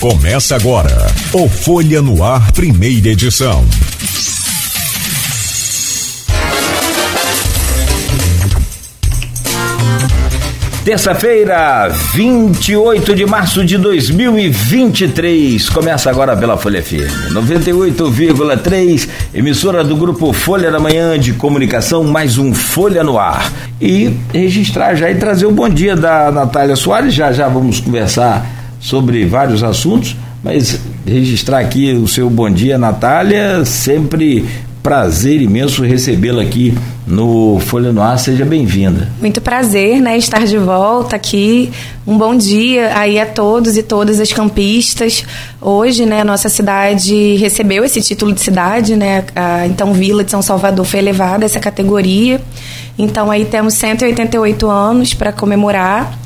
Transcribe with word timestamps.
Começa 0.00 0.54
agora 0.54 1.08
o 1.32 1.48
Folha 1.48 2.00
no 2.00 2.22
Ar, 2.22 2.52
primeira 2.52 3.08
edição. 3.08 3.64
Terça-feira, 10.84 11.88
28 12.14 13.12
de 13.12 13.26
março 13.26 13.64
de 13.64 13.76
2023. 13.76 15.68
Começa 15.68 16.08
agora 16.08 16.36
pela 16.36 16.56
Folha 16.56 16.80
FM 16.80 17.32
98,3, 17.32 19.08
emissora 19.34 19.82
do 19.82 19.96
grupo 19.96 20.32
Folha 20.32 20.70
da 20.70 20.78
Manhã 20.78 21.18
de 21.18 21.32
Comunicação, 21.32 22.04
mais 22.04 22.38
um 22.38 22.54
Folha 22.54 23.02
no 23.02 23.18
Ar. 23.18 23.52
E 23.80 24.16
registrar 24.32 24.94
já 24.94 25.10
e 25.10 25.16
trazer 25.16 25.46
o 25.46 25.50
bom 25.50 25.68
dia 25.68 25.96
da 25.96 26.30
Natália 26.30 26.76
Soares. 26.76 27.12
Já 27.12 27.32
já 27.32 27.48
vamos 27.48 27.80
conversar 27.80 28.57
sobre 28.80 29.24
vários 29.24 29.62
assuntos, 29.62 30.16
mas 30.42 30.80
registrar 31.06 31.58
aqui 31.58 31.92
o 31.92 32.06
seu 32.06 32.30
bom 32.30 32.50
dia, 32.50 32.78
Natália, 32.78 33.64
sempre 33.64 34.44
prazer 34.82 35.42
imenso 35.42 35.82
recebê-la 35.82 36.42
aqui 36.42 36.72
no 37.06 37.58
Folha 37.60 37.92
no 37.92 38.00
Ar. 38.00 38.18
Seja 38.18 38.44
bem-vinda. 38.44 39.08
Muito 39.20 39.40
prazer, 39.40 40.00
né, 40.00 40.16
estar 40.16 40.46
de 40.46 40.56
volta 40.56 41.16
aqui. 41.16 41.70
Um 42.06 42.16
bom 42.16 42.34
dia 42.34 42.96
aí 42.96 43.20
a 43.20 43.26
todos 43.26 43.76
e 43.76 43.82
todas 43.82 44.20
as 44.20 44.32
campistas. 44.32 45.24
Hoje, 45.60 46.06
né, 46.06 46.24
nossa 46.24 46.48
cidade 46.48 47.36
recebeu 47.36 47.84
esse 47.84 48.00
título 48.00 48.32
de 48.32 48.40
cidade, 48.40 48.96
né? 48.96 49.24
A, 49.34 49.66
então 49.66 49.92
Vila 49.92 50.24
de 50.24 50.30
São 50.30 50.40
Salvador 50.40 50.86
foi 50.86 51.00
elevada 51.00 51.44
a 51.44 51.46
essa 51.46 51.60
categoria. 51.60 52.40
Então 52.98 53.30
aí 53.30 53.44
temos 53.44 53.74
188 53.74 54.70
anos 54.70 55.12
para 55.12 55.32
comemorar. 55.32 56.18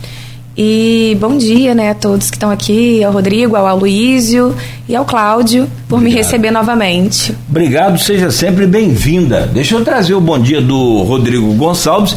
E 0.56 1.16
bom 1.18 1.38
dia, 1.38 1.74
né, 1.74 1.90
a 1.90 1.94
todos 1.94 2.28
que 2.28 2.36
estão 2.36 2.50
aqui, 2.50 3.02
ao 3.02 3.12
Rodrigo, 3.12 3.56
ao 3.56 3.66
Aloísio 3.66 4.54
e 4.86 4.94
ao 4.94 5.04
Cláudio 5.04 5.66
por 5.88 5.96
Obrigado. 5.96 6.02
me 6.02 6.10
receber 6.10 6.50
novamente. 6.50 7.34
Obrigado, 7.48 7.98
seja 7.98 8.30
sempre 8.30 8.66
bem-vinda. 8.66 9.48
Deixa 9.52 9.74
eu 9.74 9.82
trazer 9.82 10.14
o 10.14 10.20
bom 10.20 10.38
dia 10.38 10.60
do 10.60 11.02
Rodrigo 11.02 11.52
Gonçalves 11.54 12.14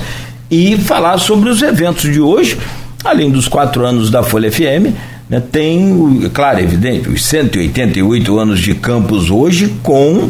e 0.52 0.75
falar 0.75 1.17
sobre 1.17 1.50
os 1.50 1.61
eventos 1.61 2.11
de 2.11 2.19
hoje, 2.19 2.58
além 3.05 3.31
dos 3.31 3.47
quatro 3.47 3.86
anos 3.86 4.09
da 4.09 4.22
Folha 4.22 4.52
FM. 4.52 4.94
Né, 5.30 5.39
tem, 5.39 6.30
claro, 6.33 6.59
evidente, 6.59 7.09
os 7.09 7.23
188 7.25 8.38
anos 8.38 8.59
de 8.59 8.75
campus 8.75 9.31
hoje 9.31 9.73
com 9.81 10.30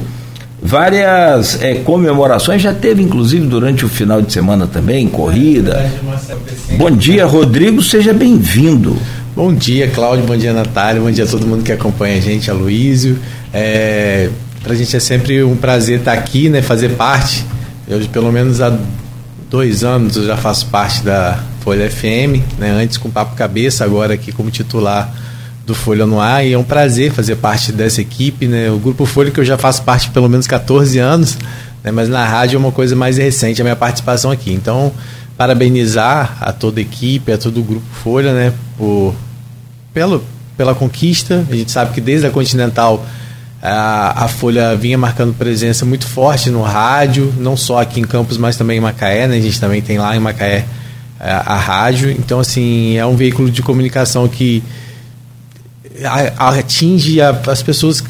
várias 0.66 1.62
é, 1.62 1.76
comemorações, 1.76 2.60
já 2.60 2.74
teve 2.74 3.02
inclusive 3.04 3.46
durante 3.46 3.86
o 3.86 3.90
final 3.90 4.20
de 4.20 4.34
semana 4.34 4.66
também, 4.66 5.08
corrida. 5.08 5.92
Bom 6.76 6.90
dia, 6.90 7.26
Rodrigo, 7.26 7.84
seja 7.84 8.12
bem-vindo. 8.12 8.98
Bom 9.36 9.54
dia, 9.54 9.88
Cláudio, 9.90 10.26
bom 10.26 10.36
dia, 10.36 10.54
Natália, 10.54 11.00
bom 11.00 11.12
dia 11.12 11.24
a 11.24 11.28
todo 11.28 11.46
mundo 11.46 11.64
que 11.64 11.72
acompanha 11.72 12.18
a 12.18 12.20
gente, 12.20 12.50
a 12.50 12.54
Luísio. 12.54 13.20
É, 13.54 14.30
Para 14.64 14.74
a 14.74 14.76
gente 14.76 14.96
é 14.96 15.00
sempre 15.00 15.44
um 15.44 15.56
prazer 15.56 16.00
estar 16.00 16.14
aqui, 16.14 16.50
né, 16.50 16.64
fazer 16.64 16.90
parte. 16.94 17.46
Eu, 17.88 18.00
pelo 18.08 18.32
menos 18.32 18.60
há 18.60 18.76
dois 19.52 19.84
anos, 19.84 20.16
eu 20.16 20.26
já 20.26 20.36
faço 20.36 20.66
parte 20.68 21.04
da 21.04 21.38
Folha 21.60 21.88
FM, 21.92 22.42
né, 22.58 22.72
antes 22.72 22.98
com 22.98 23.12
Papo 23.12 23.36
Cabeça, 23.36 23.86
agora 23.86 24.16
aqui 24.16 24.32
como 24.32 24.50
titular 24.50 25.14
do 25.66 25.74
Folha 25.74 26.06
no 26.06 26.20
Ar 26.20 26.46
e 26.46 26.54
é 26.54 26.58
um 26.58 26.64
prazer 26.64 27.12
fazer 27.12 27.36
parte 27.38 27.72
dessa 27.72 28.00
equipe, 28.00 28.48
né? 28.48 28.70
O 28.70 28.78
Grupo 28.78 29.06
Folha 29.06 29.32
que 29.32 29.40
eu 29.40 29.46
já 29.46 29.58
faço 29.58 29.82
parte 29.84 30.10
pelo 30.12 30.30
menos 30.30 30.46
14 30.46 31.00
anos, 31.00 31.38
né? 31.84 31.92
mas 31.92 32.08
na 32.08 32.24
rádio 32.24 32.58
é 32.58 32.60
uma 32.60 32.72
coisa 32.72 32.96
mais 32.96 33.18
recente 33.18 33.62
a 33.62 33.64
minha 33.64 33.76
participação 33.76 34.30
aqui. 34.30 34.54
Então, 34.54 34.92
parabenizar 35.36 36.38
a 36.40 36.54
toda 36.54 36.80
a 36.80 36.82
equipe, 36.82 37.32
a 37.32 37.38
todo 37.38 37.60
o 37.60 37.64
Grupo 37.64 37.86
Folha, 38.04 38.34
né? 38.34 38.54
Por, 38.78 39.16
pelo, 39.94 40.24
pela 40.56 40.76
conquista. 40.76 41.44
A 41.50 41.56
gente 41.56 41.72
sabe 41.72 41.94
que 41.94 42.02
desde 42.02 42.28
a 42.28 42.30
Continental 42.30 43.04
a, 43.62 44.26
a 44.26 44.28
Folha 44.28 44.76
vinha 44.76 45.00
marcando 45.00 45.34
presença 45.34 45.84
muito 45.84 46.06
forte 46.06 46.52
no 46.52 46.62
rádio, 46.62 47.34
não 47.40 47.58
só 47.58 47.82
aqui 47.82 48.00
em 48.00 48.04
Campos, 48.04 48.38
mas 48.38 48.56
também 48.56 48.78
em 48.78 48.81
Macaé, 48.81 49.28
né? 49.28 49.38
A 49.38 49.42
gente 49.42 49.59
também 49.59 49.81
tem 49.81 49.98
lá 49.98 50.16
em 50.16 50.20
Macaé 50.20 50.64
a, 51.20 51.56
a 51.56 51.58
rádio. 51.58 52.12
Então, 52.12 52.40
assim, 52.40 52.98
é 52.98 53.06
um 53.06 53.16
veículo 53.16 53.50
de 53.50 53.64
comunicação 53.64 54.28
que 54.28 54.62
atinge 56.38 57.19
as 57.22 57.63
pessoas 57.63 58.03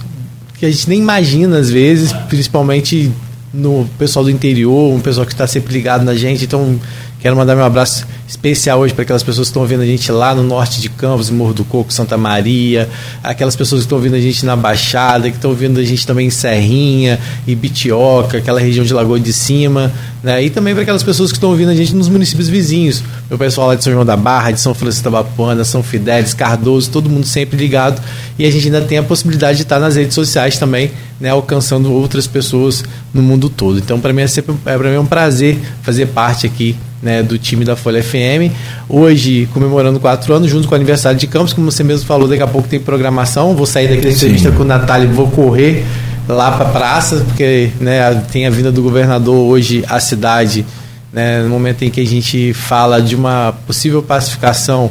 que 0.58 0.66
a 0.66 0.72
gente 0.72 0.90
nem 0.90 1.00
imagina 1.00 1.58
às 1.58 1.70
vezes, 1.70 2.14
principalmente 2.30 3.12
no 3.54 3.88
pessoal 3.98 4.26
do 4.26 4.32
interior, 4.32 4.94
um 4.94 5.00
pessoal 5.00 5.26
que 5.26 5.34
está 5.34 5.48
sempre 5.48 5.74
ligado 5.74 6.04
na 6.04 6.16
gente. 6.16 6.46
Então, 6.46 6.80
quero 7.26 7.36
mandar 7.36 7.56
meu 7.56 7.66
abraço 7.66 8.06
especial 8.28 8.78
hoje 8.82 8.94
para 8.94 9.02
aquelas 9.02 9.24
pessoas 9.24 9.48
que 9.48 9.50
estão 9.50 9.64
ouvindo 9.64 9.82
a 9.82 9.86
gente 9.86 10.12
lá 10.12 10.36
no 10.36 10.44
norte 10.44 10.80
de 10.80 10.90
Campos, 10.90 11.32
Morro 11.32 11.56
do 11.56 11.66
Coco, 11.66 11.92
Santa 11.92 12.16
Maria, 12.16 12.88
aquelas 13.24 13.56
pessoas 13.56 13.82
que 13.82 13.86
estão 13.88 13.98
ouvindo 13.98 14.16
a 14.16 14.20
gente 14.20 14.46
na 14.46 14.56
Baixada, 14.56 15.28
que 15.32 15.36
estão 15.36 15.50
ouvindo 15.50 15.80
a 15.80 15.84
gente 15.84 16.06
também 16.06 16.28
em 16.28 16.30
Serrinha, 16.30 17.20
Ibitioca, 17.48 18.38
aquela 18.38 18.60
região 18.60 18.86
de 18.86 18.94
Lagoa 18.94 19.20
de 19.20 19.34
Cima, 19.34 19.92
né? 20.22 20.44
E 20.44 20.52
também 20.52 20.76
para 20.76 20.84
aquelas 20.84 21.02
pessoas 21.02 21.32
que 21.32 21.38
estão 21.38 21.50
ouvindo 21.50 21.70
a 21.70 21.76
gente 21.76 21.96
nos 21.96 22.08
municípios 22.08 22.48
vizinhos. 22.48 23.04
Meu 23.28 23.40
pessoal 23.40 23.70
lá 23.70 23.76
de 23.76 23.84
São 23.84 23.92
João 23.92 24.06
da 24.06 24.16
Barra, 24.16 24.52
de 24.52 24.60
São 24.60 24.76
Francisco 24.76 25.10
da 25.10 25.24
Bapuana, 25.24 25.64
São 25.66 25.82
Fidélis, 25.82 26.36
Cardoso, 26.36 26.92
todo 26.92 27.10
mundo 27.10 27.26
sempre 27.26 27.58
ligado. 27.58 28.00
E 28.38 28.46
a 28.46 28.52
gente 28.52 28.68
ainda 28.68 28.82
tem 28.82 29.00
a 29.00 29.04
possibilidade 29.04 29.58
de 29.58 29.64
estar 29.64 29.80
nas 29.80 29.96
redes 29.96 30.14
sociais 30.14 30.60
também, 30.60 30.92
né? 31.20 31.30
Alcançando 31.30 31.92
outras 31.92 32.28
pessoas 32.28 32.84
no 33.12 33.24
mundo 33.24 33.50
todo. 33.50 33.80
Então, 33.80 34.00
para 34.00 34.14
mim 34.14 34.22
é 34.22 34.28
sempre 34.28 34.54
é, 34.64 34.78
mim 34.78 34.94
é 34.94 35.00
um 35.00 35.08
prazer 35.08 35.58
fazer 35.82 36.06
parte 36.06 36.46
aqui 36.46 36.76
né, 37.02 37.22
do 37.22 37.38
time 37.38 37.64
da 37.66 37.76
Folha 37.76 38.04
FM. 38.04 38.52
Hoje, 38.90 39.48
comemorando 39.54 40.00
quatro 40.00 40.34
anos, 40.34 40.50
junto 40.50 40.68
com 40.68 40.74
o 40.74 40.76
aniversário 40.76 41.18
de 41.20 41.28
Campos, 41.28 41.54
como 41.54 41.72
você 41.72 41.84
mesmo 41.84 42.06
falou, 42.06 42.28
daqui 42.28 42.44
a 42.44 42.48
pouco 42.48 42.68
tem 42.68 42.80
programação. 42.80 43.56
Vou 43.56 43.66
sair 43.66 43.88
daqui 43.88 44.02
da 44.02 44.10
entrevista 44.10 44.52
com 44.52 44.64
o 44.64 44.66
Natália 44.66 45.08
e 45.08 45.12
vou 45.12 45.28
correr 45.28 45.86
lá 46.28 46.52
para 46.52 46.66
a 46.68 46.72
praça, 46.72 47.18
porque 47.28 47.70
né, 47.80 48.24
tem 48.32 48.48
a 48.48 48.50
vinda 48.50 48.72
do 48.72 48.82
governador 48.82 49.36
hoje 49.36 49.84
à 49.88 50.00
cidade, 50.00 50.66
né, 51.14 51.42
no 51.44 51.50
momento 51.50 51.84
em 51.84 51.90
que 51.90 52.02
a 52.02 52.06
gente 52.06 52.54
fala 52.54 53.02
de 53.02 53.16
uma 53.16 53.54
possível 53.68 54.02
pacificação 54.02 54.90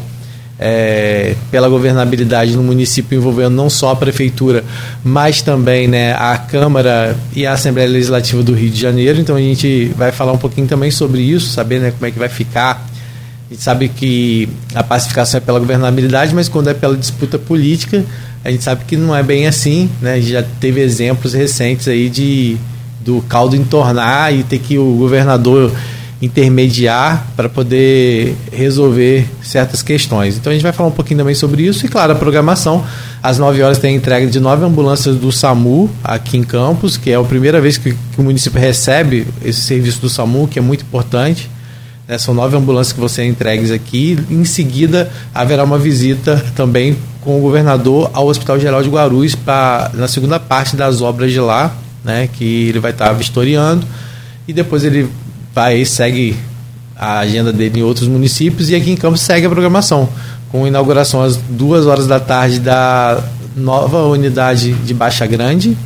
é, 0.58 1.34
pela 1.50 1.68
governabilidade 1.68 2.56
no 2.56 2.62
município 2.62 3.16
envolvendo 3.16 3.54
não 3.54 3.68
só 3.68 3.90
a 3.90 3.96
prefeitura, 3.96 4.64
mas 5.02 5.42
também 5.42 5.88
né, 5.88 6.12
a 6.12 6.38
Câmara 6.38 7.16
e 7.34 7.46
a 7.46 7.52
Assembleia 7.52 7.88
Legislativa 7.88 8.42
do 8.42 8.54
Rio 8.54 8.70
de 8.70 8.80
Janeiro. 8.80 9.20
Então 9.20 9.36
a 9.36 9.40
gente 9.40 9.86
vai 9.96 10.12
falar 10.12 10.32
um 10.32 10.38
pouquinho 10.38 10.66
também 10.66 10.90
sobre 10.90 11.22
isso, 11.22 11.50
saber 11.50 11.80
né, 11.80 11.90
como 11.90 12.06
é 12.06 12.10
que 12.10 12.18
vai 12.18 12.28
ficar. 12.28 12.86
A 13.50 13.54
gente 13.54 13.62
sabe 13.62 13.88
que 13.88 14.48
a 14.74 14.82
pacificação 14.82 15.38
é 15.38 15.40
pela 15.40 15.58
governabilidade, 15.58 16.34
mas 16.34 16.48
quando 16.48 16.70
é 16.70 16.74
pela 16.74 16.96
disputa 16.96 17.38
política, 17.38 18.04
a 18.44 18.50
gente 18.50 18.64
sabe 18.64 18.84
que 18.84 18.96
não 18.96 19.14
é 19.14 19.22
bem 19.22 19.46
assim. 19.46 19.90
Né? 20.00 20.14
A 20.14 20.16
gente 20.16 20.30
já 20.30 20.42
teve 20.60 20.80
exemplos 20.80 21.34
recentes 21.34 21.88
aí 21.88 22.08
de 22.08 22.56
do 23.04 23.22
caldo 23.28 23.54
entornar 23.54 24.34
e 24.34 24.42
ter 24.42 24.58
que 24.58 24.78
o 24.78 24.96
governador 24.96 25.70
intermediar 26.22 27.26
para 27.36 27.48
poder 27.48 28.36
resolver 28.52 29.26
certas 29.42 29.82
questões. 29.82 30.36
Então 30.36 30.50
a 30.50 30.54
gente 30.54 30.62
vai 30.62 30.72
falar 30.72 30.88
um 30.88 30.92
pouquinho 30.92 31.18
também 31.18 31.34
sobre 31.34 31.62
isso 31.62 31.84
e, 31.84 31.88
claro, 31.88 32.12
a 32.12 32.14
programação. 32.14 32.84
Às 33.22 33.38
9 33.38 33.62
horas 33.62 33.78
tem 33.78 33.94
a 33.94 33.96
entrega 33.96 34.26
de 34.26 34.38
nove 34.38 34.64
ambulâncias 34.64 35.16
do 35.16 35.32
SAMU 35.32 35.90
aqui 36.02 36.36
em 36.36 36.44
Campos, 36.44 36.96
que 36.96 37.10
é 37.10 37.14
a 37.14 37.22
primeira 37.22 37.60
vez 37.60 37.78
que, 37.78 37.92
que 37.92 38.20
o 38.20 38.22
município 38.22 38.60
recebe 38.60 39.26
esse 39.44 39.60
serviço 39.62 40.00
do 40.00 40.08
SAMU, 40.08 40.46
que 40.46 40.58
é 40.58 40.62
muito 40.62 40.82
importante. 40.82 41.50
Né? 42.06 42.18
São 42.18 42.34
nove 42.34 42.56
ambulâncias 42.56 42.92
que 42.92 43.00
vão 43.00 43.08
ser 43.08 43.24
entregues 43.24 43.70
aqui. 43.70 44.18
Em 44.30 44.44
seguida, 44.44 45.10
haverá 45.34 45.64
uma 45.64 45.78
visita 45.78 46.42
também 46.54 46.96
com 47.22 47.38
o 47.38 47.40
governador 47.40 48.10
ao 48.12 48.26
Hospital 48.26 48.60
Geral 48.60 48.82
de 48.82 48.90
Guarulhos 48.90 49.34
pra, 49.34 49.90
na 49.94 50.06
segunda 50.06 50.38
parte 50.38 50.76
das 50.76 51.00
obras 51.00 51.32
de 51.32 51.40
lá, 51.40 51.74
né? 52.04 52.28
que 52.32 52.68
ele 52.68 52.78
vai 52.78 52.90
estar 52.90 53.12
vistoriando. 53.12 53.86
E 54.46 54.52
depois 54.52 54.84
ele 54.84 55.08
vai 55.54 55.84
segue 55.84 56.36
a 56.96 57.18
agenda 57.18 57.52
dele 57.52 57.80
em 57.80 57.82
outros 57.82 58.08
municípios 58.08 58.70
e 58.70 58.74
aqui 58.74 58.90
em 58.90 58.96
Campos 58.96 59.20
segue 59.20 59.46
a 59.46 59.50
programação, 59.50 60.08
com 60.50 60.66
inauguração 60.66 61.22
às 61.22 61.36
duas 61.36 61.86
horas 61.86 62.06
da 62.06 62.18
tarde 62.18 62.60
da 62.60 63.22
nova 63.56 64.04
unidade 64.04 64.72
de 64.72 64.92
Baixa 64.92 65.26
Grande, 65.26 65.76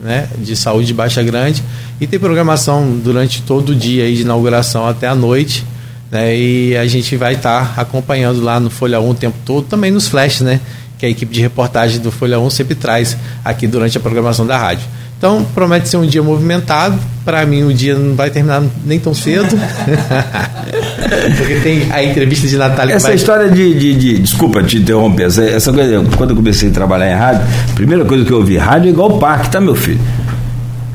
né, 0.00 0.28
de 0.38 0.56
saúde 0.56 0.88
de 0.88 0.94
Baixa 0.94 1.22
Grande, 1.22 1.62
e 2.00 2.06
tem 2.06 2.18
programação 2.18 2.98
durante 3.02 3.42
todo 3.42 3.70
o 3.70 3.74
dia 3.74 4.04
aí 4.04 4.16
de 4.16 4.22
inauguração 4.22 4.86
até 4.86 5.06
a 5.06 5.14
noite, 5.14 5.64
né, 6.10 6.36
e 6.36 6.76
a 6.76 6.86
gente 6.86 7.16
vai 7.16 7.34
estar 7.34 7.74
tá 7.74 7.80
acompanhando 7.80 8.42
lá 8.42 8.58
no 8.58 8.70
Folha 8.70 9.00
1 9.00 9.10
o 9.10 9.14
tempo 9.14 9.36
todo, 9.44 9.66
também 9.66 9.90
nos 9.90 10.08
flashes, 10.08 10.40
né, 10.40 10.60
que 10.98 11.06
a 11.06 11.08
equipe 11.08 11.32
de 11.32 11.40
reportagem 11.40 12.00
do 12.00 12.10
Folha 12.10 12.38
1 12.40 12.50
sempre 12.50 12.74
traz 12.74 13.16
aqui 13.44 13.66
durante 13.66 13.96
a 13.96 14.00
programação 14.00 14.46
da 14.46 14.58
rádio. 14.58 14.86
Então, 15.22 15.46
promete 15.54 15.88
ser 15.88 15.98
um 15.98 16.04
dia 16.04 16.20
movimentado. 16.20 16.98
Para 17.24 17.46
mim, 17.46 17.62
o 17.62 17.72
dia 17.72 17.94
não 17.94 18.16
vai 18.16 18.28
terminar 18.28 18.60
nem 18.84 18.98
tão 18.98 19.14
cedo. 19.14 19.56
Porque 21.38 21.60
tem 21.62 21.92
a 21.92 22.02
entrevista 22.02 22.48
de 22.48 22.56
Natália. 22.56 22.94
Essa 22.94 23.06
vai... 23.06 23.14
história 23.14 23.48
de, 23.48 23.72
de, 23.72 23.94
de, 23.94 24.18
Desculpa 24.18 24.64
te 24.64 24.78
interromper. 24.78 25.26
Essa, 25.26 25.44
essa 25.44 25.72
coisa, 25.72 26.04
quando 26.16 26.30
eu 26.30 26.36
comecei 26.36 26.70
a 26.70 26.72
trabalhar 26.72 27.08
em 27.08 27.14
rádio, 27.14 27.42
a 27.70 27.74
primeira 27.74 28.04
coisa 28.04 28.24
que 28.24 28.32
eu 28.32 28.38
ouvi: 28.38 28.56
rádio 28.56 28.88
é 28.88 28.90
igual 28.90 29.16
parque, 29.20 29.48
tá, 29.48 29.60
meu 29.60 29.76
filho? 29.76 30.00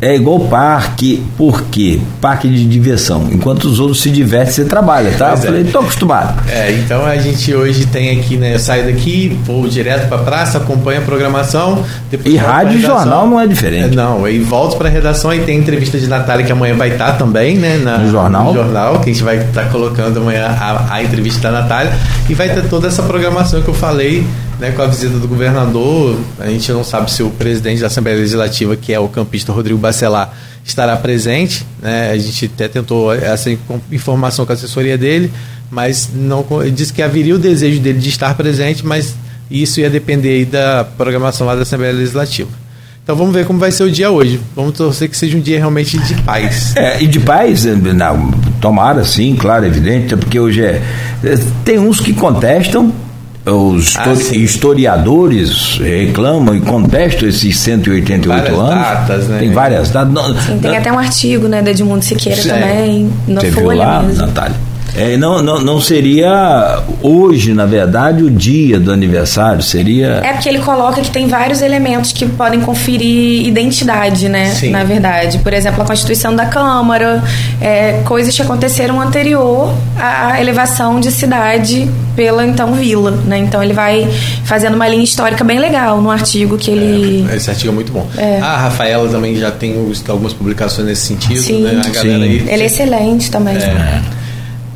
É 0.01 0.15
igual 0.15 0.39
parque, 0.41 1.23
por 1.37 1.63
quê? 1.63 1.99
Parque 2.21 2.47
de 2.47 2.65
diversão. 2.65 3.27
Enquanto 3.31 3.65
os 3.65 3.79
outros 3.79 4.01
se 4.01 4.09
divertem, 4.11 4.53
você 4.53 4.65
trabalha, 4.65 5.11
tá? 5.17 5.29
Pois 5.29 5.43
eu 5.43 5.49
é. 5.49 5.53
falei, 5.53 5.71
tô 5.71 5.79
acostumado. 5.79 6.39
É, 6.49 6.71
então 6.71 7.05
a 7.05 7.17
gente 7.17 7.53
hoje 7.53 7.85
tem 7.87 8.19
aqui, 8.19 8.37
né? 8.37 8.53
Eu 8.55 8.59
saio 8.59 8.85
daqui, 8.85 9.37
vou 9.43 9.67
direto 9.67 10.07
pra 10.07 10.19
praça, 10.19 10.59
acompanho 10.59 10.99
a 10.99 11.03
programação. 11.03 11.83
E 12.23 12.35
rádio 12.37 12.77
e 12.77 12.81
jornal 12.81 13.27
não 13.27 13.39
é 13.39 13.47
diferente. 13.47 13.93
É, 13.93 13.95
Não, 13.95 14.23
aí 14.25 14.39
volto 14.39 14.77
pra 14.77 14.87
redação 14.89 15.33
e 15.33 15.39
tem 15.39 15.57
entrevista 15.57 15.97
de 15.97 16.07
Natália 16.07 16.45
que 16.45 16.51
amanhã 16.51 16.75
vai 16.75 16.89
estar 16.89 17.13
também, 17.13 17.57
né? 17.57 17.77
na- 17.77 17.97
No 17.97 18.11
jornal. 18.11 18.45
No 18.45 18.53
jornal, 18.53 18.99
que 18.99 19.09
a 19.09 19.13
gente 19.13 19.23
vai 19.23 19.37
estar 19.37 19.69
colocando 19.71 20.19
amanhã 20.19 20.45
a, 20.59 20.93
a 20.95 21.03
entrevista 21.03 21.49
da 21.51 21.61
Natália. 21.61 21.91
E 22.29 22.33
vai 22.33 22.49
ter 22.49 22.63
toda 22.69 22.87
essa 22.87 23.01
programação 23.03 23.61
que 23.61 23.67
eu 23.67 23.73
falei, 23.73 24.25
né? 24.59 24.71
Com 24.71 24.81
a 24.81 24.87
visita 24.87 25.17
do 25.17 25.27
governador. 25.27 26.17
A 26.39 26.47
gente 26.49 26.71
não 26.71 26.83
sabe 26.83 27.11
se 27.11 27.23
o 27.23 27.29
presidente 27.29 27.81
da 27.81 27.87
Assembleia 27.87 28.17
Legislativa, 28.17 28.75
que 28.75 28.93
é 28.93 28.99
o 28.99 29.07
campista 29.07 29.51
Rodrigo 29.51 29.79
Bacelar, 29.79 30.33
estará 30.65 30.95
presente. 30.97 31.65
Né? 31.81 32.11
A 32.11 32.17
gente 32.17 32.45
até 32.53 32.67
tentou 32.67 33.13
essa 33.13 33.49
in- 33.51 33.57
informação 33.91 34.45
com 34.45 34.51
a 34.51 34.55
assessoria 34.55 34.97
dele, 34.97 35.31
mas 35.71 36.09
não 36.13 36.45
disse 36.73 36.91
que 36.93 37.01
haveria 37.01 37.35
o 37.35 37.39
desejo 37.39 37.79
dele 37.79 37.99
de 37.99 38.09
estar 38.09 38.35
presente, 38.35 38.85
mas 38.85 39.15
isso 39.49 39.79
ia 39.79 39.89
depender 39.89 40.45
da 40.45 40.83
programação 40.97 41.47
lá 41.47 41.55
da 41.55 41.61
Assembleia 41.61 41.93
Legislativa. 41.93 42.49
Então 43.03 43.15
vamos 43.15 43.33
ver 43.33 43.45
como 43.45 43.57
vai 43.57 43.71
ser 43.71 43.83
o 43.83 43.89
dia 43.91 44.11
hoje. 44.11 44.37
Vamos 44.53 44.73
torcer 44.73 45.07
que 45.07 45.15
seja 45.15 45.37
um 45.37 45.39
dia 45.39 45.57
realmente 45.57 45.97
de 45.97 46.13
paz. 46.23 46.75
É, 46.75 47.01
e 47.01 47.07
de 47.07 47.21
paz, 47.21 47.65
eh, 47.65 47.73
não, 47.73 48.31
tomara 48.59 49.05
sim, 49.05 49.33
claro, 49.33 49.65
evidente, 49.65 50.13
porque 50.17 50.37
hoje 50.37 50.61
é. 50.61 50.81
eh, 51.23 51.37
Tem 51.63 51.79
uns 51.79 52.01
que 52.01 52.11
contestam, 52.11 52.93
os 53.49 53.95
Ah, 53.97 54.13
historiadores 54.33 55.77
reclamam 55.81 56.55
e 56.55 56.59
contestam 56.61 57.27
esses 57.29 57.57
188 57.59 58.27
Várias 58.27 58.59
anos. 58.59 58.69
datas, 58.69 59.27
né? 59.27 59.39
Tem 59.39 59.51
várias 59.51 59.89
datas. 59.89 60.43
Sim, 60.45 60.59
tem 60.59 60.77
até 60.77 60.91
um 60.91 60.99
artigo, 60.99 61.47
né, 61.47 61.61
da 61.61 61.71
Edmundo 61.71 62.03
Siqueira 62.03 62.41
Sim. 62.41 62.49
também, 62.49 63.09
na 63.27 63.41
Você 63.41 63.49
viu 63.51 63.63
Folha 63.63 63.77
lá, 63.85 64.03
mesmo. 64.03 64.21
Natália? 64.25 64.55
É, 64.95 65.17
não, 65.17 65.41
não, 65.41 65.59
não 65.61 65.81
seria 65.81 66.81
hoje, 67.01 67.53
na 67.53 67.65
verdade, 67.65 68.23
o 68.23 68.29
dia 68.29 68.79
do 68.79 68.91
aniversário, 68.91 69.61
seria. 69.61 70.21
É 70.23 70.33
porque 70.33 70.49
ele 70.49 70.59
coloca 70.59 71.01
que 71.01 71.11
tem 71.11 71.27
vários 71.27 71.61
elementos 71.61 72.11
que 72.11 72.25
podem 72.25 72.59
conferir 72.61 73.45
identidade, 73.45 74.27
né? 74.29 74.51
Sim. 74.51 74.71
Na 74.71 74.83
verdade. 74.83 75.39
Por 75.39 75.53
exemplo, 75.53 75.81
a 75.83 75.85
Constituição 75.85 76.35
da 76.35 76.45
Câmara, 76.45 77.23
é, 77.61 78.01
coisas 78.05 78.35
que 78.35 78.41
aconteceram 78.41 78.99
anterior 79.01 79.73
à 79.97 80.39
elevação 80.41 80.99
de 80.99 81.11
cidade 81.11 81.89
pela 82.15 82.45
então 82.45 82.73
vila, 82.73 83.11
né? 83.11 83.37
Então 83.37 83.61
ele 83.61 83.73
vai 83.73 84.07
fazendo 84.43 84.73
uma 84.73 84.87
linha 84.87 85.03
histórica 85.03 85.43
bem 85.43 85.59
legal 85.59 86.01
no 86.01 86.09
artigo 86.09 86.57
que 86.57 86.71
ele. 86.71 87.27
Esse 87.31 87.51
artigo 87.51 87.71
é 87.71 87.75
muito 87.75 87.91
bom. 87.91 88.07
É. 88.17 88.39
A 88.39 88.57
Rafaela 88.57 89.07
também 89.07 89.35
já 89.35 89.51
tem 89.51 89.75
algumas 90.07 90.33
publicações 90.33 90.87
nesse 90.87 91.05
sentido, 91.05 91.39
Sim. 91.39 91.61
né? 91.61 91.81
A 91.85 91.89
galera 91.89 92.17
Sim. 92.17 92.23
aí. 92.23 92.45
Ele 92.47 92.63
é 92.63 92.65
excelente 92.65 93.29
também. 93.29 93.55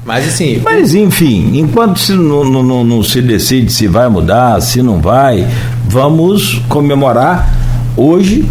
Mas 0.03 0.27
assim, 0.27 0.59
Mas 0.63 0.93
enfim, 0.95 1.51
enquanto 1.59 1.99
se 1.99 2.13
não, 2.13 2.43
não- 2.43 2.83
não- 2.83 3.03
se 3.03 3.21
decide 3.21 3.71
se 3.71 3.87
vai 3.87 4.09
mudar, 4.09 4.59
se 4.61 4.81
não 4.81 4.99
vai, 4.99 5.47
vamos 5.87 6.59
comemorar 6.67 7.53
hoje 7.95 8.45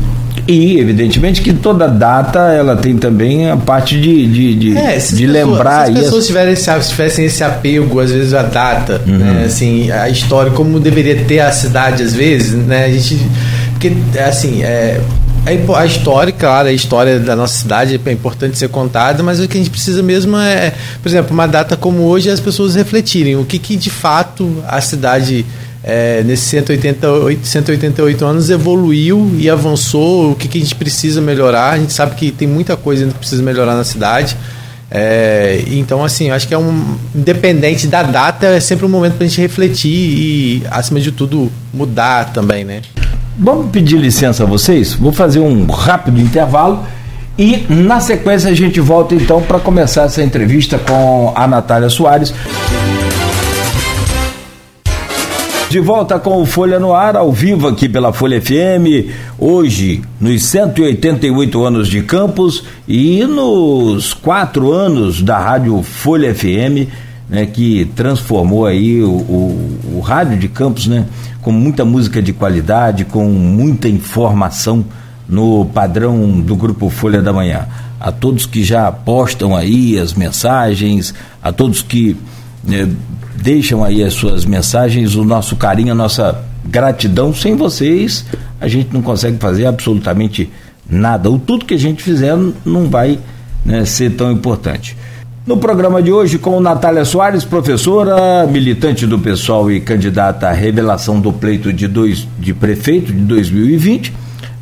e 0.47 0.79
evidentemente 0.79 1.43
que 1.43 1.53
toda 1.53 1.89
data 1.89 2.39
ela 2.53 2.77
tem 2.77 2.97
também 2.97 3.51
a 3.51 3.57
parte 3.57 4.01
de, 4.01 4.27
de, 4.27 4.55
de, 4.55 4.77
É, 4.77 4.99
se 5.01 5.15
as 5.15 5.19
de 5.19 5.27
pessoas- 5.27 5.47
lembrar 5.49 5.87
se 5.87 5.93
as 5.93 5.99
pessoas 5.99 6.21
as- 6.21 6.27
tiverem 6.27 6.53
esse, 6.53 6.89
tivessem 6.89 7.25
esse 7.25 7.43
apego, 7.45 7.99
às 8.01 8.11
vezes, 8.13 8.33
à 8.33 8.43
data, 8.43 9.01
Uhum. 9.07 9.19
né, 9.19 9.43
assim, 9.47 9.91
a 9.91 10.09
história, 10.09 10.53
como 10.53 10.79
deveria 10.79 11.17
ter 11.25 11.41
a 11.41 11.51
cidade, 11.51 12.03
às 12.03 12.15
vezes, 12.15 12.53
né, 12.53 12.85
a 12.85 12.89
gente. 12.91 13.19
Porque, 13.73 13.93
assim, 14.25 14.63
é. 14.63 15.01
É 15.47 15.77
A 15.77 15.87
história, 15.87 16.33
claro, 16.33 16.69
a 16.69 16.73
história 16.73 17.19
da 17.19 17.35
nossa 17.35 17.55
cidade 17.55 18.01
é 18.05 18.13
importante 18.13 18.59
ser 18.59 18.69
contada, 18.69 19.23
mas 19.23 19.41
o 19.41 19.49
que 19.49 19.57
a 19.57 19.61
gente 19.61 19.71
precisa 19.71 20.03
mesmo 20.03 20.37
é, 20.37 20.75
por 21.03 21.09
exemplo, 21.09 21.33
uma 21.33 21.47
data 21.47 21.77
como 21.77 22.03
hoje, 22.03 22.31
as 22.31 22.41
pessoas 22.41 22.75
refletirem 22.75 23.37
o 23.37 23.45
que, 23.45 23.59
que 23.59 23.77
de 23.77 23.91
fato 23.91 24.63
a 24.67 24.81
cidade, 24.81 25.47
é, 25.83 26.23
nesses 26.25 26.47
188, 26.47 27.47
188 27.47 28.25
anos, 28.25 28.51
evoluiu 28.51 29.35
e 29.39 29.49
avançou, 29.49 30.33
o 30.33 30.35
que, 30.35 30.47
que 30.47 30.59
a 30.59 30.61
gente 30.61 30.75
precisa 30.75 31.21
melhorar. 31.21 31.73
A 31.73 31.79
gente 31.79 31.93
sabe 31.93 32.15
que 32.15 32.31
tem 32.31 32.47
muita 32.47 32.77
coisa 32.77 33.07
que 33.07 33.15
precisa 33.15 33.43
melhorar 33.43 33.75
na 33.75 33.85
cidade. 33.85 34.37
É, 34.91 35.63
então, 35.69 36.05
assim, 36.05 36.31
acho 36.31 36.49
que 36.49 36.55
é 36.55 36.59
um. 36.59 36.97
Independente 37.15 37.87
da 37.87 38.03
data, 38.03 38.47
é 38.47 38.61
sempre 38.61 38.85
um 38.85 38.89
momento 38.89 39.15
para 39.15 39.25
a 39.25 39.29
gente 39.29 39.41
refletir 39.41 39.89
e, 39.89 40.63
acima 40.71 41.01
de 41.01 41.13
tudo, 41.13 41.51
mudar 41.73 42.33
também, 42.33 42.65
né? 42.65 42.83
Vamos 43.39 43.71
pedir 43.71 43.97
licença 43.97 44.43
a 44.45 44.47
vocês? 44.47 44.95
Vou 44.95 45.13
fazer 45.13 45.41
um 45.41 45.67
rápido 45.67 46.21
intervalo 46.21 46.85
e 47.39 47.65
na 47.69 48.01
sequência 48.01 48.51
a 48.51 48.55
gente 48.55 48.81
volta 48.81 49.15
então 49.15 49.41
para 49.41 49.59
começar 49.59 50.03
essa 50.03 50.23
entrevista 50.23 50.79
com 50.79 51.33
a 51.35 51.47
Natália 51.47 51.89
Soares. 51.89 52.35
De 55.71 55.79
volta 55.79 56.19
com 56.19 56.43
o 56.43 56.45
Folha 56.45 56.81
no 56.81 56.93
Ar, 56.93 57.17
ao 57.17 57.31
vivo 57.31 57.69
aqui 57.69 57.89
pela 57.89 58.13
Folha 58.13 58.43
FM, 58.43 59.09
hoje 59.39 60.03
nos 60.21 60.43
188 60.47 61.65
anos 61.65 61.87
de 61.87 62.03
campus 62.03 62.65
e 62.89 63.25
nos 63.25 64.13
quatro 64.13 64.73
anos 64.73 65.23
da 65.23 65.39
Rádio 65.39 65.81
Folha 65.85 66.35
FM, 66.35 66.91
né, 67.29 67.47
que 67.47 67.85
transformou 67.95 68.67
aí 68.67 69.01
o, 69.01 69.11
o, 69.11 69.79
o 69.95 70.01
rádio 70.01 70.37
de 70.37 70.49
campus, 70.49 70.89
né, 70.89 71.07
com 71.43 71.53
muita 71.53 71.85
música 71.85 72.21
de 72.21 72.33
qualidade, 72.33 73.05
com 73.05 73.25
muita 73.25 73.89
informação 73.89 74.85
no 75.29 75.65
padrão 75.67 76.41
do 76.41 76.57
grupo 76.57 76.91
Folha 76.91 77.23
da 77.23 77.33
Manhã. 77.33 77.67
A 77.99 78.11
todos 78.11 78.47
que 78.47 78.65
já 78.65 78.91
postam 78.91 79.55
aí 79.55 79.99
as 79.99 80.15
mensagens, 80.15 81.15
a 81.43 81.53
todos 81.53 81.83
que 81.83 82.17
eh, 82.71 82.89
deixam 83.37 83.85
aí 83.85 84.03
as 84.03 84.15
suas 84.15 84.45
mensagens, 84.45 85.15
o 85.15 85.25
nosso 85.25 85.57
carinho, 85.57 85.93
a 85.93 85.95
nossa 85.95 86.43
gratidão. 86.65 87.35
Sem 87.35 87.57
vocês, 87.57 88.25
a 88.61 88.69
gente 88.69 88.93
não 88.93 89.03
consegue 89.03 89.39
fazer 89.39 89.67
absolutamente 89.67 90.51
nada. 90.89 91.31
O 91.31 91.39
tudo 91.39 91.65
que 91.65 91.75
a 91.75 91.79
gente 91.79 92.03
fizer 92.03 92.37
não 92.65 92.89
vai 92.89 93.19
né, 93.65 93.85
ser 93.85 94.11
tão 94.11 94.33
importante. 94.33 94.97
No 95.47 95.57
programa 95.57 96.03
de 96.03 96.13
hoje, 96.13 96.39
com 96.39 96.61
Natália 96.61 97.05
Soares, 97.05 97.45
professora, 97.45 98.47
militante 98.47 99.07
do 99.07 99.19
pessoal 99.19 99.71
e 99.71 99.81
candidata 99.81 100.49
à 100.49 100.53
revelação 100.53 101.19
do 101.19 101.33
pleito 101.33 101.73
de, 101.73 101.89
dois, 101.89 102.29
de 102.39 102.53
prefeito 102.53 103.11
de 103.11 103.21
2020. 103.23 104.13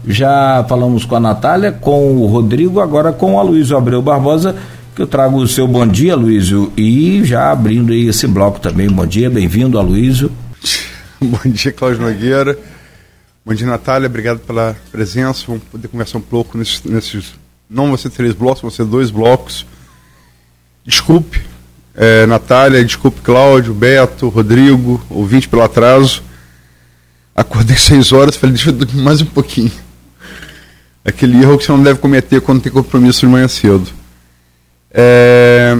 Já 0.06 0.64
falamos 0.68 1.04
com 1.04 1.16
a 1.16 1.20
Natália, 1.20 1.72
com 1.72 2.16
o 2.16 2.26
Rodrigo, 2.26 2.80
agora 2.80 3.12
com 3.12 3.34
o 3.34 3.40
Aloysio 3.40 3.76
Abreu 3.76 4.00
Barbosa, 4.00 4.54
que 4.94 5.02
eu 5.02 5.06
trago 5.06 5.38
o 5.38 5.48
seu 5.48 5.66
bom 5.66 5.86
dia, 5.86 6.12
Aloysio, 6.12 6.72
e 6.76 7.24
já 7.24 7.50
abrindo 7.50 7.92
aí 7.92 8.06
esse 8.06 8.28
bloco 8.28 8.60
também. 8.60 8.88
Bom 8.88 9.04
dia, 9.04 9.28
bem-vindo, 9.28 9.78
Aloysio. 9.78 10.30
Bom 11.20 11.50
dia, 11.50 11.72
Cláudio 11.72 12.00
Nogueira. 12.00 12.56
Bom 13.44 13.52
dia, 13.52 13.66
Natália. 13.66 14.06
Obrigado 14.06 14.38
pela 14.38 14.76
presença. 14.92 15.42
Vamos 15.48 15.64
poder 15.64 15.88
conversar 15.88 16.18
um 16.18 16.22
pouco 16.22 16.56
nesses. 16.56 16.84
nesses 16.84 17.34
não 17.68 17.88
vão 17.88 17.96
ser 17.96 18.10
três 18.10 18.32
blocos, 18.32 18.62
vão 18.62 18.70
ser 18.70 18.84
dois 18.84 19.10
blocos. 19.10 19.66
Desculpe, 20.88 21.42
é, 21.94 22.24
Natália, 22.24 22.82
desculpe, 22.82 23.20
Cláudio, 23.20 23.74
Beto, 23.74 24.30
Rodrigo, 24.30 24.98
ouvinte 25.10 25.46
pelo 25.46 25.60
atraso. 25.60 26.22
Acordei 27.36 27.76
seis 27.76 28.10
horas, 28.10 28.36
falei, 28.36 28.54
deixa 28.54 28.70
eu 28.70 28.72
dormir 28.72 29.02
mais 29.02 29.20
um 29.20 29.26
pouquinho. 29.26 29.70
Aquele 31.04 31.42
erro 31.42 31.58
que 31.58 31.66
você 31.66 31.72
não 31.72 31.82
deve 31.82 31.98
cometer 31.98 32.40
quando 32.40 32.62
tem 32.62 32.72
compromisso 32.72 33.20
de 33.20 33.26
manhã 33.26 33.46
cedo. 33.48 33.86
É, 34.90 35.76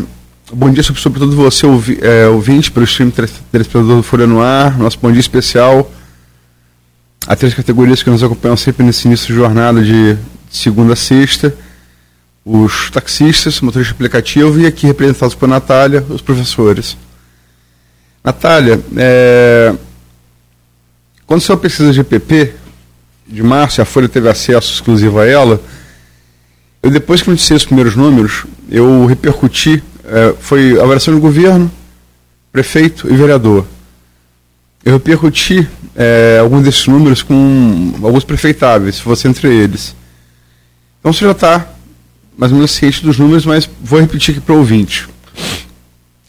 bom 0.53 0.71
dia, 0.71 0.83
sobretudo 0.83 1.35
você, 1.35 1.65
ouvi, 1.65 1.99
é, 2.03 2.27
ouvinte, 2.27 2.71
pelo 2.71 2.85
stream 2.85 3.11
telespectador 3.11 3.97
do 3.97 4.03
Folha 4.03 4.27
no 4.27 4.43
Ar. 4.43 4.79
Nosso 4.79 4.99
bom 5.01 5.11
dia 5.11 5.21
especial 5.21 5.91
a 7.27 7.35
três 7.35 7.55
categorias 7.55 8.03
que 8.03 8.11
nos 8.11 8.23
acompanham 8.23 8.59
sempre 8.59 8.85
nesse 8.85 9.07
início 9.07 9.29
de 9.29 9.33
jornada 9.33 9.83
de 9.83 10.19
segunda 10.51 10.93
a 10.93 10.97
sexta. 10.97 11.57
Os 12.51 12.91
taxistas, 12.91 13.61
motoristas 13.61 13.89
de 13.89 13.93
aplicativo 13.93 14.59
e 14.59 14.67
aqui 14.67 14.87
representados 14.87 15.35
por 15.35 15.47
Natália, 15.47 16.03
os 16.09 16.23
professores. 16.23 16.97
Natália, 18.25 18.81
é, 18.97 19.75
quando 21.27 21.43
saiu 21.43 21.59
a 21.59 21.61
pesquisa 21.61 21.93
de 21.93 22.01
EPP, 22.01 22.55
de 23.27 23.43
março, 23.43 23.83
a 23.83 23.85
Folha 23.85 24.09
teve 24.09 24.31
acesso 24.31 24.73
exclusivo 24.73 25.21
a 25.21 25.27
ela, 25.27 25.61
eu 26.83 26.91
depois 26.91 27.21
que 27.21 27.29
noticiei 27.29 27.55
os 27.55 27.67
primeiros 27.67 27.95
números, 27.95 28.47
eu 28.71 29.05
repercuti, 29.05 29.83
é, 30.07 30.35
foi 30.41 30.81
avaliação 30.81 31.13
do 31.13 31.21
governo, 31.21 31.71
prefeito 32.51 33.13
e 33.13 33.15
vereador. 33.15 33.67
Eu 34.83 34.95
repercuti 34.95 35.69
é, 35.95 36.39
alguns 36.41 36.65
desses 36.65 36.87
números 36.87 37.23
com 37.23 37.93
alguns 38.03 38.25
prefeitáveis, 38.25 39.03
se 39.17 39.29
entre 39.29 39.55
eles. 39.55 39.95
Então 40.99 41.13
você 41.13 41.27
já 41.27 41.33
está 41.33 41.75
mais 42.39 42.53
ou 42.53 42.57
menos 42.57 42.71
ciente 42.71 43.03
dos 43.03 43.19
números, 43.19 43.45
mas 43.45 43.69
vou 43.83 44.01
repetir 44.01 44.37
aqui 44.37 44.41
para 44.41 44.55
o 44.55 44.59
ouvinte. 44.59 45.09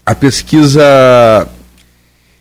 A 0.03 0.15
pesquisa 0.15 1.47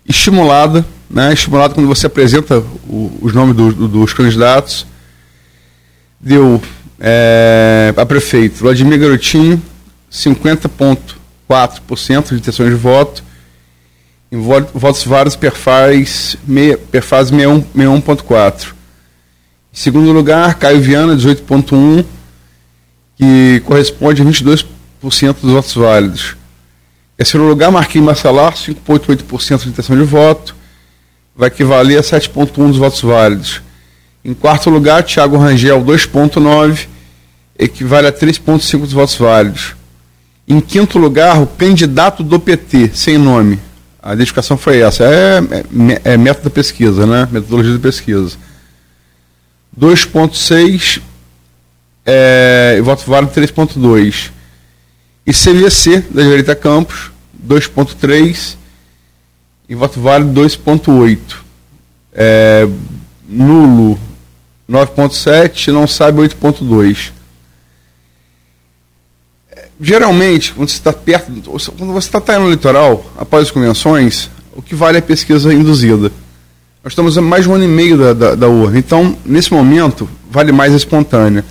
estimulada, 0.08 0.86
né, 1.08 1.32
estimulada 1.34 1.74
quando 1.74 1.86
você 1.86 2.06
apresenta 2.06 2.58
o, 2.88 3.16
os 3.20 3.34
nomes 3.34 3.54
do, 3.54 3.72
do, 3.72 3.86
dos 3.86 4.14
candidatos, 4.14 4.86
deu 6.18 6.60
É, 7.00 7.94
a 7.96 8.04
prefeito, 8.04 8.56
Vladimir 8.56 8.98
Garotinho, 8.98 9.62
50,4% 10.10 12.30
de 12.30 12.34
intenções 12.34 12.70
de 12.70 12.74
voto. 12.74 13.22
Em 14.32 14.40
votos 14.40 15.04
vários, 15.04 15.36
perfaz, 15.36 16.36
meia, 16.44 16.76
perfaz 16.76 17.30
61,4%. 17.30 18.74
Em 19.72 19.76
segundo 19.76 20.10
lugar, 20.10 20.56
Caio 20.56 20.80
Viana, 20.80 21.16
18,1%, 21.16 22.04
que 23.18 23.60
corresponde 23.66 24.22
a 24.22 24.24
22% 24.24 24.66
dos 25.42 25.52
votos 25.52 25.74
válidos. 25.74 26.36
Em 27.14 27.18
terceiro 27.18 27.48
lugar, 27.48 27.72
Marquinhos 27.72 28.06
Marcelar, 28.06 28.54
5,8% 28.54 29.64
de 29.64 29.68
intenção 29.70 29.96
de 29.96 30.04
voto, 30.04 30.54
vai 31.36 31.48
equivaler 31.48 31.98
a 31.98 32.02
7,1% 32.02 32.68
dos 32.68 32.78
votos 32.78 33.00
válidos. 33.02 33.60
Em 34.24 34.32
quarto 34.32 34.70
lugar, 34.70 35.02
Tiago 35.02 35.36
Rangel, 35.36 35.82
2,9%, 35.84 36.86
equivale 37.58 38.06
a 38.06 38.12
3,5% 38.12 38.80
dos 38.82 38.92
votos 38.92 39.16
válidos. 39.16 39.74
Em 40.46 40.60
quinto 40.60 40.96
lugar, 40.96 41.42
o 41.42 41.46
candidato 41.46 42.22
do 42.22 42.38
PT, 42.38 42.92
sem 42.94 43.18
nome. 43.18 43.58
A 44.00 44.14
identificação 44.14 44.56
foi 44.56 44.80
essa. 44.80 45.04
É, 45.04 45.40
é, 46.04 46.12
é 46.12 46.16
método 46.16 46.44
da 46.44 46.50
pesquisa, 46.50 47.04
né? 47.04 47.28
Metodologia 47.30 47.72
de 47.72 47.78
pesquisa. 47.80 48.36
2,6% 49.78 51.02
é, 52.10 52.80
voto 52.82 53.04
válido 53.06 53.34
3,2%. 53.34 54.30
E 55.26 55.32
CVC, 55.32 56.00
da 56.10 56.22
direita 56.22 56.54
Campos, 56.54 57.10
2,3%. 57.46 58.56
E 59.68 59.74
voto 59.74 60.00
válido 60.00 60.40
2,8%. 60.40 61.18
É, 62.14 62.66
nulo 63.28 64.00
9,7%. 64.70 65.70
Não 65.70 65.86
sabe 65.86 66.22
8,2%. 66.22 67.12
Geralmente, 69.78 70.54
quando 70.54 70.70
você 70.70 70.76
está 70.76 70.92
perto, 70.94 71.30
quando 71.76 71.92
você 71.92 72.08
está 72.08 72.38
no 72.38 72.50
litoral, 72.50 73.04
após 73.18 73.44
as 73.44 73.50
convenções, 73.50 74.30
o 74.56 74.62
que 74.62 74.74
vale 74.74 74.96
é 74.96 75.00
a 75.00 75.02
pesquisa 75.02 75.52
induzida. 75.52 76.10
Nós 76.82 76.92
estamos 76.92 77.18
a 77.18 77.20
mais 77.20 77.44
de 77.44 77.50
um 77.50 77.54
ano 77.54 77.64
e 77.64 77.68
meio 77.68 77.98
da, 77.98 78.12
da, 78.14 78.34
da 78.34 78.48
urna. 78.48 78.78
Então, 78.78 79.16
nesse 79.26 79.52
momento, 79.52 80.08
vale 80.30 80.52
mais 80.52 80.72
a 80.72 80.76
espontânea. 80.76 81.44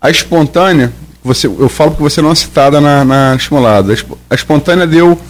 A 0.00 0.10
espontânea, 0.10 0.92
você, 1.22 1.46
eu 1.46 1.68
falo 1.68 1.90
porque 1.90 2.02
você 2.02 2.22
não 2.22 2.32
é 2.32 2.34
citada 2.34 2.80
na, 2.80 3.04
na 3.04 3.36
estimulada. 3.36 3.94
A 4.28 4.34
espontânea 4.34 4.86
deu 4.86 5.20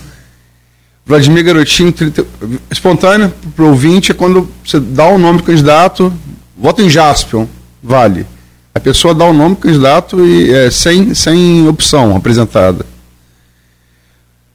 Vladimir 1.04 1.44
Garotinho. 1.44 1.92
30, 1.92 2.24
espontânea 2.70 3.32
para 3.56 3.64
o 3.64 3.68
ouvinte 3.68 4.12
é 4.12 4.14
quando 4.14 4.48
você 4.64 4.78
dá 4.78 5.06
o 5.08 5.18
nome 5.18 5.38
do 5.38 5.44
candidato, 5.44 6.12
vota 6.56 6.82
em 6.82 6.88
Jaspion, 6.88 7.46
vale. 7.82 8.24
A 8.72 8.78
pessoa 8.78 9.12
dá 9.12 9.24
o 9.24 9.32
nome 9.32 9.56
do 9.56 9.60
candidato 9.60 10.24
e 10.24 10.52
é, 10.52 10.70
sem, 10.70 11.12
sem 11.14 11.66
opção 11.66 12.14
apresentada. 12.14 12.86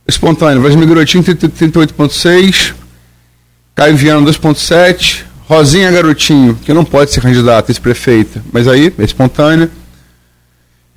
Espontâneo, 0.08 0.62
Vladimir 0.62 0.88
Garotinho 0.88 1.24
38,6, 1.24 2.74
Caio 3.74 3.98
Viana 3.98 4.26
2,7, 4.26 5.24
Rosinha 5.50 5.92
Garotinho, 5.92 6.56
que 6.64 6.74
não 6.74 6.86
pode 6.86 7.12
ser 7.12 7.22
candidata, 7.22 7.72
ex-prefeita, 7.72 8.42
mas 8.54 8.68
aí 8.68 8.94
é 8.98 9.04
espontânea. 9.04 9.70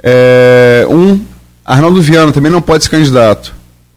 É, 0.02 0.86
um, 0.88 1.24
Arnaldo 1.64 2.00
Viana 2.00 2.32
também 2.32 2.50
não 2.50 2.62
pode 2.62 2.84
ser 2.84 2.90
candidato, 2.90 3.54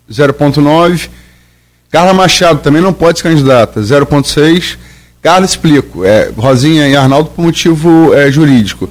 0,9. 0.10 1.10
Carla 1.89 2.13
Machado 2.13 2.60
também 2.60 2.81
não 2.81 2.93
pode 2.93 3.20
ser 3.20 3.24
candidata, 3.24 3.81
0,6. 3.81 4.77
Carla, 5.22 5.46
explico, 5.46 6.03
é, 6.03 6.31
Rosinha 6.36 6.88
e 6.88 6.96
Arnaldo 6.96 7.29
por 7.29 7.43
motivo 7.43 8.13
é, 8.13 8.31
jurídico. 8.31 8.89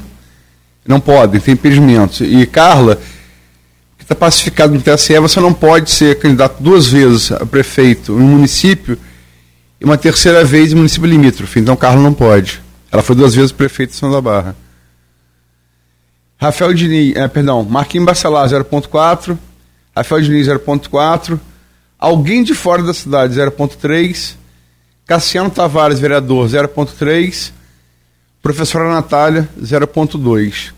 Não 0.87 1.01
podem, 1.01 1.41
tem 1.41 1.55
impedimentos. 1.55 2.21
E 2.21 2.47
Carla, 2.47 2.97
que 3.97 4.05
está 4.05 4.15
pacificado 4.15 4.75
no 4.75 4.81
TSE, 4.81 5.19
você 5.19 5.41
não 5.41 5.53
pode 5.53 5.91
ser 5.91 6.19
candidato 6.19 6.63
duas 6.63 6.87
vezes 6.89 7.33
a 7.33 7.45
prefeito 7.45 8.13
um 8.13 8.21
município 8.21 8.99
e 9.81 9.85
uma 9.85 9.97
terceira 9.97 10.45
vez 10.45 10.73
em 10.73 10.77
município 10.77 11.09
limítrofe. 11.09 11.59
Então 11.61 11.77
Carla 11.77 12.01
não 12.01 12.13
pode. 12.13 12.61
Ela 12.93 13.03
foi 13.03 13.17
duas 13.17 13.35
vezes 13.35 13.53
prefeito 13.53 13.91
de 13.91 13.97
São 13.97 14.11
da 14.11 14.21
Barra. 14.21 14.57
Rafael 16.41 16.73
Diniz, 16.73 17.15
é, 17.17 17.29
perdão, 17.29 17.63
Marquinhos 17.65 18.07
Bacelar 18.07 18.49
0.4, 18.49 19.37
Rafael 19.95 20.23
Diniz 20.23 20.49
0.4, 20.49 21.39
alguém 21.99 22.43
de 22.43 22.55
fora 22.55 22.83
da 22.83 22.95
cidade 22.95 23.35
0.3, 23.35 24.37
Cassiano 25.05 25.51
Tavares, 25.51 26.01
vereador 26.01 26.49
0.3, 26.49 27.53
professora 28.41 28.89
Natália 28.89 29.47
0.2. 29.61 30.73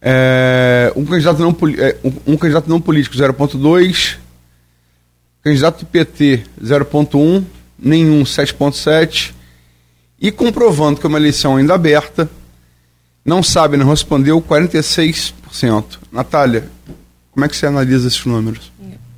É, 0.00 0.92
um, 0.94 1.04
candidato 1.04 1.40
não, 1.40 1.56
é, 1.76 1.96
um, 2.04 2.34
um 2.34 2.36
candidato 2.36 2.70
não 2.70 2.80
político 2.80 3.16
0.2, 3.16 4.16
candidato 5.42 5.80
do 5.80 5.86
PT 5.86 6.44
0.1, 6.62 7.42
nenhum 7.76 8.22
7.7, 8.22 9.32
e 10.20 10.30
comprovando 10.30 11.00
que 11.00 11.06
é 11.06 11.08
uma 11.08 11.18
eleição 11.18 11.56
ainda 11.56 11.74
aberta, 11.74 12.30
não 13.30 13.44
sabe, 13.44 13.76
não 13.76 13.88
respondeu 13.88 14.42
46%. 14.42 15.84
Natália, 16.10 16.68
como 17.30 17.46
é 17.46 17.48
que 17.48 17.56
você 17.56 17.64
analisa 17.64 18.08
esses 18.08 18.26
números? 18.26 18.72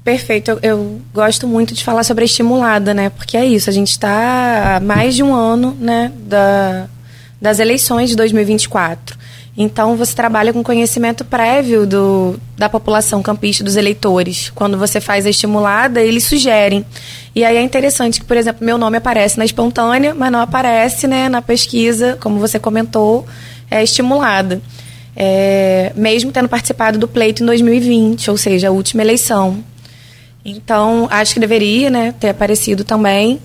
Perfeito, 0.04 0.50
eu, 0.50 0.58
eu, 0.62 1.00
gosto 1.14 1.48
muito 1.48 1.72
de 1.72 1.82
falar 1.82 2.04
sobre 2.04 2.24
a 2.24 2.26
estimulada, 2.26 2.92
né? 2.92 3.08
Porque 3.08 3.38
é 3.38 3.46
isso, 3.46 3.70
a 3.70 3.72
gente 3.72 3.92
está 3.92 4.76
há 4.76 4.80
mais 4.80 5.14
de 5.14 5.22
um 5.22 5.34
ano, 5.34 5.74
né, 5.80 6.12
da, 6.26 6.88
das 7.40 7.58
eleições 7.58 8.10
de 8.10 8.16
2024. 8.16 9.16
Então 9.56 9.96
você 9.96 10.14
trabalha 10.14 10.52
com 10.52 10.62
conhecimento 10.62 11.24
prévio 11.24 11.86
do, 11.86 12.38
da 12.56 12.68
população 12.68 13.22
campista, 13.22 13.64
dos 13.64 13.76
eleitores. 13.76 14.50
Quando 14.54 14.76
você 14.76 15.00
faz 15.00 15.24
a 15.24 15.30
estimulada, 15.30 16.02
eles 16.02 16.24
sugerem. 16.24 16.84
E 17.34 17.44
aí 17.44 17.56
é 17.56 17.62
interessante 17.62 18.20
que, 18.20 18.26
por 18.26 18.36
exemplo, 18.36 18.64
meu 18.64 18.76
nome 18.76 18.96
aparece 18.96 19.38
na 19.38 19.44
espontânea, 19.44 20.14
mas 20.14 20.32
não 20.32 20.40
aparece 20.40 21.06
né, 21.06 21.28
na 21.28 21.40
pesquisa, 21.40 22.18
como 22.20 22.38
você 22.38 22.58
comentou, 22.58 23.26
é, 23.72 23.82
estimulada. 23.82 24.60
É, 25.14 25.92
mesmo 25.94 26.32
tendo 26.32 26.48
participado 26.48 26.98
do 26.98 27.06
pleito 27.06 27.42
em 27.42 27.46
2020, 27.46 28.30
ou 28.30 28.36
seja, 28.36 28.68
a 28.68 28.70
última 28.70 29.02
eleição. 29.02 29.62
Então, 30.44 31.06
acho 31.10 31.34
que 31.34 31.40
deveria 31.40 31.90
né, 31.90 32.14
ter 32.18 32.30
aparecido 32.30 32.82
também, 32.82 33.40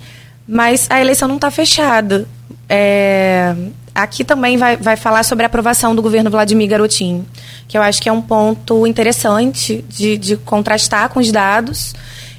mas 0.47 0.87
a 0.89 0.99
eleição 0.99 1.27
não 1.27 1.35
está 1.35 1.51
fechada. 1.51 2.27
É, 2.69 3.53
aqui 3.93 4.23
também 4.23 4.57
vai, 4.57 4.77
vai 4.77 4.95
falar 4.95 5.23
sobre 5.23 5.43
a 5.43 5.47
aprovação 5.47 5.95
do 5.95 6.01
governo 6.01 6.29
Vladimir 6.29 6.69
Garotinho, 6.69 7.25
que 7.67 7.77
eu 7.77 7.81
acho 7.81 8.01
que 8.01 8.07
é 8.07 8.11
um 8.11 8.21
ponto 8.21 8.87
interessante 8.87 9.83
de, 9.89 10.17
de 10.17 10.37
contrastar 10.37 11.09
com 11.09 11.19
os 11.19 11.31
dados, 11.31 11.93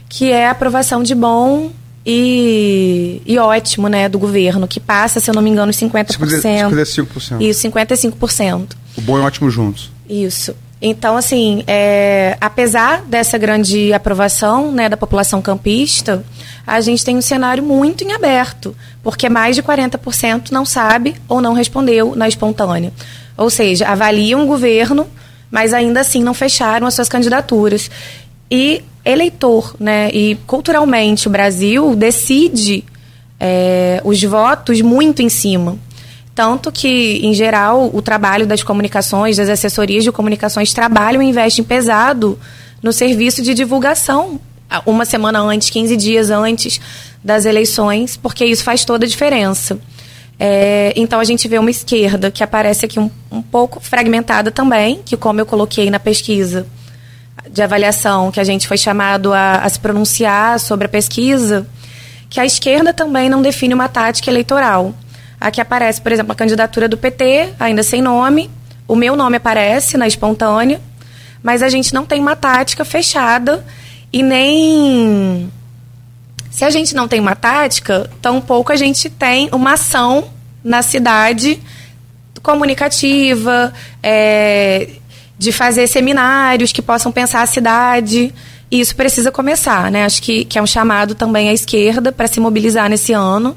que 0.08 0.32
é 0.32 0.46
a 0.46 0.52
aprovação 0.52 1.02
de 1.02 1.14
bom 1.14 1.70
e, 2.04 3.20
e 3.26 3.38
ótimo, 3.38 3.88
né, 3.88 4.08
do 4.08 4.18
governo, 4.18 4.66
que 4.66 4.80
passa, 4.80 5.20
se 5.20 5.30
eu 5.30 5.34
não 5.34 5.42
me 5.42 5.50
engano, 5.50 5.72
50%. 5.72 6.06
55%. 6.06 7.40
Isso, 7.40 7.68
55%. 7.68 8.68
O 8.96 9.00
bom 9.00 9.18
e 9.18 9.22
ótimo 9.22 9.50
juntos. 9.50 9.90
Isso. 10.08 10.54
Então, 10.80 11.16
assim, 11.16 11.64
é, 11.66 12.36
apesar 12.40 13.02
dessa 13.02 13.36
grande 13.36 13.92
aprovação 13.92 14.70
né, 14.70 14.88
da 14.88 14.96
população 14.96 15.42
campista, 15.42 16.24
a 16.64 16.80
gente 16.80 17.04
tem 17.04 17.16
um 17.16 17.22
cenário 17.22 17.62
muito 17.64 18.04
em 18.04 18.12
aberto, 18.12 18.76
porque 19.02 19.28
mais 19.28 19.56
de 19.56 19.62
40% 19.62 20.50
não 20.52 20.64
sabe 20.64 21.16
ou 21.28 21.40
não 21.40 21.52
respondeu 21.52 22.14
na 22.14 22.28
espontânea. 22.28 22.92
Ou 23.36 23.50
seja, 23.50 23.88
avaliam 23.88 24.42
o 24.42 24.46
governo, 24.46 25.06
mas 25.50 25.72
ainda 25.72 26.00
assim 26.00 26.22
não 26.22 26.34
fecharam 26.34 26.86
as 26.86 26.94
suas 26.94 27.08
candidaturas. 27.08 27.90
E 28.50 28.82
eleitor, 29.10 29.74
né? 29.80 30.10
E 30.12 30.36
culturalmente 30.46 31.28
o 31.28 31.30
Brasil 31.30 31.96
decide 31.96 32.84
é, 33.40 34.00
os 34.04 34.22
votos 34.22 34.80
muito 34.82 35.22
em 35.22 35.28
cima. 35.28 35.78
Tanto 36.34 36.70
que, 36.70 37.20
em 37.24 37.34
geral, 37.34 37.90
o 37.92 38.00
trabalho 38.00 38.46
das 38.46 38.62
comunicações, 38.62 39.36
das 39.36 39.48
assessorias 39.48 40.04
de 40.04 40.12
comunicações, 40.12 40.72
trabalham 40.72 41.20
e 41.22 41.26
investem 41.26 41.64
pesado 41.64 42.38
no 42.80 42.92
serviço 42.92 43.42
de 43.42 43.54
divulgação, 43.54 44.38
uma 44.86 45.04
semana 45.04 45.40
antes, 45.40 45.70
15 45.70 45.96
dias 45.96 46.30
antes 46.30 46.80
das 47.24 47.44
eleições, 47.44 48.16
porque 48.16 48.44
isso 48.44 48.62
faz 48.62 48.84
toda 48.84 49.04
a 49.04 49.08
diferença. 49.08 49.80
É, 50.38 50.92
então 50.94 51.18
a 51.18 51.24
gente 51.24 51.48
vê 51.48 51.58
uma 51.58 51.70
esquerda 51.70 52.30
que 52.30 52.44
aparece 52.44 52.84
aqui 52.84 53.00
um, 53.00 53.10
um 53.32 53.42
pouco 53.42 53.80
fragmentada 53.80 54.52
também, 54.52 55.00
que 55.04 55.16
como 55.16 55.40
eu 55.40 55.46
coloquei 55.46 55.90
na 55.90 55.98
pesquisa, 55.98 56.66
de 57.50 57.62
avaliação 57.62 58.30
que 58.30 58.40
a 58.40 58.44
gente 58.44 58.66
foi 58.66 58.76
chamado 58.76 59.32
a, 59.32 59.56
a 59.56 59.68
se 59.68 59.78
pronunciar 59.78 60.58
sobre 60.60 60.86
a 60.86 60.88
pesquisa, 60.88 61.66
que 62.28 62.40
a 62.40 62.46
esquerda 62.46 62.92
também 62.92 63.28
não 63.28 63.42
define 63.42 63.74
uma 63.74 63.88
tática 63.88 64.30
eleitoral. 64.30 64.94
Aqui 65.40 65.60
aparece, 65.60 66.00
por 66.00 66.12
exemplo, 66.12 66.32
a 66.32 66.34
candidatura 66.34 66.88
do 66.88 66.96
PT, 66.96 67.54
ainda 67.58 67.82
sem 67.82 68.02
nome. 68.02 68.50
O 68.86 68.96
meu 68.96 69.14
nome 69.14 69.36
aparece 69.36 69.96
na 69.96 70.06
espontânea, 70.06 70.80
mas 71.42 71.62
a 71.62 71.68
gente 71.68 71.94
não 71.94 72.04
tem 72.04 72.20
uma 72.20 72.34
tática 72.34 72.84
fechada 72.84 73.64
e 74.12 74.22
nem. 74.22 75.50
Se 76.50 76.64
a 76.64 76.70
gente 76.70 76.94
não 76.94 77.06
tem 77.06 77.20
uma 77.20 77.36
tática, 77.36 78.10
tampouco 78.20 78.72
a 78.72 78.76
gente 78.76 79.08
tem 79.08 79.48
uma 79.52 79.74
ação 79.74 80.28
na 80.64 80.82
cidade 80.82 81.60
comunicativa, 82.42 83.72
é, 84.02 84.88
de 85.38 85.52
fazer 85.52 85.86
seminários 85.86 86.72
que 86.72 86.82
possam 86.82 87.12
pensar 87.12 87.42
a 87.42 87.46
cidade. 87.46 88.34
E 88.70 88.80
isso 88.80 88.94
precisa 88.94 89.30
começar, 89.30 89.90
né? 89.90 90.04
Acho 90.04 90.20
que, 90.20 90.44
que 90.44 90.58
é 90.58 90.62
um 90.62 90.66
chamado 90.66 91.14
também 91.14 91.48
à 91.48 91.52
esquerda 91.52 92.12
para 92.12 92.26
se 92.26 92.40
mobilizar 92.40 92.90
nesse 92.90 93.12
ano 93.12 93.56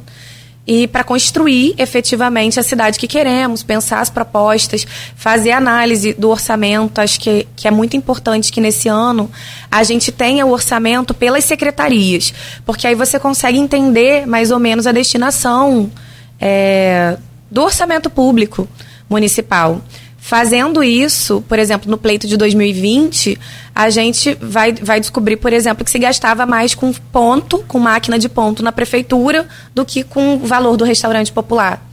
e 0.66 0.88
para 0.88 1.04
construir 1.04 1.74
efetivamente 1.78 2.60
a 2.60 2.64
cidade 2.64 3.00
que 3.00 3.08
queremos, 3.08 3.64
pensar 3.64 4.00
as 4.00 4.10
propostas, 4.10 4.86
fazer 5.16 5.52
análise 5.52 6.14
do 6.14 6.30
orçamento. 6.30 7.00
Acho 7.00 7.20
que, 7.20 7.48
que 7.56 7.68
é 7.68 7.72
muito 7.72 7.98
importante 7.98 8.52
que 8.52 8.62
nesse 8.62 8.88
ano 8.88 9.30
a 9.70 9.84
gente 9.84 10.12
tenha 10.12 10.46
o 10.46 10.52
orçamento 10.52 11.14
pelas 11.14 11.44
secretarias, 11.46 12.34
porque 12.66 12.88
aí 12.88 12.96
você 12.96 13.20
consegue 13.20 13.58
entender 13.58 14.28
mais 14.28 14.52
ou 14.52 14.60
menos 14.60 14.86
a 14.86 14.92
destinação 14.92 15.92
é, 16.40 17.18
do 17.50 17.64
orçamento 17.64 18.10
público 18.10 18.68
municipal. 19.10 19.82
Fazendo 20.24 20.84
isso, 20.84 21.44
por 21.50 21.58
exemplo, 21.58 21.90
no 21.90 21.98
pleito 21.98 22.28
de 22.28 22.38
2020, 22.38 23.40
a 23.74 23.90
gente 23.90 24.38
vai, 24.40 24.72
vai 24.72 25.00
descobrir, 25.00 25.36
por 25.38 25.52
exemplo, 25.52 25.84
que 25.84 25.90
se 25.90 25.98
gastava 25.98 26.46
mais 26.46 26.76
com 26.76 26.94
ponto, 26.94 27.58
com 27.68 27.80
máquina 27.80 28.20
de 28.20 28.30
ponto 28.30 28.62
na 28.62 28.72
prefeitura, 28.72 29.48
do 29.74 29.84
que 29.84 30.04
com 30.04 30.36
o 30.36 30.46
valor 30.46 30.78
do 30.78 30.86
restaurante 30.86 31.34
popular. 31.34 31.84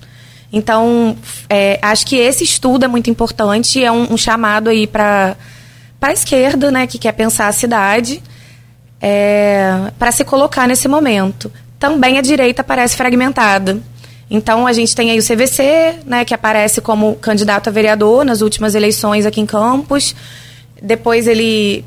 Então, 0.52 1.16
é, 1.49 1.78
acho 1.80 2.04
que 2.04 2.16
esse 2.16 2.44
estudo 2.44 2.85
é 2.85 2.88
muito 2.88 3.08
importante, 3.08 3.82
é 3.82 3.90
um, 3.90 4.12
um 4.12 4.16
chamado 4.16 4.68
aí 4.68 4.87
para 4.87 5.35
a 5.99 6.12
esquerda, 6.12 6.70
né, 6.70 6.87
que 6.87 6.99
quer 6.99 7.12
pensar 7.12 7.49
a 7.49 7.52
cidade, 7.52 8.23
é, 9.00 9.90
para 9.99 10.12
se 10.12 10.23
colocar 10.23 10.68
nesse 10.68 10.87
momento. 10.87 11.50
Também 11.78 12.18
a 12.18 12.20
direita 12.20 12.62
parece 12.62 12.94
fragmentada. 12.94 13.80
Então 14.30 14.66
a 14.66 14.73
gente 14.73 14.94
tem 14.94 15.11
aí 15.11 15.18
o 15.18 15.23
CVC, 15.23 16.00
né, 16.04 16.25
que 16.25 16.35
aparece 16.35 16.80
como 16.80 17.14
candidato 17.16 17.68
a 17.68 17.73
vereador 17.73 18.25
nas 18.25 18.42
últimas 18.42 18.75
eleições 18.75 19.25
aqui 19.25 19.40
em 19.40 19.47
Campos. 19.47 20.14
Depois 20.82 21.26
ele, 21.26 21.85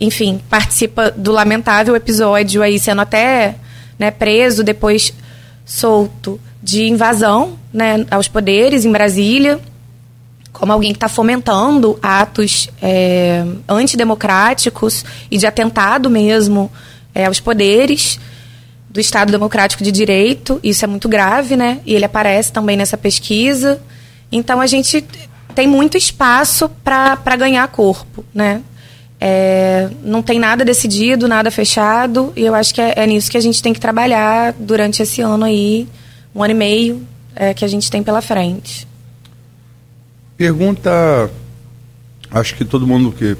enfim, 0.00 0.40
participa 0.48 1.10
do 1.10 1.32
lamentável 1.32 1.94
episódio 1.94 2.62
aí 2.62 2.78
sendo 2.78 3.02
até 3.02 3.56
né, 3.98 4.10
preso, 4.10 4.64
depois 4.64 5.12
solto 5.64 6.40
de 6.62 6.88
invasão 6.88 7.58
né, 7.72 8.06
aos 8.10 8.26
poderes 8.26 8.84
em 8.84 8.92
Brasília, 8.92 9.60
como 10.52 10.72
alguém 10.72 10.92
que 10.92 10.96
está 10.96 11.08
fomentando 11.08 11.98
atos 12.02 12.70
é, 12.80 13.44
antidemocráticos 13.68 15.04
e 15.30 15.36
de 15.36 15.46
atentado 15.46 16.08
mesmo 16.08 16.72
é, 17.14 17.26
aos 17.26 17.40
poderes 17.40 18.18
do 18.96 19.00
Estado 19.00 19.30
Democrático 19.30 19.84
de 19.84 19.92
Direito. 19.92 20.58
Isso 20.62 20.82
é 20.82 20.88
muito 20.88 21.06
grave, 21.06 21.54
né? 21.54 21.80
E 21.84 21.94
ele 21.94 22.06
aparece 22.06 22.50
também 22.50 22.78
nessa 22.78 22.96
pesquisa. 22.96 23.78
Então 24.32 24.58
a 24.58 24.66
gente 24.66 25.04
tem 25.54 25.66
muito 25.66 25.98
espaço 25.98 26.68
para 26.82 27.36
ganhar 27.36 27.68
corpo, 27.68 28.24
né? 28.32 28.62
É, 29.20 29.90
não 30.02 30.22
tem 30.22 30.38
nada 30.38 30.64
decidido, 30.64 31.28
nada 31.28 31.50
fechado, 31.50 32.32
e 32.36 32.42
eu 32.42 32.54
acho 32.54 32.74
que 32.74 32.80
é, 32.80 32.94
é, 32.96 33.06
nisso 33.06 33.30
que 33.30 33.36
a 33.36 33.40
gente 33.40 33.62
tem 33.62 33.72
que 33.72 33.80
trabalhar 33.80 34.54
durante 34.58 35.02
esse 35.02 35.22
ano 35.22 35.44
aí, 35.44 35.86
um 36.34 36.42
ano 36.42 36.52
e 36.52 36.56
meio 36.56 37.06
é, 37.34 37.54
que 37.54 37.64
a 37.64 37.68
gente 37.68 37.90
tem 37.90 38.02
pela 38.02 38.20
frente. 38.20 38.86
Pergunta, 40.36 41.30
acho 42.30 42.54
que 42.56 42.64
todo 42.64 42.86
mundo 42.86 43.10
que 43.12 43.36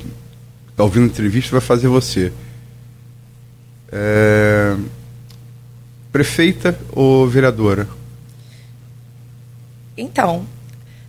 está 0.71 0.83
ouvindo 0.83 1.05
a 1.05 1.07
entrevista 1.07 1.53
vai 1.53 1.61
fazer 1.61 1.89
você. 1.89 2.33
Prefeita 6.17 6.79
ou 6.93 7.29
vereadora? 7.29 7.87
Então, 9.99 10.47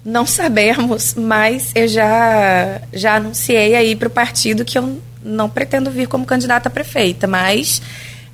não 0.03 0.25
sabemos, 0.25 1.13
mas 1.15 1.71
eu 1.73 1.87
já, 1.87 2.81
já 2.91 3.15
anunciei 3.15 3.73
aí 3.73 3.95
para 3.95 4.09
o 4.09 4.11
partido 4.11 4.65
que 4.65 4.77
eu 4.77 5.01
não 5.23 5.49
pretendo 5.49 5.89
vir 5.89 6.09
como 6.09 6.25
candidata 6.25 6.67
a 6.67 6.69
prefeita, 6.69 7.25
mas 7.25 7.81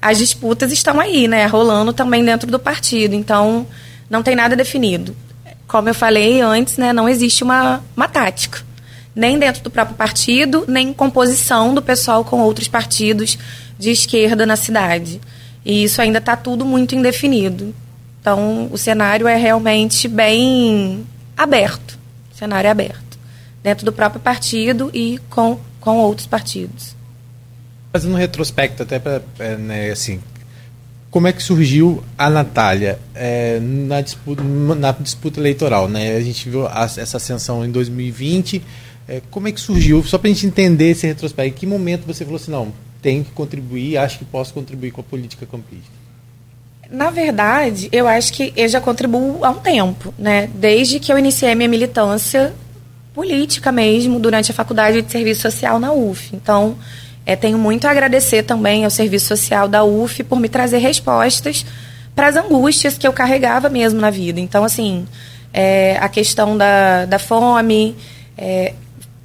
as 0.02 0.18
disputas 0.18 0.72
estão 0.72 1.00
aí, 1.00 1.28
né? 1.28 1.46
Rolando 1.46 1.94
também 1.94 2.26
dentro 2.26 2.50
do 2.50 2.58
partido. 2.58 3.14
Então, 3.14 3.68
não 4.10 4.24
tem 4.24 4.36
nada 4.36 4.56
definido. 4.56 5.16
Como 5.68 5.90
eu 5.90 5.94
falei 5.94 6.42
antes, 6.42 6.78
né, 6.78 6.92
não 6.92 7.08
existe 7.08 7.44
uma, 7.44 7.84
uma 7.96 8.08
tática. 8.08 8.64
Nem 9.16 9.38
dentro 9.38 9.62
do 9.62 9.70
próprio 9.70 9.96
partido, 9.96 10.66
nem 10.68 10.92
composição 10.92 11.72
do 11.72 11.84
pessoal 11.84 12.26
com 12.26 12.40
outros 12.40 12.68
partidos 12.68 13.38
de 13.78 13.92
esquerda 13.92 14.44
na 14.44 14.56
cidade. 14.56 15.22
E 15.66 15.84
isso 15.84 16.02
ainda 16.02 16.20
está 16.20 16.36
tudo 16.36 16.66
muito 16.66 16.96
indefinido. 16.96 17.74
Então, 18.20 18.70
o 18.72 18.78
cenário 18.78 19.28
é 19.28 19.36
realmente 19.36 20.08
bem 20.08 21.06
aberto. 21.38 21.98
O 22.34 22.38
cenário 22.38 22.68
é 22.68 22.72
aberto. 22.72 23.20
Dentro 23.62 23.86
do 23.86 23.94
próprio 23.94 24.22
partido 24.22 24.90
e 24.94 25.20
com, 25.30 25.60
com 25.80 25.98
outros 25.98 26.28
partidos. 26.28 26.96
Fazendo 27.92 28.14
um 28.14 28.18
retrospecto 28.18 28.84
até 28.84 29.00
para, 29.00 29.22
é, 29.40 29.56
né, 29.56 29.92
assim, 29.92 30.20
como 31.14 31.28
é 31.28 31.32
que 31.32 31.44
surgiu 31.44 32.04
a 32.18 32.28
Natália 32.28 32.98
é, 33.14 33.60
na, 33.60 34.02
disputa, 34.02 34.44
na 34.44 34.92
disputa 34.94 35.40
eleitoral, 35.40 35.88
né? 35.88 36.16
A 36.16 36.22
gente 36.22 36.50
viu 36.50 36.68
essa 36.68 37.18
ascensão 37.18 37.64
em 37.64 37.70
2020. 37.70 38.64
É, 39.08 39.22
como 39.30 39.48
é 39.48 39.52
que 39.52 39.62
surgiu? 39.62 40.04
Só 40.04 40.18
para 40.18 40.30
a 40.30 40.34
gente 40.34 40.48
entender 40.48 40.90
esse 40.90 41.06
retrospecto. 41.06 41.56
Em 41.56 41.60
que 41.60 41.68
momento 41.68 42.08
você 42.08 42.26
falou 42.26 42.38
assim, 42.38 42.50
não, 42.50 42.74
tenho 43.04 43.24
que 43.24 43.32
contribuir, 43.32 43.98
acho 43.98 44.18
que 44.18 44.26
posso 44.26 44.54
contribuir 44.54 44.92
com 44.92 45.02
a 45.02 45.04
política 45.04 45.46
campista? 45.46 45.92
Na 46.90 47.12
verdade, 47.12 47.90
eu 47.92 48.08
acho 48.08 48.32
que 48.32 48.54
eu 48.56 48.68
já 48.68 48.80
contribuo 48.80 49.44
há 49.44 49.50
um 49.50 49.60
tempo, 49.60 50.14
né? 50.18 50.50
Desde 50.56 51.00
que 51.00 51.12
eu 51.12 51.20
iniciei 51.20 51.54
minha 51.54 51.68
militância 51.68 52.54
política 53.14 53.72
mesmo, 53.72 54.20
durante 54.20 54.52
a 54.52 54.54
faculdade 54.54 55.02
de 55.02 55.12
serviço 55.12 55.42
social 55.42 55.80
na 55.80 55.92
UF. 55.92 56.36
Então, 56.36 56.78
é, 57.26 57.36
tenho 57.36 57.58
muito 57.58 57.86
a 57.86 57.92
agradecer 57.92 58.44
também 58.44 58.86
ao 58.86 58.90
serviço 58.90 59.28
social 59.28 59.68
da 59.68 59.84
UF 59.84 60.24
por 60.24 60.40
me 60.40 60.50
trazer 60.50 60.78
respostas 60.78 61.66
para 62.16 62.28
as 62.28 62.36
angústias 62.36 62.98
que 62.98 63.08
eu 63.08 63.14
carregava 63.14 63.70
mesmo 63.70 64.00
na 64.00 64.10
vida. 64.10 64.40
Então, 64.40 64.64
assim, 64.64 65.06
é, 65.52 65.98
a 66.00 66.08
questão 66.08 66.58
da, 66.58 67.06
da 67.06 67.20
fome. 67.20 67.96
É, 68.38 68.74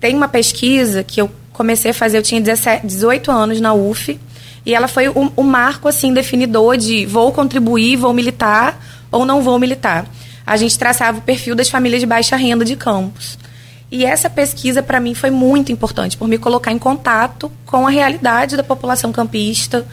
tem 0.01 0.15
uma 0.15 0.29
pesquisa 0.29 1.03
que 1.03 1.21
eu 1.21 1.31
comecei 1.59 1.91
a 1.91 1.95
fazer, 1.95 2.19
eu 2.19 2.23
tinha 2.23 2.41
17, 2.41 2.87
18 2.87 3.33
anos 3.33 3.61
na 3.61 3.75
UF, 3.75 4.19
e 4.65 4.75
ela 4.75 4.87
foi 4.87 5.09
o, 5.09 5.33
o 5.35 5.43
marco, 5.43 5.89
assim, 5.89 6.15
definidor 6.15 6.77
de 6.77 7.05
vou 7.05 7.33
contribuir, 7.33 7.97
vou 7.97 8.15
militar 8.15 8.81
ou 9.11 9.27
não 9.27 9.43
vou 9.43 9.59
militar. 9.59 10.07
A 10.47 10.57
gente 10.57 10.79
traçava 10.79 11.19
o 11.19 11.21
perfil 11.21 11.57
das 11.57 11.69
famílias 11.69 12.01
de 12.01 12.07
baixa 12.07 12.37
renda 12.37 12.65
de 12.65 12.77
campos. 12.77 13.37
E 13.91 14.05
essa 14.05 14.31
pesquisa, 14.31 14.83
para 14.83 15.01
mim, 15.01 15.15
foi 15.15 15.31
muito 15.31 15.73
importante, 15.73 16.17
por 16.17 16.29
me 16.29 16.39
colocar 16.39 16.71
em 16.71 16.79
contato 16.79 17.51
com 17.67 17.87
a 17.87 17.91
realidade 17.91 18.57
da 18.57 18.63
população 18.63 19.11
campista, 19.11 19.85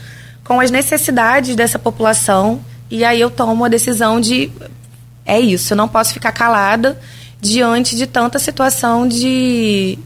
com 0.44 0.60
as 0.60 0.70
necessidades 0.70 1.56
dessa 1.56 1.80
população. 1.80 2.60
E 2.92 3.04
aí 3.04 3.20
eu 3.20 3.32
tomo 3.32 3.66
a 3.66 3.70
decisão 3.70 4.22
de: 4.22 4.52
é 5.26 5.40
isso, 5.40 5.74
eu 5.74 5.78
não 5.78 5.88
posso 5.88 6.14
ficar 6.14 6.32
calada 6.32 7.00
diante 7.42 7.96
de 7.96 8.06
tanta 8.06 8.38
situação 8.38 9.08
de, 9.08 9.98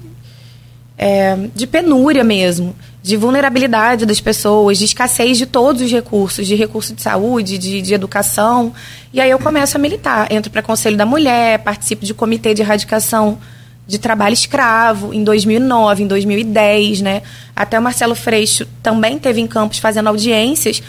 é, 1.01 1.47
de 1.55 1.65
penúria 1.65 2.25
mesmo, 2.25 2.75
de 3.01 3.15
vulnerabilidade 3.15 4.05
das 4.05 4.19
pessoas, 4.19 4.77
de 4.77 4.83
escassez 4.83 5.37
de 5.37 5.45
todos 5.45 5.81
os 5.81 5.89
recursos, 5.89 6.45
de 6.45 6.55
recurso 6.55 6.93
de 6.93 7.01
saúde, 7.01 7.57
de, 7.57 7.81
de 7.81 7.93
educação. 7.93 8.73
E 9.13 9.21
aí 9.21 9.29
eu 9.29 9.39
começo 9.39 9.77
a 9.77 9.79
militar. 9.79 10.29
Entro 10.29 10.51
para 10.51 10.61
Conselho 10.61 10.97
da 10.97 11.05
Mulher, 11.05 11.59
participo 11.59 12.05
de 12.05 12.13
comitê 12.13 12.53
de 12.53 12.61
erradicação 12.61 13.39
de 13.87 13.97
trabalho 13.97 14.33
escravo 14.33 15.13
em 15.13 15.23
2009, 15.23 16.03
em 16.03 16.07
2010, 16.07 17.01
né? 17.01 17.23
Até 17.55 17.79
o 17.79 17.81
Marcelo 17.81 18.13
Freixo 18.13 18.67
também 18.83 19.17
teve 19.17 19.41
em 19.41 19.47
Campos 19.47 19.79
fazendo 19.79 20.07
audiências 20.07 20.83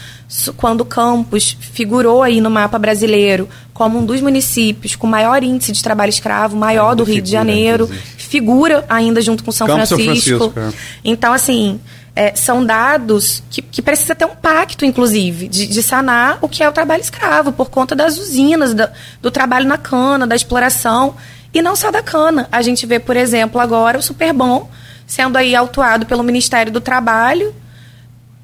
quando 0.57 0.85
Campos 0.85 1.57
figurou 1.59 2.23
aí 2.23 2.42
no 2.42 2.51
mapa 2.51 2.79
brasileiro 2.79 3.49
como 3.73 3.99
um 3.99 4.05
dos 4.05 4.20
municípios 4.20 4.94
com 4.94 5.07
maior 5.07 5.42
índice 5.42 5.73
de 5.73 5.83
trabalho 5.83 6.11
escravo, 6.11 6.55
maior 6.55 6.94
do 6.94 7.03
Rio 7.03 7.14
figura, 7.14 7.25
de 7.25 7.31
Janeiro, 7.31 7.85
inclusive. 7.85 8.20
Figura 8.31 8.85
ainda 8.88 9.21
junto 9.21 9.43
com 9.43 9.51
São 9.51 9.66
Campos 9.66 9.88
Francisco. 9.88 10.38
São 10.38 10.51
Francisco 10.53 10.79
é. 10.79 11.01
Então, 11.05 11.33
assim, 11.33 11.81
é, 12.14 12.33
são 12.37 12.64
dados 12.64 13.43
que, 13.51 13.61
que 13.61 13.83
precisa 13.83 14.14
ter 14.14 14.25
um 14.25 14.37
pacto, 14.37 14.85
inclusive, 14.85 15.49
de, 15.49 15.66
de, 15.66 15.83
sanar 15.83 16.38
o 16.40 16.49
que 16.49 16.62
é 16.62 16.69
o 16.69 16.73
trabalho 16.73 17.01
escravo, 17.01 17.51
por 17.51 17.71
conta 17.71 17.97
das 17.97 18.19
usinas, 18.19 18.73
da, 18.73 18.93
do 19.21 19.33
trabalho 19.33 19.66
na 19.66 19.77
cana, 19.77 20.29
da 20.29 20.37
exploração. 20.37 21.16
E 21.53 21.61
não 21.61 21.75
só 21.75 21.90
da 21.90 22.03
cana. 22.03 22.49
A 22.53 22.62
gente 22.62 22.87
vê, 22.87 23.01
por 23.01 23.16
exemplo, 23.16 23.61
agora 23.61 23.99
o 23.99 24.03
Superbom 24.03 24.71
sendo 25.05 25.37
aí 25.37 25.57
autuado 25.57 26.07
pelo 26.07 26.23
Ministério 26.23 26.71
do 26.71 26.81
Trabalho 26.81 27.53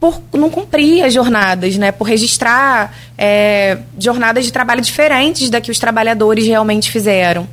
por 0.00 0.20
não 0.34 0.50
cumprir 0.50 1.04
as 1.04 1.14
jornadas, 1.14 1.76
né? 1.76 1.92
Por 1.92 2.08
registrar 2.08 2.92
é, 3.16 3.78
jornadas 3.96 4.44
de 4.44 4.52
trabalho 4.52 4.80
diferentes 4.80 5.48
da 5.48 5.60
que 5.60 5.70
os 5.70 5.78
trabalhadores 5.78 6.44
realmente 6.44 6.90
fizeram. 6.90 7.48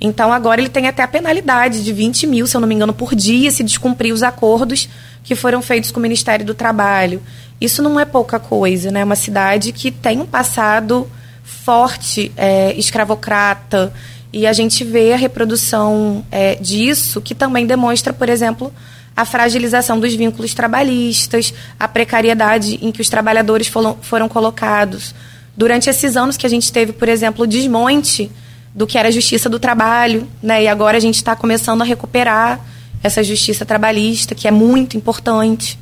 Então 0.00 0.32
agora 0.32 0.60
ele 0.60 0.68
tem 0.68 0.86
até 0.86 1.02
a 1.02 1.08
penalidade 1.08 1.82
de 1.82 1.92
20 1.92 2.26
mil, 2.26 2.46
se 2.46 2.56
eu 2.56 2.60
não 2.60 2.68
me 2.68 2.74
engano, 2.74 2.92
por 2.92 3.14
dia, 3.14 3.50
se 3.50 3.62
descumprir 3.62 4.12
os 4.12 4.22
acordos 4.22 4.88
que 5.22 5.34
foram 5.34 5.62
feitos 5.62 5.90
com 5.90 5.98
o 5.98 6.02
Ministério 6.02 6.44
do 6.44 6.54
Trabalho. 6.54 7.22
Isso 7.60 7.82
não 7.82 7.98
é 7.98 8.04
pouca 8.04 8.38
coisa, 8.38 8.90
né? 8.90 9.00
É 9.00 9.04
uma 9.04 9.16
cidade 9.16 9.72
que 9.72 9.90
tem 9.90 10.20
um 10.20 10.26
passado 10.26 11.10
forte, 11.42 12.32
é, 12.36 12.74
escravocrata, 12.74 13.92
E 14.32 14.48
a 14.48 14.52
gente 14.52 14.82
vê 14.82 15.12
a 15.12 15.16
reprodução 15.16 16.26
é, 16.30 16.56
disso, 16.56 17.20
que 17.20 17.36
também 17.36 17.66
demonstra, 17.66 18.12
por 18.12 18.28
exemplo, 18.28 18.72
a 19.16 19.24
fragilização 19.24 20.00
dos 20.00 20.12
vínculos 20.14 20.52
trabalhistas, 20.54 21.54
a 21.78 21.86
precariedade 21.86 22.80
em 22.82 22.90
que 22.90 23.00
os 23.00 23.08
trabalhadores 23.08 23.68
foram, 23.68 23.96
foram 24.02 24.28
colocados. 24.28 25.14
Durante 25.56 25.88
esses 25.88 26.16
anos 26.16 26.36
que 26.36 26.44
a 26.44 26.50
gente 26.50 26.72
teve, 26.72 26.92
por 26.92 27.08
exemplo, 27.08 27.44
o 27.44 27.46
desmonte 27.46 28.28
do 28.74 28.86
que 28.86 28.98
era 28.98 29.08
a 29.08 29.12
justiça 29.12 29.48
do 29.48 29.58
trabalho, 29.58 30.26
né? 30.42 30.64
E 30.64 30.68
agora 30.68 30.96
a 30.96 31.00
gente 31.00 31.16
está 31.16 31.36
começando 31.36 31.82
a 31.82 31.84
recuperar 31.84 32.60
essa 33.02 33.22
justiça 33.22 33.64
trabalhista, 33.64 34.34
que 34.34 34.48
é 34.48 34.50
muito 34.50 34.96
importante. 34.96 35.78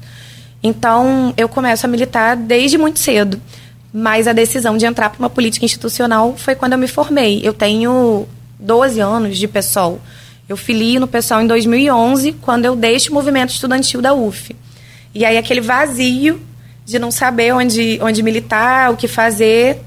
Então, 0.63 1.33
eu 1.37 1.49
começo 1.49 1.87
a 1.87 1.89
militar 1.89 2.37
desde 2.37 2.77
muito 2.77 2.99
cedo. 2.99 3.41
Mas 3.93 4.27
a 4.27 4.33
decisão 4.33 4.77
de 4.77 4.87
entrar 4.87 5.11
para 5.11 5.19
uma 5.19 5.31
política 5.31 5.65
institucional 5.65 6.35
foi 6.37 6.55
quando 6.55 6.73
eu 6.73 6.79
me 6.79 6.89
formei. 6.89 7.41
Eu 7.43 7.53
tenho 7.53 8.27
12 8.59 9.01
anos 9.01 9.39
de 9.39 9.47
PSOL. 9.47 10.01
Eu 10.49 10.57
filio 10.57 11.01
no 11.01 11.07
PSOL 11.07 11.43
em 11.43 11.47
2011, 11.47 12.33
quando 12.33 12.65
eu 12.65 12.75
deixo 12.75 13.11
o 13.11 13.15
movimento 13.15 13.51
estudantil 13.51 14.03
da 14.03 14.15
UF. 14.15 14.55
E 15.15 15.25
aí 15.25 15.37
aquele 15.37 15.61
vazio 15.61 16.41
de 16.85 16.99
não 16.99 17.11
saber 17.11 17.55
onde, 17.55 17.99
onde 18.03 18.23
militar, 18.23 18.91
o 18.91 18.97
que 18.97 19.07
fazer. 19.07 19.81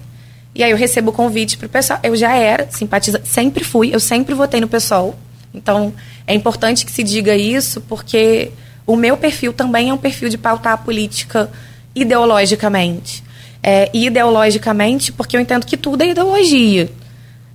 E 0.56 0.64
aí 0.64 0.72
eu 0.72 0.78
recebo 0.78 1.12
o 1.12 1.14
convite 1.14 1.58
para 1.58 1.66
o 1.66 1.70
pessoal. 1.70 2.00
Eu 2.02 2.16
já 2.16 2.34
era 2.34 2.68
simpatizante, 2.72 3.28
sempre 3.28 3.64
fui, 3.64 3.94
eu 3.94 4.00
sempre 4.00 4.34
votei 4.34 4.62
no 4.62 4.68
pessoal. 4.70 5.14
Então 5.54 5.94
é 6.26 6.34
importante 6.34 6.86
que 6.86 6.92
se 6.92 7.04
diga 7.04 7.36
isso, 7.36 7.82
porque 7.82 8.52
o 8.88 8.96
meu 8.96 9.18
perfil 9.18 9.52
também 9.52 9.90
é 9.90 9.94
um 9.94 9.98
perfil 9.98 10.30
de 10.30 10.38
pautar 10.38 10.74
a 10.74 10.78
política 10.78 11.52
ideologicamente. 11.94 13.22
É, 13.62 13.90
ideologicamente, 13.94 15.12
porque 15.12 15.36
eu 15.36 15.42
entendo 15.42 15.66
que 15.66 15.76
tudo 15.76 16.04
é 16.04 16.10
ideologia. 16.10 16.90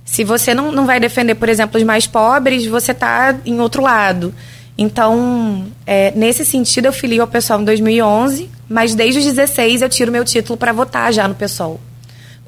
Se 0.05 0.23
você 0.23 0.53
não, 0.53 0.71
não 0.71 0.85
vai 0.85 0.99
defender, 0.99 1.35
por 1.35 1.49
exemplo, 1.49 1.79
os 1.79 1.83
mais 1.83 2.05
pobres, 2.05 2.65
você 2.65 2.91
está 2.91 3.35
em 3.45 3.59
outro 3.61 3.81
lado. 3.81 4.33
Então, 4.77 5.67
é, 5.85 6.11
nesse 6.15 6.45
sentido, 6.45 6.85
eu 6.85 6.93
filio 6.93 7.21
ao 7.21 7.27
pessoal 7.27 7.61
em 7.61 7.65
2011, 7.65 8.49
mas 8.67 8.93
desde 8.93 9.19
os 9.19 9.25
16 9.25 9.81
eu 9.81 9.89
tiro 9.89 10.11
meu 10.11 10.25
título 10.25 10.57
para 10.57 10.73
votar 10.73 11.13
já 11.13 11.27
no 11.27 11.35
pessoal. 11.35 11.79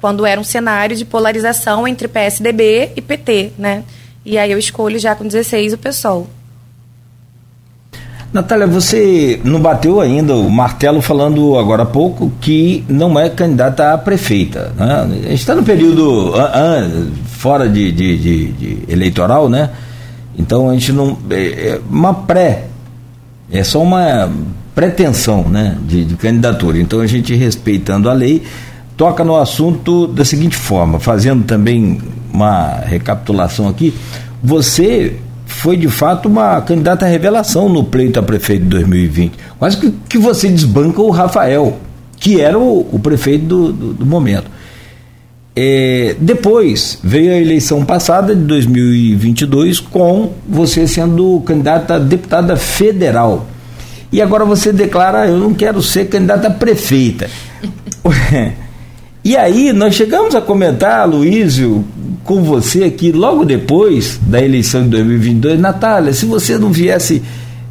Quando 0.00 0.26
era 0.26 0.40
um 0.40 0.44
cenário 0.44 0.96
de 0.96 1.04
polarização 1.04 1.88
entre 1.88 2.08
PSDB 2.08 2.92
e 2.96 3.00
PT, 3.00 3.52
né? 3.58 3.84
E 4.24 4.38
aí 4.38 4.50
eu 4.50 4.58
escolho 4.58 4.98
já 4.98 5.14
com 5.14 5.26
16 5.26 5.74
o 5.74 5.78
pessoal. 5.78 6.26
Natália, 8.32 8.66
você 8.66 9.40
não 9.44 9.60
bateu 9.60 10.00
ainda 10.00 10.34
o 10.34 10.50
martelo 10.50 11.00
falando 11.00 11.56
agora 11.56 11.84
há 11.84 11.86
pouco 11.86 12.32
que 12.40 12.84
não 12.88 13.18
é 13.18 13.30
candidata 13.30 13.92
a 13.92 13.98
prefeita. 13.98 14.72
Né? 14.76 15.02
A 15.02 15.28
gente 15.28 15.34
está 15.34 15.54
no 15.54 15.62
período 15.62 16.32
fora 17.26 17.68
de, 17.68 17.92
de, 17.92 18.18
de, 18.18 18.52
de, 18.52 18.92
eleitoral, 18.92 19.48
né? 19.48 19.70
Então 20.36 20.68
a 20.68 20.72
gente 20.72 20.90
não. 20.90 21.16
É, 21.30 21.36
é 21.36 21.80
uma 21.88 22.12
pré. 22.12 22.64
É 23.52 23.62
só 23.62 23.80
uma 23.80 24.28
pretensão 24.74 25.44
né, 25.48 25.76
de, 25.86 26.04
de 26.04 26.16
candidatura. 26.16 26.78
Então 26.78 27.00
a 27.00 27.06
gente, 27.06 27.34
respeitando 27.34 28.10
a 28.10 28.12
lei, 28.12 28.42
toca 28.96 29.24
no 29.24 29.36
assunto 29.36 30.06
da 30.06 30.24
seguinte 30.24 30.56
forma, 30.56 31.00
fazendo 31.00 31.44
também 31.44 32.00
uma 32.32 32.80
recapitulação 32.84 33.68
aqui. 33.68 33.94
Você 34.42 35.16
foi 35.46 35.76
de 35.76 35.88
fato 35.88 36.28
uma 36.28 36.60
candidata 36.60 37.06
à 37.06 37.08
revelação 37.08 37.68
no 37.68 37.84
pleito 37.84 38.18
a 38.18 38.22
prefeito 38.22 38.62
de 38.64 38.68
2020. 38.70 39.32
Quase 39.58 39.76
que, 39.78 39.90
que 40.08 40.18
você 40.18 40.48
desbanca 40.48 41.00
o 41.00 41.10
Rafael, 41.10 41.78
que 42.18 42.40
era 42.40 42.58
o, 42.58 42.86
o 42.92 42.98
prefeito 42.98 43.44
do, 43.44 43.72
do, 43.72 43.94
do 43.94 44.06
momento. 44.06 44.50
É, 45.56 46.16
depois 46.18 46.98
veio 47.02 47.32
a 47.32 47.36
eleição 47.36 47.84
passada 47.84 48.34
de 48.34 48.42
2022 48.42 49.78
com 49.78 50.32
você 50.48 50.86
sendo 50.86 51.40
candidata 51.46 51.94
a 51.94 51.98
deputada 51.98 52.56
federal. 52.56 53.46
E 54.10 54.20
agora 54.20 54.44
você 54.44 54.72
declara: 54.72 55.28
eu 55.28 55.38
não 55.38 55.54
quero 55.54 55.80
ser 55.80 56.08
candidata 56.08 56.48
a 56.48 56.50
prefeita. 56.50 57.30
e 59.24 59.36
aí 59.36 59.72
nós 59.72 59.94
chegamos 59.94 60.34
a 60.34 60.40
comentar, 60.40 61.08
Luísio, 61.08 61.84
com 62.24 62.42
você 62.42 62.84
aqui 62.84 63.10
logo 63.10 63.44
depois 63.44 64.20
da 64.26 64.42
eleição 64.42 64.82
de 64.82 64.90
2022, 64.90 65.58
Natália, 65.58 66.12
se 66.12 66.26
você 66.26 66.58
não 66.58 66.70
viesse 66.70 67.22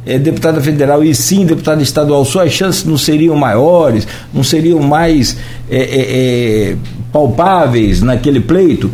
é, 0.06 0.18
deputada 0.18 0.60
federal 0.60 1.02
e 1.02 1.14
sim 1.14 1.46
deputada 1.46 1.82
estadual, 1.82 2.24
suas 2.24 2.52
chances 2.52 2.84
não 2.84 2.98
seriam 2.98 3.36
maiores, 3.36 4.06
não 4.32 4.44
seriam 4.44 4.80
mais 4.80 5.36
é, 5.70 5.78
é, 6.72 6.76
palpáveis 7.12 8.02
naquele 8.02 8.40
pleito? 8.40 8.90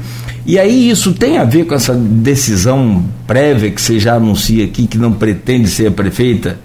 E 0.46 0.58
aí 0.58 0.88
isso 0.90 1.12
tem 1.12 1.38
a 1.38 1.44
ver 1.44 1.64
com 1.64 1.74
essa 1.74 1.94
decisão 1.94 3.04
prévia 3.26 3.70
que 3.70 3.80
você 3.80 3.98
já 3.98 4.14
anuncia 4.14 4.64
aqui, 4.64 4.86
que 4.86 4.98
não 4.98 5.12
pretende 5.12 5.68
ser 5.68 5.88
a 5.88 5.90
prefeita? 5.90 6.58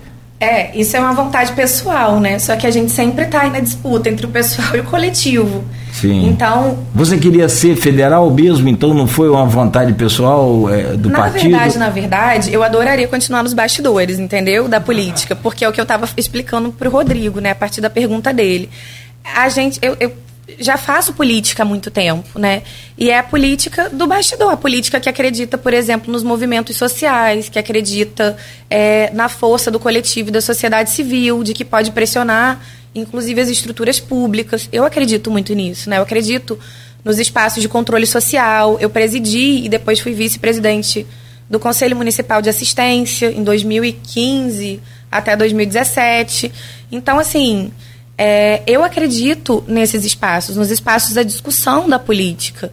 É, 0.45 0.71
isso 0.75 0.95
é 0.95 0.99
uma 0.99 1.13
vontade 1.13 1.53
pessoal, 1.53 2.19
né? 2.19 2.37
Só 2.37 2.55
que 2.55 2.67
a 2.67 2.71
gente 2.71 2.91
sempre 2.91 3.25
está 3.25 3.41
aí 3.41 3.49
na 3.49 3.59
disputa 3.59 4.09
entre 4.09 4.25
o 4.25 4.29
pessoal 4.29 4.69
e 4.77 4.79
o 4.79 4.83
coletivo. 4.83 5.63
Sim. 5.91 6.27
Então. 6.27 6.77
Você 6.93 7.17
queria 7.17 7.49
ser 7.49 7.75
federal 7.75 8.29
mesmo, 8.29 8.67
então 8.69 8.93
não 8.93 9.07
foi 9.07 9.29
uma 9.29 9.45
vontade 9.45 9.93
pessoal 9.93 10.69
é, 10.69 10.95
do 10.95 11.09
na 11.09 11.19
partido? 11.19 11.51
Na 11.51 11.57
verdade, 11.57 11.77
na 11.79 11.89
verdade, 11.89 12.53
eu 12.53 12.63
adoraria 12.63 13.07
continuar 13.07 13.41
nos 13.41 13.53
bastidores, 13.53 14.19
entendeu? 14.19 14.67
Da 14.67 14.79
política, 14.79 15.35
porque 15.35 15.65
é 15.65 15.69
o 15.69 15.71
que 15.71 15.79
eu 15.79 15.83
estava 15.83 16.07
explicando 16.15 16.71
para 16.71 16.87
o 16.87 16.91
Rodrigo, 16.91 17.39
né? 17.39 17.51
A 17.51 17.55
partir 17.55 17.81
da 17.81 17.89
pergunta 17.89 18.33
dele. 18.33 18.69
A 19.35 19.49
gente, 19.49 19.79
eu, 19.81 19.97
eu 19.99 20.11
já 20.59 20.77
faço 20.77 21.13
política 21.13 21.63
há 21.63 21.65
muito 21.65 21.89
tempo, 21.89 22.37
né? 22.37 22.61
E 22.97 23.09
é 23.09 23.17
a 23.17 23.23
política 23.23 23.89
do 23.89 24.05
bastidor, 24.05 24.51
a 24.51 24.57
política 24.57 24.99
que 24.99 25.09
acredita, 25.09 25.57
por 25.57 25.73
exemplo, 25.73 26.11
nos 26.11 26.23
movimentos 26.23 26.77
sociais, 26.77 27.49
que 27.49 27.57
acredita 27.57 28.37
é, 28.69 29.09
na 29.13 29.27
força 29.27 29.71
do 29.71 29.79
coletivo 29.79 30.29
da 30.29 30.41
sociedade 30.41 30.91
civil, 30.91 31.43
de 31.43 31.53
que 31.53 31.65
pode 31.65 31.91
pressionar, 31.91 32.61
inclusive, 32.93 33.41
as 33.41 33.49
estruturas 33.49 33.99
públicas. 33.99 34.69
Eu 34.71 34.85
acredito 34.85 35.31
muito 35.31 35.53
nisso, 35.53 35.89
né? 35.89 35.97
Eu 35.97 36.03
acredito 36.03 36.59
nos 37.03 37.19
espaços 37.19 37.61
de 37.61 37.67
controle 37.67 38.05
social. 38.05 38.77
Eu 38.79 38.89
presidi 38.89 39.65
e 39.65 39.69
depois 39.69 39.99
fui 39.99 40.13
vice-presidente 40.13 41.07
do 41.49 41.59
Conselho 41.59 41.95
Municipal 41.95 42.41
de 42.41 42.49
Assistência 42.49 43.31
em 43.31 43.43
2015 43.43 44.79
até 45.11 45.35
2017. 45.35 46.51
Então, 46.91 47.17
assim 47.17 47.71
é, 48.17 48.61
eu 48.65 48.83
acredito 48.83 49.63
nesses 49.67 50.05
espaços, 50.05 50.55
nos 50.55 50.71
espaços 50.71 51.13
da 51.13 51.23
discussão 51.23 51.89
da 51.89 51.99
política. 51.99 52.71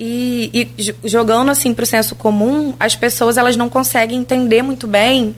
E, 0.00 0.70
e 0.82 1.08
jogando 1.08 1.50
assim 1.50 1.74
para 1.74 1.82
o 1.82 1.86
senso 1.86 2.14
comum, 2.14 2.74
as 2.78 2.94
pessoas 2.94 3.36
elas 3.36 3.56
não 3.56 3.68
conseguem 3.68 4.18
entender 4.18 4.62
muito 4.62 4.86
bem 4.86 5.34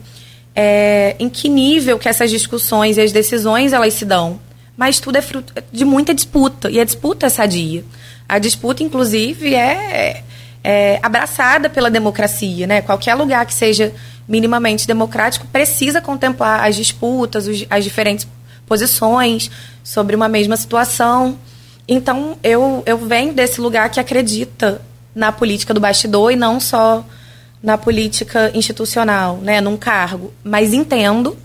é, 0.55 1.15
em 1.19 1.29
que 1.29 1.49
nível 1.49 1.97
que 1.97 2.07
essas 2.07 2.29
discussões 2.29 2.97
e 2.97 3.01
as 3.01 3.11
decisões 3.11 3.73
elas 3.73 3.93
se 3.93 4.05
dão. 4.05 4.39
Mas 4.77 4.99
tudo 4.99 5.17
é 5.17 5.21
fruto 5.21 5.53
de 5.71 5.83
muita 5.83 6.13
disputa, 6.13 6.69
e 6.69 6.79
a 6.79 6.83
disputa 6.83 7.25
é 7.25 7.29
sadia. 7.29 7.83
A 8.27 8.39
disputa, 8.39 8.81
inclusive, 8.81 9.53
é, 9.53 10.23
é 10.63 10.99
abraçada 11.03 11.69
pela 11.69 11.89
democracia. 11.89 12.65
Né? 12.65 12.81
Qualquer 12.81 13.15
lugar 13.15 13.45
que 13.45 13.53
seja 13.53 13.93
minimamente 14.27 14.87
democrático 14.87 15.45
precisa 15.47 15.99
contemplar 15.99 16.65
as 16.65 16.75
disputas, 16.75 17.47
os, 17.47 17.65
as 17.69 17.83
diferentes 17.83 18.25
posições 18.71 19.51
sobre 19.83 20.15
uma 20.15 20.29
mesma 20.29 20.55
situação. 20.55 21.37
Então, 21.85 22.37
eu, 22.41 22.81
eu 22.85 22.97
venho 22.97 23.33
desse 23.33 23.59
lugar 23.59 23.91
que 23.91 23.99
acredita 23.99 24.81
na 25.13 25.29
política 25.29 25.73
do 25.73 25.81
bastidor 25.81 26.31
e 26.31 26.37
não 26.37 26.57
só 26.57 27.05
na 27.61 27.77
política 27.77 28.49
institucional, 28.53 29.39
né, 29.39 29.59
num 29.59 29.75
cargo. 29.75 30.33
Mas 30.41 30.73
entendo 30.73 31.37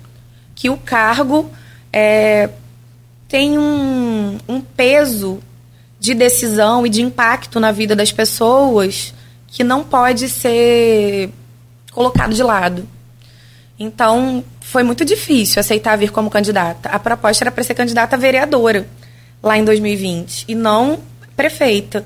que 0.55 0.71
o 0.71 0.77
cargo 0.77 1.51
é, 1.93 2.49
tem 3.29 3.59
um, 3.59 4.39
um 4.49 4.61
peso 4.61 5.41
de 5.99 6.15
decisão 6.15 6.87
e 6.87 6.89
de 6.89 7.03
impacto 7.03 7.59
na 7.59 7.73
vida 7.73 7.97
das 7.97 8.13
pessoas 8.13 9.13
que 9.49 9.65
não 9.65 9.83
pode 9.83 10.29
ser 10.29 11.31
colocado 11.91 12.33
de 12.33 12.43
lado. 12.45 12.89
Então, 13.79 14.43
foi 14.61 14.83
muito 14.83 15.05
difícil 15.05 15.61
aceitar 15.61 15.97
vir 15.97 16.11
como 16.11 16.31
candidata. 16.31 16.89
A 16.89 16.99
proposta 16.99 17.45
era 17.45 17.51
para 17.51 17.63
ser 17.63 17.75
candidata 17.75 18.17
vereadora 18.17 18.87
lá 19.43 19.59
em 19.59 19.65
2020 19.65 20.47
e 20.49 20.55
não 20.55 20.99
prefeita. 21.37 22.05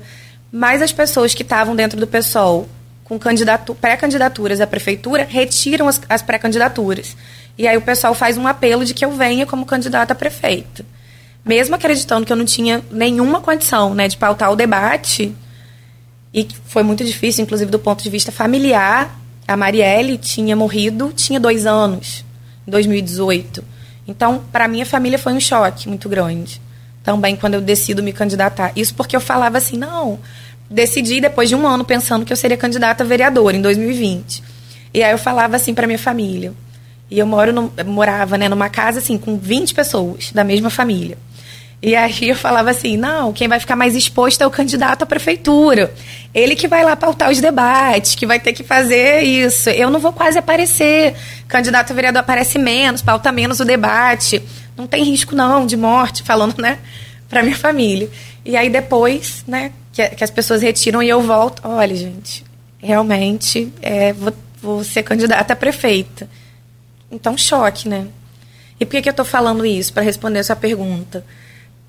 Mas 0.51 0.81
as 0.81 0.91
pessoas 0.91 1.33
que 1.33 1.43
estavam 1.43 1.75
dentro 1.75 1.99
do 1.99 2.05
PSOL 2.05 2.67
com 3.05 3.19
pré-candidaturas 3.75 4.61
à 4.61 4.67
prefeitura 4.67 5.27
retiram 5.29 5.87
as, 5.87 6.01
as 6.07 6.21
pré-candidaturas. 6.21 7.15
E 7.57 7.67
aí 7.67 7.75
o 7.75 7.81
pessoal 7.81 8.13
faz 8.13 8.37
um 8.37 8.47
apelo 8.47 8.85
de 8.85 8.93
que 8.93 9.03
eu 9.03 9.11
venha 9.11 9.45
como 9.45 9.65
candidata 9.65 10.13
a 10.13 10.15
prefeita. 10.15 10.85
Mesmo 11.43 11.75
acreditando 11.75 12.25
que 12.25 12.31
eu 12.31 12.37
não 12.37 12.45
tinha 12.45 12.81
nenhuma 12.91 13.41
condição 13.41 13.93
né, 13.93 14.07
de 14.07 14.15
pautar 14.15 14.51
o 14.51 14.55
debate, 14.55 15.35
e 16.33 16.47
foi 16.65 16.83
muito 16.83 17.03
difícil, 17.03 17.43
inclusive 17.43 17.69
do 17.69 17.79
ponto 17.79 18.01
de 18.01 18.09
vista 18.09 18.31
familiar, 18.31 19.19
a 19.51 19.57
Marielle 19.57 20.17
tinha 20.17 20.55
morrido, 20.55 21.11
tinha 21.15 21.39
dois 21.39 21.65
anos, 21.65 22.25
em 22.67 22.71
2018. 22.71 23.63
Então, 24.07 24.43
para 24.51 24.67
minha 24.67 24.85
família 24.85 25.19
foi 25.19 25.33
um 25.33 25.39
choque 25.39 25.87
muito 25.87 26.09
grande. 26.09 26.61
Também 27.03 27.35
quando 27.35 27.55
eu 27.55 27.61
decido 27.61 28.01
me 28.03 28.13
candidatar. 28.13 28.71
Isso 28.75 28.93
porque 28.93 29.15
eu 29.15 29.21
falava 29.21 29.57
assim, 29.57 29.77
não, 29.77 30.19
decidi 30.69 31.19
depois 31.19 31.49
de 31.49 31.55
um 31.55 31.67
ano 31.67 31.83
pensando 31.83 32.25
que 32.25 32.31
eu 32.31 32.37
seria 32.37 32.57
candidata 32.57 33.03
a 33.03 33.07
vereadora 33.07 33.55
em 33.55 33.61
2020. 33.61 34.43
E 34.93 35.03
aí 35.03 35.11
eu 35.11 35.17
falava 35.17 35.55
assim 35.55 35.73
para 35.73 35.87
minha 35.87 35.99
família. 35.99 36.53
E 37.09 37.19
eu 37.19 37.25
moro 37.25 37.51
no, 37.51 37.73
morava, 37.85 38.37
né, 38.37 38.47
numa 38.47 38.69
casa 38.69 38.99
assim 38.99 39.17
com 39.17 39.37
20 39.37 39.73
pessoas 39.73 40.31
da 40.31 40.43
mesma 40.43 40.69
família. 40.69 41.17
E 41.83 41.95
aí 41.95 42.29
eu 42.29 42.35
falava 42.35 42.69
assim: 42.69 42.95
não, 42.95 43.33
quem 43.33 43.47
vai 43.47 43.59
ficar 43.59 43.75
mais 43.75 43.95
exposto 43.95 44.41
é 44.41 44.47
o 44.47 44.51
candidato 44.51 45.01
à 45.01 45.05
prefeitura. 45.05 45.91
Ele 46.33 46.55
que 46.55 46.67
vai 46.67 46.83
lá 46.83 46.95
pautar 46.95 47.31
os 47.31 47.41
debates, 47.41 48.13
que 48.13 48.27
vai 48.27 48.39
ter 48.39 48.53
que 48.53 48.63
fazer 48.63 49.21
isso. 49.23 49.69
Eu 49.71 49.89
não 49.89 49.99
vou 49.99 50.13
quase 50.13 50.37
aparecer. 50.37 51.15
Candidato 51.47 51.91
a 51.91 51.95
vereador 51.95 52.19
aparece 52.19 52.59
menos, 52.59 53.01
pauta 53.01 53.31
menos 53.31 53.59
o 53.59 53.65
debate. 53.65 54.41
Não 54.77 54.85
tem 54.85 55.03
risco, 55.03 55.35
não, 55.35 55.65
de 55.65 55.75
morte, 55.75 56.21
falando, 56.23 56.61
né, 56.61 56.77
pra 57.27 57.41
minha 57.41 57.57
família. 57.57 58.09
E 58.45 58.55
aí 58.55 58.69
depois, 58.69 59.43
né, 59.47 59.71
que, 59.91 60.07
que 60.09 60.23
as 60.23 60.29
pessoas 60.29 60.61
retiram 60.61 61.01
e 61.01 61.09
eu 61.09 61.21
volto. 61.21 61.63
Olha, 61.65 61.95
gente, 61.95 62.45
realmente 62.77 63.73
é, 63.81 64.13
vou, 64.13 64.33
vou 64.61 64.83
ser 64.83 65.01
candidata 65.01 65.53
a 65.53 65.55
prefeita. 65.55 66.29
Então, 67.11 67.35
choque, 67.35 67.89
né? 67.89 68.05
E 68.79 68.85
por 68.85 68.91
que, 68.91 69.01
que 69.01 69.09
eu 69.09 69.11
estou 69.11 69.25
falando 69.25 69.65
isso? 69.65 69.91
Para 69.91 70.03
responder 70.03 70.39
a 70.39 70.43
sua 70.43 70.55
pergunta 70.55 71.25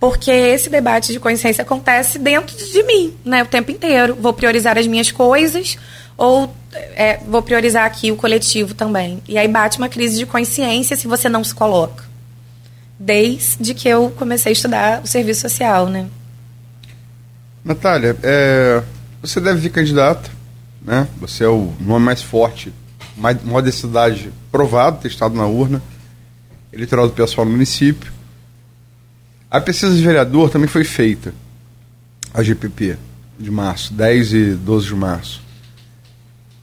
porque 0.03 0.33
esse 0.33 0.69
debate 0.69 1.13
de 1.13 1.21
consciência 1.21 1.63
acontece 1.63 2.19
dentro 2.19 2.57
de 2.57 2.83
mim, 2.83 3.15
né, 3.25 3.45
o 3.45 3.47
tempo 3.47 3.71
inteiro. 3.71 4.17
Vou 4.17 4.33
priorizar 4.33 4.77
as 4.77 4.85
minhas 4.85 5.13
coisas 5.13 5.79
ou 6.17 6.53
é, 6.73 7.21
vou 7.25 7.41
priorizar 7.41 7.87
aqui 7.87 8.11
o 8.11 8.17
coletivo 8.17 8.75
também. 8.75 9.23
E 9.29 9.39
aí 9.39 9.47
bate 9.47 9.79
uma 9.79 9.89
crise 9.89 10.19
de 10.19 10.27
consciência 10.27 10.97
se 10.97 11.07
você 11.07 11.29
não 11.29 11.45
se 11.45 11.55
coloca. 11.55 12.03
Desde 12.99 13.75
que 13.75 13.87
eu 13.87 14.13
comecei 14.19 14.51
a 14.51 14.53
estudar 14.53 15.03
o 15.05 15.07
serviço 15.07 15.43
social, 15.43 15.87
né? 15.87 16.09
Natália, 17.65 18.17
é, 18.25 18.83
você 19.23 19.41
deve 19.41 19.61
vir 19.61 19.71
candidata, 19.71 20.29
né? 20.85 21.07
Você 21.21 21.45
é 21.45 21.49
o 21.49 21.73
nome 21.79 22.05
mais 22.05 22.21
forte, 22.21 22.75
mais, 23.17 23.41
maior 23.45 23.61
densidade 23.61 24.33
provado, 24.51 24.99
testado 25.01 25.37
na 25.37 25.47
urna, 25.47 25.81
eleitoral 26.73 27.07
do 27.07 27.15
pessoal 27.15 27.45
no 27.45 27.53
município. 27.53 28.13
A 29.53 29.61
pesquisa 29.61 29.95
de 29.95 30.03
vereador 30.03 30.49
também 30.49 30.67
foi 30.67 30.83
feita, 30.83 31.35
a 32.33 32.43
GPP, 32.43 32.97
de 33.39 33.51
março, 33.51 33.93
10 33.93 34.33
e 34.33 34.51
12 34.55 34.87
de 34.87 34.95
março. 34.95 35.43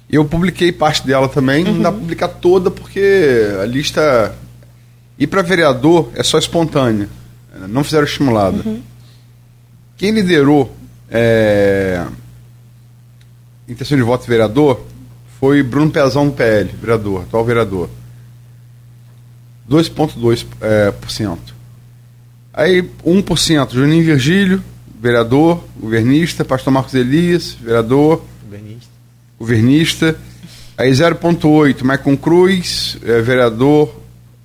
Eu 0.10 0.26
publiquei 0.26 0.72
parte 0.72 1.06
dela 1.06 1.30
também, 1.30 1.64
uhum. 1.64 1.74
não 1.74 1.82
dá 1.84 1.92
pra 1.92 2.00
publicar 2.00 2.28
toda 2.30 2.72
porque 2.72 3.48
a 3.62 3.66
lista. 3.68 4.36
E 5.20 5.28
para 5.28 5.44
vereador 5.44 6.10
é 6.16 6.24
só 6.24 6.40
espontânea, 6.40 7.08
não 7.68 7.84
fizeram 7.84 8.06
estimulada. 8.06 8.68
Uhum. 8.68 8.82
Quem 9.96 10.10
liderou 10.10 10.76
é, 11.12 12.08
intenção 13.68 14.00
de 14.00 14.04
voto 14.04 14.24
de 14.24 14.30
vereador 14.30 14.84
foi 15.40 15.62
Bruno 15.62 15.92
Pezão 15.92 16.28
do 16.28 16.34
PL, 16.34 16.72
vereador, 16.82 17.22
atual 17.22 17.46
vereador. 17.46 17.88
2,2%. 19.70 20.48
É, 20.60 20.90
por 20.90 21.12
cento. 21.12 21.59
Aí 22.54 22.82
1%, 23.06 23.74
Juninho 23.74 24.04
Virgílio, 24.04 24.64
vereador, 25.00 25.64
governista, 25.80 26.44
pastor 26.44 26.74
Marcos 26.74 26.94
Elias, 26.94 27.54
vereador, 27.54 28.24
governista. 28.44 28.90
governista. 29.40 30.20
Aí 30.78 30.92
0,8, 30.92 31.84
Maicon 31.84 32.16
Cruz, 32.16 32.98
é, 33.04 33.22
vereador, 33.22 33.94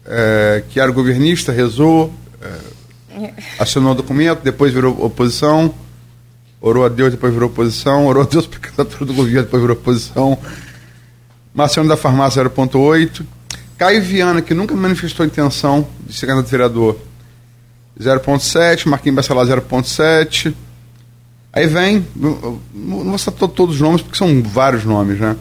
é, 0.04 0.62
que 0.68 0.80
era 0.80 0.90
governista, 0.90 1.52
rezou, 1.52 2.12
é, 2.42 3.32
assinou 3.58 3.92
o 3.92 3.94
documento, 3.94 4.42
depois 4.42 4.72
virou 4.72 5.04
oposição, 5.04 5.72
orou 6.60 6.84
a 6.84 6.88
Deus, 6.88 7.12
depois 7.12 7.32
virou 7.32 7.48
oposição, 7.48 8.06
orou 8.06 8.22
a 8.22 8.26
Deus 8.26 8.46
para 8.46 8.58
candidatura 8.58 9.04
do 9.04 9.14
governo, 9.14 9.42
depois 9.42 9.62
virou 9.62 9.76
oposição. 9.76 10.38
Marciano 11.54 11.88
da 11.88 11.96
Farmácia 11.96 12.42
0,8. 12.42 13.24
Caio 13.78 14.02
Viana, 14.02 14.42
que 14.42 14.54
nunca 14.54 14.74
manifestou 14.74 15.24
intenção 15.24 15.86
de 16.06 16.12
ser 16.12 16.26
candidato 16.26 16.50
vereador, 16.50 16.98
0.7, 17.98 18.86
Marquinhos 18.86 19.16
Bacelar 19.16 19.46
0.7. 19.46 20.54
Aí 21.52 21.66
vem, 21.66 22.06
não 22.16 22.60
vou 22.74 23.18
citar 23.18 23.48
todos 23.48 23.76
os 23.76 23.80
nomes 23.80 24.02
porque 24.02 24.18
são 24.18 24.42
vários 24.42 24.84
nomes, 24.84 25.20
né? 25.20 25.36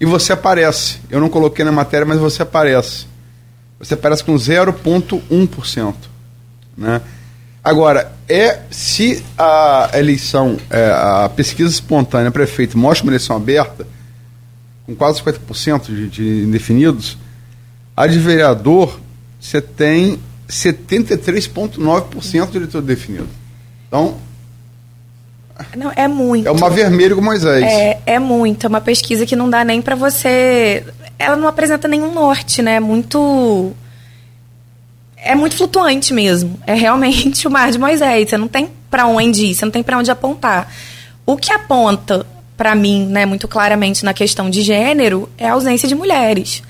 E 0.00 0.06
você 0.06 0.32
aparece. 0.32 1.00
Eu 1.10 1.20
não 1.20 1.28
coloquei 1.28 1.64
na 1.64 1.72
matéria, 1.72 2.06
mas 2.06 2.18
você 2.18 2.42
aparece. 2.42 3.06
Você 3.78 3.94
aparece 3.94 4.24
com 4.24 4.34
0,1%. 4.34 5.94
Né? 6.76 7.02
Agora, 7.62 8.12
é 8.28 8.60
se 8.70 9.22
a 9.36 9.90
eleição, 9.94 10.56
é, 10.70 10.90
a 10.90 11.28
pesquisa 11.34 11.70
espontânea 11.70 12.30
prefeito 12.30 12.78
mostra 12.78 13.04
uma 13.04 13.10
eleição 13.10 13.36
aberta, 13.36 13.86
com 14.86 14.94
quase 14.94 15.20
50% 15.20 15.86
de, 15.86 16.08
de 16.08 16.44
indefinidos, 16.44 17.18
a 17.96 18.06
de 18.06 18.18
vereador, 18.18 18.98
você 19.38 19.60
tem 19.60 20.18
73,9% 20.48 22.50
de 22.50 22.56
eleitor 22.56 22.80
definido. 22.80 23.28
Então. 23.86 24.16
Não, 25.76 25.92
é 25.94 26.08
muito. 26.08 26.46
É 26.46 26.50
uma 26.50 26.70
vermelho 26.70 27.16
com 27.16 27.22
Moisés. 27.22 27.64
É, 27.64 28.00
é 28.06 28.18
muito. 28.18 28.64
É 28.64 28.68
uma 28.68 28.80
pesquisa 28.80 29.26
que 29.26 29.36
não 29.36 29.50
dá 29.50 29.62
nem 29.64 29.82
para 29.82 29.94
você. 29.94 30.84
Ela 31.18 31.36
não 31.36 31.48
apresenta 31.48 31.86
nenhum 31.86 32.14
norte, 32.14 32.62
né? 32.62 32.76
É 32.76 32.80
muito. 32.80 33.72
É 35.16 35.34
muito 35.34 35.56
flutuante 35.56 36.14
mesmo. 36.14 36.58
É 36.66 36.72
realmente 36.74 37.46
o 37.46 37.50
mar 37.50 37.70
de 37.70 37.78
Moisés. 37.78 38.30
Você 38.30 38.38
não 38.38 38.48
tem 38.48 38.70
para 38.88 39.06
onde 39.06 39.46
ir, 39.46 39.54
você 39.54 39.64
não 39.64 39.72
tem 39.72 39.82
para 39.82 39.98
onde 39.98 40.10
apontar. 40.10 40.72
O 41.26 41.36
que 41.36 41.52
aponta 41.52 42.24
para 42.56 42.74
mim, 42.74 43.06
né, 43.06 43.26
muito 43.26 43.46
claramente 43.46 44.04
na 44.04 44.12
questão 44.12 44.50
de 44.50 44.62
gênero, 44.62 45.28
é 45.38 45.48
a 45.48 45.52
ausência 45.52 45.86
de 45.86 45.94
mulheres 45.94 46.62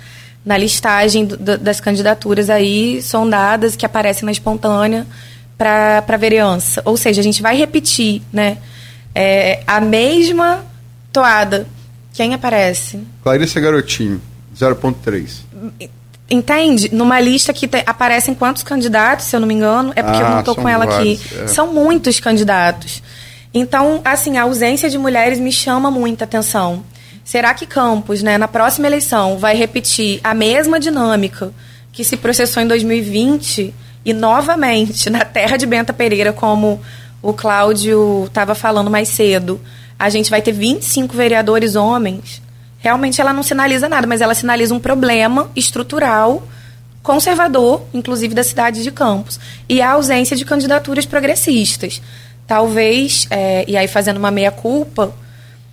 na 0.49 0.57
listagem 0.57 1.27
do, 1.27 1.59
das 1.59 1.79
candidaturas 1.79 2.49
aí 2.49 3.03
sondadas 3.03 3.77
que 3.77 3.85
aparecem 3.85 4.25
na 4.25 4.33
espontânea 4.33 5.07
para 5.59 6.17
vereança. 6.19 6.81
Ou 6.87 6.97
seja, 6.97 7.21
a 7.21 7.25
gente 7.25 7.43
vai 7.43 7.55
repetir 7.55 8.23
né, 8.33 8.57
é, 9.15 9.63
a 9.67 9.79
mesma 9.79 10.65
toada. 11.13 11.67
Quem 12.15 12.33
aparece? 12.33 12.99
Clarice 13.23 13.61
Garotinho, 13.61 14.23
0.3. 14.57 15.43
Entende? 16.31 16.95
Numa 16.95 17.21
lista 17.21 17.53
que 17.53 17.69
te, 17.69 17.83
aparecem 17.85 18.35
quantos 18.35 18.63
candidatos, 18.63 19.27
se 19.27 19.37
eu 19.37 19.41
não 19.41 19.47
me 19.47 19.53
engano, 19.53 19.93
é 19.95 20.03
porque 20.03 20.19
ah, 20.19 20.23
eu 20.23 20.31
não 20.31 20.39
estou 20.41 20.55
com 20.55 20.67
ela 20.67 20.87
vários, 20.87 21.21
aqui. 21.21 21.41
É. 21.43 21.47
São 21.47 21.75
muitos 21.75 22.21
candidatos. 22.21 23.03
Então, 23.53 24.01
assim, 24.03 24.39
a 24.39 24.45
ausência 24.45 24.89
de 24.89 24.97
mulheres 24.97 25.39
me 25.39 25.53
chama 25.53 25.91
muita 25.91 26.25
atenção. 26.25 26.83
Será 27.29 27.53
que 27.53 27.67
Campos, 27.67 28.23
né, 28.23 28.39
na 28.39 28.49
próxima 28.49 28.87
eleição, 28.87 29.37
vai 29.37 29.55
repetir 29.55 30.19
a 30.25 30.33
mesma 30.33 30.81
dinâmica 30.81 31.53
que 31.93 32.03
se 32.03 32.17
processou 32.17 32.63
em 32.63 32.67
2020 32.67 33.75
e 34.03 34.15
novamente 34.15 35.11
na 35.11 35.27
terra 35.27 35.59
de 35.59 35.67
Benta 35.67 35.93
Pereira, 35.93 36.33
como 36.33 36.81
o 37.21 37.35
Cláudio 37.35 38.25
estava 38.25 38.55
falando 38.55 38.91
mais 38.91 39.11
cedo, 39.11 39.61
a 39.99 40.09
gente 40.09 40.31
vai 40.31 40.41
ter 40.41 40.53
25 40.53 41.15
vereadores 41.15 41.77
homens? 41.77 42.41
Realmente 42.79 43.21
ela 43.21 43.35
não 43.35 43.43
sinaliza 43.43 43.91
nada, 43.91 44.07
mas 44.07 44.23
ela 44.23 44.35
sinaliza 44.35 44.75
um 44.75 44.81
problema 44.81 45.51
estrutural 45.55 46.43
conservador, 47.03 47.83
inclusive 47.93 48.35
da 48.35 48.43
cidade 48.43 48.83
de 48.83 48.91
Campos, 48.91 49.39
e 49.69 49.83
a 49.83 49.91
ausência 49.91 50.35
de 50.35 50.47
candidaturas 50.47 51.05
progressistas. 51.05 52.01
Talvez, 52.47 53.27
é, 53.29 53.67
e 53.69 53.77
aí 53.77 53.87
fazendo 53.87 54.17
uma 54.17 54.31
meia-culpa, 54.31 55.15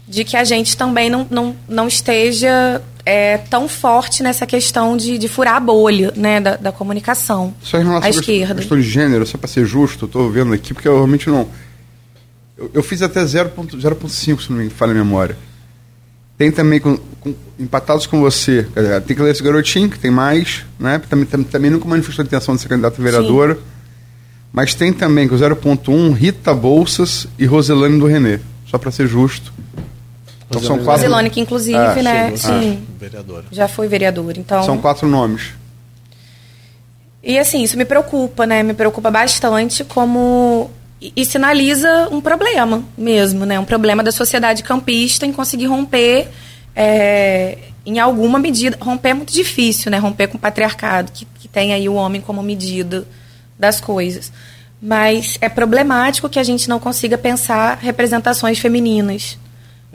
de 0.07 0.23
que 0.23 0.37
a 0.37 0.43
gente 0.43 0.77
também 0.77 1.09
não, 1.09 1.25
não, 1.29 1.55
não 1.67 1.87
esteja 1.87 2.81
é, 3.05 3.37
tão 3.37 3.67
forte 3.67 4.23
nessa 4.23 4.45
questão 4.45 4.97
de, 4.97 5.17
de 5.17 5.27
furar 5.27 5.55
a 5.55 5.59
bolha 5.59 6.11
né, 6.15 6.39
da, 6.39 6.55
da 6.55 6.71
comunicação 6.71 7.53
só 7.61 7.79
em 7.79 7.83
relação 7.83 8.07
à 8.07 8.09
esquerda. 8.09 8.55
questão 8.55 8.79
de 8.79 8.87
gênero, 8.87 9.25
só 9.25 9.37
para 9.37 9.47
ser 9.47 9.65
justo, 9.65 10.05
estou 10.05 10.29
vendo 10.31 10.53
aqui, 10.53 10.73
porque 10.73 10.87
eu 10.87 10.95
realmente 10.95 11.29
não... 11.29 11.47
Eu, 12.57 12.71
eu 12.73 12.83
fiz 12.83 13.01
até 13.01 13.21
0.5, 13.23 14.41
se 14.41 14.51
não 14.51 14.57
me 14.57 14.69
falha 14.69 14.91
a 14.91 14.95
memória. 14.95 15.37
Tem 16.37 16.51
também, 16.51 16.79
com, 16.79 16.97
com, 17.19 17.33
empatados 17.59 18.05
com 18.05 18.19
você, 18.19 18.67
tem 19.05 19.15
que 19.15 19.21
ler 19.21 19.31
esse 19.31 19.43
garotinho, 19.43 19.89
que 19.89 19.99
tem 19.99 20.11
mais, 20.11 20.65
né? 20.79 21.01
também, 21.09 21.25
também, 21.25 21.45
também 21.45 21.71
nunca 21.71 21.87
manifestou 21.87 22.23
a 22.23 22.25
intenção 22.25 22.55
de 22.55 22.61
ser 22.61 22.67
candidata 22.67 22.99
a 22.99 23.03
vereadora. 23.03 23.55
Sim. 23.55 23.61
Mas 24.51 24.73
tem 24.73 24.93
também 24.93 25.27
com 25.27 25.35
0.1 25.35 26.13
Rita 26.13 26.53
Bolsas 26.53 27.27
e 27.37 27.45
Roselane 27.45 27.99
do 27.99 28.05
Renê, 28.05 28.39
só 28.67 28.77
para 28.77 28.91
ser 28.91 29.07
justo. 29.07 29.53
Então 30.49 30.62
são 30.62 30.84
quatro. 30.84 31.03
Zilone, 31.03 31.29
que 31.29 31.39
inclusive, 31.39 31.77
ah, 31.77 31.95
né? 31.95 32.38
Sim. 32.38 32.84
Ah. 32.84 32.93
Vereadora. 32.99 33.45
Já 33.51 33.67
foi 33.67 33.88
vereadora. 33.88 34.39
Então. 34.39 34.63
São 34.63 34.77
quatro 34.77 35.08
nomes. 35.08 35.53
E 37.23 37.39
assim, 37.39 37.63
isso 37.63 37.77
me 37.77 37.86
preocupa, 37.86 38.45
né? 38.45 38.62
Me 38.62 38.73
preocupa 38.73 39.10
bastante 39.10 39.84
como. 39.84 40.69
E, 41.01 41.12
e 41.15 41.25
sinaliza 41.25 42.08
um 42.12 42.21
problema 42.21 42.84
mesmo, 42.97 43.45
né? 43.45 43.60
Um 43.60 43.65
problema 43.65 44.03
da 44.03 44.12
sociedade 44.12 44.63
campista 44.63 45.25
em 45.25 45.34
conseguir 45.34 45.65
romper. 45.65 46.27
É, 46.75 47.58
em 47.86 47.99
alguma 47.99 48.38
medida. 48.38 48.77
Romper 48.79 49.10
é 49.10 49.13
muito 49.13 49.34
difícil, 49.34 49.89
né? 49.89 49.97
Romper 49.97 50.27
com 50.27 50.38
o 50.38 50.39
patriarcado, 50.39 51.12
que, 51.12 51.25
que 51.39 51.47
tem 51.47 51.73
aí 51.73 51.88
o 51.88 51.93
homem 51.93 52.21
como 52.21 52.43
medida 52.43 53.08
das 53.58 53.79
coisas. 53.79 54.31
mas 54.81 55.38
é 55.41 55.49
problemático 55.49 56.29
que 56.29 56.38
a 56.38 56.43
gente 56.43 56.67
não 56.67 56.79
consiga 56.79 57.17
pensar 57.17 57.77
representações 57.81 58.60
femininas. 58.60 59.38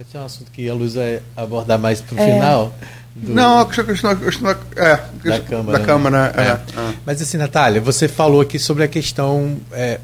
Esse 0.00 0.16
é 0.16 0.20
um 0.20 0.24
assunto 0.24 0.50
que 0.50 0.66
a 0.66 0.72
Luz 0.72 0.94
vai 0.94 1.20
abordar 1.36 1.78
mais 1.78 2.00
para 2.00 2.16
o 2.16 2.18
é. 2.18 2.32
final. 2.32 2.74
Do... 3.14 3.34
Não, 3.34 3.60
a 3.60 3.66
questão, 3.66 3.84
questão, 3.84 4.16
questão 4.16 4.50
é, 4.76 4.98
da 5.22 5.40
Câmara. 5.40 5.78
Da 5.78 5.84
Câmara 5.84 6.34
é. 6.38 6.80
É. 6.80 6.94
Mas 7.04 7.20
assim, 7.20 7.36
Natália, 7.36 7.82
você 7.82 8.08
falou 8.08 8.40
aqui 8.40 8.58
sobre 8.58 8.82
a 8.82 8.88
questão 8.88 9.58
é, 9.72 10.00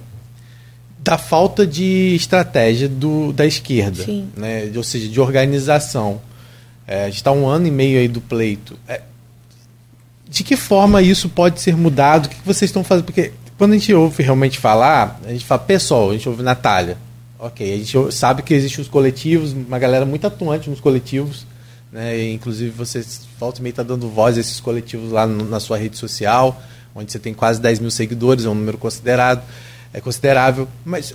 da 0.99 1.17
falta 1.17 1.67
de 1.67 2.15
estratégia 2.15 2.91
do, 2.91 3.33
da 3.33 3.47
esquerda, 3.47 4.05
Sim. 4.05 4.29
né? 4.37 4.71
ou 4.77 4.83
seja, 4.83 5.09
de 5.09 5.19
organização. 5.19 6.21
É, 6.87 7.05
a 7.05 7.07
gente 7.07 7.17
está 7.17 7.33
um 7.33 7.47
ano 7.47 7.67
e 7.67 7.71
meio 7.71 7.99
aí 7.99 8.07
do 8.07 8.21
pleito. 8.21 8.79
É, 8.87 9.01
de 10.29 10.45
que 10.45 10.57
forma 10.57 11.01
isso 11.01 11.31
pode 11.31 11.59
ser 11.59 11.75
mudado? 11.75 12.27
O 12.27 12.29
que 12.29 12.37
vocês 12.45 12.69
estão 12.69 12.85
fazendo? 12.85 13.07
Porque 13.07 13.33
quando 13.57 13.73
a 13.73 13.79
gente 13.79 13.95
ouve 13.95 14.23
realmente 14.23 14.59
falar, 14.59 15.19
a 15.25 15.31
gente 15.31 15.47
fala 15.47 15.63
pessoal, 15.63 16.11
a 16.11 16.13
gente 16.13 16.29
ouve 16.29 16.43
Natália. 16.43 16.99
Ok, 17.39 17.75
a 17.75 17.77
gente 17.77 18.13
sabe 18.13 18.43
que 18.43 18.55
existem 18.55 18.83
os 18.83 18.89
coletivos, 18.89 19.53
uma 19.53 19.79
galera 19.79 20.07
muito 20.07 20.27
atuante 20.27 20.71
nos 20.71 20.81
coletivos. 20.81 21.47
Né? 21.93 22.19
E, 22.19 22.33
inclusive, 22.35 22.71
você 22.71 23.05
volta 23.39 23.61
e 23.61 23.63
meio 23.63 23.71
está 23.71 23.83
dando 23.83 24.09
voz 24.09 24.37
a 24.37 24.41
esses 24.41 24.61
coletivos 24.61 25.13
lá 25.13 25.27
no, 25.27 25.45
na 25.45 25.61
sua 25.61 25.77
rede 25.77 25.97
social, 25.97 26.61
onde 26.95 27.13
você 27.13 27.19
tem 27.19 27.35
quase 27.35 27.61
10 27.61 27.81
mil 27.81 27.91
seguidores, 27.91 28.45
é 28.45 28.49
um 28.49 28.55
número 28.55 28.79
considerado, 28.79 29.43
é 29.93 30.01
considerável. 30.01 30.67
Mas 30.85 31.15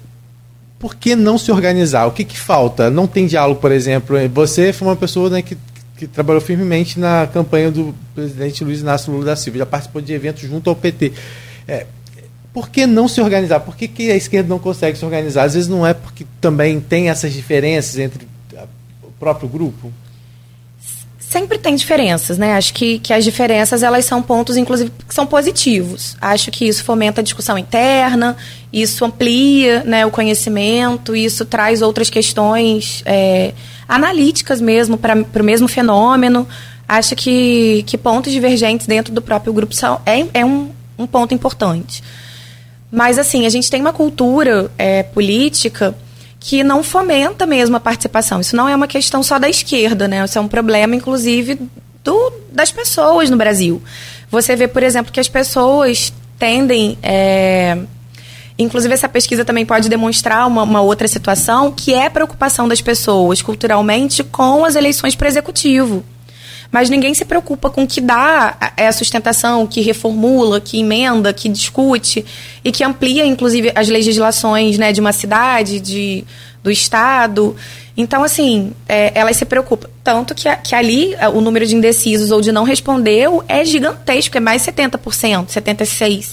por 0.80 0.96
que 0.96 1.16
não 1.16 1.38
se 1.38 1.52
organizar? 1.52 2.06
O 2.08 2.12
que, 2.12 2.24
que 2.24 2.38
falta? 2.38 2.90
Não 2.90 3.08
tem 3.08 3.28
diálogo, 3.28 3.60
por 3.60 3.72
exemplo. 3.72 4.18
Você 4.30 4.74
foi 4.74 4.88
uma 4.88 4.96
pessoa 4.96 5.30
né, 5.30 5.42
que, 5.42 5.58
que 5.98 6.08
trabalhou 6.08 6.42
firmemente 6.42 7.00
na 7.00 7.28
campanha 7.28 7.70
do 7.70 7.96
presidente 8.16 8.64
Luiz 8.64 8.80
Inácio 8.80 9.12
Lula 9.12 9.26
da 9.26 9.36
Silva, 9.36 9.60
já 9.60 9.66
participou 9.66 10.02
de 10.02 10.14
eventos 10.14 10.42
junto 10.42 10.70
ao 10.70 10.76
PT. 10.76 11.14
É, 11.68 11.86
por 12.54 12.70
que 12.70 12.86
não 12.86 13.08
se 13.08 13.22
organizar? 13.22 13.62
Por 13.62 13.76
que, 13.76 13.88
que 13.88 14.12
a 14.12 14.16
esquerda 14.16 14.50
não 14.50 14.60
consegue 14.60 14.98
se 14.98 15.06
organizar? 15.06 15.44
Às 15.44 15.54
vezes 15.54 15.70
não 15.70 15.88
é 15.88 15.94
porque 15.94 16.26
também 16.42 16.80
tem 16.82 17.10
essas 17.10 17.32
diferenças 17.32 17.98
entre 17.98 18.28
o 19.04 19.12
próprio 19.20 19.48
grupo? 19.48 19.92
Sempre 21.18 21.58
tem 21.58 21.76
diferenças, 21.76 22.38
né? 22.38 22.56
Acho 22.56 22.74
que, 22.74 23.00
que 23.00 23.14
as 23.14 23.24
diferenças 23.24 23.84
elas 23.84 24.04
são 24.04 24.22
pontos, 24.22 24.58
inclusive, 24.58 24.92
que 25.08 25.16
são 25.16 25.26
positivos. 25.26 26.18
Acho 26.20 26.52
que 26.52 26.68
isso 26.68 26.84
fomenta 26.84 27.22
a 27.22 27.24
discussão 27.24 27.58
interna, 27.58 28.36
isso 28.72 29.06
amplia 29.06 29.82
né, 29.86 30.06
o 30.06 30.12
conhecimento, 30.12 31.16
isso 31.16 31.46
traz 31.46 31.82
outras 31.82 32.10
questões 32.10 33.02
é, 33.06 33.54
analíticas 33.88 34.60
mesmo 34.60 34.98
para 34.98 35.16
o 35.16 35.44
mesmo 35.44 35.70
fenômeno. 35.70 36.46
Acho 36.86 37.16
que, 37.16 37.84
que 37.88 37.98
pontos 37.98 38.34
divergentes 38.34 38.86
dentro 38.86 39.14
do 39.14 39.22
próprio 39.22 39.54
grupo 39.54 39.74
são, 39.74 40.02
é, 40.06 40.26
é 40.34 40.44
um, 40.44 40.72
um 40.98 41.08
ponto 41.08 41.34
importante. 41.34 42.04
Mas, 42.92 43.18
assim, 43.18 43.46
a 43.46 43.50
gente 43.50 43.70
tem 43.72 43.80
uma 43.80 43.94
cultura 43.94 44.70
é, 44.78 45.02
política 45.02 45.96
que 46.40 46.64
não 46.64 46.84
fomenta 46.84 47.46
mesmo 47.46 47.78
a 47.78 47.80
participação. 47.80 48.42
Isso 48.42 48.56
não 48.56 48.68
é 48.68 48.76
uma 48.76 48.88
questão 48.88 49.24
só 49.24 49.40
da 49.40 49.48
esquerda, 49.48 50.08
né? 50.08 50.26
Isso 50.26 50.38
é 50.38 50.42
um 50.42 50.48
problema, 50.48 50.96
inclusive, 50.96 51.60
do, 52.04 52.34
das 52.52 52.72
pessoas 52.72 53.30
no 53.30 53.38
Brasil. 53.38 53.82
Você 54.30 54.56
vê, 54.56 54.68
por 54.68 54.84
exemplo, 54.84 55.12
que 55.12 55.20
as 55.20 55.30
pessoas 55.30 56.12
tendem. 56.38 56.98
É, 57.04 57.78
inclusive, 58.58 58.94
essa 58.94 59.08
pesquisa 59.08 59.46
também 59.46 59.66
pode 59.66 59.88
demonstrar 59.88 60.48
uma, 60.48 60.64
uma, 60.64 60.82
outra 60.82 61.08
situação, 61.08 61.72
que 61.72 61.94
é 61.94 62.08
a 62.08 62.12
preocupação 62.12 62.68
das 62.68 62.82
pessoas 62.82 63.42
culturalmente 63.42 64.24
com 64.24 64.66
as 64.66 64.76
eleições 64.76 65.16
para 65.16 65.28
executivo 65.28 66.04
mas 66.72 66.90
ninguém 66.90 67.14
se 67.14 67.26
preocupa 67.26 67.70
com 67.70 67.84
o 67.84 67.88
que 67.88 68.00
dá 68.00 68.74
é 68.78 68.88
a 68.88 68.92
sustentação, 68.94 69.68
que 69.68 69.82
reformula, 69.82 70.62
que 70.62 70.80
emenda, 70.80 71.34
que 71.34 71.50
discute 71.50 72.26
e 72.64 72.72
que 72.72 72.84
amplia, 72.84 73.26
inclusive, 73.26 73.72
as 73.76 73.90
legislações 73.90 74.78
né, 74.78 74.94
de 74.94 75.02
uma 75.02 75.12
cidade, 75.12 75.82
de, 75.82 76.24
do 76.64 76.72
Estado. 76.72 77.56
Então, 77.98 78.24
assim, 78.24 78.72
é, 78.88 79.12
elas 79.14 79.36
se 79.36 79.44
preocupam. 79.44 79.90
Tanto 80.02 80.34
que, 80.34 80.50
que 80.58 80.74
ali 80.74 81.14
o 81.34 81.42
número 81.42 81.66
de 81.66 81.76
indecisos 81.76 82.32
ou 82.32 82.40
de 82.40 82.52
não 82.52 82.64
respondeu 82.64 83.44
é 83.48 83.66
gigantesco, 83.66 84.38
é 84.38 84.40
mais 84.40 84.66
70%, 84.66 85.48
76%. 85.48 86.24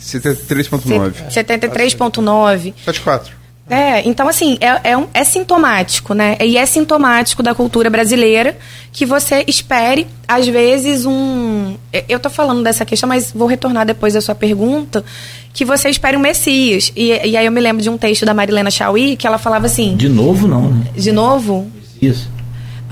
73,9%. 0.00 1.12
73,9%. 1.30 2.74
74%. 2.86 3.39
É, 3.70 4.06
então 4.06 4.28
assim, 4.28 4.58
é, 4.60 4.90
é, 4.90 4.96
um, 4.96 5.06
é 5.14 5.22
sintomático, 5.22 6.12
né? 6.12 6.36
E 6.40 6.58
é 6.58 6.66
sintomático 6.66 7.40
da 7.40 7.54
cultura 7.54 7.88
brasileira 7.88 8.58
que 8.92 9.06
você 9.06 9.44
espere, 9.46 10.08
às 10.26 10.48
vezes, 10.48 11.06
um. 11.06 11.76
Eu 12.08 12.18
tô 12.18 12.28
falando 12.28 12.64
dessa 12.64 12.84
questão, 12.84 13.08
mas 13.08 13.30
vou 13.32 13.46
retornar 13.46 13.86
depois 13.86 14.14
da 14.14 14.20
sua 14.20 14.34
pergunta. 14.34 15.04
Que 15.52 15.64
você 15.64 15.88
espere 15.88 16.16
um 16.16 16.20
Messias. 16.20 16.92
E, 16.96 17.08
e 17.08 17.36
aí 17.36 17.46
eu 17.46 17.52
me 17.52 17.60
lembro 17.60 17.82
de 17.82 17.88
um 17.88 17.96
texto 17.96 18.26
da 18.26 18.34
Marilena 18.34 18.70
Chauí 18.70 19.16
que 19.16 19.26
ela 19.26 19.38
falava 19.38 19.66
assim. 19.66 19.96
De 19.96 20.08
novo, 20.08 20.48
não, 20.48 20.70
né? 20.70 20.86
De 20.96 21.12
novo? 21.12 21.70
Isso. 22.02 22.28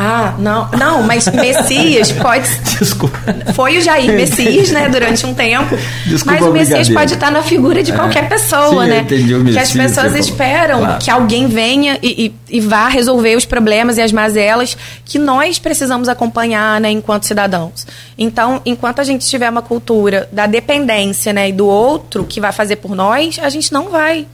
Ah, 0.00 0.34
não, 0.38 0.70
não, 0.78 1.02
mas 1.02 1.26
Messias 1.26 2.12
pode. 2.12 2.48
Desculpa. 2.78 3.18
Foi 3.52 3.78
o 3.78 3.80
Jair 3.80 4.12
Messias, 4.12 4.70
né, 4.70 4.88
durante 4.88 5.26
um 5.26 5.34
tempo. 5.34 5.76
Desculpa, 6.06 6.38
mas 6.38 6.48
o 6.48 6.52
Messias 6.52 6.88
pode 6.88 7.14
estar 7.14 7.32
na 7.32 7.42
figura 7.42 7.82
de 7.82 7.92
qualquer 7.92 8.22
é. 8.22 8.26
pessoa, 8.28 8.84
Sim, 8.84 8.90
né? 8.90 8.98
Entendi 9.00 9.34
o 9.34 9.40
Messias, 9.40 9.72
que 9.72 9.80
as 9.80 9.90
pessoas 9.90 10.14
esperam 10.14 10.78
claro. 10.78 10.98
que 11.00 11.10
alguém 11.10 11.48
venha 11.48 11.98
e, 12.00 12.26
e, 12.48 12.58
e, 12.58 12.60
vá 12.60 12.86
resolver 12.86 13.34
os 13.34 13.44
problemas 13.44 13.98
e 13.98 14.02
as 14.02 14.12
mazelas 14.12 14.76
que 15.04 15.18
nós 15.18 15.58
precisamos 15.58 16.08
acompanhar, 16.08 16.80
né, 16.80 16.92
enquanto 16.92 17.26
cidadãos. 17.26 17.84
Então, 18.16 18.62
enquanto 18.64 19.00
a 19.00 19.04
gente 19.04 19.26
tiver 19.26 19.50
uma 19.50 19.62
cultura 19.62 20.28
da 20.30 20.46
dependência, 20.46 21.32
né, 21.32 21.48
e 21.48 21.52
do 21.52 21.66
outro 21.66 22.24
que 22.24 22.40
vai 22.40 22.52
fazer 22.52 22.76
por 22.76 22.94
nós, 22.94 23.40
a 23.42 23.48
gente 23.48 23.72
não 23.72 23.88
vai 23.88 24.28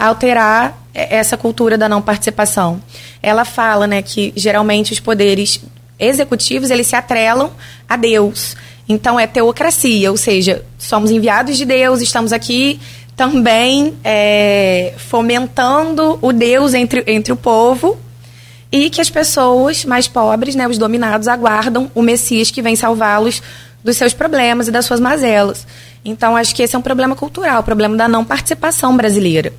alterar 0.00 0.80
essa 0.94 1.36
cultura 1.36 1.76
da 1.76 1.88
não 1.88 2.00
participação. 2.02 2.82
Ela 3.22 3.44
fala, 3.44 3.86
né, 3.86 4.02
que 4.02 4.32
geralmente 4.34 4.92
os 4.92 5.00
poderes 5.00 5.60
executivos 5.98 6.70
eles 6.70 6.86
se 6.86 6.96
atrelam 6.96 7.50
a 7.88 7.96
Deus. 7.96 8.56
Então 8.88 9.20
é 9.20 9.26
teocracia, 9.26 10.10
ou 10.10 10.16
seja, 10.16 10.64
somos 10.78 11.10
enviados 11.10 11.56
de 11.56 11.64
Deus, 11.64 12.00
estamos 12.00 12.32
aqui 12.32 12.80
também 13.14 13.94
é, 14.02 14.94
fomentando 14.96 16.18
o 16.22 16.32
Deus 16.32 16.72
entre, 16.72 17.04
entre 17.06 17.32
o 17.32 17.36
povo 17.36 17.98
e 18.72 18.88
que 18.88 19.00
as 19.00 19.10
pessoas 19.10 19.84
mais 19.84 20.08
pobres, 20.08 20.54
né, 20.54 20.66
os 20.66 20.78
dominados, 20.78 21.28
aguardam 21.28 21.90
o 21.94 22.02
Messias 22.02 22.50
que 22.50 22.62
vem 22.62 22.74
salvá-los 22.74 23.42
dos 23.84 23.96
seus 23.96 24.14
problemas 24.14 24.68
e 24.68 24.70
das 24.70 24.86
suas 24.86 25.00
mazelas. 25.00 25.66
Então 26.04 26.36
acho 26.36 26.54
que 26.54 26.62
esse 26.62 26.74
é 26.74 26.78
um 26.78 26.82
problema 26.82 27.14
cultural, 27.14 27.60
o 27.60 27.64
problema 27.64 27.96
da 27.96 28.08
não 28.08 28.24
participação 28.24 28.96
brasileira. 28.96 29.52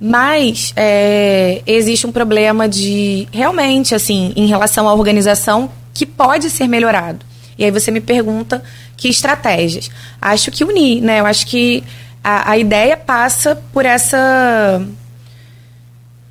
Mas 0.00 0.72
é, 0.76 1.62
existe 1.66 2.06
um 2.06 2.12
problema 2.12 2.68
de, 2.68 3.28
realmente, 3.32 3.94
assim, 3.94 4.32
em 4.34 4.46
relação 4.46 4.88
à 4.88 4.94
organização, 4.94 5.70
que 5.94 6.04
pode 6.04 6.50
ser 6.50 6.66
melhorado. 6.66 7.24
E 7.56 7.64
aí 7.64 7.70
você 7.70 7.90
me 7.90 8.00
pergunta 8.00 8.62
que 8.96 9.08
estratégias. 9.08 9.90
Acho 10.20 10.50
que 10.50 10.64
unir, 10.64 11.00
né? 11.00 11.20
Eu 11.20 11.26
acho 11.26 11.46
que 11.46 11.84
a, 12.22 12.52
a 12.52 12.58
ideia 12.58 12.96
passa 12.96 13.60
por 13.72 13.84
essa. 13.84 14.84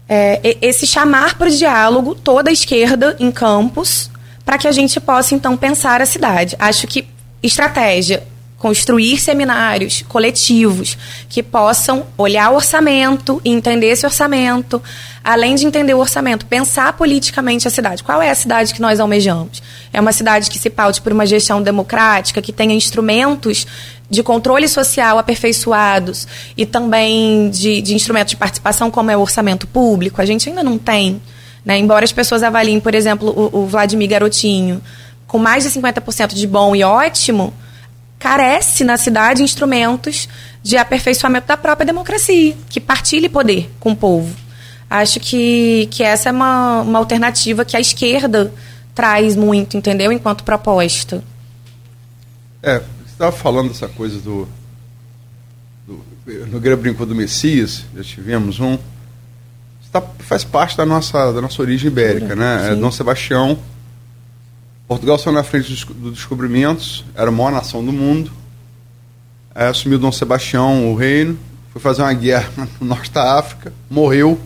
É, 0.10 0.58
esse 0.62 0.86
chamar 0.86 1.38
para 1.38 1.48
o 1.48 1.52
diálogo 1.52 2.16
toda 2.16 2.50
a 2.50 2.54
esquerda 2.54 3.16
em 3.18 3.32
campos 3.32 4.12
para 4.44 4.58
que 4.58 4.68
a 4.68 4.72
gente 4.72 5.00
possa 5.00 5.34
então 5.34 5.56
pensar 5.56 6.02
a 6.02 6.06
cidade. 6.06 6.58
Acho 6.60 6.86
que 6.86 7.08
estratégia 7.42 8.24
construir 8.62 9.20
seminários 9.20 10.04
coletivos 10.08 10.96
que 11.28 11.42
possam 11.42 12.06
olhar 12.16 12.52
o 12.52 12.56
orçamento 12.56 13.42
entender 13.44 13.88
esse 13.88 14.06
orçamento, 14.06 14.80
além 15.24 15.56
de 15.56 15.66
entender 15.66 15.96
o 15.96 15.98
orçamento, 15.98 16.46
pensar 16.46 16.94
politicamente 16.94 17.68
a 17.68 17.72
cidade. 17.72 18.04
Qual 18.04 18.22
é 18.22 18.30
a 18.30 18.36
cidade 18.36 18.72
que 18.72 18.80
nós 18.80 19.00
almejamos? 19.00 19.64
É 19.92 20.00
uma 20.00 20.12
cidade 20.12 20.48
que 20.48 20.60
se 20.60 20.70
paute 20.70 21.02
por 21.02 21.12
uma 21.12 21.26
gestão 21.26 21.60
democrática, 21.60 22.40
que 22.40 22.54
tenha 22.54 22.76
instrumentos 22.76 23.66
de 24.08 24.22
controle 24.22 24.68
social 24.68 25.18
aperfeiçoados 25.18 26.28
e 26.56 26.64
também 26.64 27.50
de, 27.50 27.82
de 27.82 27.96
instrumentos 27.96 28.30
de 28.30 28.38
participação, 28.38 28.92
como 28.92 29.10
é 29.10 29.18
o 29.18 29.22
orçamento 29.22 29.66
público. 29.66 30.22
A 30.22 30.26
gente 30.26 30.48
ainda 30.48 30.62
não 30.62 30.78
tem. 30.78 31.20
Né? 31.66 31.80
Embora 31.80 32.06
as 32.06 32.12
pessoas 32.12 32.44
avaliem, 32.44 32.80
por 32.80 32.94
exemplo, 32.94 33.28
o, 33.52 33.64
o 33.64 33.66
Vladimir 33.66 34.08
Garotinho 34.08 34.84
com 35.26 35.40
mais 35.40 35.64
de 35.64 35.72
50% 35.72 36.36
de 36.36 36.46
bom 36.46 36.76
e 36.76 36.84
ótimo, 36.84 37.52
carece 38.22 38.84
na 38.84 38.98
cidade 38.98 39.42
instrumentos 39.42 40.30
de 40.62 40.78
aperfeiçoamento 40.78 41.48
da 41.48 41.58
própria 41.58 41.86
democracia, 41.86 42.56
que 42.70 42.80
partilhe 42.80 43.28
poder 43.28 43.70
com 43.80 43.92
o 43.92 43.96
povo. 43.96 44.34
Acho 44.88 45.20
que, 45.20 45.88
que 45.90 46.04
essa 46.04 46.30
é 46.30 46.32
uma, 46.32 46.82
uma 46.82 47.00
alternativa 47.00 47.66
que 47.66 47.76
a 47.76 47.80
esquerda 47.80 48.54
traz 48.94 49.36
muito, 49.36 49.76
entendeu? 49.76 50.12
Enquanto 50.12 50.44
proposta. 50.44 51.24
É, 52.62 52.78
você 52.78 53.12
estava 53.12 53.32
falando 53.32 53.70
dessa 53.70 53.88
coisa 53.88 54.20
do. 54.20 54.48
do 55.88 56.04
Nogueira 56.48 56.78
brincou 56.78 57.08
do 57.08 57.16
Messias, 57.16 57.84
já 57.96 58.04
tivemos 58.04 58.60
um. 58.60 58.78
Tá, 59.92 60.02
faz 60.20 60.44
parte 60.44 60.78
da 60.78 60.86
nossa, 60.86 61.34
da 61.34 61.42
nossa 61.42 61.62
origem 61.62 61.88
ibérica, 61.88 62.36
né? 62.36 62.72
É 62.72 62.76
Dom 62.76 62.92
Sebastião 62.92 63.58
Portugal 64.92 65.18
saiu 65.18 65.32
na 65.32 65.42
frente 65.42 65.70
dos 65.70 66.12
descobrimentos, 66.12 67.06
era 67.16 67.30
a 67.30 67.32
maior 67.32 67.50
nação 67.50 67.82
do 67.82 67.94
mundo. 67.94 68.30
Aí 69.56 69.66
assumiu 69.68 69.98
Dom 69.98 70.12
Sebastião 70.12 70.92
o 70.92 70.96
reino, 70.98 71.40
foi 71.72 71.82
fazer 71.82 72.02
uma 72.02 72.12
guerra 72.12 72.52
no 72.78 72.88
norte 72.88 73.10
da 73.10 73.40
África, 73.40 73.72
morreu, 73.90 74.38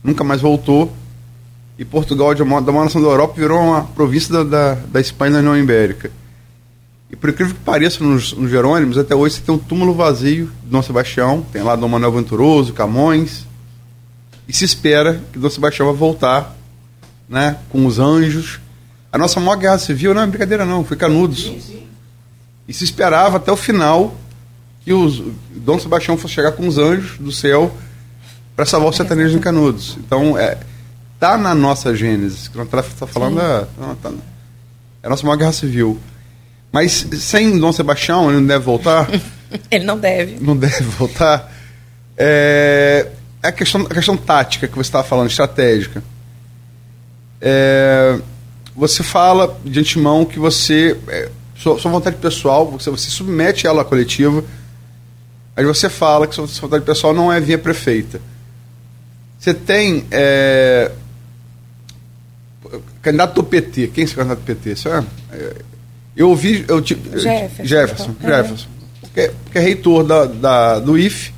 nunca 0.00 0.22
mais 0.22 0.40
voltou. 0.40 0.94
E 1.76 1.84
Portugal, 1.84 2.32
da 2.36 2.44
uma 2.44 2.84
nação 2.84 3.02
da 3.02 3.08
Europa, 3.08 3.34
virou 3.34 3.60
uma 3.60 3.82
província 3.82 4.32
da, 4.32 4.44
da, 4.44 4.74
da 4.74 5.00
Espanha 5.00 5.32
da 5.32 5.38
União 5.40 5.58
Ibérica. 5.58 6.08
E 7.10 7.16
por 7.16 7.30
incrível 7.30 7.52
que 7.52 7.60
pareça, 7.62 8.04
nos, 8.04 8.32
nos 8.32 8.48
Jerônimos, 8.48 8.96
até 8.96 9.16
hoje 9.16 9.34
você 9.34 9.40
tem 9.40 9.56
um 9.56 9.58
túmulo 9.58 9.92
vazio 9.92 10.52
de 10.62 10.70
Dom 10.70 10.82
Sebastião, 10.82 11.44
tem 11.52 11.64
lá 11.64 11.74
Dom 11.74 11.88
Manuel 11.88 12.12
Venturoso, 12.12 12.72
Camões, 12.72 13.44
e 14.46 14.52
se 14.52 14.64
espera 14.64 15.20
que 15.32 15.38
Dom 15.40 15.50
Sebastião 15.50 15.88
vai 15.88 15.96
voltar 15.96 16.56
né, 17.28 17.58
com 17.70 17.84
os 17.86 17.98
anjos. 17.98 18.60
A 19.14 19.18
nossa 19.18 19.38
maior 19.38 19.54
guerra 19.54 19.78
civil 19.78 20.12
não 20.12 20.22
é 20.22 20.26
brincadeira 20.26 20.64
não, 20.64 20.84
foi 20.84 20.96
Canudos. 20.96 21.44
Sim, 21.44 21.60
sim. 21.60 21.86
E 22.66 22.74
se 22.74 22.82
esperava 22.82 23.36
até 23.36 23.52
o 23.52 23.56
final 23.56 24.16
que 24.80 24.92
os, 24.92 25.22
Dom 25.54 25.78
Sebastião 25.78 26.18
fosse 26.18 26.34
chegar 26.34 26.50
com 26.50 26.66
os 26.66 26.78
anjos 26.78 27.16
do 27.18 27.30
céu 27.30 27.72
para 28.56 28.66
salvar 28.66 28.90
os 28.90 28.96
sertanejos 28.96 29.36
em 29.36 29.38
Canudos. 29.38 29.96
Então, 30.00 30.36
é, 30.36 30.58
tá 31.20 31.38
na 31.38 31.54
nossa 31.54 31.94
gênese. 31.94 32.50
que 32.50 32.58
nós 32.58 32.66
está 32.66 33.06
falando 33.06 33.40
é, 33.40 33.66
tá, 34.02 34.10
é 35.00 35.06
a 35.06 35.10
nossa 35.10 35.24
maior 35.24 35.36
guerra 35.36 35.52
civil. 35.52 35.96
Mas 36.72 37.06
sem 37.12 37.56
Dom 37.56 37.70
Sebastião, 37.70 38.30
ele 38.30 38.40
não 38.40 38.46
deve 38.48 38.64
voltar? 38.64 39.08
ele 39.70 39.84
não 39.84 39.96
deve. 39.96 40.44
Não 40.44 40.56
deve 40.56 40.82
voltar. 40.86 41.52
É, 42.18 43.12
é 43.40 43.46
a, 43.46 43.52
questão, 43.52 43.82
a 43.82 43.94
questão 43.94 44.16
tática 44.16 44.66
que 44.66 44.74
você 44.74 44.88
estava 44.88 45.04
falando, 45.04 45.30
estratégica. 45.30 46.02
É, 47.40 48.18
você 48.74 49.02
fala 49.02 49.58
de 49.64 49.80
antemão 49.80 50.24
que 50.24 50.38
você. 50.38 50.96
É, 51.08 51.30
sua, 51.56 51.78
sua, 51.78 51.90
vontade 51.90 52.16
pessoal, 52.16 52.70
você, 52.70 52.90
você 52.90 53.08
submete 53.08 53.66
ela 53.66 53.82
à 53.82 53.84
coletiva, 53.84 54.44
aí 55.56 55.64
você 55.64 55.88
fala 55.88 56.26
que 56.26 56.34
sua, 56.34 56.46
sua 56.48 56.62
vontade 56.68 56.84
pessoal 56.84 57.14
não 57.14 57.32
é 57.32 57.40
via 57.40 57.58
prefeita. 57.58 58.20
Você 59.38 59.54
tem. 59.54 60.06
É, 60.10 60.90
candidato 63.02 63.34
do 63.34 63.44
PT, 63.44 63.88
quem 63.88 64.02
é 64.02 64.04
esse 64.04 64.14
candidato 64.14 64.40
do 64.40 64.44
PT? 64.44 64.76
Você 64.76 64.88
é, 64.88 65.02
eu 66.16 66.28
ouvi. 66.28 66.64
Eu, 66.66 66.84
Jefferson. 66.84 67.64
Jefferson. 67.64 68.10
Então. 68.18 68.30
Jefferson. 68.30 68.68
Que, 69.14 69.30
que 69.52 69.58
é 69.58 69.60
reitor 69.60 70.04
da, 70.04 70.24
da, 70.24 70.78
do 70.80 70.98
IFE. 70.98 71.32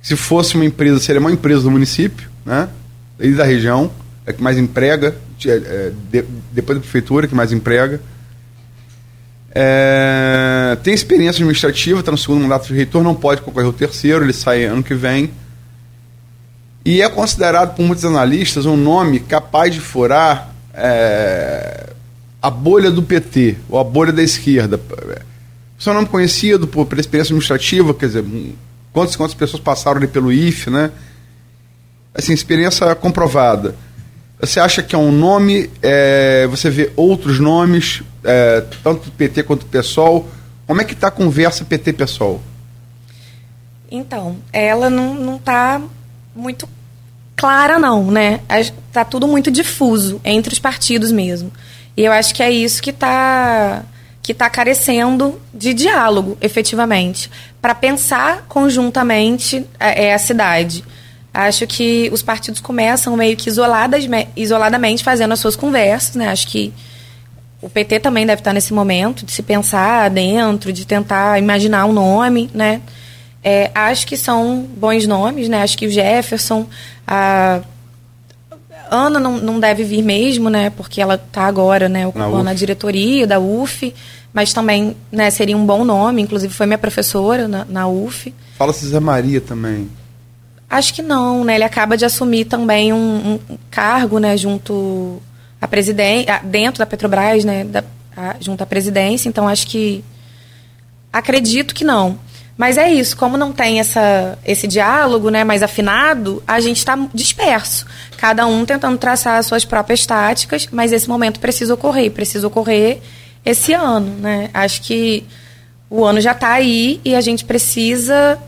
Se 0.00 0.16
fosse 0.16 0.56
uma 0.56 0.64
empresa, 0.64 0.98
seria 0.98 1.20
uma 1.20 1.30
empresa 1.30 1.62
do 1.62 1.70
município, 1.70 2.28
né? 2.44 2.68
E 3.20 3.30
da 3.32 3.44
região, 3.44 3.90
é 4.26 4.32
que 4.32 4.42
mais 4.42 4.58
emprega, 4.58 5.08
é, 5.08 5.10
é, 5.10 5.31
de, 6.10 6.24
depois 6.52 6.78
da 6.78 6.82
prefeitura, 6.82 7.26
que 7.26 7.34
mais 7.34 7.52
emprega. 7.52 8.00
É, 9.54 10.78
tem 10.82 10.94
experiência 10.94 11.42
administrativa, 11.42 12.00
está 12.00 12.10
no 12.10 12.16
segundo 12.16 12.40
mandato 12.40 12.68
de 12.68 12.74
reitor, 12.74 13.02
não 13.02 13.14
pode 13.14 13.42
concorrer 13.42 13.66
ao 13.66 13.72
terceiro, 13.72 14.24
ele 14.24 14.32
sai 14.32 14.64
ano 14.64 14.82
que 14.82 14.94
vem. 14.94 15.30
E 16.84 17.02
é 17.02 17.08
considerado 17.08 17.76
por 17.76 17.84
muitos 17.84 18.04
analistas 18.04 18.66
um 18.66 18.76
nome 18.76 19.20
capaz 19.20 19.72
de 19.72 19.80
furar 19.80 20.50
é, 20.74 21.90
a 22.40 22.50
bolha 22.50 22.90
do 22.90 23.02
PT, 23.02 23.56
ou 23.68 23.78
a 23.78 23.84
bolha 23.84 24.12
da 24.12 24.22
esquerda. 24.22 24.80
Seu 25.78 25.92
nome 25.92 26.08
conhecido 26.08 26.66
por, 26.66 26.86
pela 26.86 27.00
experiência 27.00 27.32
administrativa, 27.32 27.94
quer 27.94 28.06
dizer, 28.06 28.24
quantas 28.92 29.16
quantas 29.16 29.34
pessoas 29.34 29.62
passaram 29.62 29.98
ali 29.98 30.06
pelo 30.06 30.32
IFE, 30.32 30.70
né? 30.70 30.90
Assim, 32.14 32.32
experiência 32.32 32.94
comprovada. 32.94 33.74
Você 34.42 34.58
acha 34.58 34.82
que 34.82 34.92
é 34.92 34.98
um 34.98 35.12
nome, 35.12 35.70
é, 35.80 36.48
você 36.48 36.68
vê 36.68 36.92
outros 36.96 37.38
nomes, 37.38 38.02
é, 38.24 38.64
tanto 38.82 39.04
do 39.04 39.12
PT 39.12 39.44
quanto 39.44 39.60
do 39.60 39.66
PSOL. 39.66 40.28
Como 40.66 40.80
é 40.80 40.84
que 40.84 40.94
está 40.94 41.06
a 41.08 41.12
conversa 41.12 41.64
PT-PSOL? 41.64 42.42
Então, 43.88 44.36
ela 44.52 44.90
não 44.90 45.36
está 45.36 45.80
muito 46.34 46.68
clara, 47.36 47.78
não, 47.78 48.10
né? 48.10 48.40
Está 48.88 49.04
tudo 49.04 49.28
muito 49.28 49.48
difuso 49.48 50.20
entre 50.24 50.52
os 50.52 50.58
partidos 50.58 51.12
mesmo. 51.12 51.52
E 51.96 52.04
eu 52.04 52.10
acho 52.10 52.34
que 52.34 52.42
é 52.42 52.50
isso 52.50 52.82
que 52.82 52.90
está 52.90 53.84
que 54.22 54.32
tá 54.32 54.48
carecendo 54.48 55.40
de 55.52 55.74
diálogo, 55.74 56.38
efetivamente, 56.40 57.28
para 57.60 57.74
pensar 57.74 58.44
conjuntamente 58.48 59.66
é, 59.78 60.06
é, 60.06 60.14
a 60.14 60.18
cidade. 60.18 60.84
Acho 61.34 61.66
que 61.66 62.10
os 62.12 62.20
partidos 62.20 62.60
começam 62.60 63.16
meio 63.16 63.36
que 63.36 63.48
isoladas, 63.48 64.04
isoladamente 64.36 65.02
fazendo 65.02 65.32
as 65.32 65.40
suas 65.40 65.56
conversas, 65.56 66.14
né? 66.14 66.28
Acho 66.28 66.46
que 66.46 66.72
o 67.62 67.70
PT 67.70 68.00
também 68.00 68.26
deve 68.26 68.40
estar 68.40 68.52
nesse 68.52 68.74
momento 68.74 69.24
de 69.24 69.32
se 69.32 69.42
pensar 69.42 70.10
dentro, 70.10 70.72
de 70.72 70.84
tentar 70.84 71.38
imaginar 71.38 71.86
um 71.86 71.92
nome, 71.92 72.50
né? 72.52 72.82
É, 73.42 73.70
acho 73.74 74.06
que 74.06 74.16
são 74.16 74.66
bons 74.76 75.06
nomes, 75.06 75.48
né? 75.48 75.62
Acho 75.62 75.78
que 75.78 75.86
o 75.86 75.90
Jefferson, 75.90 76.66
a 77.06 77.62
Ana 78.90 79.18
não, 79.18 79.38
não 79.38 79.58
deve 79.58 79.84
vir 79.84 80.02
mesmo, 80.02 80.50
né? 80.50 80.70
Porque 80.70 81.00
ela 81.00 81.14
está 81.14 81.46
agora, 81.46 81.88
né, 81.88 82.06
ocupando 82.06 82.50
a 82.50 82.54
diretoria 82.54 83.26
da 83.26 83.40
UF, 83.40 83.94
mas 84.34 84.52
também, 84.52 84.94
né, 85.10 85.30
seria 85.30 85.56
um 85.56 85.64
bom 85.64 85.82
nome, 85.82 86.20
inclusive 86.20 86.52
foi 86.52 86.66
minha 86.66 86.78
professora 86.78 87.48
na, 87.48 87.64
na 87.64 87.88
UF. 87.88 88.34
Fala-se 88.58 88.86
Zé 88.86 89.00
Maria 89.00 89.40
também. 89.40 89.88
Acho 90.72 90.94
que 90.94 91.02
não, 91.02 91.44
né? 91.44 91.56
Ele 91.56 91.64
acaba 91.64 91.98
de 91.98 92.06
assumir 92.06 92.46
também 92.46 92.94
um, 92.94 93.38
um 93.50 93.58
cargo, 93.70 94.18
né, 94.18 94.38
junto 94.38 95.20
à 95.60 95.68
presidência, 95.68 96.40
dentro 96.42 96.78
da 96.78 96.86
Petrobras, 96.86 97.44
né, 97.44 97.62
da, 97.62 97.84
a, 98.16 98.36
junto 98.40 98.62
à 98.62 98.66
presidência, 98.66 99.28
então 99.28 99.46
acho 99.46 99.66
que 99.66 100.02
acredito 101.12 101.74
que 101.74 101.84
não. 101.84 102.18
Mas 102.56 102.78
é 102.78 102.90
isso, 102.90 103.18
como 103.18 103.36
não 103.36 103.52
tem 103.52 103.80
essa, 103.80 104.38
esse 104.46 104.66
diálogo 104.66 105.28
né, 105.28 105.44
mais 105.44 105.62
afinado, 105.62 106.42
a 106.48 106.58
gente 106.58 106.78
está 106.78 106.98
disperso. 107.12 107.84
Cada 108.16 108.46
um 108.46 108.64
tentando 108.64 108.96
traçar 108.96 109.38
as 109.38 109.44
suas 109.44 109.66
próprias 109.66 110.06
táticas, 110.06 110.66
mas 110.72 110.90
esse 110.90 111.06
momento 111.06 111.38
precisa 111.38 111.74
ocorrer, 111.74 112.10
precisa 112.10 112.46
ocorrer 112.46 112.98
esse 113.44 113.74
ano. 113.74 114.16
Né? 114.20 114.48
Acho 114.54 114.80
que 114.80 115.26
o 115.90 116.02
ano 116.02 116.18
já 116.18 116.32
está 116.32 116.52
aí 116.52 116.98
e 117.04 117.14
a 117.14 117.20
gente 117.20 117.44
precisa 117.44 118.38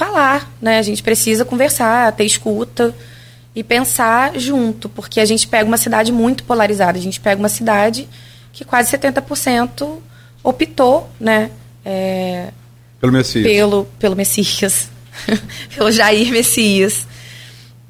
falar, 0.00 0.50
né? 0.62 0.78
a 0.78 0.82
gente 0.82 1.02
precisa 1.02 1.44
conversar, 1.44 2.10
ter 2.12 2.24
escuta 2.24 2.94
e 3.54 3.62
pensar 3.62 4.38
junto, 4.38 4.88
porque 4.88 5.20
a 5.20 5.26
gente 5.26 5.46
pega 5.46 5.66
uma 5.66 5.76
cidade 5.76 6.10
muito 6.10 6.42
polarizada, 6.44 6.96
a 6.96 7.02
gente 7.02 7.20
pega 7.20 7.38
uma 7.38 7.50
cidade 7.50 8.08
que 8.50 8.64
quase 8.64 8.90
70% 8.96 9.98
optou, 10.42 11.10
né? 11.20 11.50
É, 11.84 12.48
pelo 12.98 13.12
Messias. 13.12 13.44
Pelo, 13.44 13.84
pelo 13.98 14.16
Messias. 14.16 14.88
pelo 15.76 15.92
Jair 15.92 16.32
Messias. 16.32 17.06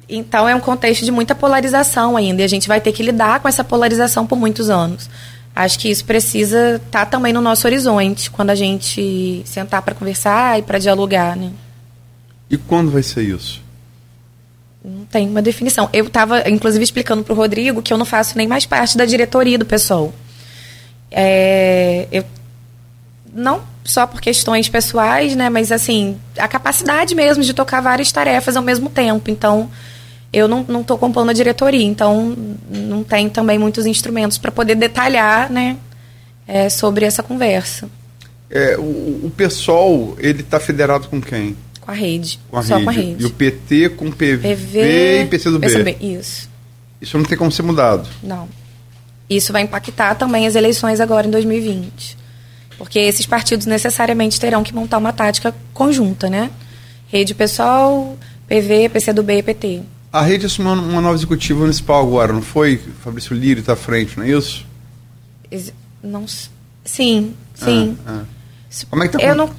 Então 0.09 0.49
é 0.49 0.53
um 0.53 0.59
contexto 0.59 1.05
de 1.05 1.11
muita 1.11 1.33
polarização 1.33 2.17
ainda. 2.17 2.41
E 2.41 2.45
a 2.45 2.49
gente 2.49 2.67
vai 2.67 2.81
ter 2.81 2.91
que 2.91 3.01
lidar 3.01 3.39
com 3.39 3.47
essa 3.47 3.63
polarização 3.63 4.27
por 4.27 4.37
muitos 4.37 4.69
anos. 4.69 5.09
Acho 5.55 5.79
que 5.79 5.89
isso 5.89 6.03
precisa 6.03 6.75
estar 6.75 7.05
tá 7.05 7.05
também 7.05 7.31
no 7.31 7.39
nosso 7.39 7.65
horizonte, 7.65 8.29
quando 8.29 8.49
a 8.49 8.55
gente 8.55 9.41
sentar 9.45 9.81
para 9.81 9.95
conversar 9.95 10.59
e 10.59 10.61
para 10.61 10.77
dialogar. 10.77 11.37
Né? 11.37 11.51
E 12.51 12.57
quando 12.57 12.91
vai 12.91 13.01
ser 13.01 13.23
isso? 13.23 13.63
Não 14.83 15.05
tem 15.05 15.29
uma 15.29 15.41
definição. 15.41 15.89
Eu 15.93 16.07
estava, 16.07 16.49
inclusive, 16.49 16.83
explicando 16.83 17.23
para 17.23 17.31
o 17.31 17.35
Rodrigo 17.35 17.81
que 17.81 17.93
eu 17.93 17.97
não 17.97 18.05
faço 18.05 18.37
nem 18.37 18.47
mais 18.47 18.65
parte 18.65 18.97
da 18.97 19.05
diretoria 19.05 19.57
do 19.57 19.65
pessoal. 19.65 20.13
É, 21.09 22.07
eu 22.11 22.25
não 23.33 23.61
só 23.85 24.05
por 24.05 24.19
questões 24.19 24.67
pessoais, 24.67 25.35
né? 25.35 25.49
Mas 25.49 25.71
assim, 25.71 26.19
a 26.37 26.47
capacidade 26.47 27.15
mesmo 27.15 27.41
de 27.43 27.53
tocar 27.53 27.79
várias 27.79 28.11
tarefas 28.11 28.57
ao 28.57 28.63
mesmo 28.63 28.89
tempo. 28.89 29.31
Então, 29.31 29.71
eu 30.33 30.47
não, 30.47 30.65
não 30.67 30.83
tô 30.83 30.97
compondo 30.97 31.29
a 31.29 31.33
diretoria, 31.33 31.85
então 31.85 32.35
não 32.69 33.03
tem 33.03 33.29
também 33.29 33.57
muitos 33.57 33.85
instrumentos 33.85 34.37
para 34.37 34.51
poder 34.51 34.75
detalhar, 34.75 35.49
né? 35.49 35.77
É, 36.47 36.69
sobre 36.69 37.05
essa 37.05 37.23
conversa. 37.23 37.89
É, 38.49 38.77
o, 38.77 38.81
o 38.81 39.31
PSOL, 39.37 40.17
ele 40.19 40.41
está 40.41 40.59
federado 40.59 41.07
com 41.07 41.21
quem? 41.21 41.55
Com 41.81 41.91
a 41.91 41.93
rede. 41.93 42.39
Com 42.49 42.57
a 42.57 42.63
só 42.63 42.75
rede. 42.75 42.83
com 42.85 42.89
a 42.89 42.93
rede. 42.93 43.23
E 43.23 43.25
o 43.25 43.29
PT 43.31 43.89
com 43.89 44.11
PV, 44.11 44.37
PV 44.37 45.21
e 45.23 45.25
PCdoB. 45.25 45.67
PCdoB. 45.67 45.97
Isso. 45.99 46.49
Isso 47.01 47.17
não 47.17 47.25
tem 47.25 47.37
como 47.37 47.51
ser 47.51 47.63
mudado. 47.63 48.07
Não. 48.23 48.47
Isso 49.29 49.51
vai 49.51 49.63
impactar 49.63 50.15
também 50.15 50.45
as 50.45 50.55
eleições 50.55 50.99
agora 50.99 51.27
em 51.27 51.31
2020. 51.31 52.17
Porque 52.77 52.99
esses 52.99 53.25
partidos 53.25 53.65
necessariamente 53.65 54.39
terão 54.39 54.63
que 54.63 54.73
montar 54.73 54.97
uma 54.97 55.13
tática 55.13 55.55
conjunta, 55.73 56.29
né? 56.29 56.51
Rede 57.07 57.33
Pessoal, 57.33 58.17
PV, 58.47 58.89
PCdoB 58.89 59.37
e 59.37 59.43
PT. 59.43 59.81
A 60.11 60.21
rede 60.21 60.45
assumiu 60.45 60.73
uma 60.73 61.01
nova 61.01 61.15
executiva 61.15 61.61
municipal 61.61 62.05
agora, 62.05 62.33
não 62.33 62.41
foi? 62.41 62.81
Fabrício 63.01 63.35
Lírio 63.35 63.61
está 63.61 63.73
à 63.73 63.75
frente, 63.77 64.17
não 64.17 64.25
é 64.25 64.31
isso? 64.31 64.65
Não, 66.03 66.25
sim, 66.83 67.33
sim. 67.53 67.97
Ah, 68.05 68.23
ah. 68.23 68.85
Como 68.89 69.03
é 69.03 69.07
que 69.07 69.17
tá? 69.17 69.23
Eu 69.23 69.35
não... 69.35 69.49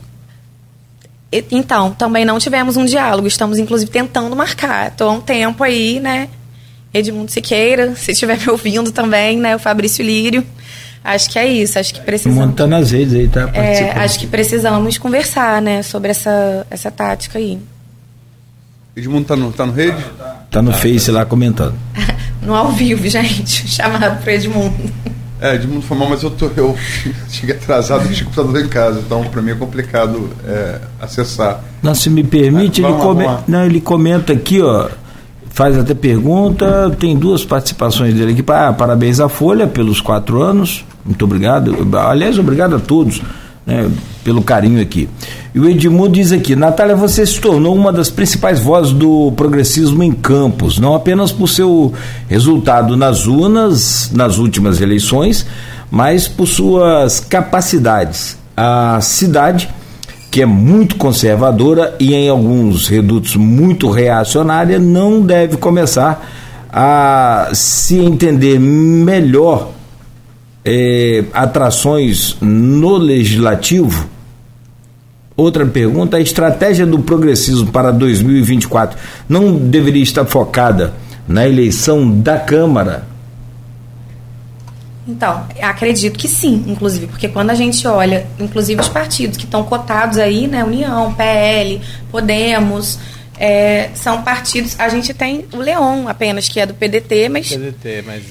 Então, 1.50 1.92
também 1.92 2.24
não 2.24 2.38
tivemos 2.38 2.76
um 2.76 2.84
diálogo. 2.84 3.26
Estamos, 3.26 3.58
inclusive, 3.58 3.90
tentando 3.90 4.36
marcar. 4.36 4.88
Estou 4.88 5.08
há 5.08 5.12
um 5.12 5.20
tempo 5.20 5.64
aí, 5.64 5.98
né? 5.98 6.28
Edmundo 6.92 7.30
Siqueira, 7.30 7.96
se 7.96 8.12
estiver 8.12 8.38
me 8.38 8.50
ouvindo 8.50 8.92
também, 8.92 9.38
né? 9.38 9.56
O 9.56 9.58
Fabrício 9.58 10.04
Lírio 10.04 10.44
Acho 11.04 11.30
que 11.30 11.38
é 11.38 11.46
isso, 11.46 11.78
acho 11.78 11.94
que 11.94 12.00
precisamos. 12.00 12.46
Monta 12.46 12.66
nas 12.66 12.92
redes 12.92 13.14
aí, 13.14 13.26
tá? 13.26 13.50
É, 13.52 13.90
acho 14.04 14.20
que 14.20 14.26
precisamos 14.26 14.98
conversar, 14.98 15.60
né, 15.60 15.82
sobre 15.82 16.10
essa, 16.10 16.64
essa 16.70 16.90
tática 16.90 17.38
aí. 17.38 17.58
Edmundo 18.94 19.26
tá 19.26 19.34
no, 19.34 19.52
tá 19.52 19.66
no 19.66 19.72
rede? 19.72 20.04
Tá 20.50 20.62
no 20.62 20.72
Face 20.72 21.10
lá 21.10 21.24
comentando. 21.24 21.74
no 22.42 22.54
ao 22.54 22.70
vivo, 22.70 23.08
gente. 23.08 23.66
Chamado 23.68 24.22
pro 24.22 24.30
Edmundo. 24.30 24.92
É, 25.42 25.56
Edmundo 25.56 25.82
foi 25.82 25.96
mal, 25.96 26.08
mas 26.08 26.22
eu, 26.22 26.30
tô, 26.30 26.48
eu 26.56 26.76
cheguei 27.28 27.56
atrasado 27.56 28.06
e 28.06 28.14
tinha 28.14 28.24
computador 28.24 28.64
em 28.64 28.68
casa, 28.68 29.00
então 29.04 29.24
para 29.24 29.42
mim 29.42 29.50
é 29.50 29.54
complicado 29.56 30.30
é, 30.46 30.78
acessar. 31.00 31.62
Não, 31.82 31.94
se 31.94 32.08
me 32.08 32.22
permite, 32.22 32.80
ele, 32.80 32.92
come... 32.94 33.24
Não, 33.48 33.64
ele 33.64 33.80
comenta 33.80 34.32
aqui, 34.32 34.62
ó 34.62 34.88
faz 35.52 35.76
até 35.76 35.92
pergunta. 35.92 36.90
Tem 36.98 37.14
duas 37.14 37.44
participações 37.44 38.14
dele 38.14 38.32
aqui. 38.32 38.42
Ah, 38.48 38.72
parabéns 38.72 39.20
à 39.20 39.28
Folha 39.28 39.66
pelos 39.66 40.00
quatro 40.00 40.42
anos. 40.42 40.82
Muito 41.04 41.24
obrigado. 41.26 41.76
Aliás, 41.94 42.38
obrigado 42.38 42.76
a 42.76 42.78
todos 42.78 43.20
né, 43.66 43.90
pelo 44.24 44.42
carinho 44.42 44.80
aqui. 44.80 45.08
E 45.54 45.60
o 45.60 45.68
Edmundo 45.68 46.10
diz 46.10 46.32
aqui: 46.32 46.56
Natália, 46.56 46.96
você 46.96 47.26
se 47.26 47.40
tornou 47.40 47.74
uma 47.74 47.92
das 47.92 48.10
principais 48.10 48.60
vozes 48.60 48.92
do 48.92 49.32
progressismo 49.36 50.02
em 50.02 50.12
Campos, 50.12 50.78
não 50.78 50.94
apenas 50.94 51.32
por 51.32 51.48
seu 51.48 51.92
resultado 52.28 52.96
nas 52.96 53.26
urnas 53.26 54.10
nas 54.12 54.38
últimas 54.38 54.80
eleições, 54.80 55.46
mas 55.90 56.28
por 56.28 56.46
suas 56.46 57.20
capacidades. 57.20 58.36
A 58.56 59.00
cidade 59.00 59.68
que 60.32 60.40
é 60.40 60.46
muito 60.46 60.96
conservadora 60.96 61.94
e 62.00 62.14
em 62.14 62.30
alguns 62.30 62.88
redutos 62.88 63.36
muito 63.36 63.90
reacionária, 63.90 64.78
não 64.78 65.20
deve 65.20 65.58
começar 65.58 66.26
a 66.72 67.50
se 67.52 67.98
entender 67.98 68.58
melhor 68.58 69.72
é, 70.64 71.24
atrações 71.32 72.36
no 72.40 72.96
legislativo. 72.96 74.08
Outra 75.36 75.64
pergunta: 75.66 76.16
a 76.16 76.20
estratégia 76.20 76.86
do 76.86 76.98
progressismo 77.00 77.70
para 77.70 77.90
2024 77.90 78.98
não 79.28 79.56
deveria 79.56 80.02
estar 80.02 80.24
focada 80.24 80.94
na 81.26 81.46
eleição 81.46 82.20
da 82.20 82.38
Câmara 82.38 83.12
então, 85.06 85.46
acredito 85.60 86.16
que 86.16 86.28
sim, 86.28 86.64
inclusive, 86.66 87.08
porque 87.08 87.28
quando 87.28 87.50
a 87.50 87.54
gente 87.54 87.86
olha, 87.88 88.26
inclusive 88.38 88.80
os 88.80 88.88
partidos 88.88 89.36
que 89.36 89.44
estão 89.44 89.64
cotados 89.64 90.16
aí, 90.18 90.46
né, 90.46 90.62
União, 90.62 91.12
PL, 91.14 91.80
Podemos, 92.10 92.98
é, 93.38 93.90
são 93.94 94.22
partidos. 94.22 94.78
A 94.78 94.88
gente 94.88 95.12
tem 95.12 95.44
o 95.52 95.56
Leon 95.56 96.06
apenas, 96.06 96.48
que 96.48 96.60
é 96.60 96.66
do 96.66 96.74
PDT, 96.74 97.28
mas. 97.28 97.48
PDT, 97.48 98.04
mas. 98.06 98.22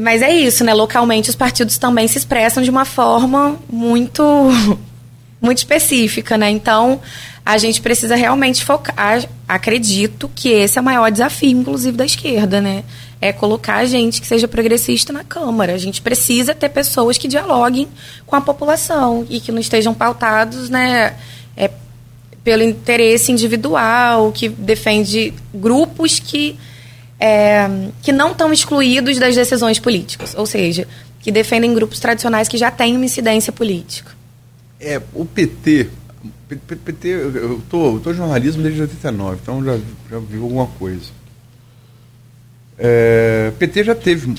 Mas 0.00 0.22
é 0.22 0.32
isso, 0.32 0.64
né? 0.64 0.72
Localmente 0.72 1.30
os 1.30 1.36
partidos 1.36 1.78
também 1.78 2.08
se 2.08 2.18
expressam 2.18 2.62
de 2.62 2.70
uma 2.70 2.84
forma 2.84 3.58
muito, 3.70 4.22
muito 5.40 5.58
específica, 5.58 6.36
né? 6.38 6.50
Então 6.50 7.00
a 7.44 7.58
gente 7.58 7.80
precisa 7.80 8.14
realmente 8.14 8.64
focar. 8.64 9.24
Acredito 9.48 10.30
que 10.34 10.48
esse 10.48 10.78
é 10.78 10.80
o 10.80 10.84
maior 10.84 11.10
desafio, 11.10 11.50
inclusive, 11.50 11.96
da 11.96 12.04
esquerda, 12.04 12.60
né? 12.60 12.84
é 13.22 13.32
colocar 13.32 13.86
gente 13.86 14.20
que 14.20 14.26
seja 14.26 14.48
progressista 14.48 15.12
na 15.12 15.22
Câmara. 15.22 15.72
A 15.72 15.78
gente 15.78 16.02
precisa 16.02 16.52
ter 16.56 16.68
pessoas 16.68 17.16
que 17.16 17.28
dialoguem 17.28 17.86
com 18.26 18.34
a 18.34 18.40
população 18.40 19.24
e 19.30 19.38
que 19.38 19.52
não 19.52 19.60
estejam 19.60 19.94
pautados 19.94 20.68
né, 20.68 21.14
é, 21.56 21.70
pelo 22.42 22.64
interesse 22.64 23.30
individual, 23.30 24.32
que 24.32 24.48
defende 24.48 25.32
grupos 25.54 26.18
que, 26.18 26.58
é, 27.22 27.70
que 28.02 28.10
não 28.10 28.32
estão 28.32 28.52
excluídos 28.52 29.16
das 29.16 29.36
decisões 29.36 29.78
políticas, 29.78 30.34
ou 30.34 30.44
seja, 30.44 30.88
que 31.20 31.30
defendem 31.30 31.72
grupos 31.72 32.00
tradicionais 32.00 32.48
que 32.48 32.58
já 32.58 32.68
têm 32.68 32.96
uma 32.96 33.04
incidência 33.04 33.52
política. 33.52 34.10
É, 34.80 35.00
o 35.14 35.24
PT, 35.24 35.88
PT 36.48 37.08
eu 37.08 37.58
estou 37.58 38.12
jornalismo 38.12 38.60
desde 38.60 38.80
89, 38.80 39.38
então 39.40 39.64
já, 39.64 39.78
já 40.10 40.18
vi 40.18 40.36
alguma 40.36 40.66
coisa. 40.66 41.12
É, 42.76 43.52
PT 43.56 43.84
já 43.84 43.94
teve 43.94 44.34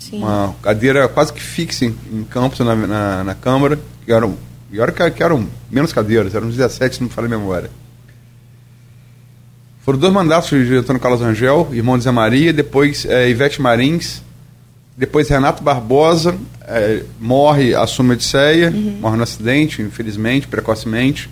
Sim. 0.00 0.18
uma 0.18 0.56
cadeira 0.60 1.06
quase 1.06 1.32
que 1.32 1.40
fixa 1.40 1.84
em, 1.84 1.96
em 2.12 2.24
Campos, 2.24 2.58
na, 2.58 2.74
na, 2.74 3.22
na, 3.22 3.34
Câmara, 3.36 3.78
que 4.04 4.10
eram, 4.10 4.36
e 4.72 4.80
olha 4.80 4.90
que, 4.90 5.08
que 5.12 5.22
eram 5.22 5.46
menos 5.70 5.92
cadeiras, 5.92 6.34
eram 6.34 6.50
17, 6.50 6.96
se 6.96 7.00
não 7.00 7.06
me 7.06 7.14
falha 7.14 7.26
a 7.26 7.30
memória. 7.30 7.70
Foram 9.82 9.98
dois 9.98 10.12
mandatos 10.12 10.48
de 10.48 10.76
Antônio 10.76 11.02
Carlos 11.02 11.20
Angel, 11.22 11.68
irmão 11.72 11.98
de 11.98 12.04
Zé 12.04 12.12
Maria, 12.12 12.52
depois 12.52 13.04
é, 13.04 13.28
Ivete 13.28 13.60
Marins, 13.60 14.22
depois 14.96 15.28
Renato 15.28 15.60
Barbosa, 15.60 16.38
é, 16.62 17.02
morre, 17.20 17.74
assume 17.74 18.10
a 18.10 18.12
Odisseia, 18.12 18.70
uhum. 18.70 18.98
morre 19.00 19.16
no 19.16 19.24
acidente, 19.24 19.82
infelizmente, 19.82 20.46
precocemente. 20.46 21.28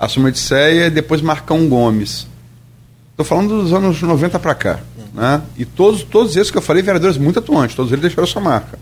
Assume 0.00 0.26
Odisseia, 0.26 0.90
depois 0.90 1.22
Marcão 1.22 1.68
Gomes. 1.68 2.26
Estou 3.12 3.24
falando 3.24 3.62
dos 3.62 3.72
anos 3.72 4.02
90 4.02 4.40
para 4.40 4.54
cá. 4.56 4.80
Né? 5.14 5.42
E 5.56 5.64
todos, 5.64 6.02
todos 6.02 6.34
esses 6.36 6.50
que 6.50 6.58
eu 6.58 6.62
falei, 6.62 6.82
vereadores 6.82 7.16
muito 7.16 7.38
atuantes, 7.38 7.76
todos 7.76 7.92
eles 7.92 8.02
deixaram 8.02 8.26
sua 8.26 8.42
marca. 8.42 8.78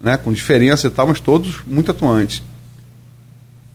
Né? 0.00 0.16
Com 0.16 0.32
diferença 0.32 0.88
e 0.88 0.90
tal, 0.90 1.06
mas 1.06 1.20
todos 1.20 1.60
muito 1.64 1.92
atuantes. 1.92 2.42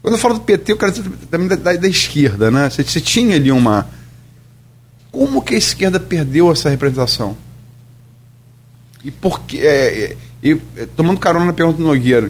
Quando 0.04 0.16
eu 0.16 0.20
falo 0.20 0.34
do 0.34 0.41
PT, 0.41 0.74
eu 0.74 0.78
quero 0.78 0.91
dizer 0.91 1.10
também 1.32 1.47
da, 1.47 1.56
da, 1.56 1.74
da 1.78 1.88
esquerda. 1.88 2.51
Né? 2.51 2.70
Você, 2.70 2.84
você, 2.84 2.99
tinha 2.99 3.38
ali 3.38 3.49
uma. 3.49 3.88
Como 5.10 5.41
que 5.41 5.56
a 5.56 5.58
esquerda 5.58 5.97
perdeu 5.97 6.51
essa 6.51 6.70
representação? 6.70 7.38
E 9.01 9.10
por 9.10 9.39
que. 9.39 9.66
É, 9.66 10.18
é, 10.43 10.58
é, 10.76 10.86
tomando 10.97 11.22
carona 11.22 11.45
na 11.45 11.54
pergunta 11.54 11.78
do 11.78 11.86
Nogueira, 11.86 12.30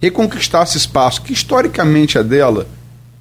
reconquistar 0.00 0.62
esse 0.62 0.78
espaço, 0.78 1.22
que 1.22 1.32
historicamente 1.32 2.18
é 2.18 2.22
dela, 2.22 2.68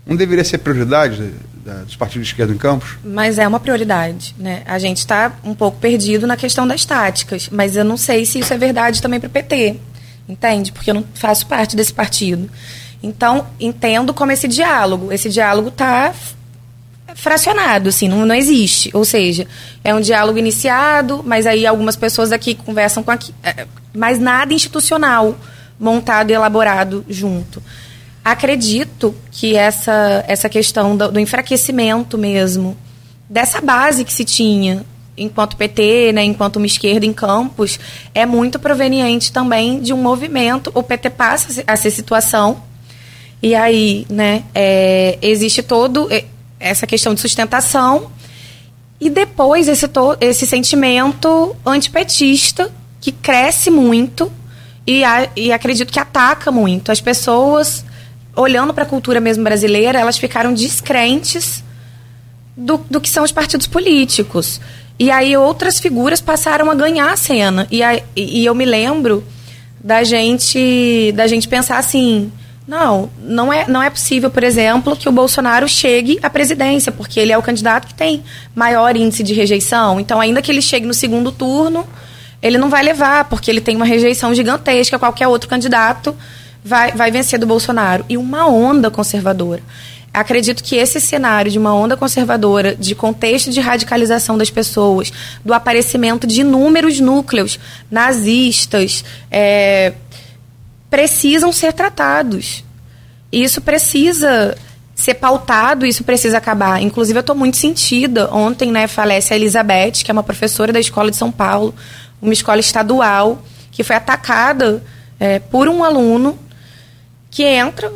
não 0.06 0.16
deveria 0.16 0.44
ser 0.44 0.60
prioridade 0.60 1.34
da, 1.66 1.82
dos 1.82 1.96
partidos 1.96 2.28
de 2.28 2.34
esquerda 2.34 2.54
em 2.54 2.60
Campos? 2.60 3.00
Mas 3.04 3.40
é 3.40 3.48
uma 3.48 3.60
prioridade. 3.60 4.36
Né? 4.38 4.62
A 4.68 4.78
gente 4.78 4.98
está 4.98 5.34
um 5.44 5.56
pouco 5.56 5.80
perdido 5.80 6.28
na 6.28 6.38
questão 6.38 6.68
das 6.68 6.86
táticas, 6.86 7.50
mas 7.52 7.76
eu 7.76 7.84
não 7.84 7.98
sei 7.98 8.28
se 8.28 8.38
isso 8.38 8.54
é 8.54 8.58
verdade 8.60 9.02
também 9.02 9.20
para 9.20 9.28
o 9.28 9.32
PT, 9.32 9.78
entende? 10.30 10.72
Porque 10.72 10.92
eu 10.92 10.96
não 10.96 11.06
faço 11.16 11.48
parte 11.48 11.76
desse 11.76 11.92
partido. 11.92 12.48
Então, 13.04 13.48
entendo 13.60 14.14
como 14.14 14.32
esse 14.32 14.48
diálogo. 14.48 15.12
Esse 15.12 15.30
diálogo 15.30 15.70
está 15.70 16.14
fracionado, 17.16 17.90
assim, 17.90 18.08
não, 18.08 18.26
não 18.26 18.36
existe. 18.36 18.90
Ou 18.94 19.04
seja, 19.04 19.48
é 19.84 19.94
um 19.94 20.02
diálogo 20.02 20.38
iniciado, 20.38 21.22
mas 21.26 21.46
aí 21.46 21.66
algumas 21.66 21.96
pessoas 21.96 22.32
aqui 22.32 22.56
conversam 22.56 23.04
com 23.04 23.12
aqui. 23.12 23.34
É, 23.44 23.66
mas 23.94 24.20
nada 24.20 24.54
institucional 24.54 25.36
montado 25.80 26.30
e 26.30 26.34
elaborado 26.34 27.04
junto 27.10 27.62
acredito 28.24 29.16
que 29.32 29.56
essa, 29.56 30.24
essa 30.28 30.48
questão 30.48 30.96
do, 30.96 31.12
do, 31.12 31.20
enfraquecimento 31.20 32.18
mesmo, 32.18 32.78
dessa 33.30 33.60
base 33.60 34.06
que 34.06 34.14
se 34.14 34.24
tinha 34.24 34.86
enquanto 35.18 35.58
PT, 35.58 36.14
né, 36.14 36.24
enquanto 36.24 36.56
uma 36.56 36.66
esquerda 36.66 37.06
em 37.06 37.14
campos, 37.14 37.80
é 38.14 38.26
muito 38.26 38.58
proveniente 38.58 39.32
também 39.32 39.80
de 39.80 39.94
um 39.94 39.98
movimento. 39.98 40.72
O 40.74 40.82
PT 40.82 41.10
passa 41.12 41.64
a 41.68 41.76
ser 41.76 41.92
situação, 41.92 42.64
e 43.42 43.56
aí 43.56 44.06
né, 44.10 44.44
é, 44.54 45.18
existe 45.22 45.64
todo 45.64 46.10
essa 46.60 46.86
questão 46.86 47.14
de 47.14 47.22
sustentação, 47.22 48.12
e 49.00 49.10
depois 49.10 49.68
esse, 49.68 49.88
to, 49.88 50.16
esse 50.22 50.46
sentimento 50.46 51.56
antipetista 51.66 52.72
que 53.00 53.12
cresce 53.12 53.72
muito 53.72 54.32
e, 54.86 55.04
a, 55.04 55.28
e 55.36 55.52
acredito 55.52 55.92
que 55.92 56.00
ataca 56.00 56.52
muito. 56.52 56.92
As 56.92 57.02
pessoas 57.02 57.84
olhando 58.36 58.74
para 58.74 58.84
a 58.84 58.88
cultura 58.88 59.20
mesmo 59.20 59.44
brasileira, 59.44 60.00
elas 60.00 60.20
ficaram 60.20 60.54
descrentes 60.54 61.64
do, 62.56 62.78
do 62.90 63.02
que 63.02 63.10
são 63.10 63.24
os 63.24 63.32
partidos 63.32 63.66
políticos. 63.66 64.62
E 65.00 65.10
aí 65.10 65.36
outras 65.36 65.80
figuras 65.80 66.22
passaram 66.22 66.70
a 66.70 66.76
ganhar 66.76 67.12
a 67.12 67.18
cena. 67.18 67.68
E, 67.72 67.82
a, 67.82 68.00
e 68.16 68.46
eu 68.46 68.54
me 68.54 68.66
lembro 68.66 69.24
da 69.84 70.04
gente, 70.04 71.12
da 71.14 71.26
gente 71.26 71.48
pensar 71.48 71.80
assim. 71.80 72.32
Não, 72.72 73.10
não 73.22 73.52
é, 73.52 73.68
não 73.68 73.84
é 73.84 73.90
possível, 73.90 74.30
por 74.30 74.44
exemplo, 74.44 74.96
que 74.96 75.10
o 75.10 75.12
Bolsonaro 75.12 75.68
chegue 75.68 76.18
à 76.24 76.30
presidência, 76.30 76.90
porque 76.90 77.20
ele 77.20 77.34
é 77.34 77.38
o 77.38 77.42
candidato 77.42 77.86
que 77.86 77.94
tem 77.94 78.24
maior 78.56 78.96
índice 78.96 79.24
de 79.24 79.34
rejeição. 79.34 80.00
Então, 80.00 80.22
ainda 80.22 80.42
que 80.42 80.50
ele 80.50 80.62
chegue 80.62 80.88
no 80.88 80.94
segundo 80.94 81.34
turno, 81.34 81.86
ele 82.42 82.58
não 82.58 82.70
vai 82.70 82.82
levar, 82.82 83.26
porque 83.26 83.52
ele 83.52 83.60
tem 83.60 83.76
uma 83.76 83.84
rejeição 83.84 84.34
gigantesca, 84.34 84.98
qualquer 84.98 85.28
outro 85.28 85.50
candidato 85.50 86.16
vai, 86.64 86.94
vai 86.94 87.12
vencer 87.12 87.38
do 87.38 87.46
Bolsonaro. 87.46 88.06
E 88.08 88.16
uma 88.16 88.48
onda 88.48 88.90
conservadora. 88.90 89.62
Acredito 90.14 90.64
que 90.64 90.78
esse 90.78 91.02
cenário 91.02 91.52
de 91.52 91.60
uma 91.60 91.76
onda 91.76 91.98
conservadora, 91.98 92.74
de 92.74 92.96
contexto 92.96 93.50
de 93.50 93.60
radicalização 93.60 94.38
das 94.38 94.50
pessoas, 94.50 95.12
do 95.44 95.54
aparecimento 95.54 96.26
de 96.26 96.40
inúmeros 96.40 97.02
núcleos 97.02 97.60
nazistas, 97.92 99.04
é, 99.30 99.92
precisam 100.92 101.52
ser 101.54 101.72
tratados. 101.72 102.64
Isso 103.32 103.62
precisa 103.62 104.56
ser 104.94 105.16
pautado, 105.16 105.86
isso 105.86 106.04
precisa 106.04 106.38
acabar. 106.38 106.82
Inclusive, 106.82 107.18
eu 107.18 107.22
estou 107.22 107.36
muito 107.36 107.56
sentida. 107.56 108.32
Ontem, 108.32 108.72
né, 108.72 108.88
falece 108.88 109.34
a 109.34 109.38
Elizabeth, 109.38 110.04
que 110.04 110.12
é 110.12 110.14
uma 110.14 110.22
professora 110.22 110.74
da 110.74 110.80
Escola 110.80 111.10
de 111.10 111.16
São 111.16 111.32
Paulo, 111.32 111.74
uma 112.22 112.34
escola 112.34 112.60
estadual, 112.60 113.42
que 113.72 113.84
foi 113.84 113.96
atacada 113.96 114.84
é, 115.18 115.40
por 115.40 115.68
um 115.70 115.84
aluno 115.84 116.38
que 117.32 117.44
entra 117.44 117.92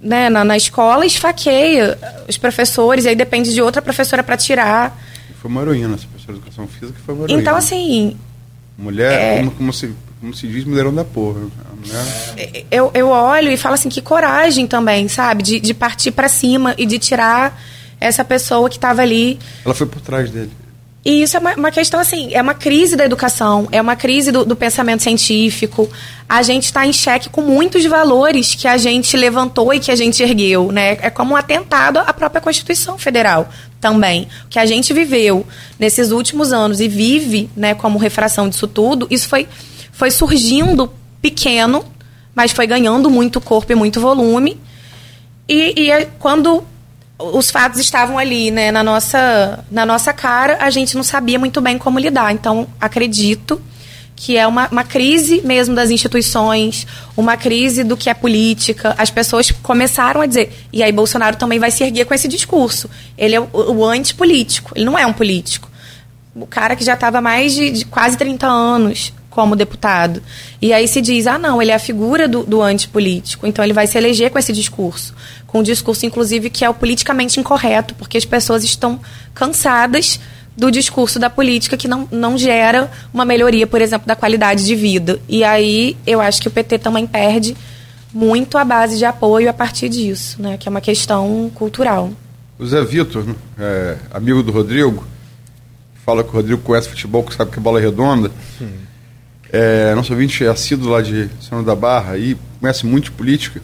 né, 0.00 0.28
na, 0.28 0.44
na 0.44 0.56
escola 0.56 1.04
e 1.04 1.08
esfaqueia 1.08 1.98
os 2.28 2.36
professores, 2.36 3.06
e 3.06 3.08
aí 3.08 3.16
depende 3.16 3.52
de 3.54 3.62
outra 3.62 3.80
professora 3.80 4.22
para 4.22 4.36
tirar. 4.36 4.96
Foi 5.40 5.50
uma 5.50 5.62
heroína, 5.62 5.94
essa 5.94 6.06
professora 6.06 6.34
de 6.34 6.38
educação 6.40 6.68
física 6.68 6.98
foi 7.04 7.14
uma 7.14 7.24
heroína. 7.24 7.40
Então, 7.40 7.56
assim. 7.56 8.16
Mulher, 8.76 9.12
é- 9.12 9.38
como, 9.38 9.50
como 9.52 9.72
se, 9.72 9.92
como 10.20 10.34
se 10.34 10.46
diz, 10.46 10.64
mulherão 10.64 10.94
da 10.94 11.04
porra. 11.04 11.40
A 11.70 11.76
mulher, 11.76 12.66
eu, 12.70 12.90
eu 12.94 13.08
olho 13.08 13.50
e 13.50 13.56
falo 13.56 13.74
assim, 13.74 13.88
que 13.88 14.00
coragem 14.00 14.66
também, 14.66 15.08
sabe? 15.08 15.42
De, 15.42 15.60
de 15.60 15.74
partir 15.74 16.10
para 16.10 16.28
cima 16.28 16.74
e 16.76 16.84
de 16.84 16.98
tirar 16.98 17.60
essa 18.00 18.24
pessoa 18.24 18.68
que 18.68 18.76
estava 18.76 19.02
ali. 19.02 19.38
ela 19.64 19.74
foi 19.74 19.86
por 19.86 20.00
trás 20.00 20.30
dele. 20.30 20.50
E 21.04 21.22
isso 21.22 21.36
é 21.36 21.40
uma, 21.40 21.54
uma 21.54 21.70
questão, 21.70 21.98
assim, 22.00 22.34
é 22.34 22.42
uma 22.42 22.54
crise 22.54 22.96
da 22.96 23.04
educação, 23.04 23.68
é 23.70 23.80
uma 23.80 23.96
crise 23.96 24.30
do, 24.30 24.44
do 24.44 24.56
pensamento 24.56 25.02
científico. 25.02 25.88
A 26.28 26.42
gente 26.42 26.64
está 26.64 26.84
em 26.84 26.92
xeque 26.92 27.30
com 27.30 27.40
muitos 27.40 27.84
valores 27.86 28.54
que 28.54 28.68
a 28.68 28.76
gente 28.76 29.16
levantou 29.16 29.72
e 29.72 29.80
que 29.80 29.90
a 29.90 29.96
gente 29.96 30.22
ergueu, 30.22 30.70
né? 30.72 30.98
É 31.00 31.08
como 31.08 31.32
um 31.32 31.36
atentado 31.36 31.98
à 32.00 32.12
própria 32.12 32.40
Constituição 32.42 32.98
Federal 32.98 33.48
também. 33.80 34.28
O 34.44 34.48
que 34.48 34.58
a 34.58 34.66
gente 34.66 34.92
viveu 34.92 35.46
nesses 35.78 36.10
últimos 36.10 36.52
anos 36.52 36.80
e 36.80 36.88
vive, 36.88 37.48
né, 37.56 37.74
como 37.74 37.96
refração 37.96 38.48
disso 38.48 38.66
tudo, 38.66 39.06
isso 39.08 39.28
foi, 39.28 39.48
foi 39.98 40.12
surgindo 40.12 40.92
pequeno, 41.20 41.84
mas 42.32 42.52
foi 42.52 42.68
ganhando 42.68 43.10
muito 43.10 43.40
corpo 43.40 43.72
e 43.72 43.74
muito 43.74 44.00
volume. 44.00 44.56
E, 45.48 45.74
e 45.76 46.06
quando 46.20 46.62
os 47.18 47.50
fatos 47.50 47.80
estavam 47.80 48.16
ali, 48.16 48.52
né, 48.52 48.70
na 48.70 48.84
nossa, 48.84 49.64
na 49.68 49.84
nossa 49.84 50.12
cara, 50.12 50.58
a 50.60 50.70
gente 50.70 50.94
não 50.94 51.02
sabia 51.02 51.36
muito 51.36 51.60
bem 51.60 51.78
como 51.78 51.98
lidar. 51.98 52.32
Então, 52.32 52.68
acredito 52.80 53.60
que 54.14 54.36
é 54.36 54.46
uma, 54.46 54.68
uma 54.68 54.84
crise 54.84 55.42
mesmo 55.44 55.74
das 55.74 55.90
instituições, 55.90 56.86
uma 57.16 57.36
crise 57.36 57.82
do 57.82 57.96
que 57.96 58.08
é 58.08 58.14
política. 58.14 58.94
As 58.96 59.10
pessoas 59.10 59.50
começaram 59.50 60.20
a 60.20 60.26
dizer, 60.26 60.56
e 60.72 60.80
aí 60.80 60.92
Bolsonaro 60.92 61.36
também 61.36 61.58
vai 61.58 61.72
se 61.72 61.82
erguer 61.82 62.04
com 62.04 62.14
esse 62.14 62.28
discurso. 62.28 62.88
Ele 63.16 63.34
é 63.34 63.40
o, 63.40 63.48
o 63.52 63.84
antipolítico, 63.84 64.70
ele 64.76 64.84
não 64.84 64.96
é 64.96 65.04
um 65.04 65.12
político. 65.12 65.68
O 66.36 66.46
cara 66.46 66.76
que 66.76 66.84
já 66.84 66.94
estava 66.94 67.20
mais 67.20 67.52
de, 67.52 67.68
de 67.72 67.84
quase 67.84 68.16
30 68.16 68.46
anos 68.46 69.12
como 69.38 69.54
deputado. 69.54 70.20
E 70.60 70.72
aí 70.72 70.88
se 70.88 71.00
diz, 71.00 71.28
ah, 71.28 71.38
não, 71.38 71.62
ele 71.62 71.70
é 71.70 71.74
a 71.74 71.78
figura 71.78 72.26
do, 72.26 72.42
do 72.42 72.60
antipolítico, 72.60 73.46
então 73.46 73.64
ele 73.64 73.72
vai 73.72 73.86
se 73.86 73.96
eleger 73.96 74.32
com 74.32 74.38
esse 74.40 74.52
discurso. 74.52 75.14
Com 75.46 75.60
um 75.60 75.62
discurso, 75.62 76.04
inclusive, 76.04 76.50
que 76.50 76.64
é 76.64 76.68
o 76.68 76.74
politicamente 76.74 77.38
incorreto, 77.38 77.94
porque 77.94 78.18
as 78.18 78.24
pessoas 78.24 78.64
estão 78.64 78.98
cansadas 79.32 80.18
do 80.56 80.72
discurso 80.72 81.20
da 81.20 81.30
política 81.30 81.76
que 81.76 81.86
não, 81.86 82.08
não 82.10 82.36
gera 82.36 82.90
uma 83.14 83.24
melhoria, 83.24 83.64
por 83.64 83.80
exemplo, 83.80 84.08
da 84.08 84.16
qualidade 84.16 84.66
de 84.66 84.74
vida. 84.74 85.20
E 85.28 85.44
aí 85.44 85.96
eu 86.04 86.20
acho 86.20 86.42
que 86.42 86.48
o 86.48 86.50
PT 86.50 86.80
também 86.80 87.06
perde 87.06 87.56
muito 88.12 88.58
a 88.58 88.64
base 88.64 88.98
de 88.98 89.04
apoio 89.04 89.48
a 89.48 89.52
partir 89.52 89.88
disso, 89.88 90.42
né? 90.42 90.56
Que 90.58 90.66
é 90.66 90.70
uma 90.70 90.80
questão 90.80 91.48
cultural. 91.54 92.10
O 92.58 92.66
Zé 92.66 92.82
Vitor, 92.82 93.24
é, 93.56 93.98
amigo 94.10 94.42
do 94.42 94.50
Rodrigo, 94.50 95.06
fala 96.04 96.24
que 96.24 96.30
o 96.30 96.32
Rodrigo 96.32 96.60
conhece 96.62 96.88
futebol, 96.88 97.22
que 97.22 97.36
sabe 97.36 97.52
que 97.52 97.58
a 97.60 97.62
bola 97.62 97.78
é 97.78 97.82
redonda. 97.84 98.32
É, 99.50 99.94
nosso 99.94 100.12
ouvinte 100.12 100.44
é 100.44 100.48
assíduo 100.48 100.90
lá 100.90 101.00
de 101.00 101.28
São 101.40 101.62
da 101.64 101.74
Barra 101.74 102.16
e 102.18 102.36
conhece 102.60 102.84
muito 102.86 103.04
de 103.06 103.10
política. 103.12 103.60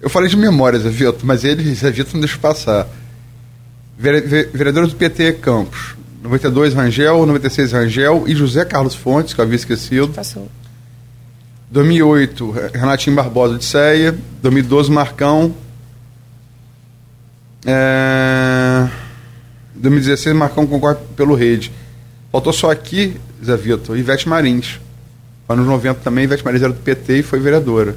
Eu 0.00 0.10
falei 0.10 0.28
de 0.28 0.36
memória, 0.36 0.78
Zé 0.78 0.88
Vitor, 0.90 1.16
mas 1.22 1.44
ele, 1.44 1.74
Zé 1.74 1.90
Vitor, 1.90 2.12
não 2.14 2.20
deixa 2.20 2.36
eu 2.36 2.40
passar. 2.40 2.86
Vere- 3.98 4.20
ve- 4.22 4.48
Vereadores 4.52 4.90
do 4.90 4.96
PT 4.96 5.34
Campos. 5.34 5.94
92 6.22 6.74
Rangel, 6.74 7.24
96 7.24 7.72
Rangel 7.72 8.24
e 8.26 8.34
José 8.34 8.64
Carlos 8.64 8.94
Fontes, 8.94 9.32
que 9.32 9.40
eu 9.40 9.44
havia 9.44 9.56
esquecido. 9.56 10.08
Passou. 10.08 10.50
2008, 11.70 12.50
Renatinho 12.74 13.16
Barbosa 13.16 13.56
de 13.56 13.64
Ceia. 13.64 14.14
2012, 14.42 14.90
Marcão. 14.90 15.54
É... 17.64 18.88
2016, 19.74 20.34
Marcão 20.36 20.66
concorre 20.66 20.96
pelo 21.16 21.34
Rede. 21.34 21.72
Faltou 22.32 22.52
só 22.52 22.70
aqui, 22.70 23.16
Zé 23.44 23.56
Vitor, 23.56 23.96
Ivete 23.98 24.28
Marins. 24.28 24.80
Anos 25.48 25.66
90 25.66 26.00
também, 26.00 26.24
Ivete 26.24 26.44
Marins 26.44 26.62
era 26.62 26.72
do 26.72 26.78
PT 26.80 27.18
e 27.18 27.22
foi 27.22 27.40
vereadora. 27.40 27.96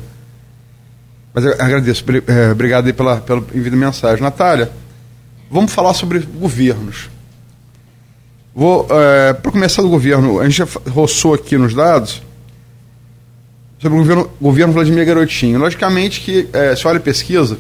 Mas 1.34 1.46
eu 1.46 1.54
agradeço, 1.54 2.04
é, 2.28 2.52
obrigado 2.52 2.86
aí 2.88 2.94
pela, 2.94 3.18
pela 3.22 3.40
envio 3.54 3.72
de 3.72 3.78
mensagem. 3.78 4.22
Natália, 4.24 4.72
vamos 5.50 5.72
falar 5.72 5.94
sobre 5.94 6.20
governos. 6.20 7.10
Vou, 8.56 8.88
é, 8.90 9.34
para 9.34 9.52
começar 9.52 9.82
do 9.82 9.90
governo, 9.90 10.40
a 10.40 10.44
gente 10.48 10.58
já 10.58 10.68
roçou 10.92 11.34
aqui 11.34 11.58
nos 11.58 11.74
dados 11.74 12.22
sobre 13.80 13.98
o 13.98 14.02
governo, 14.02 14.32
governo 14.40 14.74
Vladimir 14.74 15.06
Garotinho. 15.06 15.60
Logicamente 15.60 16.22
que, 16.22 16.48
é, 16.54 16.76
se 16.76 16.88
olha 16.88 16.98
a 16.98 17.02
pesquisa, 17.02 17.58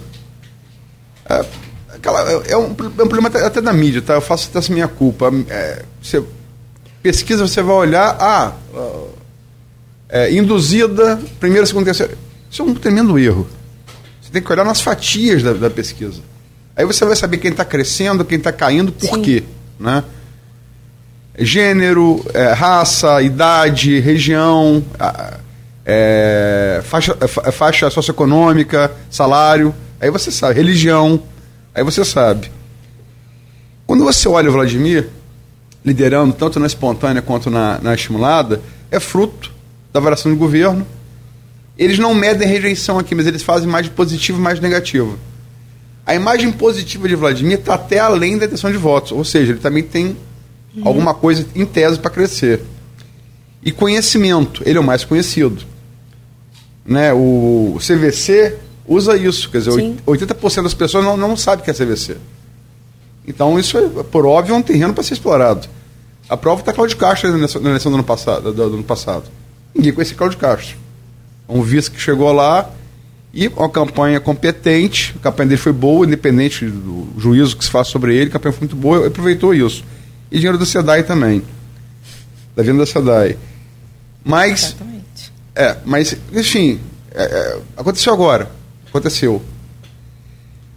é, 1.27 1.45
aquela- 1.95 2.21
é 2.47 2.55
um, 2.55 2.65
é 2.65 3.03
um 3.03 3.07
problema 3.07 3.27
até, 3.27 3.43
até 3.43 3.59
da 3.61 3.73
mídia, 3.73 4.01
tá? 4.03 4.13
Eu 4.13 4.21
faço 4.21 4.49
até 4.49 4.59
essa 4.59 4.71
minha 4.71 4.88
culpa. 4.88 5.31
É, 5.49 5.84
você 6.01 6.23
pesquisa, 7.03 7.45
você 7.45 7.61
vai 7.61 7.75
olhar, 7.75 8.15
ah, 8.19 8.53
é, 10.09 10.31
induzida, 10.33 11.19
primeiro, 11.39 11.67
segundo, 11.67 11.85
terceiro. 11.85 12.17
Isso 12.49 12.61
é 12.61 12.65
um 12.65 12.73
tremendo 12.73 13.19
erro. 13.19 13.47
Você 14.21 14.31
tem 14.31 14.41
que 14.41 14.51
olhar 14.51 14.63
nas 14.63 14.79
fatias 14.81 15.43
da, 15.43 15.53
da 15.53 15.69
pesquisa. 15.69 16.21
Aí 16.75 16.85
você 16.85 17.03
vai 17.05 17.15
saber 17.15 17.37
quem 17.37 17.51
está 17.51 17.65
crescendo, 17.65 18.23
quem 18.23 18.37
está 18.37 18.51
caindo, 18.51 18.91
por 18.91 19.15
Sim. 19.15 19.21
quê. 19.21 19.43
Né? 19.79 20.03
Gênero, 21.37 22.23
é, 22.33 22.53
raça, 22.53 23.21
idade, 23.21 23.99
região, 23.99 24.83
é, 25.85 26.79
faixa, 26.83 27.15
fa- 27.27 27.51
faixa 27.51 27.89
socioeconômica, 27.89 28.91
salário. 29.09 29.73
Aí 29.99 30.09
você 30.09 30.31
sabe, 30.31 30.53
religião. 30.55 31.21
Aí 31.75 31.83
você 31.83 32.05
sabe. 32.05 32.51
Quando 33.85 34.03
você 34.03 34.29
olha 34.29 34.49
o 34.49 34.53
Vladimir 34.53 35.09
liderando, 35.84 36.34
tanto 36.34 36.59
na 36.59 36.67
espontânea 36.67 37.21
quanto 37.21 37.49
na, 37.49 37.79
na 37.79 37.93
estimulada, 37.93 38.61
é 38.89 38.99
fruto 38.99 39.51
da 39.91 39.99
variação 39.99 40.31
de 40.31 40.38
governo. 40.38 40.86
Eles 41.77 41.99
não 41.99 42.13
medem 42.13 42.47
rejeição 42.47 42.99
aqui, 42.99 43.15
mas 43.15 43.27
eles 43.27 43.43
fazem 43.43 43.67
mais 43.67 43.86
de 43.86 43.91
positivo 43.91 44.39
e 44.39 44.41
mais 44.41 44.55
de 44.55 44.61
negativo. 44.61 45.17
A 46.05 46.13
imagem 46.13 46.51
positiva 46.51 47.07
de 47.07 47.15
Vladimir 47.15 47.59
está 47.59 47.75
até 47.75 47.99
além 47.99 48.38
da 48.38 48.45
intenção 48.45 48.71
de 48.71 48.77
votos, 48.77 49.11
ou 49.11 49.23
seja, 49.23 49.53
ele 49.53 49.59
também 49.59 49.84
tem 49.84 50.17
alguma 50.84 51.13
coisa 51.13 51.45
em 51.55 51.65
tese 51.65 51.99
para 51.99 52.11
crescer. 52.11 52.61
E 53.63 53.71
conhecimento, 53.71 54.61
ele 54.65 54.77
é 54.77 54.81
o 54.81 54.84
mais 54.84 55.05
conhecido. 55.05 55.63
Né? 56.86 57.13
O 57.13 57.77
CVC 57.79 58.57
usa 58.86 59.15
isso, 59.15 59.49
quer 59.49 59.59
dizer, 59.59 59.71
Sim. 59.71 59.97
80% 60.05 60.63
das 60.63 60.73
pessoas 60.73 61.03
não, 61.03 61.15
não 61.15 61.38
sabem 61.38 61.61
o 61.61 61.63
que 61.63 61.71
é 61.71 61.73
CVC. 61.73 62.17
Então, 63.28 63.57
isso, 63.57 63.78
é, 63.78 64.03
por 64.03 64.26
óbvio, 64.26 64.53
é 64.53 64.57
um 64.57 64.61
terreno 64.61 64.93
para 64.93 65.03
ser 65.03 65.13
explorado. 65.13 65.67
A 66.30 66.38
prova 66.38 66.61
está 66.61 66.74
Cláudio 66.74 66.97
Castro 66.97 67.30
na 67.32 67.38
eleição, 67.38 67.91
do, 67.91 67.95
ano 67.95 68.03
passado, 68.03 68.53
do, 68.53 68.69
do 68.69 68.76
ano 68.76 68.84
passado. 68.84 69.26
Ninguém 69.74 69.93
conhecia 69.93 70.15
Cláudio 70.15 70.38
Castro. 70.38 70.78
Um 71.47 71.61
vice 71.61 71.91
que 71.91 71.99
chegou 71.99 72.32
lá 72.32 72.69
e 73.34 73.47
uma 73.47 73.69
campanha 73.69 74.19
competente, 74.19 75.13
a 75.19 75.24
campanha 75.24 75.49
dele 75.49 75.61
foi 75.61 75.74
boa, 75.74 76.05
independente 76.05 76.65
do 76.65 77.07
juízo 77.17 77.57
que 77.57 77.65
se 77.65 77.71
faz 77.71 77.88
sobre 77.88 78.15
ele, 78.15 78.30
a 78.30 78.34
campanha 78.34 78.53
foi 78.53 78.61
muito 78.61 78.76
boa, 78.76 79.07
aproveitou 79.07 79.53
isso. 79.53 79.84
E 80.32 80.38
dinheiro 80.38 80.57
do 80.57 80.65
SEDAI 80.65 81.03
também. 81.03 81.43
Da 82.55 82.63
venda 82.63 82.80
da 82.80 82.86
SEDAI. 82.86 83.38
Mas 84.24 84.63
Exatamente. 84.63 85.34
é, 85.55 85.78
mas, 85.84 86.15
enfim, 86.32 86.80
é, 87.11 87.24
é, 87.24 87.59
aconteceu 87.76 88.13
agora. 88.13 88.49
Aconteceu. 88.88 89.41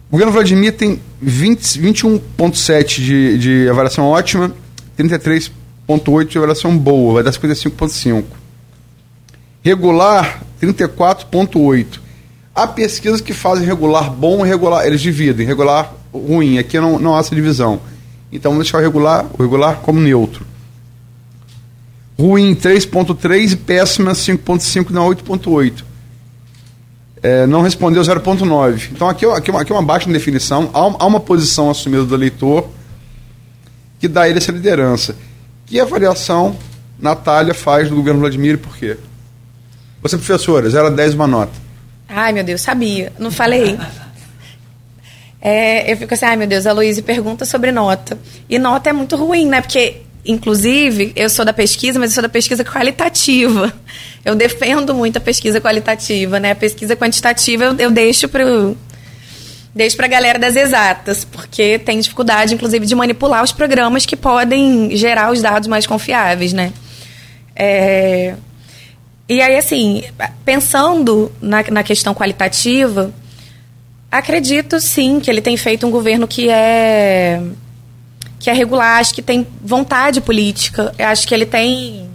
O 0.09 0.11
governo 0.11 0.31
Vladimir 0.31 0.73
tem 0.73 1.01
20 1.21 1.81
21,7 1.81 2.85
de, 3.01 3.37
de 3.37 3.69
avaliação 3.69 4.05
ótima, 4.05 4.53
33,8 4.97 6.25
de 6.25 6.37
avaliação 6.37 6.77
boa, 6.77 7.15
vai 7.15 7.23
dar 7.23 7.31
55,5. 7.31 8.23
Regular, 9.61 10.41
34,8. 10.61 11.99
Há 12.55 12.65
pesquisas 12.67 13.19
que 13.19 13.33
fazem 13.33 13.67
regular 13.67 14.09
bom 14.09 14.45
e 14.45 14.49
regular, 14.49 14.87
eles 14.87 15.01
dividem, 15.01 15.45
regular 15.45 15.93
ruim. 16.13 16.57
Aqui 16.57 16.79
não, 16.79 16.97
não 16.97 17.15
há 17.15 17.19
essa 17.19 17.35
divisão. 17.35 17.81
Então 18.31 18.51
vamos 18.51 18.65
deixar 18.65 18.77
o 18.77 18.81
regular, 18.81 19.25
o 19.37 19.43
regular 19.43 19.81
como 19.81 19.99
neutro. 19.99 20.45
Ruim 22.17 22.55
3.3 22.55 23.51
e 23.51 23.55
péssima 23.57 24.13
5.5 24.13 24.89
na 24.89 25.01
8.8. 25.01 25.83
É, 27.21 27.45
não 27.47 27.61
respondeu 27.61 28.01
0.9. 28.01 28.89
Então 28.91 29.09
aqui, 29.09 29.25
aqui, 29.25 29.49
aqui 29.51 29.71
é 29.71 29.75
uma 29.75 29.81
baixa 29.83 30.09
definição. 30.09 30.69
Há, 30.73 30.85
uma- 30.85 30.97
há 30.99 31.05
uma 31.05 31.19
posição 31.19 31.69
assumida 31.69 32.03
do 32.05 32.13
eleitor 32.15 32.69
que 33.99 34.07
dá 34.07 34.29
ele 34.29 34.37
essa 34.37 34.51
liderança. 34.51 35.15
Que 35.65 35.79
avaliação 35.79 36.55
Natália 36.99 37.53
faz 37.53 37.89
do 37.89 37.95
governo 37.95 38.19
Vladimir 38.19 38.53
e 38.53 38.57
por 38.57 38.75
quê? 38.77 38.97
Você, 40.01 40.15
professora, 40.17 40.69
0 40.69 40.87
a 40.87 40.89
10 40.91 41.15
uma 41.15 41.25
nota. 41.27 41.51
Ai, 42.07 42.31
meu 42.33 42.43
Deus, 42.43 42.61
sabia. 42.61 43.11
Não 43.19 43.31
falei. 43.31 43.77
É, 45.41 45.91
eu 45.91 45.97
fico 45.97 46.13
assim, 46.13 46.25
ai 46.25 46.35
meu 46.35 46.47
Deus, 46.47 46.65
a 46.65 46.71
Luísa 46.73 47.01
pergunta 47.01 47.45
sobre 47.45 47.71
nota. 47.71 48.17
E 48.49 48.57
nota 48.57 48.89
é 48.89 48.93
muito 48.93 49.15
ruim, 49.15 49.47
né? 49.47 49.61
Porque 49.61 50.01
inclusive, 50.27 51.13
eu 51.15 51.29
sou 51.29 51.45
da 51.45 51.53
pesquisa, 51.53 51.97
mas 51.97 52.11
eu 52.11 52.15
sou 52.15 52.23
da 52.23 52.29
pesquisa 52.29 52.63
qualitativa. 52.63 53.73
Eu 54.23 54.35
defendo 54.35 54.93
muito 54.93 55.17
a 55.17 55.21
pesquisa 55.21 55.61
qualitativa, 55.61 56.39
né? 56.39 56.51
A 56.51 56.55
pesquisa 56.55 56.95
quantitativa 56.95 57.63
eu, 57.63 57.75
eu 57.77 57.91
deixo 57.91 58.27
para 58.27 58.43
deixo 59.73 59.95
para 59.95 60.07
a 60.07 60.09
galera 60.09 60.39
das 60.39 60.55
exatas, 60.55 61.23
porque 61.23 61.79
tem 61.79 61.99
dificuldade, 61.99 62.53
inclusive, 62.53 62.85
de 62.85 62.95
manipular 62.95 63.43
os 63.43 63.51
programas 63.51 64.05
que 64.05 64.15
podem 64.15 64.95
gerar 64.97 65.31
os 65.31 65.41
dados 65.41 65.67
mais 65.67 65.85
confiáveis, 65.85 66.51
né? 66.51 66.73
É... 67.55 68.35
E 69.29 69.41
aí, 69.41 69.55
assim, 69.55 70.03
pensando 70.43 71.31
na, 71.41 71.63
na 71.69 71.83
questão 71.83 72.13
qualitativa, 72.13 73.13
acredito 74.11 74.79
sim 74.79 75.19
que 75.19 75.29
ele 75.29 75.41
tem 75.41 75.55
feito 75.57 75.85
um 75.85 75.91
governo 75.91 76.27
que 76.27 76.49
é 76.49 77.41
que 78.39 78.49
é 78.49 78.53
regular, 78.53 78.99
acho 78.99 79.13
que 79.13 79.21
tem 79.21 79.47
vontade 79.61 80.21
política, 80.21 80.93
acho 80.99 81.27
que 81.27 81.33
ele 81.33 81.45
tem 81.45 82.07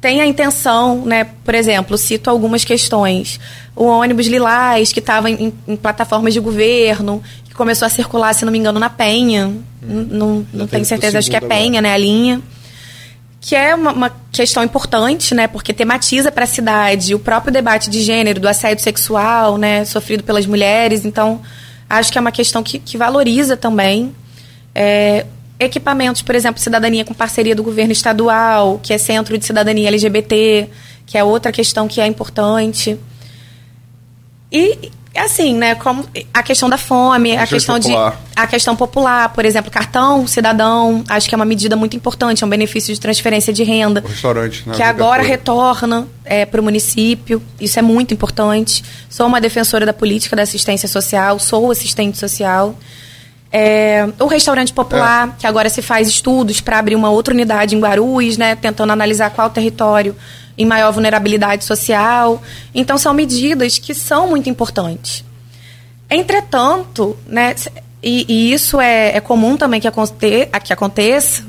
tem 0.00 0.20
a 0.20 0.26
intenção, 0.26 1.04
né? 1.04 1.26
Por 1.44 1.54
exemplo, 1.54 1.98
cito 1.98 2.30
algumas 2.30 2.64
questões. 2.64 3.40
O 3.74 3.84
ônibus 3.84 4.26
Lilás, 4.26 4.92
que 4.92 5.00
estava 5.00 5.28
em, 5.28 5.52
em, 5.66 5.76
plataformas 5.76 6.32
de 6.32 6.40
governo, 6.40 7.22
que 7.44 7.54
começou 7.54 7.86
a 7.86 7.88
circular, 7.88 8.32
se 8.32 8.44
não 8.44 8.52
me 8.52 8.58
engano, 8.58 8.78
na 8.78 8.88
Penha. 8.88 9.48
Hum. 9.82 10.06
Não, 10.10 10.46
não 10.52 10.66
tenho 10.66 10.84
certeza, 10.84 11.18
acho 11.18 11.30
que 11.30 11.36
é 11.36 11.40
Penha, 11.40 11.80
agora. 11.80 11.82
né? 11.82 11.94
A 11.94 11.98
linha. 11.98 12.40
Que 13.40 13.56
é 13.56 13.74
uma, 13.74 13.92
uma 13.92 14.12
questão 14.30 14.62
importante, 14.62 15.34
né? 15.34 15.48
Porque 15.48 15.72
tematiza 15.72 16.30
para 16.30 16.44
a 16.44 16.46
cidade 16.46 17.14
o 17.14 17.18
próprio 17.18 17.52
debate 17.52 17.90
de 17.90 18.00
gênero, 18.00 18.38
do 18.38 18.48
assédio 18.48 18.82
sexual, 18.84 19.58
né? 19.58 19.84
Sofrido 19.84 20.22
pelas 20.22 20.46
mulheres. 20.46 21.04
Então, 21.04 21.40
acho 21.90 22.12
que 22.12 22.18
é 22.18 22.20
uma 22.20 22.32
questão 22.32 22.62
que, 22.62 22.78
que 22.78 22.96
valoriza 22.96 23.56
também. 23.56 24.14
É, 24.74 25.26
equipamentos, 25.58 26.22
por 26.22 26.34
exemplo, 26.34 26.60
cidadania 26.60 27.04
com 27.04 27.14
parceria 27.14 27.54
do 27.54 27.62
governo 27.62 27.92
estadual, 27.92 28.78
que 28.82 28.92
é 28.92 28.98
Centro 28.98 29.36
de 29.36 29.44
Cidadania 29.44 29.88
LGBT, 29.88 30.68
que 31.06 31.18
é 31.18 31.24
outra 31.24 31.50
questão 31.50 31.88
que 31.88 32.00
é 32.00 32.06
importante. 32.06 32.98
E 34.52 34.90
assim, 35.16 35.54
né, 35.54 35.74
como 35.74 36.04
a 36.32 36.42
questão 36.42 36.68
da 36.68 36.78
fome, 36.78 37.36
a, 37.36 37.42
a 37.42 37.46
questão 37.46 37.80
popular. 37.80 38.10
de 38.12 38.18
a 38.36 38.46
questão 38.46 38.76
popular, 38.76 39.32
por 39.32 39.44
exemplo, 39.44 39.70
cartão 39.70 40.26
cidadão, 40.26 41.02
acho 41.08 41.28
que 41.28 41.34
é 41.34 41.36
uma 41.36 41.44
medida 41.44 41.74
muito 41.74 41.96
importante, 41.96 42.44
é 42.44 42.46
um 42.46 42.50
benefício 42.50 42.94
de 42.94 43.00
transferência 43.00 43.52
de 43.52 43.64
renda. 43.64 44.02
O 44.04 44.08
restaurante, 44.08 44.68
né, 44.68 44.74
que 44.76 44.82
agora 44.82 45.22
retorna 45.22 46.06
é, 46.24 46.46
para 46.46 46.60
o 46.60 46.64
município. 46.64 47.42
Isso 47.60 47.78
é 47.78 47.82
muito 47.82 48.14
importante. 48.14 48.84
Sou 49.10 49.26
uma 49.26 49.40
defensora 49.40 49.84
da 49.84 49.92
política 49.92 50.36
da 50.36 50.42
assistência 50.42 50.88
social, 50.88 51.38
sou 51.38 51.70
assistente 51.70 52.16
social. 52.16 52.76
É, 53.50 54.06
o 54.20 54.26
restaurante 54.26 54.72
popular, 54.72 55.28
é. 55.28 55.40
que 55.40 55.46
agora 55.46 55.68
se 55.70 55.80
faz 55.80 56.06
estudos 56.06 56.60
para 56.60 56.78
abrir 56.78 56.94
uma 56.94 57.10
outra 57.10 57.32
unidade 57.32 57.74
em 57.74 57.80
Guarulhos, 57.80 58.36
né, 58.36 58.54
tentando 58.54 58.92
analisar 58.92 59.30
qual 59.30 59.48
território 59.48 60.14
em 60.56 60.66
maior 60.66 60.92
vulnerabilidade 60.92 61.64
social. 61.64 62.42
Então, 62.74 62.98
são 62.98 63.14
medidas 63.14 63.78
que 63.78 63.94
são 63.94 64.28
muito 64.28 64.50
importantes. 64.50 65.24
Entretanto, 66.10 67.16
né, 67.26 67.54
e, 68.02 68.26
e 68.28 68.52
isso 68.52 68.80
é, 68.80 69.16
é, 69.16 69.20
comum 69.20 69.56
também 69.56 69.80
que, 69.80 69.88
aconte, 69.88 70.12
que 70.64 70.72
aconteça, 70.72 71.44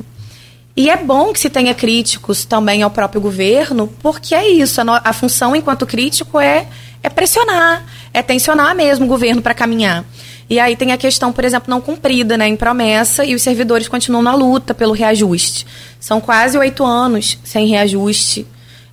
e 0.76 0.90
é 0.90 0.96
bom 0.96 1.34
que 1.34 1.40
se 1.40 1.50
tenha 1.50 1.74
críticos 1.74 2.46
também 2.46 2.82
ao 2.82 2.90
próprio 2.90 3.20
governo, 3.20 3.88
porque 4.02 4.34
é 4.34 4.48
isso, 4.48 4.80
a, 4.80 5.02
a 5.04 5.12
função 5.12 5.54
enquanto 5.54 5.86
crítico 5.86 6.40
é, 6.40 6.68
é 7.04 7.10
pressionar, 7.10 7.84
é 8.14 8.22
tensionar 8.22 8.74
mesmo 8.76 9.06
o 9.06 9.08
governo 9.10 9.42
para 9.42 9.54
caminhar. 9.54 10.06
E 10.50 10.60
aí 10.60 10.76
tem 10.76 10.92
a 10.92 10.98
questão, 10.98 11.32
por 11.32 11.46
exemplo, 11.46 11.70
não 11.70 11.80
cumprida, 11.80 12.36
né, 12.36 12.48
em 12.48 12.56
promessa, 12.56 13.24
e 13.24 13.36
os 13.36 13.42
servidores 13.42 13.88
continuam 13.88 14.24
na 14.24 14.34
luta 14.34 14.74
pelo 14.74 14.94
reajuste. 14.94 15.68
São 16.00 16.20
quase 16.20 16.58
oito 16.58 16.84
anos 16.84 17.38
sem 17.44 17.68
reajuste 17.68 18.48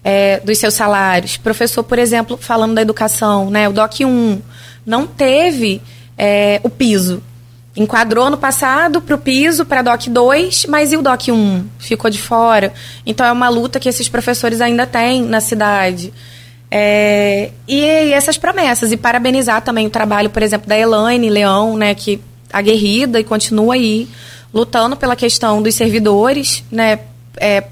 é, 0.05 0.39
dos 0.41 0.59
seus 0.59 0.75
salários. 0.75 1.39
Professor, 1.39 1.83
por 1.83 1.99
exemplo, 1.99 2.37
falando 2.37 2.75
da 2.75 2.83
educação, 2.83 3.51
né, 3.51 3.69
o 3.69 3.73
DOC 3.73 4.05
1 4.05 4.43
não 4.85 5.07
teve 5.07 5.81
é, 6.19 6.61
o 6.63 6.69
piso. 6.69 7.23
Enquadrou 7.75 8.31
no 8.31 8.39
passado 8.39 9.01
para 9.01 9.15
o 9.15 9.19
piso, 9.19 9.65
para 9.67 9.83
DOC 9.83 10.09
2, 10.09 10.67
mas 10.67 10.93
e 10.93 10.97
o 10.97 11.03
DOC 11.03 11.31
1? 11.31 11.65
Ficou 11.79 12.11
de 12.11 12.19
fora. 12.19 12.73
Então 13.05 13.27
é 13.27 13.33
uma 13.33 13.49
luta 13.49 13.81
que 13.81 13.89
esses 13.89 14.09
professores 14.09 14.61
ainda 14.61 14.87
têm 14.87 15.23
na 15.23 15.41
cidade. 15.41 16.13
É, 16.79 17.53
e, 17.67 17.81
e, 17.81 18.13
essas 18.13 18.37
promessas. 18.37 18.93
E 18.93 18.99
parabenizar 18.99 19.63
também 19.63 19.87
o 19.87 19.91
trabalho, 19.91 20.29
por 20.29 20.43
exemplo, 20.43 20.69
da 20.69 20.79
Elaine 20.79 21.31
Leão, 21.31 21.75
né, 21.75 21.95
que 21.95 22.21
aguerrida 22.53 23.19
e 23.19 23.25
continua 23.25 23.75
aí 23.75 24.07
lutando 24.53 24.95
pela 24.95 25.17
questão 25.17 25.63
dos 25.63 25.75
servidores, 25.75 26.63
né, 26.71 26.99
é, 27.39 27.65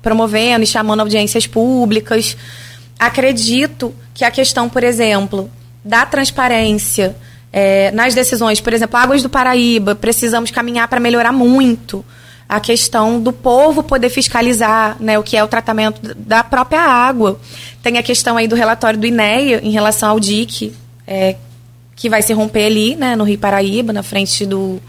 promovendo 0.00 0.62
e 0.62 0.66
chamando 0.66 1.00
audiências 1.00 1.44
públicas. 1.44 2.36
Acredito 2.96 3.92
que 4.14 4.24
a 4.24 4.30
questão, 4.30 4.68
por 4.68 4.84
exemplo, 4.84 5.50
da 5.84 6.06
transparência 6.06 7.16
é, 7.52 7.90
nas 7.90 8.14
decisões, 8.14 8.60
por 8.60 8.72
exemplo, 8.72 8.96
Águas 8.96 9.24
do 9.24 9.28
Paraíba, 9.28 9.96
precisamos 9.96 10.52
caminhar 10.52 10.86
para 10.86 11.00
melhorar 11.00 11.32
muito 11.32 12.04
a 12.52 12.60
questão 12.60 13.18
do 13.18 13.32
povo 13.32 13.82
poder 13.82 14.10
fiscalizar 14.10 14.98
né, 15.00 15.18
o 15.18 15.22
que 15.22 15.38
é 15.38 15.42
o 15.42 15.48
tratamento 15.48 16.14
da 16.14 16.44
própria 16.44 16.82
água. 16.82 17.40
Tem 17.82 17.96
a 17.96 18.02
questão 18.02 18.36
aí 18.36 18.46
do 18.46 18.54
relatório 18.54 19.00
do 19.00 19.06
INEA 19.06 19.60
em 19.62 19.70
relação 19.70 20.10
ao 20.10 20.20
DIC, 20.20 20.70
é, 21.06 21.36
que 21.96 22.10
vai 22.10 22.20
se 22.20 22.34
romper 22.34 22.66
ali, 22.66 22.94
né, 22.94 23.16
no 23.16 23.24
Rio 23.24 23.38
Paraíba, 23.38 23.90
na 23.90 24.02
frente 24.02 24.44
do, 24.44 24.82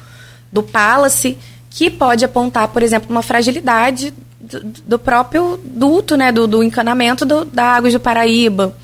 do 0.51 0.61
Palace, 0.61 1.37
que 1.69 1.89
pode 1.89 2.25
apontar, 2.25 2.67
por 2.67 2.83
exemplo, 2.83 3.09
uma 3.09 3.21
fragilidade 3.21 4.13
do, 4.41 4.59
do 4.85 4.99
próprio 4.99 5.57
duto, 5.63 6.17
né, 6.17 6.33
do, 6.33 6.45
do 6.45 6.61
encanamento 6.61 7.25
do, 7.25 7.45
da 7.45 7.63
Águas 7.63 7.93
do 7.93 7.99
Paraíba. 8.01 8.75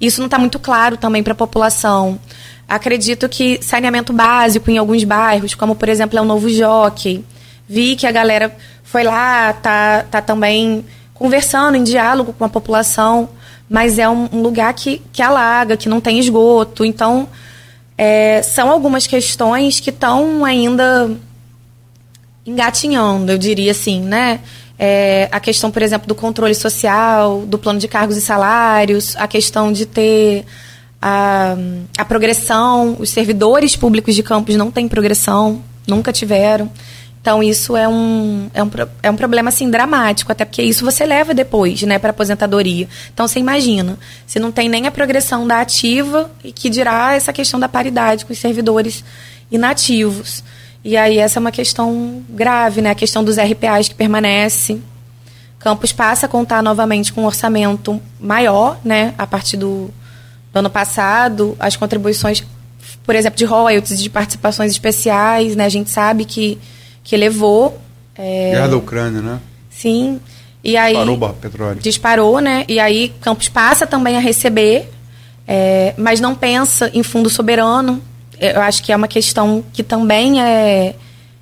Isso 0.00 0.20
não 0.20 0.26
está 0.26 0.38
muito 0.38 0.60
claro 0.60 0.96
também 0.96 1.24
para 1.24 1.32
a 1.32 1.36
população. 1.36 2.20
Acredito 2.68 3.28
que 3.28 3.58
saneamento 3.60 4.12
básico 4.12 4.70
em 4.70 4.78
alguns 4.78 5.02
bairros, 5.02 5.56
como 5.56 5.74
por 5.74 5.88
exemplo 5.88 6.16
é 6.16 6.22
o 6.22 6.24
Novo 6.24 6.48
Jockey, 6.48 7.24
vi 7.68 7.94
que 7.96 8.06
a 8.06 8.10
galera 8.10 8.54
foi 8.82 9.04
lá, 9.04 9.52
tá, 9.52 10.04
tá 10.10 10.22
também 10.22 10.84
conversando 11.12 11.76
em 11.76 11.84
diálogo 11.84 12.32
com 12.32 12.44
a 12.44 12.48
população, 12.48 13.28
mas 13.68 13.98
é 13.98 14.08
um, 14.08 14.28
um 14.32 14.40
lugar 14.40 14.72
que, 14.72 15.02
que 15.12 15.20
alaga, 15.20 15.76
que 15.76 15.88
não 15.88 16.00
tem 16.00 16.18
esgoto. 16.18 16.84
Então, 16.84 17.28
é, 17.96 18.40
são 18.42 18.70
algumas 18.70 19.06
questões 19.06 19.80
que 19.80 19.90
estão 19.90 20.44
ainda 20.44 21.10
engatinhando, 22.46 23.32
eu 23.32 23.36
diria 23.36 23.72
assim, 23.72 24.00
né? 24.00 24.40
É, 24.78 25.28
a 25.32 25.40
questão, 25.40 25.70
por 25.72 25.82
exemplo, 25.82 26.06
do 26.06 26.14
controle 26.14 26.54
social, 26.54 27.42
do 27.44 27.58
plano 27.58 27.80
de 27.80 27.88
cargos 27.88 28.16
e 28.16 28.20
salários, 28.20 29.16
a 29.16 29.26
questão 29.26 29.72
de 29.72 29.84
ter 29.84 30.46
a, 31.02 31.56
a 31.98 32.04
progressão, 32.04 32.96
os 32.98 33.10
servidores 33.10 33.74
públicos 33.74 34.14
de 34.14 34.22
campos 34.22 34.54
não 34.54 34.70
têm 34.70 34.88
progressão, 34.88 35.62
nunca 35.86 36.12
tiveram. 36.12 36.70
Então, 37.20 37.42
isso 37.42 37.76
é 37.76 37.86
um, 37.88 38.48
é 38.54 38.62
um, 38.62 38.70
é 39.02 39.10
um 39.10 39.16
problema, 39.16 39.48
assim, 39.48 39.70
dramático, 39.70 40.30
até 40.30 40.44
porque 40.44 40.62
isso 40.62 40.84
você 40.84 41.04
leva 41.04 41.34
depois, 41.34 41.82
né, 41.82 41.98
para 41.98 42.10
aposentadoria. 42.10 42.88
Então, 43.12 43.26
você 43.26 43.38
imagina, 43.38 43.98
se 44.26 44.38
não 44.38 44.52
tem 44.52 44.68
nem 44.68 44.86
a 44.86 44.90
progressão 44.90 45.46
da 45.46 45.60
ativa, 45.60 46.30
e 46.42 46.52
que 46.52 46.70
dirá 46.70 47.14
essa 47.14 47.32
questão 47.32 47.58
da 47.58 47.68
paridade 47.68 48.24
com 48.24 48.32
os 48.32 48.38
servidores 48.38 49.04
inativos. 49.50 50.42
E 50.84 50.96
aí, 50.96 51.18
essa 51.18 51.38
é 51.38 51.40
uma 51.40 51.50
questão 51.50 52.22
grave, 52.30 52.80
né, 52.80 52.90
a 52.90 52.94
questão 52.94 53.24
dos 53.24 53.36
RPAs 53.36 53.88
que 53.88 53.94
permanece. 53.94 54.80
Campos 55.58 55.92
passa 55.92 56.26
a 56.26 56.28
contar 56.28 56.62
novamente 56.62 57.12
com 57.12 57.22
um 57.22 57.26
orçamento 57.26 58.00
maior, 58.18 58.78
né, 58.84 59.12
a 59.18 59.26
partir 59.26 59.56
do, 59.56 59.90
do 60.52 60.58
ano 60.58 60.70
passado, 60.70 61.56
as 61.58 61.74
contribuições, 61.74 62.44
por 63.04 63.16
exemplo, 63.16 63.36
de 63.36 63.44
royalties, 63.44 64.00
de 64.00 64.08
participações 64.08 64.70
especiais, 64.70 65.56
né, 65.56 65.64
a 65.64 65.68
gente 65.68 65.90
sabe 65.90 66.24
que 66.24 66.58
que 67.08 67.16
levou. 67.16 67.80
É... 68.14 68.50
Guerra 68.50 68.68
da 68.68 68.76
Ucrânia, 68.76 69.22
né? 69.22 69.40
Sim. 69.70 70.20
E 70.62 70.76
aí, 70.76 70.92
disparou 70.92 71.16
o 71.16 71.32
petróleo. 71.32 71.80
Disparou, 71.80 72.40
né? 72.40 72.64
E 72.68 72.78
aí 72.78 73.14
Campos 73.22 73.48
passa 73.48 73.86
também 73.86 74.18
a 74.18 74.20
receber, 74.20 74.90
é, 75.46 75.94
mas 75.96 76.20
não 76.20 76.34
pensa 76.34 76.90
em 76.92 77.02
fundo 77.02 77.30
soberano. 77.30 78.02
Eu 78.38 78.60
acho 78.60 78.82
que 78.82 78.92
é 78.92 78.96
uma 78.96 79.08
questão 79.08 79.64
que 79.72 79.82
também 79.82 80.42
é, 80.42 80.94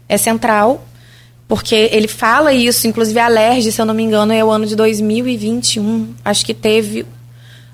é 0.09 0.17
central, 0.17 0.87
porque 1.49 1.75
ele 1.75 2.07
fala 2.07 2.53
isso, 2.53 2.87
inclusive 2.87 3.19
a 3.19 3.27
LERJ, 3.27 3.73
se 3.73 3.81
eu 3.81 3.87
não 3.87 3.95
me 3.95 4.05
engano, 4.05 4.33
é 4.33 4.45
o 4.45 4.51
ano 4.51 4.67
de 4.67 4.77
2021. 4.77 6.15
Acho 6.25 6.47
que 6.47 6.55
teve 6.55 7.05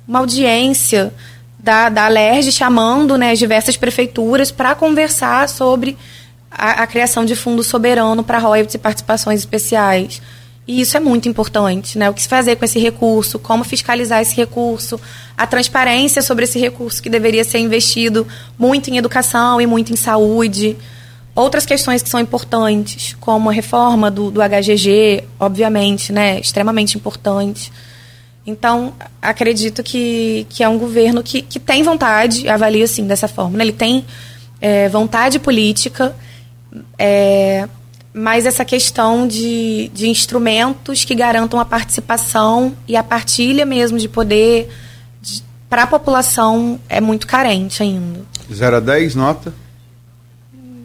uma 0.08 0.20
audiência 0.20 1.12
da, 1.58 1.90
da 1.90 2.08
LERJ 2.08 2.52
chamando 2.52 3.18
né, 3.18 3.32
as 3.32 3.38
diversas 3.38 3.76
prefeituras 3.76 4.50
para 4.50 4.74
conversar 4.74 5.46
sobre 5.46 5.98
a, 6.56 6.82
a 6.82 6.86
criação 6.86 7.24
de 7.24 7.34
fundo 7.34 7.62
soberano 7.62 8.22
para 8.22 8.38
royalties 8.38 8.74
e 8.74 8.78
participações 8.78 9.40
especiais. 9.40 10.20
E 10.66 10.80
isso 10.80 10.96
é 10.96 11.00
muito 11.00 11.28
importante, 11.28 11.98
né? 11.98 12.08
O 12.08 12.14
que 12.14 12.22
se 12.22 12.28
fazer 12.28 12.54
com 12.56 12.64
esse 12.64 12.78
recurso, 12.78 13.38
como 13.38 13.64
fiscalizar 13.64 14.22
esse 14.22 14.36
recurso, 14.36 15.00
a 15.36 15.46
transparência 15.46 16.22
sobre 16.22 16.44
esse 16.44 16.58
recurso 16.58 17.02
que 17.02 17.10
deveria 17.10 17.42
ser 17.42 17.58
investido 17.58 18.26
muito 18.56 18.88
em 18.88 18.96
educação 18.96 19.60
e 19.60 19.66
muito 19.66 19.92
em 19.92 19.96
saúde. 19.96 20.76
Outras 21.34 21.66
questões 21.66 22.02
que 22.02 22.08
são 22.08 22.20
importantes, 22.20 23.16
como 23.18 23.50
a 23.50 23.52
reforma 23.52 24.10
do, 24.10 24.30
do 24.30 24.40
HGG, 24.40 25.24
obviamente, 25.40 26.12
né, 26.12 26.38
extremamente 26.38 26.96
importante. 26.96 27.72
Então, 28.46 28.92
acredito 29.20 29.82
que, 29.82 30.46
que 30.48 30.62
é 30.62 30.68
um 30.68 30.78
governo 30.78 31.22
que, 31.22 31.42
que 31.42 31.58
tem 31.58 31.82
vontade, 31.82 32.48
avalio 32.48 32.84
assim, 32.84 33.06
dessa 33.06 33.26
forma. 33.26 33.56
Né? 33.56 33.64
Ele 33.64 33.72
tem 33.72 34.04
é, 34.60 34.88
vontade 34.88 35.38
política, 35.38 36.14
é, 36.98 37.68
mas 38.12 38.46
essa 38.46 38.64
questão 38.64 39.26
de, 39.26 39.90
de 39.94 40.08
instrumentos 40.08 41.04
que 41.04 41.14
garantam 41.14 41.58
a 41.58 41.64
participação 41.64 42.76
e 42.86 42.96
a 42.96 43.02
partilha 43.02 43.64
mesmo 43.64 43.98
de 43.98 44.08
poder 44.08 44.68
para 45.68 45.84
a 45.84 45.86
população 45.86 46.78
é 46.88 47.00
muito 47.00 47.26
carente 47.26 47.82
ainda. 47.82 48.20
0 48.52 48.76
a 48.76 48.80
10, 48.80 49.14
nota? 49.14 49.54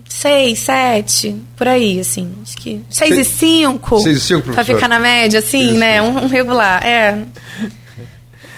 6, 0.07 0.57
7, 0.57 1.35
por 1.55 1.67
aí, 1.67 1.99
assim. 1.99 2.33
Acho 2.41 2.57
que 2.57 2.81
6 2.89 3.17
e 3.17 3.23
5. 3.23 3.99
6 3.99 4.17
e 4.17 4.19
5, 4.21 4.53
Pra 4.53 4.63
ficar 4.63 4.87
na 4.87 4.99
média, 4.99 5.39
assim, 5.39 5.73
né? 5.73 6.01
Um, 6.01 6.23
um, 6.23 6.27
regular. 6.27 6.83
É. 6.85 7.23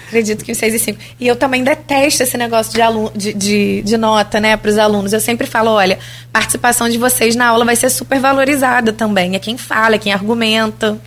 Acredito 0.09 0.43
que 0.43 0.55
6 0.55 0.73
e 0.73 0.79
5. 0.79 0.99
E 1.19 1.27
eu 1.27 1.35
também 1.35 1.63
detesto 1.63 2.23
esse 2.23 2.35
negócio 2.35 2.73
de, 2.73 2.81
aluno, 2.81 3.11
de, 3.15 3.31
de, 3.31 3.83
de 3.83 3.95
nota, 3.95 4.39
né, 4.39 4.57
para 4.57 4.71
os 4.71 4.77
alunos. 4.79 5.13
Eu 5.13 5.19
sempre 5.19 5.45
falo: 5.45 5.69
olha, 5.69 5.99
participação 6.33 6.89
de 6.89 6.97
vocês 6.97 7.35
na 7.35 7.47
aula 7.47 7.63
vai 7.63 7.75
ser 7.75 7.91
super 7.91 8.19
valorizada 8.19 8.91
também. 8.91 9.35
É 9.35 9.39
quem 9.39 9.55
fala, 9.55 9.95
é 9.95 9.97
quem 9.99 10.11
argumenta. 10.11 10.99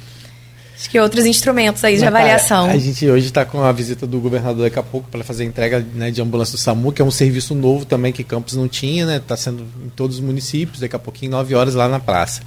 Acho 0.79 0.89
que 0.89 1.01
outros 1.01 1.27
instrumentos 1.27 1.83
aí 1.85 1.97
de 1.97 2.05
avaliação. 2.05 2.71
A, 2.71 2.79
gente 2.79 3.09
hoje 3.09 3.27
está 3.27 3.45
com 3.45 3.63
a 3.63 3.73
visita 3.73 4.07
do 4.07 4.21
governador 4.21 4.63
daqui 4.63 4.79
a 4.79 4.83
pouco 4.85 5.09
para 5.11 5.25
fazer 5.25 5.43
a 5.43 5.47
entrega 5.47 5.85
né, 5.95 6.13
de 6.13 6.23
ambulância 6.23 6.53
do 6.53 6.59
SAMU, 6.59 6.93
que 6.93 7.03
é 7.03 7.05
um 7.05 7.11
serviço 7.11 7.57
novo 7.57 7.85
também 7.85 8.13
que 8.13 8.23
Campos 8.23 8.55
não 8.55 8.69
tinha, 8.69 9.05
né? 9.05 9.17
Está 9.17 9.37
sendo 9.37 9.65
em 9.85 9.89
todos 9.91 10.17
os 10.19 10.23
municípios, 10.23 10.79
daqui 10.79 10.95
a 10.95 10.99
pouquinho, 10.99 11.33
9 11.33 11.55
horas 11.57 11.75
lá 11.75 11.89
na 11.89 11.99
praça. 11.99 12.43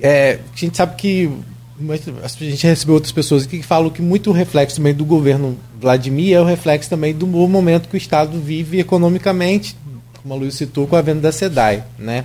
É, 0.00 0.40
a 0.54 0.58
gente 0.58 0.76
sabe 0.76 0.96
que 0.96 1.30
a 1.88 2.44
gente 2.44 2.66
recebeu 2.66 2.94
outras 2.94 3.12
pessoas 3.12 3.46
que 3.46 3.62
falam 3.62 3.90
que 3.90 4.02
muito 4.02 4.32
reflexo 4.32 4.76
também 4.76 4.92
do 4.92 5.04
governo 5.04 5.56
Vladimir 5.80 6.36
é 6.36 6.40
o 6.40 6.44
reflexo 6.44 6.90
também 6.90 7.14
do 7.14 7.26
momento 7.26 7.88
que 7.88 7.94
o 7.94 7.98
Estado 7.98 8.38
vive 8.38 8.78
economicamente, 8.78 9.76
como 10.20 10.34
a 10.34 10.36
Luiz 10.36 10.54
citou, 10.54 10.86
com 10.86 10.96
a 10.96 11.00
venda 11.00 11.20
da 11.20 11.32
SEDAI, 11.32 11.84
né? 11.98 12.24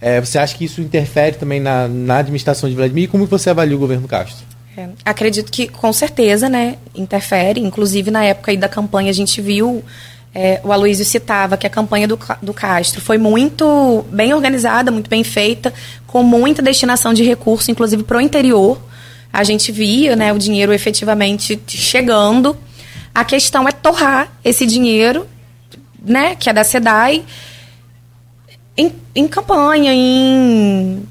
É, 0.00 0.20
você 0.20 0.38
acha 0.38 0.56
que 0.56 0.64
isso 0.64 0.80
interfere 0.80 1.36
também 1.36 1.60
na, 1.60 1.88
na 1.88 2.18
administração 2.18 2.68
de 2.68 2.74
Vladimir? 2.74 3.04
E 3.04 3.08
como 3.08 3.26
você 3.26 3.50
avalia 3.50 3.76
o 3.76 3.78
governo 3.78 4.06
Castro? 4.06 4.44
É, 4.76 4.88
acredito 5.04 5.50
que 5.50 5.68
com 5.68 5.92
certeza, 5.92 6.48
né, 6.48 6.76
interfere. 6.94 7.60
Inclusive 7.60 8.10
na 8.10 8.24
época 8.24 8.54
da 8.56 8.68
campanha 8.68 9.10
a 9.10 9.14
gente 9.14 9.40
viu 9.40 9.82
é, 10.38 10.60
o 10.62 10.70
Aloysio 10.70 11.02
citava 11.02 11.56
que 11.56 11.66
a 11.66 11.70
campanha 11.70 12.06
do, 12.06 12.18
do 12.42 12.52
Castro 12.52 13.00
foi 13.00 13.16
muito 13.16 14.04
bem 14.10 14.34
organizada, 14.34 14.92
muito 14.92 15.08
bem 15.08 15.24
feita, 15.24 15.72
com 16.06 16.22
muita 16.22 16.60
destinação 16.60 17.14
de 17.14 17.22
recursos, 17.24 17.70
inclusive 17.70 18.02
para 18.02 18.18
o 18.18 18.20
interior. 18.20 18.78
A 19.32 19.42
gente 19.42 19.72
via 19.72 20.14
né, 20.14 20.34
o 20.34 20.38
dinheiro 20.38 20.74
efetivamente 20.74 21.58
chegando. 21.66 22.54
A 23.14 23.24
questão 23.24 23.66
é 23.66 23.72
torrar 23.72 24.30
esse 24.44 24.66
dinheiro, 24.66 25.26
né, 26.04 26.34
que 26.34 26.50
é 26.50 26.52
da 26.52 26.64
SEDAI, 26.64 27.24
em, 28.76 28.92
em 29.14 29.26
campanha, 29.26 29.94
em, 29.94 31.02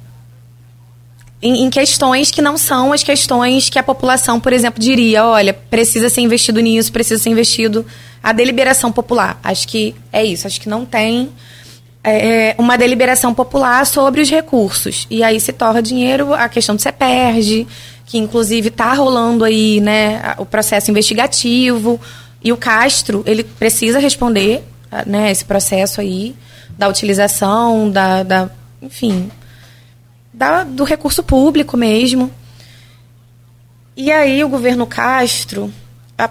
em, 1.41 1.63
em, 1.63 1.69
questões 1.71 2.29
que 2.29 2.43
não 2.43 2.59
são 2.59 2.93
as 2.93 3.01
questões 3.01 3.69
que 3.69 3.79
a 3.79 3.83
população, 3.83 4.39
por 4.39 4.53
exemplo, 4.53 4.79
diria: 4.79 5.25
olha, 5.25 5.51
precisa 5.51 6.09
ser 6.09 6.21
investido 6.21 6.59
nisso, 6.59 6.91
precisa 6.91 7.23
ser 7.23 7.31
investido 7.31 7.83
a 8.25 8.31
deliberação 8.31 8.91
popular. 8.91 9.39
Acho 9.43 9.67
que 9.67 9.93
é 10.11 10.25
isso, 10.25 10.47
acho 10.47 10.59
que 10.59 10.67
não 10.67 10.83
tem 10.83 11.29
é, 12.03 12.55
uma 12.57 12.75
deliberação 12.75 13.35
popular 13.35 13.85
sobre 13.85 14.19
os 14.19 14.31
recursos. 14.31 15.05
E 15.11 15.21
aí 15.21 15.39
se 15.39 15.53
torna 15.53 15.79
dinheiro, 15.79 16.33
a 16.33 16.49
questão 16.49 16.75
do 16.75 16.81
CEPERG, 16.81 17.67
que 18.03 18.17
inclusive 18.17 18.69
está 18.69 18.91
rolando 18.95 19.43
aí 19.43 19.79
né, 19.79 20.33
o 20.39 20.45
processo 20.45 20.89
investigativo. 20.89 22.01
E 22.43 22.51
o 22.51 22.57
Castro, 22.57 23.23
ele 23.27 23.43
precisa 23.43 23.99
responder 23.99 24.63
né, 25.05 25.29
esse 25.29 25.45
processo 25.45 26.01
aí 26.01 26.35
da 26.75 26.87
utilização, 26.87 27.91
da, 27.91 28.23
da 28.23 28.49
enfim, 28.81 29.29
da, 30.33 30.63
do 30.63 30.83
recurso 30.83 31.21
público 31.21 31.77
mesmo. 31.77 32.31
E 33.95 34.11
aí 34.11 34.43
o 34.43 34.49
governo 34.49 34.87
Castro, 34.87 35.71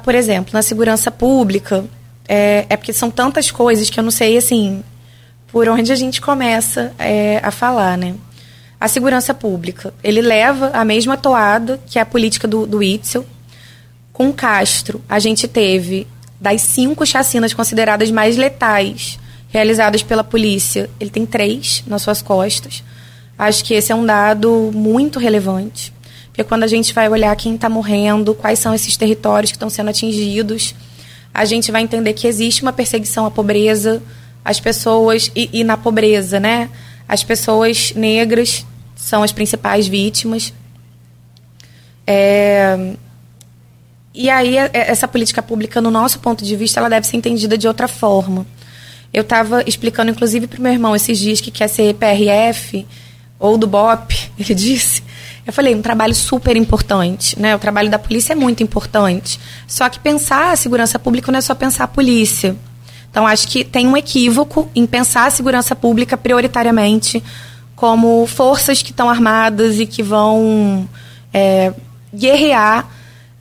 por 0.03 0.15
exemplo, 0.15 0.53
na 0.53 0.63
segurança 0.63 1.11
pública, 1.11 1.85
é, 2.29 2.67
é, 2.69 2.77
porque 2.77 2.93
são 2.93 3.11
tantas 3.11 3.51
coisas 3.51 3.91
que 3.91 3.99
eu 3.99 4.05
não 4.05 4.11
sei, 4.11 4.37
assim, 4.37 4.83
por 5.49 5.69
onde 5.69 5.93
a 5.93 5.97
gente 5.97 6.21
começa 6.21 6.93
é, 6.99 7.41
a 7.43 7.51
falar, 7.51 7.97
né? 7.97 8.15
A 8.81 8.89
segurança 8.89 9.33
pública, 9.33 9.95
ele 10.03 10.21
leva 10.21 10.71
a 10.75 10.85
mesma 10.85 11.17
toada 11.17 11.81
que 11.87 11.99
a 11.99 12.05
política 12.05 12.49
do, 12.49 12.67
do 12.67 12.83
Itzel. 12.83 13.25
Com 14.13 14.33
Castro, 14.33 15.03
a 15.09 15.19
gente 15.19 15.49
teve 15.49 16.07
das 16.41 16.61
cinco 16.61 17.07
chacinas 17.07 17.55
consideradas 17.55 18.11
mais 18.11 18.37
letais 18.37 19.19
realizadas 19.49 20.03
pela 20.03 20.25
polícia, 20.25 20.91
ele 20.99 21.11
tem 21.11 21.25
três 21.25 21.85
nas 21.87 22.03
suas 22.03 22.21
costas. 22.21 22.83
Acho 23.39 23.65
que 23.65 23.73
esse 23.73 23.93
é 23.93 23.95
um 23.95 24.05
dado 24.05 24.73
muito 24.75 25.21
relevante. 25.21 25.94
Porque 26.35 26.43
quando 26.43 26.65
a 26.65 26.67
gente 26.67 26.93
vai 26.93 27.09
olhar 27.09 27.35
quem 27.37 27.55
está 27.55 27.69
morrendo, 27.69 28.35
quais 28.35 28.59
são 28.59 28.75
esses 28.75 28.97
territórios 28.97 29.53
que 29.53 29.57
estão 29.57 29.71
sendo 29.71 29.91
atingidos, 29.91 30.75
a 31.33 31.45
gente 31.45 31.71
vai 31.71 31.81
entender 31.81 32.13
que 32.13 32.27
existe 32.27 32.61
uma 32.63 32.73
perseguição 32.73 33.25
à 33.25 33.31
pobreza, 33.31 34.03
as 34.45 34.59
pessoas, 34.59 35.31
e, 35.37 35.49
e 35.53 35.63
na 35.63 35.77
pobreza, 35.77 36.41
né? 36.41 36.71
As 37.09 37.23
pessoas 37.23 37.93
negras 37.95 38.67
são 38.97 39.23
as 39.23 39.31
principais 39.31 39.87
vítimas. 39.87 40.53
É, 42.05 42.97
e 44.13 44.29
aí, 44.29 44.59
é, 44.59 44.71
essa 44.73 45.07
política 45.07 45.41
pública, 45.41 45.81
no 45.81 45.91
nosso 45.91 46.19
ponto 46.19 46.45
de 46.45 46.57
vista, 46.57 46.81
ela 46.81 46.89
deve 46.89 47.07
ser 47.07 47.17
entendida 47.17 47.57
de 47.57 47.69
outra 47.69 47.87
forma. 47.87 48.45
Eu 49.13 49.23
estava 49.23 49.63
explicando, 49.69 50.11
inclusive, 50.11 50.49
para 50.49 50.59
o 50.59 50.63
meu 50.63 50.73
irmão 50.73 50.97
esses 50.97 51.17
dias 51.17 51.41
que 51.41 51.53
quer 51.53 51.69
ser 51.69 51.95
PRF 51.95 52.85
ou 53.39 53.57
do 53.57 53.69
BOP, 53.69 54.13
ele 54.37 54.53
disse. 54.53 55.14
Eu 55.47 55.53
falei, 55.53 55.75
um 55.75 55.83
trabalho 55.83 56.15
super 56.15 56.57
importante, 56.57 57.39
né? 57.39 57.55
O 57.55 57.59
trabalho 57.59 57.91
da 57.91 57.99
polícia 57.99 58.33
é 58.33 58.37
muito 58.37 58.63
importante. 58.63 59.39
Só 59.67 59.89
que 59.89 59.99
pensar 59.99 60.53
a 60.53 60.57
segurança 60.57 60.99
pública 60.99 61.31
não 61.31 61.39
é 61.39 61.43
só 61.43 61.55
pensar 61.55 61.85
a 61.85 61.89
polícia. 61.89 62.57
Então, 63.11 63.27
acho 63.27 63.47
que 63.47 63.63
tem 63.63 63.87
um 63.87 63.97
equívoco 63.97 64.69
em 64.75 64.87
pensar 64.87 65.27
a 65.27 65.31
segurança 65.31 65.77
pública 65.77 66.17
prioritariamente 66.17 67.23
como 67.77 68.27
forças 68.27 68.83
que 68.83 68.91
estão 68.91 69.09
armadas 69.11 69.79
e 69.79 69.87
que 69.87 70.03
vão 70.03 70.89
é, 71.33 71.73
guerrear 72.13 72.89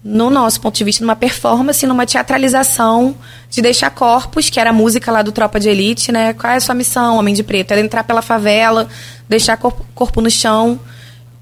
no 0.04 0.30
nosso 0.30 0.60
ponto 0.60 0.76
de 0.76 0.84
vista, 0.84 1.04
numa 1.04 1.16
performance, 1.16 1.88
numa 1.88 2.06
teatralização 2.06 3.16
de 3.50 3.62
deixar 3.62 3.90
corpos, 3.92 4.50
que 4.50 4.60
era 4.60 4.72
a 4.72 4.74
música 4.74 5.10
lá 5.12 5.22
do 5.22 5.32
Tropa 5.32 5.60
de 5.60 5.70
Elite, 5.70 6.12
né? 6.12 6.34
Qual 6.34 6.52
é 6.52 6.58
a 6.58 6.60
sua 6.60 6.76
missão, 6.76 7.18
Homem 7.18 7.34
de 7.34 7.42
Preto? 7.42 7.72
Era 7.72 7.80
entrar 7.80 8.04
pela 8.04 8.22
favela, 8.22 8.90
deixar 9.30 9.56
corpo 9.58 10.20
no 10.20 10.30
chão. 10.30 10.78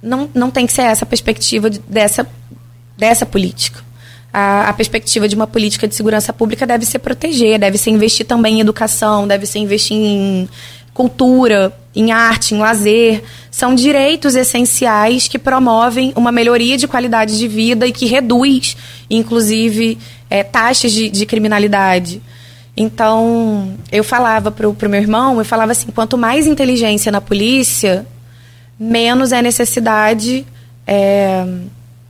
Não, 0.02 0.30
não 0.34 0.50
tem 0.50 0.66
que 0.66 0.74
ser 0.74 0.84
essa 0.84 1.06
a 1.06 1.08
perspectiva 1.08 1.70
de, 1.70 1.80
dessa, 1.80 2.28
dessa 2.98 3.26
política. 3.26 3.84
A, 4.34 4.70
a, 4.70 4.74
perspectiva 4.74 5.28
de 5.28 5.36
uma 5.36 5.46
política 5.46 5.88
de 5.88 5.94
segurança 5.94 6.32
pública 6.32 6.66
deve 6.66 6.86
ser 6.86 7.00
proteger, 7.00 7.60
deve 7.60 7.78
ser 7.78 7.92
investir 7.92 8.26
também 8.26 8.56
em 8.58 8.60
educação, 8.62 9.28
deve 9.28 9.46
ser 9.46 9.60
investir 9.60 9.98
em 9.98 10.50
cultura, 10.94 11.74
em 11.96 12.12
arte, 12.12 12.56
em 12.56 12.58
lazer, 12.58 13.24
são 13.50 13.76
direitos 13.76 14.36
essenciais 14.36 15.28
que 15.28 15.38
promovem 15.38 16.14
uma 16.16 16.32
melhoria 16.32 16.78
de 16.78 16.88
qualidade 16.88 17.38
de 17.38 17.48
vida 17.48 17.86
e 17.86 17.92
que 17.92 18.06
reduz, 18.06 18.78
inclusive, 19.10 19.98
é, 20.30 20.44
taxas 20.44 20.92
de, 20.92 21.10
de, 21.10 21.26
criminalidade. 21.26 22.22
Então, 22.76 23.74
eu 23.92 24.04
falava 24.04 24.50
para 24.50 24.70
o 24.70 24.76
meu 24.90 25.02
irmão, 25.02 25.38
eu 25.38 25.46
falava 25.46 25.74
assim, 25.74 25.88
quanto 25.92 26.18
mais 26.18 26.48
inteligência 26.48 27.12
na 27.12 27.20
polícia, 27.20 28.06
menos 28.84 29.32
é 29.32 29.44
necessidade 29.44 30.44
é, 30.88 31.46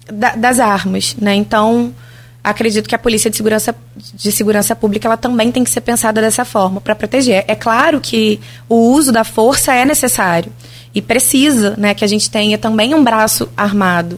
da, 0.09 0.35
das 0.37 0.57
armas, 0.57 1.17
né? 1.19 1.35
Então, 1.35 1.93
acredito 2.41 2.87
que 2.87 2.95
a 2.95 2.99
polícia 2.99 3.29
de 3.29 3.35
segurança, 3.35 3.75
de 4.13 4.31
segurança 4.31 4.73
pública 4.73 5.05
ela 5.05 5.17
também 5.17 5.51
tem 5.51 5.65
que 5.65 5.69
ser 5.69 5.81
pensada 5.81 6.21
dessa 6.21 6.45
forma 6.45 6.79
para 6.79 6.95
proteger. 6.95 7.43
É 7.45 7.55
claro 7.55 7.99
que 7.99 8.39
o 8.69 8.75
uso 8.93 9.11
da 9.11 9.25
força 9.25 9.73
é 9.73 9.83
necessário 9.83 10.49
e 10.95 11.01
precisa, 11.01 11.75
né, 11.77 11.93
que 11.93 12.05
a 12.05 12.07
gente 12.07 12.31
tenha 12.31 12.57
também 12.57 12.95
um 12.95 13.03
braço 13.03 13.49
armado. 13.57 14.17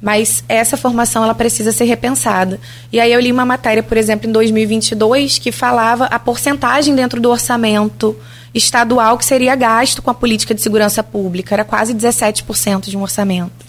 Mas 0.00 0.44
essa 0.48 0.76
formação 0.76 1.24
ela 1.24 1.34
precisa 1.34 1.72
ser 1.72 1.84
repensada. 1.84 2.60
E 2.92 3.00
aí 3.00 3.12
eu 3.12 3.20
li 3.20 3.32
uma 3.32 3.44
matéria, 3.44 3.82
por 3.82 3.98
exemplo, 3.98 4.30
em 4.30 4.32
2022, 4.32 5.38
que 5.38 5.50
falava 5.50 6.04
a 6.04 6.20
porcentagem 6.20 6.94
dentro 6.94 7.20
do 7.20 7.28
orçamento 7.28 8.16
estadual 8.54 9.16
que 9.16 9.24
seria 9.24 9.54
gasto 9.54 10.02
com 10.02 10.10
a 10.10 10.14
política 10.14 10.54
de 10.54 10.60
segurança 10.60 11.02
pública. 11.02 11.54
Era 11.54 11.64
quase 11.64 11.94
17% 11.94 12.88
de 12.88 12.96
um 12.96 13.02
orçamento. 13.02 13.66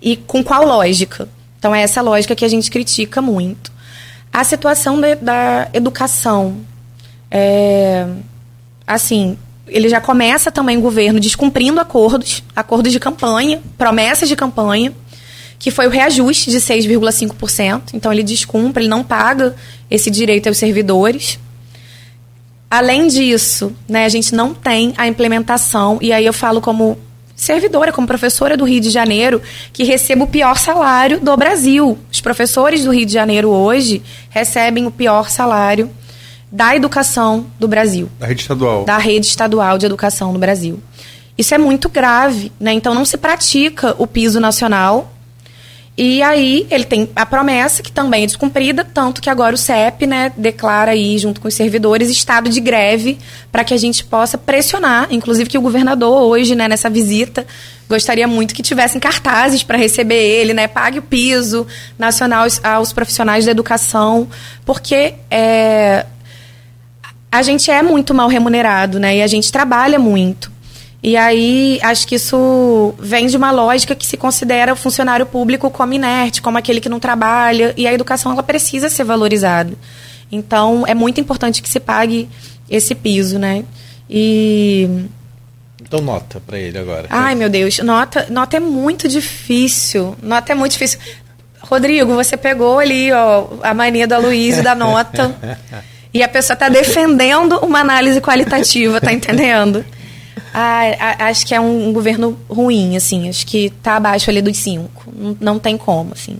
E 0.00 0.16
com 0.16 0.42
qual 0.42 0.66
lógica? 0.66 1.28
Então, 1.58 1.74
é 1.74 1.82
essa 1.82 2.00
lógica 2.00 2.34
que 2.34 2.44
a 2.44 2.48
gente 2.48 2.70
critica 2.70 3.22
muito. 3.22 3.70
A 4.32 4.42
situação 4.42 5.00
da 5.00 5.68
educação. 5.72 6.56
É, 7.30 8.06
assim, 8.86 9.38
ele 9.68 9.88
já 9.88 10.00
começa 10.00 10.50
também 10.50 10.76
o 10.76 10.80
governo 10.80 11.20
descumprindo 11.20 11.80
acordos, 11.80 12.42
acordos 12.54 12.92
de 12.92 13.00
campanha, 13.00 13.62
promessas 13.78 14.28
de 14.28 14.36
campanha, 14.36 14.92
que 15.58 15.70
foi 15.70 15.86
o 15.86 15.90
reajuste 15.90 16.50
de 16.50 16.58
6,5%. 16.58 17.94
Então 17.94 18.12
ele 18.12 18.22
descumpre, 18.22 18.82
ele 18.82 18.90
não 18.90 19.04
paga 19.04 19.54
esse 19.90 20.10
direito 20.10 20.48
aos 20.48 20.58
servidores. 20.58 21.38
Além 22.72 23.06
disso, 23.06 23.76
né, 23.86 24.06
a 24.06 24.08
gente 24.08 24.34
não 24.34 24.54
tem 24.54 24.94
a 24.96 25.06
implementação, 25.06 25.98
e 26.00 26.10
aí 26.10 26.24
eu 26.24 26.32
falo 26.32 26.58
como 26.58 26.96
servidora, 27.36 27.92
como 27.92 28.06
professora 28.06 28.56
do 28.56 28.64
Rio 28.64 28.80
de 28.80 28.88
Janeiro, 28.88 29.42
que 29.74 29.84
recebo 29.84 30.24
o 30.24 30.26
pior 30.26 30.56
salário 30.56 31.20
do 31.20 31.36
Brasil. 31.36 31.98
Os 32.10 32.22
professores 32.22 32.84
do 32.84 32.90
Rio 32.90 33.04
de 33.04 33.12
Janeiro 33.12 33.50
hoje 33.50 34.02
recebem 34.30 34.86
o 34.86 34.90
pior 34.90 35.28
salário 35.28 35.90
da 36.50 36.74
educação 36.74 37.44
do 37.60 37.68
Brasil. 37.68 38.08
Da 38.18 38.26
rede 38.26 38.40
estadual. 38.40 38.84
Da 38.86 38.96
rede 38.96 39.26
estadual 39.26 39.76
de 39.76 39.84
educação 39.84 40.32
no 40.32 40.38
Brasil. 40.38 40.82
Isso 41.36 41.54
é 41.54 41.58
muito 41.58 41.90
grave, 41.90 42.50
né? 42.58 42.72
Então 42.72 42.94
não 42.94 43.04
se 43.04 43.18
pratica 43.18 43.94
o 43.98 44.06
piso 44.06 44.40
nacional. 44.40 45.11
E 45.96 46.22
aí 46.22 46.66
ele 46.70 46.84
tem 46.84 47.10
a 47.14 47.26
promessa, 47.26 47.82
que 47.82 47.92
também 47.92 48.24
é 48.24 48.26
descumprida, 48.26 48.82
tanto 48.82 49.20
que 49.20 49.28
agora 49.28 49.54
o 49.54 49.58
CEP, 49.58 50.06
né, 50.06 50.32
declara 50.36 50.92
aí, 50.92 51.18
junto 51.18 51.38
com 51.38 51.48
os 51.48 51.54
servidores, 51.54 52.08
estado 52.08 52.48
de 52.48 52.60
greve 52.60 53.18
para 53.50 53.62
que 53.62 53.74
a 53.74 53.76
gente 53.76 54.02
possa 54.02 54.38
pressionar, 54.38 55.08
inclusive 55.10 55.50
que 55.50 55.58
o 55.58 55.60
governador 55.60 56.22
hoje, 56.22 56.54
né, 56.54 56.66
nessa 56.66 56.88
visita, 56.88 57.46
gostaria 57.86 58.26
muito 58.26 58.54
que 58.54 58.62
tivessem 58.62 58.98
cartazes 58.98 59.62
para 59.62 59.76
receber 59.76 60.14
ele, 60.14 60.54
né, 60.54 60.66
pague 60.66 60.98
o 60.98 61.02
piso 61.02 61.66
nacional 61.98 62.46
aos, 62.62 62.90
profissionais 62.94 63.44
da 63.44 63.50
educação, 63.50 64.26
porque 64.64 65.14
é, 65.30 66.06
a 67.30 67.42
gente 67.42 67.70
é 67.70 67.82
muito 67.82 68.12
mal 68.12 68.28
remunerado, 68.28 69.00
né? 69.00 69.16
E 69.16 69.22
a 69.22 69.26
gente 69.26 69.50
trabalha 69.50 69.98
muito. 69.98 70.51
E 71.02 71.16
aí, 71.16 71.80
acho 71.82 72.06
que 72.06 72.14
isso 72.14 72.94
vem 72.98 73.26
de 73.26 73.36
uma 73.36 73.50
lógica 73.50 73.94
que 73.94 74.06
se 74.06 74.16
considera 74.16 74.72
o 74.72 74.76
funcionário 74.76 75.26
público 75.26 75.68
como 75.68 75.92
inerte, 75.92 76.40
como 76.40 76.56
aquele 76.56 76.80
que 76.80 76.88
não 76.88 77.00
trabalha, 77.00 77.74
e 77.76 77.88
a 77.88 77.92
educação 77.92 78.30
ela 78.30 78.42
precisa 78.42 78.88
ser 78.88 79.02
valorizada. 79.02 79.72
Então, 80.30 80.84
é 80.86 80.94
muito 80.94 81.20
importante 81.20 81.60
que 81.60 81.68
se 81.68 81.80
pague 81.80 82.28
esse 82.70 82.94
piso, 82.94 83.38
né? 83.38 83.64
E 84.08 84.88
então 85.82 86.00
nota 86.00 86.40
para 86.40 86.58
ele 86.58 86.78
agora. 86.78 87.06
Ai, 87.10 87.34
meu 87.34 87.50
Deus, 87.50 87.78
nota, 87.80 88.26
nota 88.30 88.56
é 88.56 88.60
muito 88.60 89.08
difícil. 89.08 90.16
Nota 90.22 90.52
é 90.52 90.54
muito 90.54 90.72
difícil. 90.72 90.98
Rodrigo, 91.60 92.14
você 92.14 92.36
pegou 92.36 92.78
ali, 92.78 93.12
ó, 93.12 93.46
a 93.62 93.74
mania 93.74 94.06
da 94.06 94.18
Luiz 94.18 94.62
da 94.62 94.74
nota. 94.74 95.34
E 96.14 96.22
a 96.22 96.28
pessoa 96.28 96.52
está 96.52 96.68
defendendo 96.68 97.56
uma 97.60 97.80
análise 97.80 98.20
qualitativa, 98.20 99.00
tá 99.00 99.10
entendendo? 99.14 99.82
Ah, 100.52 101.28
acho 101.28 101.46
que 101.46 101.54
é 101.54 101.60
um, 101.60 101.92
governo 101.92 102.38
ruim, 102.48 102.96
assim. 102.96 103.28
Acho 103.28 103.46
que 103.46 103.66
está 103.66 103.96
abaixo 103.96 104.30
ali 104.30 104.42
dos 104.42 104.56
cinco. 104.58 105.12
Não, 105.40 105.58
tem 105.58 105.78
como, 105.78 106.12
assim. 106.12 106.36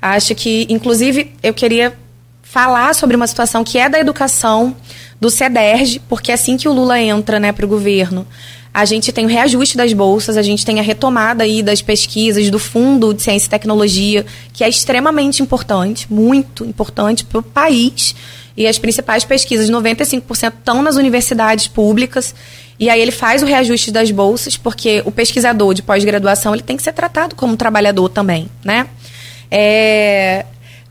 Acho 0.00 0.34
que, 0.34 0.66
inclusive, 0.70 1.32
eu 1.42 1.52
queria 1.52 1.94
falar 2.42 2.94
sobre 2.94 3.16
uma 3.16 3.26
situação 3.26 3.64
que 3.64 3.78
é 3.78 3.88
da 3.88 3.98
educação 3.98 4.74
do 5.20 5.30
CEDERJ, 5.30 6.00
porque 6.08 6.30
é 6.30 6.34
assim 6.34 6.56
que 6.56 6.68
o 6.68 6.72
Lula 6.72 7.00
entra 7.00 7.40
né, 7.40 7.52
para 7.52 7.64
o 7.64 7.68
governo, 7.68 8.26
a 8.74 8.84
gente 8.84 9.12
tem 9.12 9.24
o 9.24 9.28
reajuste 9.28 9.76
das 9.76 9.92
bolsas, 9.92 10.36
a 10.36 10.42
gente 10.42 10.66
tem 10.66 10.80
a 10.80 10.82
retomada 10.82 11.44
aí 11.44 11.62
das 11.62 11.80
pesquisas 11.80 12.50
do 12.50 12.58
Fundo 12.58 13.14
de 13.14 13.22
Ciência 13.22 13.46
e 13.46 13.50
Tecnologia, 13.50 14.26
que 14.52 14.64
é 14.64 14.68
extremamente 14.68 15.40
importante, 15.40 16.12
muito 16.12 16.64
importante 16.64 17.24
para 17.24 17.38
o 17.38 17.42
país. 17.42 18.16
E 18.56 18.66
as 18.66 18.76
principais 18.76 19.24
pesquisas, 19.24 19.70
95% 19.70 20.54
estão 20.58 20.82
nas 20.82 20.96
universidades 20.96 21.68
públicas. 21.68 22.34
E 22.76 22.90
aí 22.90 23.00
ele 23.00 23.12
faz 23.12 23.44
o 23.44 23.46
reajuste 23.46 23.92
das 23.92 24.10
bolsas, 24.10 24.56
porque 24.56 25.02
o 25.04 25.12
pesquisador 25.12 25.72
de 25.72 25.80
pós-graduação 25.80 26.52
ele 26.52 26.62
tem 26.62 26.76
que 26.76 26.82
ser 26.82 26.92
tratado 26.92 27.36
como 27.36 27.56
trabalhador 27.56 28.08
também, 28.08 28.48
né? 28.64 28.88
É, 29.48 30.46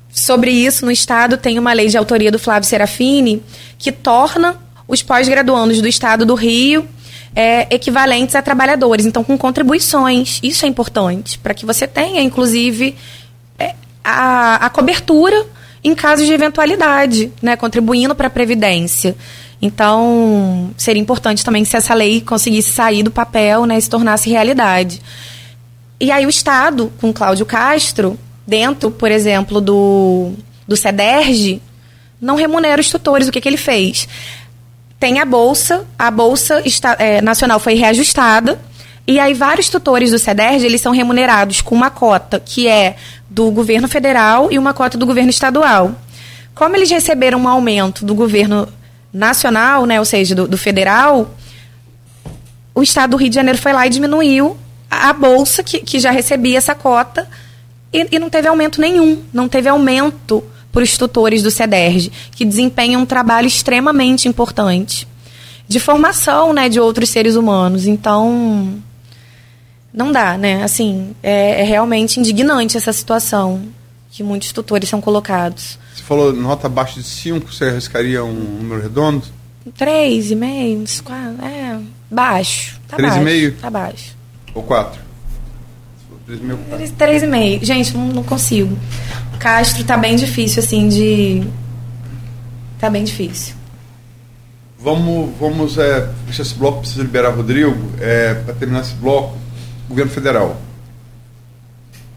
sobre 0.10 0.52
isso, 0.52 0.86
no 0.86 0.92
Estado 0.92 1.36
tem 1.36 1.60
uma 1.60 1.74
lei 1.74 1.88
de 1.88 1.98
autoria 1.98 2.32
do 2.32 2.40
Flávio 2.40 2.68
Serafini 2.68 3.44
que 3.78 3.92
torna 3.92 4.56
os 4.88 5.04
pós-graduandos 5.04 5.82
do 5.82 5.88
Estado 5.88 6.26
do 6.26 6.36
Rio 6.36 6.88
é, 7.36 7.74
equivalentes 7.74 8.36
a 8.36 8.42
trabalhadores, 8.42 9.06
então 9.06 9.24
com 9.24 9.38
contribuições. 9.38 10.40
Isso 10.44 10.66
é 10.66 10.68
importante, 10.68 11.38
para 11.40 11.54
que 11.54 11.66
você 11.66 11.88
tenha, 11.88 12.22
inclusive, 12.22 12.96
é, 13.58 13.76
a, 14.04 14.66
a 14.66 14.70
cobertura 14.70 15.46
em 15.84 15.94
casos 15.94 16.26
de 16.26 16.34
eventualidade, 16.34 17.32
né, 17.42 17.56
contribuindo 17.56 18.16
para 18.16 18.28
a 18.28 18.30
Previdência. 18.30 19.16
Então, 19.62 20.72
seria 20.78 21.02
importante 21.02 21.44
também 21.44 21.66
se 21.66 21.76
essa 21.76 21.94
lei 21.94 22.22
conseguisse 22.22 22.72
sair 22.72 23.04
do 23.04 23.12
papel 23.12 23.66
né, 23.66 23.78
e 23.78 23.82
se 23.82 23.90
tornasse 23.90 24.30
realidade. 24.30 25.02
E 26.00 26.12
aí 26.12 26.26
o 26.26 26.30
Estado, 26.30 26.92
com 27.00 27.14
Cláudio 27.14 27.46
Castro, 27.46 28.20
dentro, 28.46 28.92
por 28.92 29.10
exemplo, 29.12 29.62
do, 29.62 30.34
do 30.68 30.76
CEDERJ, 30.76 31.62
não 32.20 32.36
remunera 32.36 32.82
os 32.82 32.90
tutores. 32.90 33.28
O 33.28 33.32
que, 33.32 33.40
que 33.40 33.48
ele 33.48 33.58
fez? 33.58 34.08
Tem 35.04 35.20
a 35.20 35.26
Bolsa, 35.26 35.86
a 36.00 36.10
Bolsa 36.10 36.62
está, 36.64 36.96
é, 36.98 37.22
Nacional 37.22 37.60
foi 37.60 37.74
reajustada, 37.74 38.58
e 39.06 39.20
aí 39.20 39.34
vários 39.34 39.68
tutores 39.68 40.12
do 40.12 40.18
CEDERJ, 40.18 40.66
eles 40.66 40.80
são 40.80 40.94
remunerados 40.94 41.60
com 41.60 41.76
uma 41.76 41.90
cota 41.90 42.40
que 42.40 42.70
é 42.70 42.96
do 43.30 43.52
governo 43.52 43.90
federal 43.90 44.50
e 44.50 44.58
uma 44.58 44.74
cota 44.74 44.98
do 44.98 45.06
governo 45.06 45.30
estadual. 45.30 45.94
Como 46.56 46.78
eles 46.78 46.90
receberam 46.90 47.40
um 47.40 47.50
aumento 47.50 48.06
do 48.06 48.16
governo 48.16 48.66
nacional, 49.12 49.86
né, 49.86 50.00
ou 50.00 50.06
seja, 50.06 50.34
do, 50.34 50.48
do 50.48 50.58
federal, 50.58 51.36
o 52.74 52.82
estado 52.82 53.12
do 53.12 53.18
Rio 53.18 53.28
de 53.28 53.36
Janeiro 53.36 53.60
foi 53.60 53.74
lá 53.74 53.86
e 53.86 53.90
diminuiu 53.90 54.56
a, 54.90 55.10
a 55.10 55.12
bolsa 55.12 55.62
que, 55.64 55.82
que 55.82 56.00
já 56.00 56.12
recebia 56.12 56.58
essa 56.58 56.74
cota 56.74 57.28
e, 57.92 58.08
e 58.10 58.20
não 58.20 58.30
teve 58.30 58.48
aumento 58.48 58.80
nenhum. 58.80 59.22
Não 59.34 59.50
teve 59.50 59.68
aumento 59.68 60.42
para 60.74 60.84
os 60.84 60.98
tutores 60.98 61.44
do 61.44 61.52
CEDERJ, 61.52 62.12
que 62.32 62.44
desempenham 62.44 63.04
um 63.04 63.06
trabalho 63.06 63.48
extremamente 63.48 64.28
importante 64.28 65.08
de 65.68 65.80
formação 65.80 66.52
né, 66.52 66.68
de 66.68 66.80
outros 66.80 67.10
seres 67.10 67.36
humanos. 67.36 67.86
Então, 67.86 68.82
não 69.94 70.12
dá, 70.12 70.36
né? 70.36 70.64
Assim, 70.64 71.16
é, 71.22 71.62
é, 71.62 71.64
realmente 71.64 72.20
indignante 72.20 72.76
essa 72.76 72.92
situação 72.92 73.62
que 74.12 74.24
muitos 74.24 74.52
tutores 74.52 74.90
são 74.90 75.00
colocados. 75.00 75.78
Você 75.96 76.04
falou 76.04 76.34
nota 76.34 76.68
abaixo 76.68 77.00
de 77.00 77.06
5, 77.06 77.54
você 77.54 77.66
arriscaria 77.66 78.24
um 78.24 78.34
número 78.34 78.82
redondo? 78.82 79.26
3,5, 79.80 81.12
é, 81.42 81.80
baixo. 82.10 82.80
Tá 82.88 82.98
3,5? 82.98 83.60
Tá 83.62 83.70
baixo. 83.70 84.16
Ou 84.54 84.64
4? 84.64 85.13
3,5. 86.38 87.64
Gente, 87.64 87.96
não, 87.96 88.08
não 88.08 88.24
consigo. 88.24 88.78
O 89.34 89.38
Castro 89.38 89.84
tá 89.84 89.98
bem 89.98 90.16
difícil, 90.16 90.62
assim, 90.62 90.88
de. 90.88 91.44
Tá 92.80 92.90
bem 92.90 93.04
difícil. 93.04 93.56
Vamos, 94.80 95.30
vamos 95.40 95.78
é, 95.78 96.10
fechar 96.28 96.44
esse 96.44 96.56
bloco, 96.56 96.80
preciso 96.80 97.02
liberar 97.02 97.32
o 97.32 97.38
Rodrigo. 97.38 97.76
É, 98.00 98.34
para 98.34 98.54
terminar 98.54 98.82
esse 98.82 98.94
bloco, 98.96 99.38
governo 99.88 100.12
federal. 100.12 100.62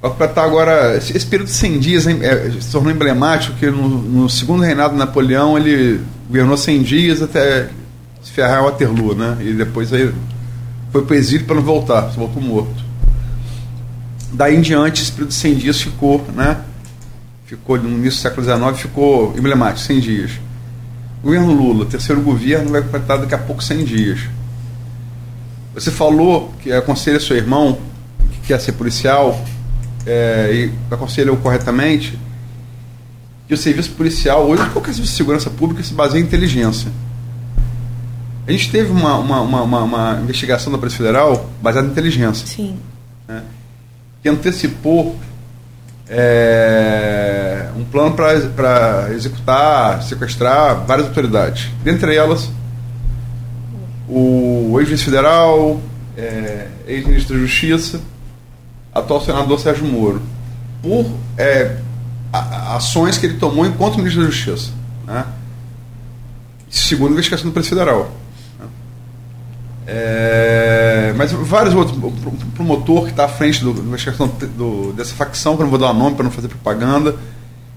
Vai 0.03 0.11
completar 0.11 0.45
agora. 0.45 0.97
Esse, 0.97 1.17
esse, 1.17 1.27
período 1.27 1.49
de 1.49 1.55
100 1.55 1.79
dias 1.79 2.07
hein, 2.07 2.19
é, 2.23 2.51
se 2.61 2.73
tornou 2.73 2.93
emblemático, 2.93 3.57
que 3.57 3.67
no, 3.71 3.89
no, 3.89 4.29
segundo 4.29 4.63
reinado 4.63 4.95
de 4.95 4.99
Napoleão 4.99 5.57
ele 5.57 6.01
governou 6.27 6.57
100 6.57 6.83
dias 6.83 7.23
até 7.23 7.69
se 8.23 8.33
ferrar 8.33 8.61
em 8.61 8.65
Waterloo, 8.65 9.15
né? 9.15 9.37
E 9.41 9.53
depois 9.53 9.93
aí 9.93 10.13
foi 10.91 11.05
para 11.05 11.15
o 11.15 11.17
exílio 11.17 11.47
para 11.47 11.57
não 11.57 11.63
voltar, 11.63 12.11
se 12.11 12.17
voltou 12.17 12.43
morto. 12.43 12.86
Daí 14.33 14.57
em 14.57 14.61
diante, 14.61 15.03
esse 15.03 15.13
período 15.13 15.29
de 15.29 15.35
100 15.35 15.55
dias 15.55 15.81
ficou, 15.81 16.25
né? 16.35 16.61
Ficou 17.47 17.79
no 17.79 17.89
início 17.89 18.19
do 18.19 18.23
século 18.23 18.45
XIX, 18.45 18.81
ficou 18.81 19.37
emblemático, 19.39 19.81
100 19.81 20.01
dias. 20.01 20.33
Governo 21.23 21.53
Lula, 21.53 21.87
terceiro 21.87 22.21
governo, 22.21 22.71
vai 22.71 22.83
completar 22.83 23.19
daqui 23.19 23.35
a 23.35 23.39
pouco 23.39 23.63
100 23.63 23.85
dias. 23.85 24.21
Você 25.75 25.91
falou 25.91 26.53
que 26.61 26.73
aconselha 26.73 27.21
seu 27.21 27.37
irmão, 27.37 27.79
que 28.33 28.49
quer 28.49 28.61
ser 28.61 28.73
policial, 28.73 29.45
é, 30.07 30.51
e 30.53 30.73
aconselhou 30.93 31.37
corretamente, 31.37 32.19
que 33.47 33.55
o 33.55 33.57
serviço 33.57 33.93
policial, 33.93 34.49
hoje 34.49 34.63
qualquer 34.71 34.93
serviço 34.93 35.13
de 35.13 35.17
segurança 35.17 35.51
pública 35.51 35.83
se 35.83 35.95
baseia 35.95 36.21
em 36.21 36.25
inteligência. 36.25 36.91
A 38.47 38.53
gente 38.53 38.71
teve 38.71 38.91
uma, 38.91 39.17
uma, 39.19 39.41
uma, 39.41 39.83
uma 39.83 40.21
investigação 40.23 40.73
da 40.73 40.79
Polícia 40.79 40.99
Federal 40.99 41.51
baseada 41.61 41.89
em 41.89 41.91
inteligência. 41.91 42.47
Sim. 42.47 42.79
Né, 43.27 43.43
que 44.27 44.29
antecipou 44.29 45.17
é, 46.09 47.69
um 47.77 47.85
plano 47.85 48.17
para 48.17 49.13
executar, 49.13 50.03
sequestrar 50.03 50.85
várias 50.85 51.07
autoridades. 51.07 51.71
Dentre 51.85 52.17
elas, 52.17 52.51
o 54.09 54.77
ex-juiz 54.81 55.03
federal, 55.03 55.81
é, 56.19 56.67
ex-ministro 56.89 57.37
da 57.37 57.41
Justiça, 57.41 58.01
atual 58.93 59.25
senador 59.25 59.61
Sérgio 59.61 59.87
Moro, 59.87 60.21
por 60.83 61.07
é, 61.39 61.77
ações 62.33 63.17
que 63.17 63.27
ele 63.27 63.39
tomou 63.39 63.65
enquanto 63.65 63.99
ministro 63.99 64.25
da 64.25 64.31
Justiça. 64.31 64.73
Né? 65.07 65.25
Segundo 66.69 67.11
a 67.11 67.13
investigação 67.13 67.49
do 67.49 67.53
Polícia 67.53 67.77
Federal. 67.77 68.11
É, 69.87 71.15
mas 71.17 71.31
vários 71.33 71.75
outros. 71.75 71.97
O 71.97 72.47
promotor 72.55 73.05
que 73.05 73.11
está 73.11 73.27
à 73.27 73.29
frente 73.29 73.63
do, 73.63 73.73
do, 73.73 74.93
dessa 74.93 75.15
facção, 75.15 75.55
que 75.57 75.63
eu 75.63 75.65
não 75.65 75.71
vou 75.71 75.79
dar 75.79 75.91
o 75.91 75.95
nome 75.95 76.17
para 76.17 76.25
não 76.25 76.31
fazer 76.31 76.49
propaganda, 76.49 77.15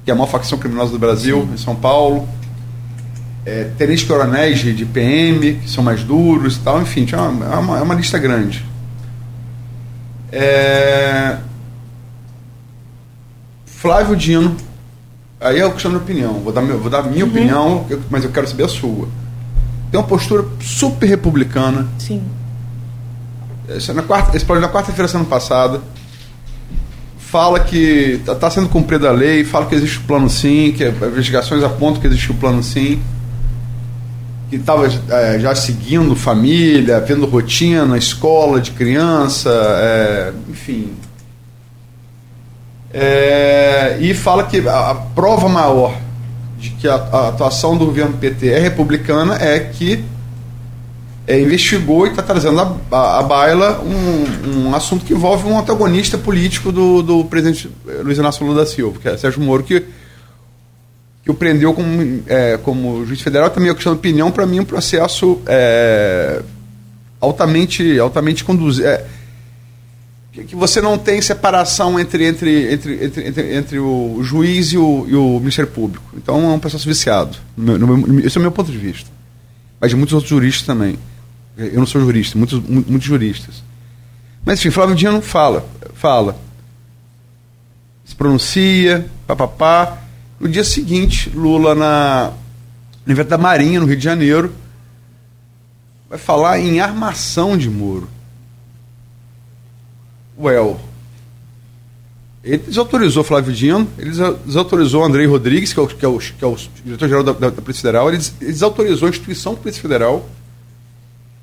que 0.03 0.10
é 0.10 0.14
a 0.14 0.16
maior 0.16 0.28
facção 0.28 0.57
criminosa 0.57 0.91
do 0.91 0.99
Brasil, 0.99 1.41
Sim. 1.41 1.53
em 1.53 1.57
São 1.57 1.76
Paulo. 1.76 2.28
É, 3.45 3.70
tenentes 3.78 4.03
coronéis 4.03 4.60
de, 4.60 4.74
de 4.74 4.86
PM, 4.86 5.55
que 5.55 5.70
são 5.70 5.84
mais 5.84 6.03
duros 6.03 6.57
e 6.57 6.60
tal, 6.60 6.82
enfim, 6.82 7.07
é 7.12 7.16
uma, 7.16 7.45
é 7.45 7.57
uma, 7.57 7.78
é 7.80 7.82
uma 7.82 7.95
lista 7.95 8.18
grande. 8.18 8.66
É, 10.32 11.38
Flávio 13.66 14.16
Dino, 14.16 14.55
aí 15.39 15.60
é 15.60 15.66
a 15.66 15.72
questão 15.72 15.91
da 15.91 15.97
opinião, 15.97 16.34
vou 16.34 16.51
dar, 16.51 16.62
vou 16.62 16.89
dar 16.89 16.99
a 16.99 17.03
minha 17.03 17.24
uhum. 17.24 17.32
opinião, 17.32 17.86
mas 18.10 18.24
eu 18.24 18.30
quero 18.30 18.45
saber 18.47 18.66
a 18.66 18.68
sua 18.68 19.07
tem 19.92 20.00
uma 20.00 20.06
postura 20.06 20.46
super 20.62 21.08
republicana. 21.08 21.88
Sim. 21.98 22.24
Esse, 23.68 23.94
na 23.94 24.02
quarta, 24.02 24.36
esse 24.36 24.46
na 24.46 24.70
quarta-feira 24.70 25.08
semana 25.08 25.30
passada 25.30 25.82
fala 27.18 27.60
que 27.60 28.18
está 28.20 28.34
tá 28.34 28.50
sendo 28.50 28.68
cumprida 28.70 29.10
a 29.10 29.12
lei, 29.12 29.44
fala 29.44 29.68
que 29.68 29.76
existe 29.76 30.00
o 30.00 30.02
plano 30.02 30.28
sim, 30.28 30.74
que 30.76 30.84
investigações 30.84 31.64
apontam 31.64 32.02
que 32.02 32.08
existe 32.08 32.32
o 32.32 32.34
plano 32.34 32.64
sim, 32.64 33.00
que 34.50 34.56
estava 34.56 34.88
é, 34.88 35.40
já 35.40 35.54
seguindo 35.54 36.16
família, 36.16 37.00
vendo 37.00 37.28
rotina, 37.28 37.96
escola 38.00 38.60
de 38.60 38.72
criança, 38.72 39.52
é, 39.52 40.34
enfim. 40.50 40.92
É, 42.92 43.98
e 44.02 44.12
fala 44.16 44.46
que 44.46 44.68
a, 44.68 44.90
a 44.90 44.96
prova 44.96 45.48
maior 45.48 45.94
de 46.60 46.72
que 46.72 46.88
a, 46.88 46.95
a 46.95 47.30
atuação 47.30 47.78
do 47.78 47.86
governo 47.86 48.18
PT 48.18 48.49
é 48.49 48.60
republicana 48.60 49.36
é 49.36 49.60
que 49.60 50.03
é, 51.26 51.39
investigou 51.39 52.07
e 52.07 52.10
está 52.10 52.24
trazendo 52.24 52.60
à 52.91 53.24
baila 53.24 53.82
um, 53.82 54.68
um, 54.68 54.76
assunto 54.76 55.05
que 55.05 55.14
envolve 55.14 55.47
um 55.47 55.57
antagonista 55.57 56.18
político 56.18 56.72
do, 56.72 57.01
do 57.01 57.24
presidente 57.26 57.70
Luiz 58.03 58.18
Inácio 58.18 58.45
Lula 58.45 58.62
da 58.62 58.66
Silva, 58.66 58.99
que 58.99 59.07
é 59.07 59.16
Sérgio 59.16 59.41
Moro, 59.41 59.64
que, 59.64 59.86
que 61.24 61.30
o 61.30 61.34
prendeu 61.34 61.74
como, 61.74 62.24
é, 62.26 62.57
como 62.57 63.05
juiz 63.05 63.22
federal. 63.22 63.49
Também 63.51 63.70
a 63.70 63.76
questão 63.76 63.93
de 63.93 63.99
opinião, 63.99 64.32
para 64.32 64.45
mim, 64.47 64.57
é 64.57 64.62
um 64.62 64.66
processo 64.66 65.39
é, 65.45 66.41
altamente, 67.22 67.99
altamente 67.99 68.43
conduzido. 68.43 68.89
Que 70.48 70.56
você 70.56 70.82
não 70.82 70.98
tem 70.98 71.22
separação 71.22 72.00
entre, 72.00 72.26
entre, 72.26 72.74
entre, 72.74 73.06
entre, 73.06 73.28
entre, 73.28 73.56
entre 73.56 73.80
o 73.80 74.20
juiz 74.24 74.72
e 74.72 74.78
o, 74.78 75.06
e 75.08 75.16
o 75.16 75.40
Ministério 75.40 75.72
Público. 75.72 76.04
Então 76.16 76.52
é 76.52 76.54
um 76.54 76.60
processo 76.60 76.88
viciado. 76.88 77.38
No 77.56 77.78
meu, 77.78 77.98
no 77.98 78.20
esse 78.20 78.38
é 78.38 78.40
o 78.40 78.42
meu 78.42 78.52
ponto 78.52 78.72
de 78.72 78.78
vista. 78.78 79.10
Mas 79.80 79.92
de 79.92 79.96
muitos 79.96 80.14
outros 80.14 80.30
juristas 80.30 80.66
também. 80.66 80.98
Eu 81.58 81.80
não 81.80 81.86
sou 81.86 82.02
jurista, 82.02 82.38
muitos, 82.38 82.62
muitos 82.64 83.04
juristas. 83.04 83.64
Mas 84.46 84.60
enfim, 84.60 84.72
Flávio 84.72 84.96
Dino 84.96 85.22
fala, 85.22 85.68
fala. 85.94 86.38
Se 88.06 88.16
pronuncia, 88.16 89.06
papapá. 89.28 89.98
No 90.40 90.48
dia 90.48 90.64
seguinte, 90.64 91.30
Lula 91.30 91.76
na, 91.76 92.32
no 93.06 93.12
evento 93.12 93.28
da 93.28 93.38
Marinha, 93.38 93.80
no 93.80 93.86
Rio 93.86 93.98
de 93.98 94.04
Janeiro, 94.04 94.54
vai 96.10 96.18
falar 96.18 96.60
em 96.60 96.80
armação 96.80 97.58
de 97.58 97.70
Moro. 97.70 98.10
Well. 100.40 100.80
Ele 102.42 102.58
desautorizou 102.60 103.24
Flávio 103.24 103.54
Dino, 103.54 103.88
ele 103.98 104.12
desautorizou 104.46 105.04
Andrei 105.04 105.26
Rodrigues, 105.26 105.74
que 105.74 105.80
é 105.80 105.84
o, 105.84 105.88
que 105.88 106.06
é 106.06 106.08
o, 106.08 106.18
que 106.18 106.44
é 106.44 106.48
o 106.48 106.56
diretor-geral 106.86 107.24
da, 107.24 107.34
da, 107.34 107.50
da, 107.50 107.62
Polícia 107.62 107.82
Federal, 107.82 108.08
ele 108.08 108.18
desautorizou 108.40 109.08
a 109.08 109.10
instituição 109.10 109.56
Polícia 109.56 109.82
Federal 109.82 110.28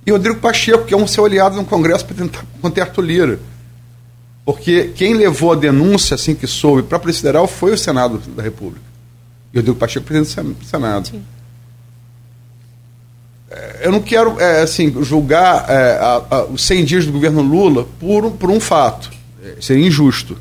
e 0.06 0.10
Rodrigo 0.10 0.40
Pacheco, 0.40 0.86
que 0.86 0.94
é 0.94 0.96
um 0.96 1.06
seu 1.06 1.26
aliado 1.26 1.56
no 1.56 1.66
Congresso 1.66 2.06
para 2.06 2.16
tentar 2.16 2.44
conter 2.62 2.80
Arthur 2.80 3.02
Lira. 3.02 3.40
Porque 4.44 4.92
quem 4.94 5.12
levou 5.12 5.52
a 5.52 5.56
denúncia, 5.56 6.14
assim 6.14 6.34
que 6.34 6.46
soube, 6.46 6.82
para 6.84 6.96
a 6.96 7.00
Polícia 7.00 7.20
Federal 7.20 7.46
foi 7.46 7.72
o 7.72 7.78
Senado 7.78 8.18
da 8.34 8.42
República. 8.42 8.86
E 9.52 9.58
Rodrigo 9.58 9.76
Pacheco, 9.76 10.06
presidente 10.06 10.54
do 10.54 10.64
Senado. 10.64 11.08
Sim 11.08 11.22
eu 13.82 13.92
não 13.92 14.00
quero 14.00 14.40
é, 14.40 14.62
assim 14.62 14.92
julgar 15.02 15.64
é, 15.68 15.98
a, 15.98 16.22
a, 16.30 16.44
os 16.44 16.62
100 16.62 16.84
dias 16.84 17.06
do 17.06 17.12
governo 17.12 17.42
Lula 17.42 17.86
por, 17.98 18.30
por 18.32 18.50
um 18.50 18.60
fato. 18.60 19.10
É, 19.42 19.56
seria 19.60 19.86
injusto. 19.86 20.36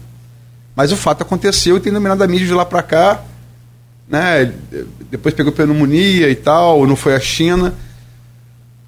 Mas 0.76 0.92
o 0.92 0.98
fato 0.98 1.22
aconteceu 1.22 1.78
e 1.78 1.80
tem 1.80 1.94
dominado 1.94 2.24
a 2.24 2.28
mídia 2.28 2.48
de 2.48 2.54
lá 2.54 2.66
para 2.66 2.84
cá. 2.84 3.22
Né? 4.08 4.52
Depois 5.10 5.34
pegou 5.34 5.52
pneumonia 5.52 6.30
e 6.30 6.36
tal, 6.36 6.86
não 6.86 6.96
foi 6.96 7.16
à 7.16 7.20
China. 7.20 7.74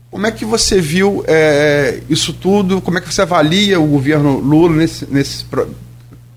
Como 0.10 0.26
é 0.26 0.32
que 0.32 0.46
você 0.46 0.82
viu 0.82 1.24
é, 1.28 2.02
isso 2.10 2.34
tudo? 2.34 2.82
Como 2.82 2.98
é 2.98 3.02
que 3.02 3.14
você 3.14 3.22
avalia 3.22 3.80
o 3.80 3.88
governo 3.88 4.40
Lula 4.40 4.76
nesse, 4.76 5.06
nesse 5.06 5.46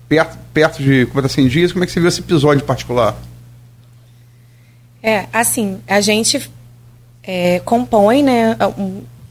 perto, 0.07 0.37
perto 0.53 0.83
de 0.83 1.07
100 1.29 1.47
dias? 1.47 1.71
Como 1.71 1.83
é 1.83 1.87
que 1.87 1.93
você 1.93 1.99
viu 1.99 2.09
esse 2.09 2.19
episódio 2.19 2.63
em 2.63 2.65
particular? 2.65 3.17
É, 5.01 5.25
assim, 5.33 5.79
a 5.87 5.99
gente 5.99 6.49
é, 7.23 7.59
compõe 7.59 8.23
né, 8.23 8.57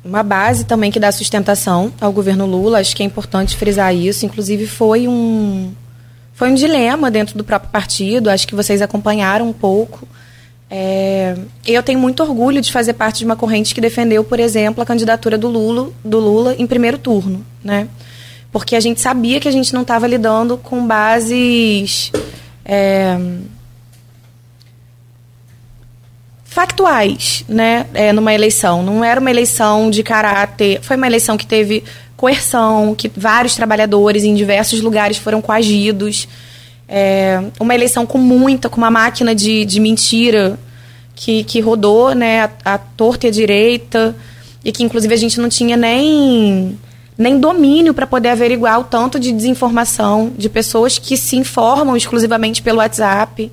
uma 0.04 0.22
base 0.22 0.64
também 0.64 0.90
que 0.90 1.00
dá 1.00 1.10
sustentação 1.12 1.92
ao 2.00 2.12
governo 2.12 2.46
Lula. 2.46 2.78
Acho 2.80 2.94
que 2.94 3.02
é 3.02 3.06
importante 3.06 3.56
frisar 3.56 3.94
isso. 3.94 4.24
Inclusive, 4.24 4.66
foi 4.66 5.06
um, 5.08 5.72
foi 6.32 6.50
um 6.50 6.54
dilema 6.54 7.10
dentro 7.10 7.36
do 7.36 7.44
próprio 7.44 7.70
partido. 7.70 8.30
Acho 8.30 8.46
que 8.46 8.54
vocês 8.54 8.80
acompanharam 8.80 9.48
um 9.48 9.52
pouco. 9.52 10.06
É, 10.70 11.36
eu 11.66 11.82
tenho 11.82 11.98
muito 11.98 12.22
orgulho 12.22 12.60
de 12.60 12.70
fazer 12.70 12.92
parte 12.92 13.18
de 13.18 13.24
uma 13.24 13.34
corrente 13.34 13.74
que 13.74 13.80
defendeu, 13.80 14.22
por 14.22 14.38
exemplo, 14.38 14.82
a 14.82 14.86
candidatura 14.86 15.36
do 15.36 15.48
Lula, 15.48 15.90
do 16.04 16.20
Lula 16.20 16.54
em 16.56 16.66
primeiro 16.66 16.96
turno, 16.96 17.44
né? 17.62 17.88
Porque 18.52 18.76
a 18.76 18.80
gente 18.80 19.00
sabia 19.00 19.40
que 19.40 19.48
a 19.48 19.52
gente 19.52 19.74
não 19.74 19.82
estava 19.82 20.06
lidando 20.06 20.56
com 20.56 20.86
bases 20.86 22.12
é, 22.64 23.18
factuais, 26.50 27.44
né, 27.48 27.86
é, 27.94 28.12
numa 28.12 28.34
eleição. 28.34 28.82
Não 28.82 29.04
era 29.04 29.20
uma 29.20 29.30
eleição 29.30 29.88
de 29.88 30.02
caráter, 30.02 30.80
foi 30.82 30.96
uma 30.96 31.06
eleição 31.06 31.36
que 31.36 31.46
teve 31.46 31.84
coerção, 32.16 32.92
que 32.92 33.08
vários 33.16 33.54
trabalhadores 33.54 34.24
em 34.24 34.34
diversos 34.34 34.80
lugares 34.80 35.16
foram 35.16 35.40
coagidos. 35.40 36.26
É, 36.88 37.40
uma 37.60 37.72
eleição 37.72 38.04
com 38.04 38.18
muita, 38.18 38.68
com 38.68 38.78
uma 38.78 38.90
máquina 38.90 39.32
de, 39.32 39.64
de 39.64 39.78
mentira 39.78 40.58
que, 41.14 41.44
que 41.44 41.60
rodou, 41.60 42.16
né, 42.16 42.42
a, 42.42 42.74
a 42.74 42.78
torta 42.78 43.26
e 43.26 43.28
a 43.28 43.32
direita, 43.32 44.16
e 44.64 44.72
que 44.72 44.82
inclusive 44.82 45.14
a 45.14 45.16
gente 45.16 45.40
não 45.40 45.48
tinha 45.48 45.76
nem 45.76 46.76
nem 47.16 47.38
domínio 47.38 47.94
para 47.94 48.06
poder 48.06 48.30
averiguar 48.30 48.80
o 48.80 48.84
tanto 48.84 49.20
de 49.20 49.30
desinformação 49.30 50.32
de 50.36 50.48
pessoas 50.48 50.98
que 50.98 51.16
se 51.16 51.36
informam 51.36 51.94
exclusivamente 51.94 52.60
pelo 52.60 52.78
WhatsApp 52.78 53.52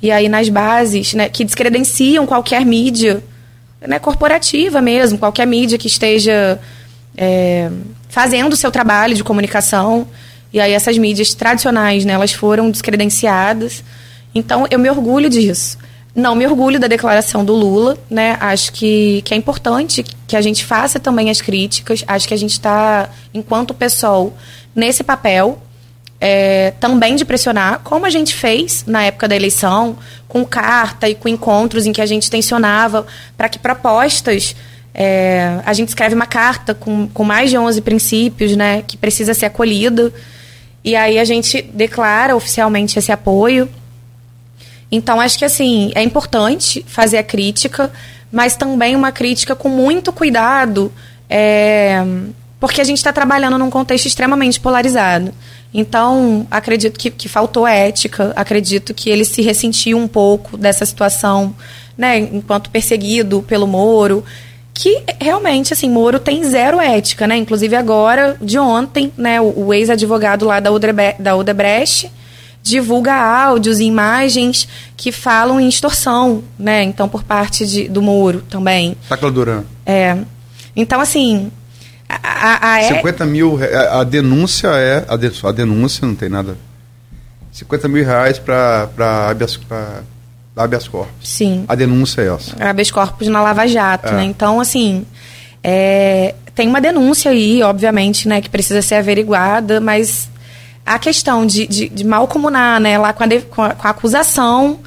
e 0.00 0.10
aí 0.10 0.28
nas 0.28 0.48
bases, 0.48 1.14
né, 1.14 1.28
que 1.28 1.44
descredenciam 1.44 2.26
qualquer 2.26 2.64
mídia, 2.64 3.22
né, 3.80 3.98
corporativa 3.98 4.80
mesmo, 4.80 5.18
qualquer 5.18 5.46
mídia 5.46 5.78
que 5.78 5.86
esteja 5.86 6.58
é, 7.16 7.70
fazendo 8.08 8.52
o 8.52 8.56
seu 8.56 8.70
trabalho 8.70 9.14
de 9.14 9.24
comunicação. 9.24 10.06
E 10.52 10.60
aí 10.60 10.72
essas 10.72 10.96
mídias 10.96 11.34
tradicionais, 11.34 12.04
né, 12.04 12.12
elas 12.12 12.32
foram 12.32 12.70
descredenciadas. 12.70 13.82
Então 14.34 14.66
eu 14.70 14.78
me 14.78 14.88
orgulho 14.88 15.28
disso. 15.28 15.78
Não 16.14 16.34
me 16.34 16.46
orgulho 16.46 16.80
da 16.80 16.86
declaração 16.86 17.44
do 17.44 17.54
Lula, 17.54 17.96
né? 18.10 18.36
Acho 18.40 18.72
que, 18.72 19.22
que 19.22 19.32
é 19.32 19.36
importante 19.36 20.04
que 20.26 20.36
a 20.36 20.40
gente 20.40 20.64
faça 20.64 20.98
também 20.98 21.30
as 21.30 21.40
críticas. 21.40 22.02
Acho 22.08 22.26
que 22.26 22.34
a 22.34 22.36
gente 22.36 22.52
está, 22.52 23.08
enquanto 23.32 23.72
pessoal, 23.72 24.36
nesse 24.74 25.04
papel 25.04 25.62
é, 26.20 26.72
também 26.80 27.14
de 27.14 27.24
pressionar, 27.24 27.80
como 27.84 28.04
a 28.04 28.10
gente 28.10 28.34
fez 28.34 28.84
na 28.86 29.04
época 29.04 29.28
da 29.28 29.36
eleição, 29.36 29.96
com 30.26 30.44
carta 30.44 31.08
e 31.08 31.14
com 31.14 31.28
encontros 31.28 31.86
em 31.86 31.92
que 31.92 32.00
a 32.00 32.06
gente 32.06 32.30
tensionava 32.30 33.06
para 33.36 33.48
que 33.48 33.58
propostas. 33.58 34.54
É, 34.92 35.60
a 35.64 35.72
gente 35.72 35.88
escreve 35.88 36.14
uma 36.14 36.26
carta 36.26 36.74
com, 36.74 37.06
com 37.08 37.22
mais 37.22 37.50
de 37.50 37.58
11 37.58 37.80
princípios, 37.82 38.56
né, 38.56 38.82
que 38.86 38.96
precisa 38.96 39.32
ser 39.32 39.46
acolhida. 39.46 40.12
E 40.82 40.96
aí 40.96 41.18
a 41.18 41.24
gente 41.24 41.62
declara 41.62 42.34
oficialmente 42.34 42.98
esse 42.98 43.12
apoio. 43.12 43.68
Então, 44.90 45.20
acho 45.20 45.38
que 45.38 45.44
assim, 45.44 45.92
é 45.94 46.02
importante 46.02 46.84
fazer 46.88 47.18
a 47.18 47.22
crítica, 47.22 47.92
mas 48.32 48.56
também 48.56 48.96
uma 48.96 49.12
crítica 49.12 49.54
com 49.54 49.68
muito 49.68 50.12
cuidado, 50.12 50.92
é, 51.28 52.02
porque 52.58 52.80
a 52.80 52.84
gente 52.84 52.96
está 52.96 53.12
trabalhando 53.12 53.58
num 53.58 53.70
contexto 53.70 54.06
extremamente 54.06 54.58
polarizado. 54.58 55.32
Então, 55.72 56.46
acredito 56.50 56.98
que, 56.98 57.10
que 57.10 57.28
faltou 57.28 57.66
ética, 57.66 58.32
acredito 58.34 58.94
que 58.94 59.10
ele 59.10 59.24
se 59.24 59.42
ressentiu 59.42 59.98
um 59.98 60.08
pouco 60.08 60.56
dessa 60.56 60.86
situação, 60.86 61.54
né, 61.96 62.18
enquanto 62.18 62.70
perseguido 62.70 63.42
pelo 63.42 63.66
Moro, 63.66 64.24
que 64.72 65.02
realmente, 65.20 65.72
assim, 65.72 65.90
Moro 65.90 66.20
tem 66.20 66.44
zero 66.44 66.80
ética, 66.80 67.26
né? 67.26 67.36
Inclusive 67.36 67.74
agora, 67.74 68.36
de 68.40 68.56
ontem, 68.60 69.12
né, 69.16 69.40
o, 69.40 69.66
o 69.66 69.74
ex-advogado 69.74 70.46
lá 70.46 70.60
da, 70.60 70.70
Odebrecht, 70.70 71.20
da 71.20 71.34
Odebrecht 71.34 72.12
divulga 72.62 73.14
áudios 73.14 73.80
e 73.80 73.84
imagens 73.84 74.68
que 74.96 75.10
falam 75.10 75.60
em 75.60 75.68
extorsão, 75.68 76.44
né? 76.56 76.84
Então, 76.84 77.08
por 77.08 77.24
parte 77.24 77.66
de, 77.66 77.88
do 77.88 78.00
Moro 78.00 78.42
também. 78.48 78.96
Tacla 79.08 79.32
Duran. 79.32 79.64
É. 79.84 80.16
Então, 80.76 81.00
assim, 81.00 81.50
A, 82.08 82.72
a, 82.72 82.80
é... 82.80 82.88
50 82.88 83.26
mil, 83.26 83.58
a, 83.62 84.00
a 84.00 84.04
denúncia 84.04 84.68
é. 84.68 85.04
A, 85.08 85.16
de, 85.16 85.30
a 85.44 85.52
denúncia 85.52 86.06
não 86.06 86.14
tem 86.14 86.28
nada. 86.28 86.56
50 87.52 87.88
mil 87.88 88.04
reais 88.04 88.38
para 88.38 88.88
habeas, 89.30 89.58
habeas 90.56 90.88
corpus. 90.88 91.28
Sim. 91.28 91.64
A 91.68 91.74
denúncia 91.74 92.22
é 92.22 92.28
essa. 92.28 92.64
Habeas 92.64 92.90
corpus 92.90 93.28
na 93.28 93.42
Lava 93.42 93.66
Jato, 93.66 94.08
é. 94.08 94.12
né? 94.12 94.24
Então, 94.24 94.60
assim, 94.60 95.04
é, 95.62 96.34
tem 96.54 96.68
uma 96.68 96.80
denúncia 96.80 97.30
aí, 97.30 97.62
obviamente, 97.62 98.28
né, 98.28 98.40
que 98.40 98.48
precisa 98.48 98.80
ser 98.80 98.96
averiguada, 98.96 99.80
mas 99.80 100.28
a 100.84 100.98
questão 100.98 101.44
de, 101.44 101.66
de, 101.66 101.88
de 101.88 102.04
mal 102.04 102.26
comunar, 102.26 102.80
né, 102.80 102.96
lá 102.96 103.12
com 103.12 103.24
a, 103.24 103.26
de, 103.26 103.40
com 103.42 103.62
a, 103.62 103.70
com 103.74 103.86
a 103.86 103.90
acusação, 103.90 104.80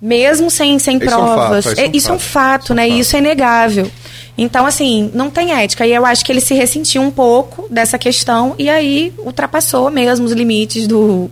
mesmo 0.00 0.50
sem, 0.50 0.78
sem 0.78 0.96
isso 0.96 1.06
provas. 1.06 1.66
É 1.66 1.70
um 1.70 1.74
fato, 1.74 1.96
isso 1.96 2.10
é 2.10 2.14
um 2.14 2.18
fato, 2.18 2.74
né? 2.74 2.88
Isso 2.88 3.14
é 3.14 3.18
inegável. 3.18 3.90
Então, 4.36 4.66
assim, 4.66 5.10
não 5.14 5.30
tem 5.30 5.52
ética. 5.52 5.86
E 5.86 5.92
eu 5.92 6.06
acho 6.06 6.24
que 6.24 6.32
ele 6.32 6.40
se 6.40 6.54
ressentiu 6.54 7.02
um 7.02 7.10
pouco 7.10 7.66
dessa 7.70 7.98
questão 7.98 8.54
e 8.58 8.70
aí 8.70 9.12
ultrapassou 9.18 9.90
mesmo 9.90 10.26
os 10.26 10.32
limites 10.32 10.86
do. 10.86 11.30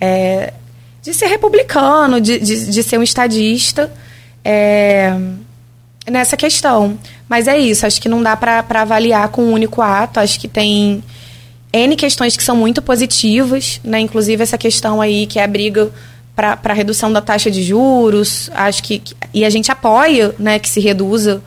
É, 0.00 0.52
de 1.02 1.12
ser 1.12 1.26
republicano, 1.26 2.20
de, 2.20 2.38
de, 2.38 2.66
de 2.66 2.82
ser 2.82 2.98
um 2.98 3.02
estadista 3.02 3.92
é, 4.44 5.14
nessa 6.10 6.36
questão. 6.36 6.98
Mas 7.28 7.46
é 7.48 7.58
isso, 7.58 7.86
acho 7.86 8.00
que 8.00 8.08
não 8.08 8.22
dá 8.22 8.36
para 8.36 8.64
avaliar 8.70 9.28
com 9.28 9.42
um 9.42 9.52
único 9.52 9.80
ato. 9.80 10.20
Acho 10.20 10.38
que 10.38 10.48
tem 10.48 11.02
N 11.72 11.96
questões 11.96 12.36
que 12.36 12.42
são 12.42 12.56
muito 12.56 12.80
positivas, 12.80 13.80
né? 13.82 14.00
Inclusive 14.00 14.42
essa 14.42 14.58
questão 14.58 15.00
aí 15.00 15.26
que 15.26 15.38
é 15.38 15.44
a 15.44 15.46
briga 15.46 15.90
para 16.34 16.72
redução 16.72 17.12
da 17.12 17.20
taxa 17.20 17.50
de 17.50 17.62
juros. 17.62 18.50
Acho 18.54 18.82
que. 18.82 19.02
E 19.32 19.44
a 19.44 19.50
gente 19.50 19.70
apoia 19.70 20.34
né, 20.38 20.58
que 20.58 20.68
se 20.68 20.80
reduza 20.80 21.42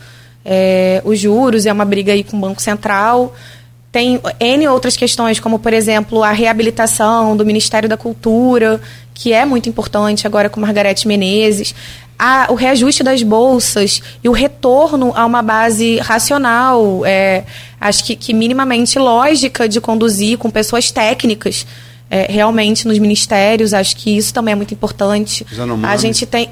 é, 0.50 1.02
os 1.04 1.20
juros, 1.20 1.66
é 1.66 1.74
uma 1.74 1.84
briga 1.84 2.14
aí 2.14 2.24
com 2.24 2.38
o 2.38 2.40
Banco 2.40 2.62
Central. 2.62 3.36
Tem 3.92 4.20
N 4.40 4.68
outras 4.70 4.96
questões, 4.96 5.42
como, 5.42 5.60
por 5.60 5.74
exemplo, 5.74 6.24
a 6.24 6.32
reabilitação 6.32 7.36
do 7.36 7.46
Ministério 7.46 7.90
da 7.90 7.98
Cultura, 7.98 8.80
que 9.14 9.34
é 9.34 9.44
muito 9.44 9.68
importante 9.68 10.26
agora 10.26 10.50
com 10.50 10.62
Margarete 10.62 11.06
Menezes. 11.06 11.76
A, 12.18 12.48
o 12.50 12.56
reajuste 12.56 13.04
das 13.04 13.22
bolsas 13.22 14.02
e 14.24 14.30
o 14.30 14.32
retorno 14.32 15.12
a 15.16 15.26
uma 15.26 15.42
base 15.42 15.98
racional, 15.98 17.06
é, 17.06 17.44
acho 17.80 18.06
que, 18.06 18.16
que 18.16 18.34
minimamente 18.34 18.98
lógica 18.98 19.68
de 19.68 19.82
conduzir 19.82 20.38
com 20.38 20.50
pessoas 20.50 20.90
técnicas 20.92 21.66
é, 22.10 22.32
realmente 22.32 22.88
nos 22.88 22.98
ministérios. 22.98 23.74
Acho 23.74 23.96
que 23.98 24.16
isso 24.18 24.34
também 24.34 24.54
é 24.54 24.56
muito 24.56 24.74
importante. 24.74 25.46
A 25.88 25.98
gente 25.98 26.26
tem. 26.26 26.50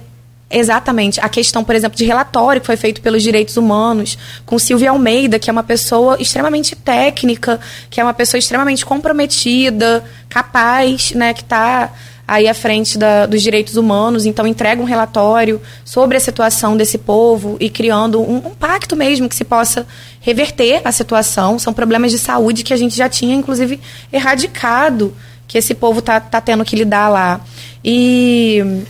Exatamente. 0.50 1.20
A 1.20 1.28
questão, 1.28 1.64
por 1.64 1.76
exemplo, 1.76 1.98
de 1.98 2.06
relatório 2.06 2.62
que 2.62 2.68
foi 2.68 2.78
feito 2.78 3.02
pelos 3.02 3.24
direitos 3.24 3.58
humanos, 3.58 4.18
com 4.46 4.60
Silvia 4.60 4.92
Almeida, 4.92 5.40
que 5.40 5.50
é 5.50 5.54
uma 5.54 5.64
pessoa 5.64 6.18
extremamente 6.20 6.76
técnica, 6.76 7.60
que 7.90 8.00
é 8.00 8.04
uma 8.04 8.14
pessoa 8.14 8.38
extremamente 8.38 8.86
comprometida, 8.86 10.04
capaz, 10.30 11.12
né, 11.14 11.34
que 11.34 11.42
está 11.42 11.92
aí 12.28 12.48
à 12.48 12.54
frente 12.54 12.98
da, 12.98 13.26
dos 13.26 13.42
direitos 13.42 13.76
humanos, 13.76 14.26
então 14.26 14.48
entrega 14.48 14.82
um 14.82 14.86
relatório 14.86 15.62
sobre 15.84 16.18
a 16.18 16.20
situação 16.20 16.76
desse 16.76 16.98
povo 16.98 17.56
e 17.60 17.70
criando 17.70 18.20
um, 18.20 18.38
um, 18.38 18.56
pacto 18.56 18.96
mesmo 18.96 19.30
que 19.30 19.36
se 19.36 19.44
possa 19.44 19.86
reverter 20.22 20.82
a 20.84 20.92
situação. 20.92 21.60
São 21.60 21.74
problemas 21.74 22.12
de 22.12 22.18
saúde 22.18 22.64
que 22.64 22.74
a 22.74 22.78
gente 22.78 22.96
já 22.96 23.08
tinha, 23.08 23.36
inclusive, 23.36 23.80
erradicado, 24.12 25.14
que 25.48 25.58
esse 25.58 25.76
povo 25.76 26.00
está 26.00 26.20
tá 26.20 26.42
tendo 26.42 26.66
que 26.66 26.76
lidar 26.76 27.10
lá. 27.10 27.42
E 27.84 28.84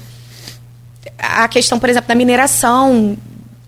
a 1.18 1.48
questão, 1.48 1.80
por 1.80 1.90
exemplo, 1.90 2.08
da 2.08 2.16
mineração 2.16 3.18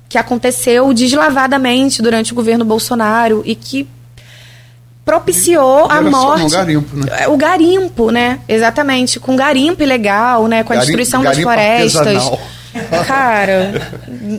que 0.09 0.17
aconteceu 0.17 0.93
deslavadamente 0.93 2.01
durante 2.01 2.31
o 2.31 2.35
governo 2.35 2.63
Bolsonaro 2.63 3.41
e 3.45 3.55
que 3.55 3.87
propiciou 5.03 5.89
a 5.89 6.01
morte. 6.01 6.51
Garimpo, 6.51 6.95
né? 6.97 7.05
É, 7.19 7.27
o 7.27 7.37
garimpo, 7.37 8.11
né? 8.11 8.39
Exatamente, 8.47 9.19
com 9.19 9.35
garimpo 9.35 9.81
ilegal, 9.81 10.47
né? 10.47 10.63
Com 10.63 10.73
a 10.73 10.75
garimpo, 10.75 10.97
destruição 10.97 11.23
das 11.23 11.37
florestas. 11.39 12.07
Artesanal. 12.07 12.39
Cara, 13.07 13.89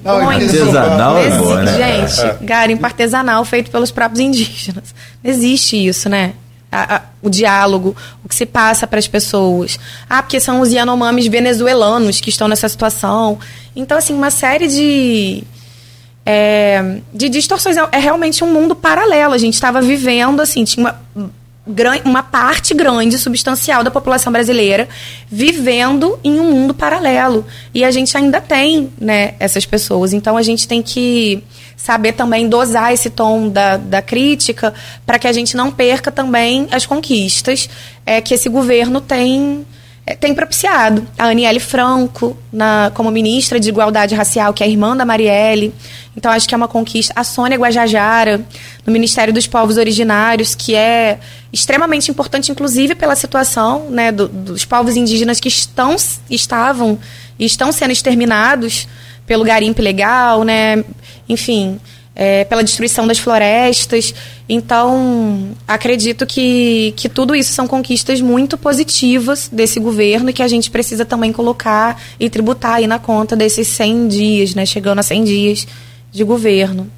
não, 0.05 0.31
artesanal 0.31 1.19
é 1.19 1.31
boa, 1.31 1.63
né? 1.63 1.77
Gente, 1.77 2.45
garimpo 2.45 2.85
artesanal 2.85 3.45
feito 3.45 3.71
pelos 3.71 3.91
próprios 3.91 4.21
indígenas. 4.21 4.95
Não 5.25 5.31
existe 5.31 5.87
isso, 5.87 6.09
né? 6.09 6.35
A, 6.71 6.97
a, 6.97 7.03
o 7.23 7.31
diálogo, 7.31 7.97
o 8.25 8.29
que 8.29 8.35
se 8.35 8.47
passa 8.47 8.87
para 8.87 8.99
as 8.99 9.09
pessoas. 9.09 9.79
Ah, 10.09 10.23
porque 10.23 10.41
são 10.41 10.61
os 10.61 10.73
Yanomamis 10.73 11.27
venezuelanos 11.27 12.21
que 12.21 12.31
estão 12.31 12.49
nessa 12.49 12.69
situação. 12.69 13.39
Então, 13.75 13.97
assim, 13.97 14.15
uma 14.15 14.31
série 14.31 14.69
de, 14.69 15.45
é, 16.25 17.01
de 17.13 17.29
distorções. 17.29 17.77
É, 17.77 17.89
é 17.93 17.99
realmente 17.99 18.45
um 18.45 18.53
mundo 18.53 18.77
paralelo. 18.77 19.35
A 19.35 19.39
gente 19.39 19.55
estava 19.55 19.81
vivendo, 19.81 20.41
assim, 20.41 20.65
tinha 20.65 20.85
uma, 20.85 21.31
uma 22.05 22.23
parte 22.23 22.73
grande, 22.75 23.19
substancial 23.19 23.85
da 23.85 23.91
população 23.91 24.33
brasileira 24.33 24.89
vivendo 25.31 26.19
em 26.25 26.41
um 26.41 26.51
mundo 26.51 26.73
paralelo. 26.73 27.45
E 27.75 27.85
a 27.85 27.91
gente 27.91 28.17
ainda 28.17 28.41
tem 28.41 28.91
né, 28.99 29.35
essas 29.39 29.67
pessoas. 29.67 30.13
Então, 30.13 30.37
a 30.37 30.43
gente 30.43 30.67
tem 30.67 30.83
que 30.83 31.43
saber 31.77 32.13
também 32.13 32.49
dosar 32.49 32.93
esse 32.93 33.11
tom 33.11 33.49
da, 33.49 33.77
da 33.77 34.03
crítica 34.03 34.75
para 35.07 35.19
que 35.19 35.29
a 35.29 35.33
gente 35.33 35.57
não 35.57 35.71
perca 35.71 36.11
também 36.11 36.67
as 36.71 36.85
conquistas 36.85 37.69
é, 38.05 38.21
que 38.21 38.35
esse 38.35 38.49
governo 38.49 39.01
tem 39.01 39.65
tem 40.17 40.35
propiciado. 40.35 41.07
A 41.19 41.27
Aniele 41.27 41.61
Franco, 41.61 42.37
na, 42.53 42.91
como 42.95 43.11
ministra 43.11 43.59
de 43.59 43.69
Igualdade 43.69 44.15
Racial, 44.15 44.53
que 44.53 44.63
é 44.63 44.69
irmã 44.69 44.97
da 44.97 45.05
Marielle. 45.05 45.73
Então, 46.17 46.31
acho 46.31 46.49
que 46.49 46.55
é 46.55 46.57
uma 46.57 46.69
conquista. 46.69 47.13
A 47.17 47.25
Sônia 47.25 47.57
Guajajara, 47.57 48.41
no 48.85 48.93
Ministério 48.93 49.33
dos 49.33 49.47
Povos 49.47 49.77
Originários, 49.77 50.55
que 50.55 50.75
é 50.75 51.19
extremamente 51.53 52.11
importante, 52.11 52.51
inclusive 52.51 52.95
pela 52.95 53.15
situação 53.17 53.89
né, 53.91 54.11
do, 54.13 54.29
dos 54.29 54.65
povos 54.65 54.97
indígenas 54.97 55.41
que 55.41 55.49
estão, 55.49 55.97
estavam 56.29 56.99
e 57.39 57.45
estão 57.45 57.73
sendo 57.73 57.93
exterminados 57.93 58.89
pelo 59.27 59.45
garimpo 59.45 59.81
ilegal, 59.81 60.43
né? 60.43 60.85
Enfim, 61.29 61.79
é, 62.19 62.45
pela 62.45 62.65
destruição 62.65 63.07
das 63.07 63.19
florestas. 63.19 64.13
Então, 64.49 65.53
acredito 65.69 66.27
que, 66.27 66.93
que 66.97 67.09
tudo 67.09 67.33
isso 67.33 67.53
são 67.53 67.69
conquistas 67.69 68.21
muito 68.21 68.59
positivas 68.59 69.49
desse 69.51 69.79
governo 69.79 70.31
e 70.31 70.33
que 70.33 70.43
a 70.43 70.49
gente 70.49 70.69
precisa 70.69 71.05
também 71.05 71.33
colocar 71.33 72.03
e 72.19 72.29
tributar 72.29 72.75
aí 72.75 72.89
na 72.89 72.99
conta 72.99 73.37
desses 73.37 73.69
100 73.69 74.09
dias, 74.09 74.55
né? 74.57 74.67
Chegando 74.67 74.99
a 74.99 75.03
100 75.03 75.25
dias 75.25 75.69
de 76.11 76.25
governo. 76.25 76.91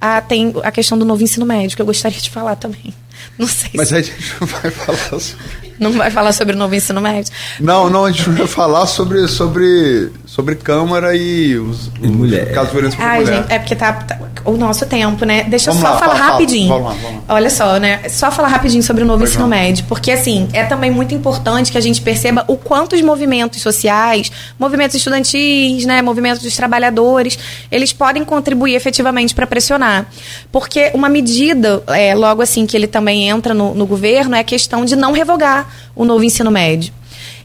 Ah, 0.00 0.20
tem 0.20 0.52
a 0.64 0.72
questão 0.72 0.98
do 0.98 1.04
novo 1.04 1.22
ensino 1.22 1.46
médio, 1.46 1.76
que 1.76 1.80
eu 1.80 1.86
gostaria 1.86 2.20
de 2.20 2.28
falar 2.28 2.56
também. 2.56 2.92
Não 3.38 3.46
sei 3.46 3.70
Mas 3.74 3.88
se... 3.88 3.94
a 3.94 4.02
gente 4.02 4.34
não 4.40 4.46
vai 4.46 4.70
falar 4.70 5.20
sobre. 5.20 5.65
Não 5.78 5.92
vai 5.92 6.10
falar 6.10 6.32
sobre 6.32 6.54
o 6.54 6.58
novo 6.58 6.74
ensino 6.74 7.00
médio? 7.00 7.32
Não, 7.60 7.90
não, 7.90 8.04
a 8.06 8.10
gente 8.10 8.28
vai 8.30 8.46
falar 8.46 8.86
sobre, 8.86 9.28
sobre, 9.28 10.10
sobre 10.24 10.54
Câmara 10.54 11.14
e 11.14 11.56
os, 11.58 11.90
os 12.00 12.10
mulher. 12.10 12.52
casos 12.52 12.72
violentos 12.72 12.98
Ai, 12.98 13.20
mulher. 13.20 13.36
gente, 13.36 13.52
é 13.52 13.58
porque 13.58 13.76
tá, 13.76 13.92
tá, 13.92 14.18
o 14.44 14.52
nosso 14.56 14.86
tempo, 14.86 15.24
né? 15.24 15.44
Deixa 15.44 15.70
vamos 15.70 15.82
eu 15.82 15.88
só 15.88 15.94
lá, 15.94 16.00
falar 16.00 16.16
fala, 16.16 16.30
rapidinho. 16.32 16.68
Fala, 16.68 16.80
vamos 16.82 16.96
lá, 16.96 17.08
vamos 17.08 17.28
lá. 17.28 17.34
Olha 17.34 17.50
só, 17.50 17.78
né? 17.78 18.08
Só 18.08 18.30
falar 18.30 18.48
rapidinho 18.48 18.82
sobre 18.82 19.02
o 19.02 19.06
novo 19.06 19.24
ensino 19.24 19.42
não. 19.42 19.48
médio, 19.48 19.84
porque 19.88 20.10
assim, 20.10 20.48
é 20.52 20.64
também 20.64 20.90
muito 20.90 21.14
importante 21.14 21.70
que 21.70 21.78
a 21.78 21.80
gente 21.80 22.00
perceba 22.00 22.44
o 22.48 22.56
quanto 22.56 22.94
os 22.94 23.02
movimentos 23.02 23.60
sociais, 23.60 24.30
movimentos 24.58 24.96
estudantis, 24.96 25.84
né, 25.84 26.00
movimentos 26.00 26.42
dos 26.42 26.56
trabalhadores, 26.56 27.38
eles 27.70 27.92
podem 27.92 28.24
contribuir 28.24 28.74
efetivamente 28.74 29.34
para 29.34 29.46
pressionar. 29.46 30.06
Porque 30.50 30.90
uma 30.94 31.08
medida, 31.08 31.82
é, 31.88 32.14
logo 32.14 32.40
assim 32.40 32.66
que 32.66 32.76
ele 32.76 32.86
também 32.86 33.28
entra 33.28 33.52
no, 33.52 33.74
no 33.74 33.86
governo, 33.86 34.34
é 34.36 34.40
a 34.40 34.44
questão 34.44 34.84
de 34.84 34.96
não 34.96 35.12
revogar 35.12 35.65
o 35.94 36.04
novo 36.04 36.24
ensino 36.24 36.50
médio. 36.50 36.92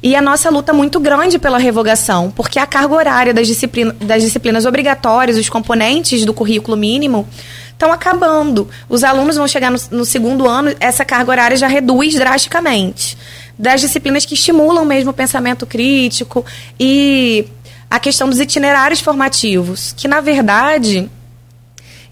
E 0.04 0.16
a 0.16 0.22
nossa 0.22 0.50
luta 0.50 0.74
muito 0.74 1.00
grande 1.00 1.38
pela 1.38 1.60
revogação, 1.60 2.32
porque 2.32 2.58
a 2.58 2.66
carga 2.66 2.96
horária 2.96 3.34
das, 3.34 3.48
disciplina, 3.48 3.96
das 4.00 4.24
disciplinas 4.24 4.66
obrigatórias, 4.66 5.38
os 5.38 5.48
componentes 5.48 6.26
do 6.26 6.34
currículo 6.34 6.76
mínimo, 6.76 7.28
estão 7.72 7.92
acabando. 7.92 8.68
Os 8.90 9.04
alunos 9.04 9.38
vão 9.38 9.48
chegar 9.48 9.72
no, 9.72 9.80
no, 9.92 10.06
segundo 10.06 10.48
ano, 10.48 10.76
essa 10.80 11.06
carga 11.06 11.32
horária 11.32 11.58
já 11.58 11.68
reduz 11.68 12.16
drasticamente. 12.16 13.18
Das 13.58 13.82
disciplinas 13.82 14.26
que 14.26 14.34
estimulam 14.34 14.86
mesmo 14.86 15.12
o 15.12 15.14
pensamento 15.14 15.68
crítico 15.68 16.44
e 16.80 17.46
a 17.90 18.00
questão 18.00 18.28
dos 18.28 18.40
itinerários 18.40 19.02
formativos, 19.02 19.94
que 19.96 20.08
na 20.08 20.20
verdade 20.20 21.10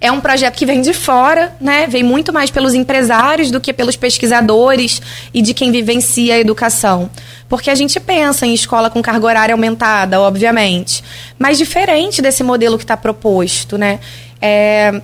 é 0.01 0.11
um 0.11 0.21
projeto 0.21 0.55
que 0.55 0.65
vem 0.65 0.81
de 0.81 0.93
fora, 0.93 1.53
né? 1.59 1.85
Vem 1.87 2.03
muito 2.03 2.31
mais 2.31 2.49
pelos 2.49 2.73
empresários 2.73 3.51
do 3.51 3.59
que 3.59 3.73
pelos 3.73 3.97
pesquisadores 3.97 5.01
e 5.33 5.41
de 5.41 5.53
quem 5.53 5.71
vivencia 5.71 6.35
a 6.35 6.39
educação. 6.39 7.09
Porque 7.49 7.69
a 7.69 7.75
gente 7.75 7.99
pensa 7.99 8.45
em 8.45 8.53
escola 8.53 8.89
com 8.89 9.01
carga 9.01 9.25
horária 9.25 9.53
aumentada, 9.53 10.21
obviamente. 10.21 11.03
Mas 11.37 11.57
diferente 11.57 12.21
desse 12.21 12.43
modelo 12.43 12.77
que 12.77 12.83
está 12.83 12.95
proposto, 12.95 13.77
né? 13.77 13.99
É, 14.41 15.01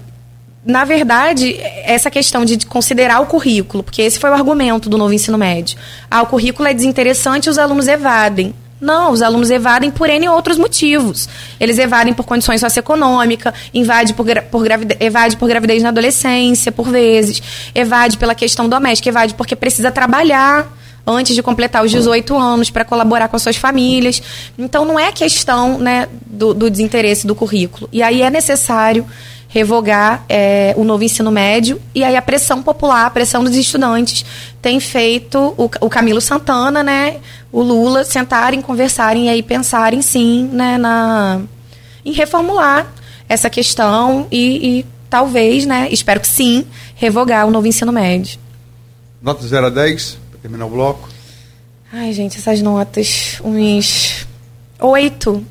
na 0.66 0.86
verdade, 0.86 1.60
essa 1.84 2.10
questão 2.10 2.46
de 2.46 2.66
considerar 2.66 3.20
o 3.20 3.26
currículo, 3.26 3.84
porque 3.84 4.02
esse 4.02 4.18
foi 4.18 4.30
o 4.30 4.34
argumento 4.34 4.90
do 4.90 4.98
novo 4.98 5.14
ensino 5.14 5.38
médio. 5.38 5.78
Ah, 6.10 6.24
o 6.24 6.26
currículo 6.26 6.68
é 6.68 6.74
desinteressante 6.74 7.48
e 7.48 7.52
os 7.52 7.58
alunos 7.58 7.88
evadem. 7.88 8.54
Não, 8.86 9.12
os 9.12 9.24
alunos 9.24 9.50
evadem 9.50 9.90
por 9.90 10.08
N 10.08 10.30
outros 10.30 10.60
motivos. 10.60 11.28
Eles 11.60 11.80
evadem 11.80 12.14
por 12.14 12.24
condições 12.24 12.62
socioeconômicas, 12.62 13.52
invade 13.74 14.14
por, 14.14 14.28
por 14.44 14.64
gravidez, 14.64 15.02
evade 15.02 15.38
por 15.38 15.50
gravidez 15.50 15.82
na 15.82 15.90
adolescência, 15.90 16.72
por 16.72 16.88
vezes, 16.90 17.42
evade 17.74 18.16
pela 18.16 18.36
questão 18.36 18.70
doméstica, 18.70 19.10
evade 19.10 19.34
porque 19.34 19.56
precisa 19.56 19.90
trabalhar 19.90 20.72
antes 21.06 21.34
de 21.36 21.42
completar 21.42 21.84
os 21.84 21.90
18 21.90 22.38
anos 22.38 22.70
para 22.70 22.86
colaborar 22.86 23.28
com 23.28 23.36
as 23.36 23.42
suas 23.42 23.56
famílias. 23.56 24.22
Então 24.56 24.86
não 24.86 25.00
é 25.00 25.12
questão 25.12 25.80
né, 25.80 26.08
do, 26.24 26.54
do 26.54 26.70
desinteresse 26.70 27.26
do 27.26 27.34
currículo. 27.34 27.90
E 27.92 28.04
aí 28.04 28.22
é 28.22 28.30
necessário 28.30 29.04
revogar 29.56 30.26
é, 30.28 30.74
o 30.76 30.84
novo 30.84 31.06
ensino 31.06 31.32
médio 31.32 31.82
e 31.96 32.04
aí 32.04 32.18
a 32.18 32.22
pressão 32.22 32.62
popular, 32.62 33.06
a 33.06 33.10
pressão 33.10 33.42
dos 33.42 33.56
estudantes 33.56 34.26
tem 34.62 34.82
feito 34.82 35.56
o, 35.58 35.72
o 35.80 35.90
Camilo 35.90 36.20
Santana, 36.20 36.84
né, 36.84 37.22
o 37.54 37.62
Lula 37.62 38.04
sentarem, 38.04 38.62
conversarem 38.62 39.28
e 39.28 39.30
aí 39.30 39.42
pensarem 39.42 40.02
sim, 40.02 40.50
né, 40.52 40.78
na 40.78 41.40
em 42.04 42.12
reformular 42.12 42.86
essa 43.30 43.50
questão 43.50 44.28
e, 44.30 44.80
e 44.80 44.86
talvez, 45.10 45.66
né, 45.66 45.88
espero 45.90 46.20
que 46.20 46.28
sim, 46.28 46.66
revogar 46.94 47.48
o 47.48 47.52
novo 47.52 47.66
ensino 47.66 47.94
médio. 47.94 48.38
Nota 49.22 49.48
0 49.48 49.68
a 49.68 49.70
10, 49.70 50.18
para 50.32 50.40
terminar 50.42 50.66
o 50.66 50.70
bloco. 50.70 51.08
Ai, 51.94 52.12
gente, 52.12 52.38
essas 52.38 52.62
notas, 52.62 53.40
uns 53.42 54.28
oito. 54.82 55.42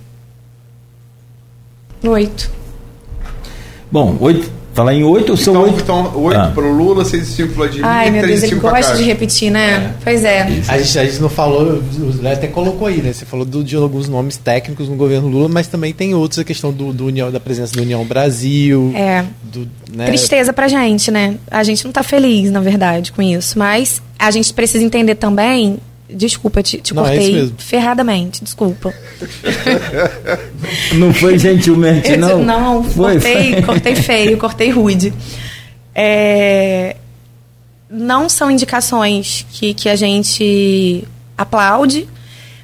Oito. 2.02 2.63
Bom, 3.94 4.16
oito. 4.20 4.50
Falar 4.74 4.92
em 4.92 5.04
oito 5.04 5.30
ou 5.30 5.36
são 5.36 5.52
então, 5.54 5.62
oito? 5.66 5.80
Então, 5.82 6.12
oito 6.24 6.40
Ah. 6.40 6.50
para 6.52 6.64
o 6.64 6.72
Lula, 6.76 7.04
seis 7.04 7.28
e 7.28 7.32
cinco 7.32 7.50
para 7.50 7.54
o 7.54 7.56
Vladimir, 7.58 7.86
Ai, 7.86 8.10
meu 8.10 8.22
três 8.22 8.40
Deus, 8.40 8.42
e 8.42 8.46
ele 8.46 8.54
cinco 8.56 8.68
para 8.68 8.76
gosta 8.80 8.96
de 8.96 9.02
repetir, 9.04 9.48
né? 9.52 9.94
Pois 10.02 10.24
é. 10.24 10.40
A 10.66 10.78
gente, 10.78 10.98
a 10.98 11.04
gente 11.04 11.20
não 11.22 11.28
falou, 11.28 11.74
o 11.80 12.20
Léo 12.20 12.32
até 12.32 12.48
colocou 12.48 12.88
aí, 12.88 13.00
né? 13.00 13.12
Você 13.12 13.24
falou 13.24 13.46
do- 13.46 13.62
de 13.62 13.76
alguns 13.76 14.08
nomes 14.08 14.36
técnicos 14.36 14.88
no 14.88 14.96
governo 14.96 15.28
Lula, 15.28 15.48
mas 15.48 15.68
também 15.68 15.92
tem 15.92 16.12
outros, 16.12 16.40
a 16.40 16.44
questão 16.44 16.72
do, 16.72 16.92
do 16.92 17.06
União, 17.06 17.30
da 17.30 17.38
presença 17.38 17.76
da 17.76 17.82
União 17.82 18.04
Brasil. 18.04 18.92
É. 18.96 19.24
Do, 19.44 19.68
né? 19.94 20.06
Tristeza 20.06 20.52
pra 20.52 20.66
gente, 20.66 21.12
né? 21.12 21.36
A 21.48 21.62
gente 21.62 21.84
não 21.84 21.92
tá 21.92 22.02
feliz, 22.02 22.50
na 22.50 22.58
verdade, 22.60 23.12
com 23.12 23.22
isso. 23.22 23.56
Mas 23.56 24.02
a 24.18 24.32
gente 24.32 24.52
precisa 24.52 24.82
entender 24.82 25.14
também. 25.14 25.78
Desculpa, 26.14 26.62
te, 26.62 26.78
te 26.78 26.94
Não, 26.94 27.04
é 27.04 27.16
cortei 27.16 27.32
mesmo. 27.32 27.56
ferradamente, 27.58 28.44
desculpa. 28.44 28.94
Não 30.94 31.12
foi 31.12 31.38
gentilmente, 31.38 32.16
não? 32.16 32.42
não, 32.42 32.84
foi. 32.84 33.14
cortei, 33.14 33.62
cortei 33.62 33.96
feio, 33.96 34.38
cortei 34.38 34.70
rude. 34.70 35.12
É, 35.94 36.96
não 37.90 38.28
são 38.28 38.50
indicações 38.50 39.46
que, 39.50 39.74
que 39.74 39.88
a 39.88 39.96
gente 39.96 41.04
aplaude, 41.36 42.08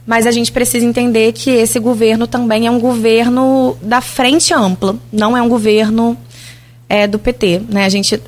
mas 0.06 0.26
a 0.26 0.30
gente 0.30 0.50
precisa 0.50 0.84
entender 0.84 1.32
que 1.32 1.50
esse 1.50 1.78
governo 1.78 2.26
também 2.26 2.66
é 2.66 2.70
um 2.70 2.80
governo 2.80 3.76
da 3.82 4.00
frente 4.00 4.52
ampla, 4.54 4.96
não 5.12 5.36
é 5.36 5.42
um 5.42 5.48
governo 5.48 6.16
é, 6.88 7.06
do 7.06 7.18
PT. 7.18 7.62
Né? 7.68 7.84
A 7.84 7.88
gente 7.88 8.20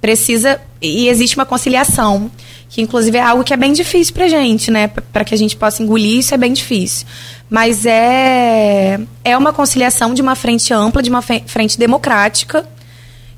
precisa. 0.00 0.60
E 0.82 1.08
existe 1.08 1.36
uma 1.36 1.46
conciliação, 1.46 2.30
que 2.70 2.80
inclusive 2.80 3.18
é 3.18 3.20
algo 3.20 3.42
que 3.42 3.52
é 3.52 3.56
bem 3.56 3.72
difícil 3.72 4.14
pra 4.14 4.28
gente, 4.28 4.70
né? 4.70 4.86
Para 4.86 5.24
que 5.24 5.34
a 5.34 5.36
gente 5.36 5.56
possa 5.56 5.82
engolir, 5.82 6.20
isso 6.20 6.32
é 6.32 6.38
bem 6.38 6.52
difícil. 6.52 7.04
Mas 7.50 7.84
é, 7.84 8.98
é 9.24 9.36
uma 9.36 9.52
conciliação 9.52 10.14
de 10.14 10.22
uma 10.22 10.36
frente 10.36 10.72
ampla, 10.72 11.02
de 11.02 11.10
uma 11.10 11.20
frente 11.20 11.76
democrática, 11.76 12.64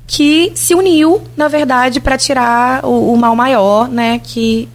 que 0.05 0.51
se 0.53 0.75
uniu, 0.75 1.19
na 1.35 1.47
verdade, 1.47 1.99
para 1.99 2.15
tirar 2.15 2.85
o, 2.85 3.11
o 3.11 3.17
mal 3.17 3.35
maior, 3.35 3.89
né? 3.89 4.21
Que, 4.23 4.69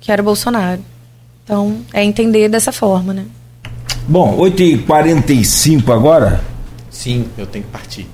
que 0.00 0.10
era 0.10 0.22
o 0.22 0.24
Bolsonaro. 0.24 0.80
Então, 1.44 1.82
é 1.92 2.02
entender 2.02 2.48
dessa 2.48 2.72
forma, 2.72 3.12
né? 3.12 3.26
Bom, 4.08 4.38
8h45 4.38 5.94
agora. 5.94 6.42
Sim, 6.90 7.26
eu 7.36 7.46
tenho 7.46 7.66
que 7.66 7.70
partir. 7.70 8.06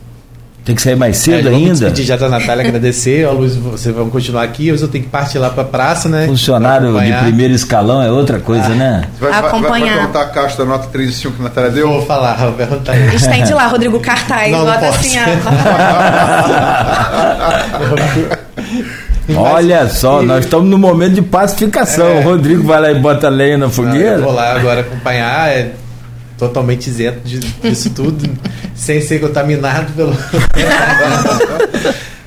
Tem 0.65 0.75
que 0.75 0.81
sair 0.81 0.97
mais 0.97 1.19
cedo 1.19 1.41
É, 1.49 1.51
vamos 1.51 1.59
ainda. 1.61 1.73
despedir 1.75 2.07
já 2.07 2.17
da 2.17 2.27
Natália, 2.27 2.67
agradecer. 2.67 3.27
Ó, 3.27 3.33
Luiz, 3.33 3.55
você 3.55 3.93
vamos 3.93 4.11
continuar 4.11 4.45
aqui, 4.45 4.71
mas 4.73 4.81
eu 4.81 4.89
tenho 4.89 5.05
que 5.05 5.11
partir 5.11 5.39
lá 5.39 5.51
pra 5.51 5.63
praça, 5.63 6.09
né? 6.09 6.27
Funcionário 6.27 6.91
Pra 6.91 6.93
de 6.93 6.99
acompanhar. 7.09 7.23
primeiro 7.25 7.53
escalão 7.53 8.03
é 8.03 8.11
outra 8.11 8.41
coisa, 8.41 8.71
né? 8.71 9.05
Vai, 9.21 9.31
vai, 9.31 9.43
vai, 9.43 9.51
vai 9.51 9.61
Acompanhar. 9.61 9.97
perguntar 9.99 10.23
a 10.23 10.27
caixa 10.27 10.57
da 10.57 10.65
nota 10.65 10.89
3 10.91 11.11
e 11.11 11.13
5 11.13 11.35
que 11.35 11.41
a 11.43 11.45
Natália 11.45 11.69
Eu 11.69 11.75
deu? 11.75 11.89
vou 11.89 12.07
falar, 12.07 12.33
vou 12.37 12.53
perguntar 12.53 12.93
aí. 12.93 13.15
Estende 13.15 13.53
lá, 13.53 13.67
Rodrigo 13.67 14.01
Cartaz, 14.01 14.51
Não, 14.51 14.65
não 14.65 14.73
bota 14.73 14.89
assim. 14.89 15.19
Olha 19.37 19.89
só, 19.89 20.23
e- 20.23 20.27
nós 20.27 20.45
estamos 20.45 20.69
no 20.69 20.79
momento 20.79 21.15
de 21.15 21.23
pacificação. 21.23 22.07
É. 22.07 22.21
O 22.21 22.23
Rodrigo 22.23 22.63
vai 22.63 22.81
lá 22.81 22.91
e 22.91 22.95
bota 22.99 23.29
lenha 23.29 23.57
na 23.57 23.67
Eu 23.67 23.71
fogueira. 23.71 24.19
vou 24.19 24.33
lá 24.33 24.53
agora 24.57 24.81
acompanhar, 24.81 25.49
é 25.51 25.73
totalmente 26.39 26.89
isento 26.89 27.21
de- 27.25 27.39
disso 27.39 27.91
tudo, 27.91 28.29
sem 28.75 29.01
ser 29.01 29.21
contaminado 29.21 29.93
pelo. 29.93 30.13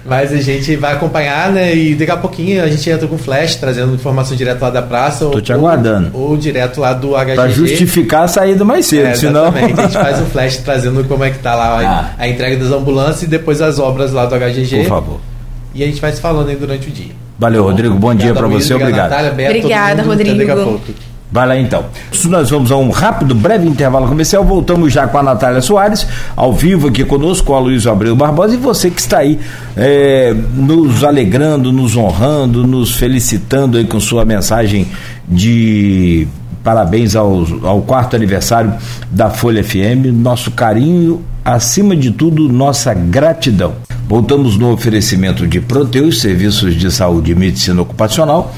Mas 0.05 0.31
a 0.31 0.37
gente 0.37 0.73
vai 0.77 0.93
acompanhar, 0.93 1.51
né? 1.51 1.75
E 1.75 1.93
daqui 1.93 2.11
a 2.11 2.15
pouquinho 2.15 2.63
a 2.63 2.67
gente 2.69 2.89
entra 2.89 3.05
com 3.09 3.17
flash, 3.17 3.55
trazendo 3.57 3.93
informação 3.93 4.37
direto 4.37 4.61
lá 4.61 4.69
da 4.69 4.81
praça. 4.81 5.25
Tô 5.25 5.31
ou- 5.31 5.41
te 5.41 5.51
aguardando. 5.51 6.11
Ou, 6.13 6.29
ou 6.29 6.37
direto 6.37 6.79
lá 6.79 6.93
do 6.93 7.09
HGG. 7.13 7.35
Pra 7.35 7.49
justificar 7.49 8.23
a 8.23 8.27
saída 8.29 8.63
mais 8.63 8.85
cedo, 8.85 9.07
É, 9.07 9.15
senão. 9.15 9.47
exatamente. 9.49 9.79
A 9.79 9.83
gente 9.83 9.93
faz 9.93 10.19
um 10.23 10.25
flash 10.27 10.57
trazendo 10.57 11.03
como 11.03 11.25
é 11.25 11.29
que 11.31 11.39
tá 11.39 11.53
lá 11.55 11.81
a- 11.81 11.99
Ah. 11.99 12.09
a, 12.19 12.27
entrega 12.29 12.55
das 12.55 12.71
ambulâncias 12.71 13.23
e 13.23 13.27
depois 13.27 13.61
as 13.61 13.79
obras 13.79 14.13
lá 14.13 14.25
do 14.25 14.33
HGG. 14.35 14.77
Por 14.83 14.87
favor. 14.87 15.19
E 15.75 15.83
a 15.83 15.85
gente 15.85 15.99
vai 15.99 16.13
se 16.13 16.21
falando 16.21 16.47
aí 16.47 16.55
durante 16.55 16.87
o 16.87 16.91
dia. 16.91 17.11
Valeu, 17.37 17.63
Rodrigo. 17.63 17.93
Bom 17.95 18.15
dia 18.15 18.33
pra 18.33 18.47
Luiz, 18.47 18.65
você. 18.65 18.75
Obrigado. 18.75 19.09
Natália, 19.09 19.31
Beto, 19.31 19.53
todo 19.53 19.57
Obrigada, 19.65 20.03
Rodrigo. 20.03 20.93
Vai 21.31 21.45
lá 21.45 21.57
então. 21.57 21.85
Nós 22.25 22.49
vamos 22.49 22.71
a 22.71 22.77
um 22.77 22.89
rápido, 22.89 23.35
breve 23.35 23.67
intervalo 23.67 24.07
comercial. 24.07 24.43
Voltamos 24.45 24.93
já 24.93 25.07
com 25.07 25.17
a 25.17 25.23
Natália 25.23 25.61
Soares, 25.61 26.07
ao 26.35 26.53
vivo 26.53 26.87
aqui 26.87 27.03
conosco, 27.03 27.53
a 27.53 27.59
Luiz 27.59 27.85
Abreu 27.85 28.15
Barbosa 28.15 28.53
e 28.53 28.57
você 28.57 28.89
que 28.89 29.01
está 29.01 29.19
aí 29.19 29.39
é, 29.75 30.33
nos 30.53 31.03
alegrando, 31.03 31.71
nos 31.71 31.97
honrando, 31.97 32.65
nos 32.65 32.95
felicitando 32.95 33.77
aí 33.77 33.85
com 33.85 33.99
sua 33.99 34.23
mensagem 34.23 34.87
de 35.27 36.27
parabéns 36.63 37.15
ao, 37.15 37.45
ao 37.63 37.81
quarto 37.81 38.15
aniversário 38.15 38.73
da 39.11 39.29
Folha 39.29 39.63
FM. 39.63 40.11
Nosso 40.13 40.51
carinho, 40.51 41.23
acima 41.43 41.95
de 41.95 42.11
tudo, 42.11 42.47
nossa 42.47 42.93
gratidão. 42.93 43.75
Voltamos 44.07 44.57
no 44.57 44.71
oferecimento 44.71 45.45
de 45.45 45.59
Proteus, 45.59 46.21
serviços 46.21 46.75
de 46.75 46.89
saúde 46.89 47.33
e 47.33 47.35
medicina 47.35 47.81
ocupacional. 47.81 48.55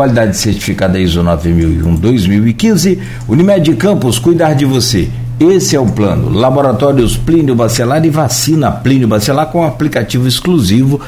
Qualidade 0.00 0.34
certificada 0.38 0.98
ISO 0.98 1.22
9001-2015. 1.22 2.98
Unimed 3.28 3.76
Campos, 3.76 4.18
cuidar 4.18 4.54
de 4.54 4.64
você. 4.64 5.10
Esse 5.38 5.76
é 5.76 5.78
o 5.78 5.84
plano. 5.84 6.30
Laboratórios 6.30 7.18
Plínio 7.18 7.54
Bacelar 7.54 8.02
e 8.02 8.08
vacina 8.08 8.72
Plínio 8.72 9.06
Bacelar 9.06 9.48
com 9.48 9.62
aplicativo 9.62 10.26
exclusivo. 10.26 11.02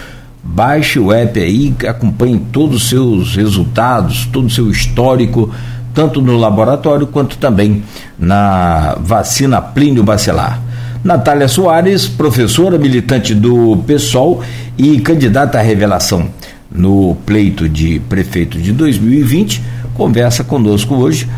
Baixe 0.45 0.99
o 0.99 1.11
app 1.11 1.41
aí, 1.41 1.75
acompanhe 1.89 2.39
todos 2.53 2.83
os 2.83 2.89
seus 2.91 3.35
resultados, 3.35 4.27
todo 4.27 4.49
o 4.49 4.51
seu 4.51 4.71
histórico, 4.71 5.51
tanto 5.95 6.21
no 6.21 6.37
laboratório 6.37 7.07
quanto 7.07 7.39
também 7.39 7.83
na 8.19 8.99
vacina 9.01 9.63
Plínio 9.63 10.03
Bacelar. 10.03 10.61
Natália 11.03 11.49
Soares, 11.49 12.07
professora 12.07 12.77
militante 12.77 13.35
do 13.35 13.75
PSOL 13.87 14.43
e 14.77 15.01
candidata 15.01 15.59
à 15.59 15.63
revelação 15.63 16.29
no 16.75 17.17
pleito 17.27 17.69
de 17.69 18.01
prefeito 18.01 18.59
de 18.59 18.73
2020, 18.73 19.63
conversa 19.95 20.43
conosco 20.43 20.95
hoje. 20.95 21.29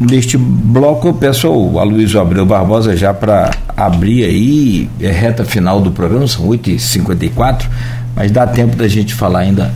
Neste 0.00 0.36
bloco, 0.36 1.08
eu 1.08 1.14
peço 1.14 1.48
ao 1.48 1.78
Aloysio 1.78 2.20
Abreu 2.20 2.46
Barbosa 2.46 2.96
já 2.96 3.12
para 3.12 3.50
abrir 3.76 4.24
aí, 4.24 4.88
é 5.00 5.10
reta 5.10 5.44
final 5.44 5.80
do 5.80 5.90
programa, 5.90 6.26
são 6.28 6.46
8h54, 6.46 7.66
mas 8.14 8.30
dá 8.30 8.46
tempo 8.46 8.76
da 8.76 8.86
gente 8.86 9.12
falar 9.12 9.40
ainda 9.40 9.72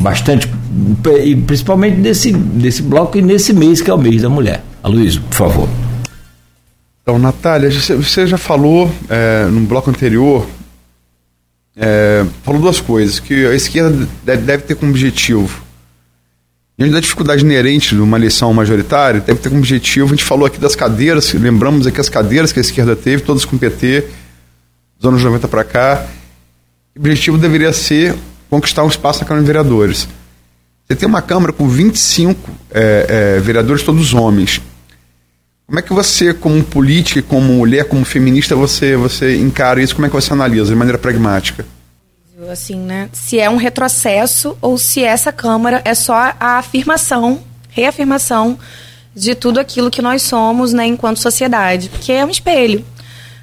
bastante, 0.00 0.48
e 1.24 1.36
principalmente 1.36 1.98
nesse, 1.98 2.32
nesse 2.32 2.82
bloco 2.82 3.18
e 3.18 3.22
nesse 3.22 3.52
mês 3.52 3.80
que 3.80 3.90
é 3.90 3.94
o 3.94 3.98
mês 3.98 4.22
da 4.22 4.28
mulher. 4.28 4.62
Aloysio, 4.82 5.20
por 5.22 5.34
favor. 5.34 5.68
Então, 7.02 7.18
Natália, 7.18 7.70
você 7.70 8.26
já 8.26 8.38
falou 8.38 8.90
é, 9.08 9.44
no 9.46 9.60
bloco 9.60 9.90
anterior, 9.90 10.46
é, 11.76 12.24
falou 12.42 12.60
duas 12.60 12.80
coisas, 12.80 13.18
que 13.20 13.46
a 13.46 13.54
esquerda 13.54 14.08
deve, 14.24 14.42
deve 14.42 14.62
ter 14.64 14.74
como 14.74 14.90
objetivo, 14.90 15.62
diante 16.76 16.92
da 16.92 17.00
dificuldade 17.00 17.44
inerente 17.44 17.94
de 17.94 18.00
uma 18.00 18.16
eleição 18.16 18.52
majoritária, 18.54 19.20
deve 19.20 19.38
ter 19.40 19.48
como 19.48 19.60
objetivo, 19.60 20.06
a 20.06 20.10
gente 20.10 20.24
falou 20.24 20.46
aqui 20.46 20.58
das 20.58 20.74
cadeiras, 20.74 21.32
lembramos 21.34 21.86
aqui 21.86 22.00
as 22.00 22.08
cadeiras 22.08 22.52
que 22.52 22.58
a 22.58 22.62
esquerda 22.62 22.96
teve, 22.96 23.22
todas 23.22 23.44
com 23.44 23.58
PT, 23.58 24.04
dos 24.98 25.08
anos 25.08 25.22
90 25.22 25.46
para 25.48 25.64
cá, 25.64 26.06
o 26.96 27.00
objetivo 27.00 27.38
deveria 27.38 27.72
ser 27.72 28.14
conquistar 28.48 28.82
um 28.82 28.88
espaço 28.88 29.20
na 29.20 29.26
Câmara 29.26 29.42
de 29.42 29.46
Vereadores. 29.46 30.08
Você 30.86 30.96
tem 30.96 31.08
uma 31.08 31.22
Câmara 31.22 31.52
com 31.52 31.68
25 31.68 32.50
é, 32.72 33.36
é, 33.36 33.40
vereadores, 33.40 33.82
todos 33.82 34.12
homens. 34.12 34.60
Como 35.70 35.78
é 35.78 35.82
que 35.82 35.92
você, 35.92 36.34
como 36.34 36.64
política, 36.64 37.22
como 37.22 37.52
mulher, 37.52 37.84
como 37.84 38.04
feminista, 38.04 38.56
você, 38.56 38.96
você 38.96 39.36
encara 39.36 39.80
isso? 39.80 39.94
Como 39.94 40.04
é 40.04 40.08
que 40.08 40.16
você 40.16 40.32
analisa 40.32 40.70
de 40.70 40.74
maneira 40.74 40.98
pragmática? 40.98 41.64
assim, 42.50 42.74
né? 42.74 43.08
Se 43.12 43.38
é 43.38 43.48
um 43.48 43.54
retrocesso 43.54 44.58
ou 44.60 44.76
se 44.76 45.04
essa 45.04 45.30
Câmara 45.30 45.80
é 45.84 45.94
só 45.94 46.34
a 46.40 46.58
afirmação, 46.58 47.40
reafirmação 47.68 48.58
de 49.14 49.36
tudo 49.36 49.60
aquilo 49.60 49.92
que 49.92 50.02
nós 50.02 50.22
somos, 50.22 50.72
né, 50.72 50.84
enquanto 50.86 51.20
sociedade, 51.20 51.88
porque 51.88 52.10
é 52.10 52.24
um 52.24 52.30
espelho. 52.30 52.84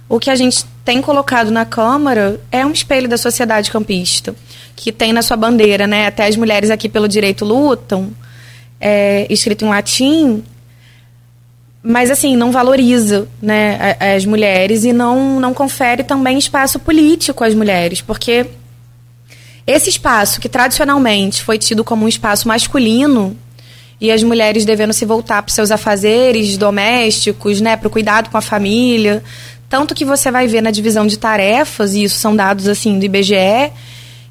O 0.10 0.20
que 0.20 0.30
a 0.30 0.36
gente 0.36 0.66
tem 0.84 1.02
colocado 1.02 1.50
na 1.50 1.64
Câmara 1.64 2.42
é 2.52 2.66
um 2.66 2.74
espelho 2.74 3.08
da 3.08 3.18
sociedade 3.18 3.72
campista, 3.72 4.36
que 4.76 4.92
tem 4.92 5.14
na 5.14 5.22
sua 5.22 5.38
bandeira, 5.38 5.88
né, 5.88 6.08
até 6.08 6.28
as 6.28 6.36
mulheres 6.36 6.70
aqui 6.70 6.90
pelo 6.90 7.08
direito 7.08 7.46
lutam, 7.46 8.12
é, 8.82 9.26
escrito 9.30 9.64
em 9.64 9.70
latim, 9.70 10.44
mas 11.82 12.12
assim 12.12 12.36
não 12.36 12.52
valoriza 12.52 13.28
né, 13.42 13.96
as 14.00 14.26
mulheres 14.26 14.84
e 14.84 14.92
não, 14.92 15.40
não 15.40 15.54
confere 15.54 16.04
também 16.04 16.38
espaço 16.38 16.80
político 16.80 17.44
às 17.44 17.54
mulheres, 17.54 18.02
porque 18.02 18.48
esse 19.66 19.90
espaço 19.90 20.40
que 20.40 20.50
tradicionalmente 20.50 21.44
foi 21.44 21.58
tido 21.58 21.84
como 21.84 22.06
um 22.06 22.08
espaço 22.08 22.48
masculino 22.48 23.36
e 24.00 24.12
as 24.12 24.24
mulheres 24.24 24.64
devendo 24.64 24.94
se 24.94 25.06
voltar 25.06 25.42
para 25.42 25.54
seus 25.54 25.72
afazeres 25.72 26.58
domésticos, 26.58 27.60
né, 27.60 27.76
para 27.76 27.88
o 27.88 27.92
cuidado 27.92 28.30
com 28.30 28.38
a 28.38 28.42
família, 28.42 29.24
tanto 29.70 29.94
que 29.94 30.06
você 30.06 30.32
vai 30.32 30.48
ver 30.48 30.62
na 30.62 30.72
divisão 30.72 31.06
de 31.06 31.18
tarefas 31.18 31.94
e 31.94 32.04
isso 32.04 32.18
são 32.18 32.36
dados 32.36 32.68
assim 32.68 32.98
do 32.98 33.06
IBGE 33.06 33.72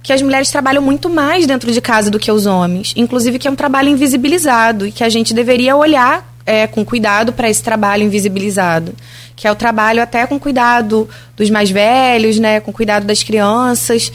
que 0.02 0.12
as 0.12 0.22
mulheres 0.22 0.48
trabalham 0.50 0.80
muito 0.80 1.10
mais 1.10 1.46
dentro 1.46 1.72
de 1.72 1.80
casa 1.80 2.10
do 2.10 2.18
que 2.18 2.30
os 2.30 2.46
homens, 2.46 2.92
inclusive 2.96 3.40
que 3.40 3.48
é 3.48 3.50
um 3.50 3.56
trabalho 3.56 3.88
invisibilizado 3.88 4.86
e 4.86 4.92
que 4.92 5.02
a 5.02 5.08
gente 5.08 5.34
deveria 5.34 5.76
olhar 5.76 6.35
é, 6.46 6.66
com 6.66 6.84
cuidado 6.84 7.32
para 7.32 7.50
esse 7.50 7.62
trabalho 7.62 8.04
invisibilizado, 8.04 8.94
que 9.34 9.48
é 9.48 9.52
o 9.52 9.56
trabalho 9.56 10.00
até 10.00 10.26
com 10.26 10.38
cuidado 10.38 11.08
dos 11.36 11.50
mais 11.50 11.70
velhos, 11.70 12.38
né, 12.38 12.60
com 12.60 12.72
cuidado 12.72 13.04
das 13.04 13.22
crianças. 13.22 14.12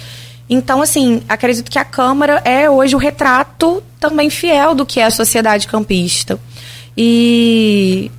Então, 0.49 0.82
assim, 0.82 1.22
acredito 1.28 1.70
que 1.70 1.78
a 1.78 1.86
Câmara 1.86 2.41
é 2.45 2.70
hoje 2.70 2.95
o 2.95 2.98
retrato 2.98 3.84
também 3.99 4.30
fiel 4.30 4.74
do 4.74 4.86
que 4.86 4.99
é 4.99 5.06
a 5.06 5.12
sociedade 5.12 5.68
campista. 5.68 6.40
E 6.98 8.10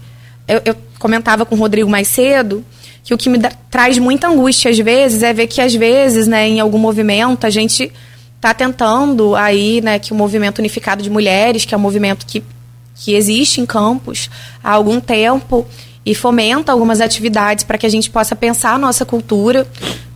eu, 0.46 0.60
eu 0.64 0.76
comentava 0.98 1.44
com 1.44 1.54
o 1.54 1.58
Rodrigo 1.58 1.90
mais 1.90 2.08
cedo 2.08 2.64
que 3.04 3.12
o 3.12 3.18
que 3.18 3.28
me 3.28 3.38
dá, 3.38 3.50
traz 3.70 3.98
muita 3.98 4.28
angústia 4.28 4.70
às 4.70 4.78
vezes 4.78 5.22
é 5.22 5.32
ver 5.32 5.48
que 5.48 5.60
às 5.60 5.74
vezes, 5.74 6.26
né, 6.26 6.48
em 6.48 6.60
algum 6.60 6.78
movimento, 6.78 7.44
a 7.44 7.50
gente 7.50 7.90
está 8.36 8.54
tentando 8.54 9.34
aí, 9.34 9.80
né, 9.80 9.98
que 9.98 10.12
o 10.12 10.16
movimento 10.16 10.58
unificado 10.60 11.02
de 11.02 11.10
mulheres, 11.10 11.64
que 11.64 11.74
é 11.74 11.76
um 11.76 11.80
movimento 11.80 12.24
que 12.24 12.42
que 12.94 13.14
existe 13.14 13.60
em 13.60 13.66
campos 13.66 14.30
há 14.62 14.72
algum 14.72 15.00
tempo 15.00 15.66
e 16.04 16.14
fomenta 16.14 16.72
algumas 16.72 17.00
atividades 17.00 17.64
para 17.64 17.78
que 17.78 17.86
a 17.86 17.88
gente 17.88 18.10
possa 18.10 18.34
pensar 18.34 18.74
a 18.74 18.78
nossa 18.78 19.04
cultura, 19.04 19.66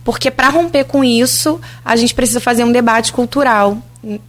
porque 0.03 0.29
para 0.29 0.49
romper 0.49 0.83
com 0.85 1.03
isso, 1.03 1.59
a 1.83 1.95
gente 1.95 2.13
precisa 2.13 2.39
fazer 2.39 2.63
um 2.63 2.71
debate 2.71 3.11
cultural, 3.13 3.77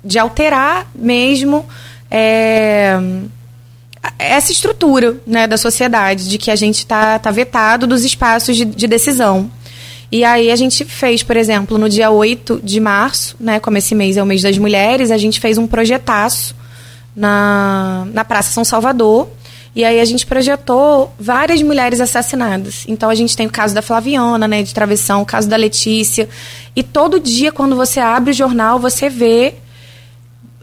de 0.05 0.19
alterar 0.19 0.91
mesmo 0.95 1.67
é, 2.11 2.99
essa 4.19 4.51
estrutura 4.51 5.17
né, 5.27 5.47
da 5.47 5.57
sociedade, 5.57 6.29
de 6.29 6.39
que 6.39 6.51
a 6.51 6.57
gente 6.57 6.79
está 6.79 7.19
tá 7.19 7.31
vetado 7.31 7.87
dos 7.87 8.05
espaços 8.05 8.57
de, 8.57 8.65
de, 8.65 8.87
decisão. 8.87 9.51
E 10.11 10.25
aí 10.25 10.51
a 10.51 10.57
gente 10.57 10.85
fez, 10.85 11.23
por 11.23 11.37
exemplo, 11.37 11.77
no 11.77 11.89
dia 11.89 12.11
8 12.11 12.61
de 12.65 12.81
março, 12.81 13.37
né, 13.39 13.61
como 13.61 13.77
esse 13.77 13.95
mês 13.95 14.17
é 14.17 14.23
o 14.23 14.27
mês 14.27 14.43
das 14.43 14.57
mulheres, 14.57 15.11
a 15.11 15.19
gente 15.19 15.39
fez 15.39 15.59
um 15.59 15.67
projetaço 15.67 16.55
na, 17.19 18.07
na 18.13 18.25
Praça 18.25 18.53
São 18.53 18.65
Salvador. 18.65 19.29
E 19.75 19.85
aí 19.85 20.01
a 20.01 20.05
gente 20.05 20.25
projetou 20.25 21.13
várias 21.19 21.61
mulheres 21.63 22.01
assassinadas. 22.01 22.85
Então 22.89 23.11
a 23.11 23.15
gente 23.15 23.37
tem 23.37 23.47
o 23.47 23.51
caso 23.51 23.75
da 23.75 23.83
Flaviana, 23.83 24.49
né, 24.49 24.63
de 24.63 24.73
travessão, 24.73 25.23
o 25.23 25.27
caso 25.27 25.49
da 25.49 25.57
Letícia. 25.57 26.29
E 26.75 26.83
todo 26.83 27.21
dia, 27.21 27.53
quando 27.53 27.77
você 27.77 28.01
abre 28.01 28.31
o 28.31 28.35
jornal, 28.35 28.79
você 28.79 29.09
vê 29.09 29.55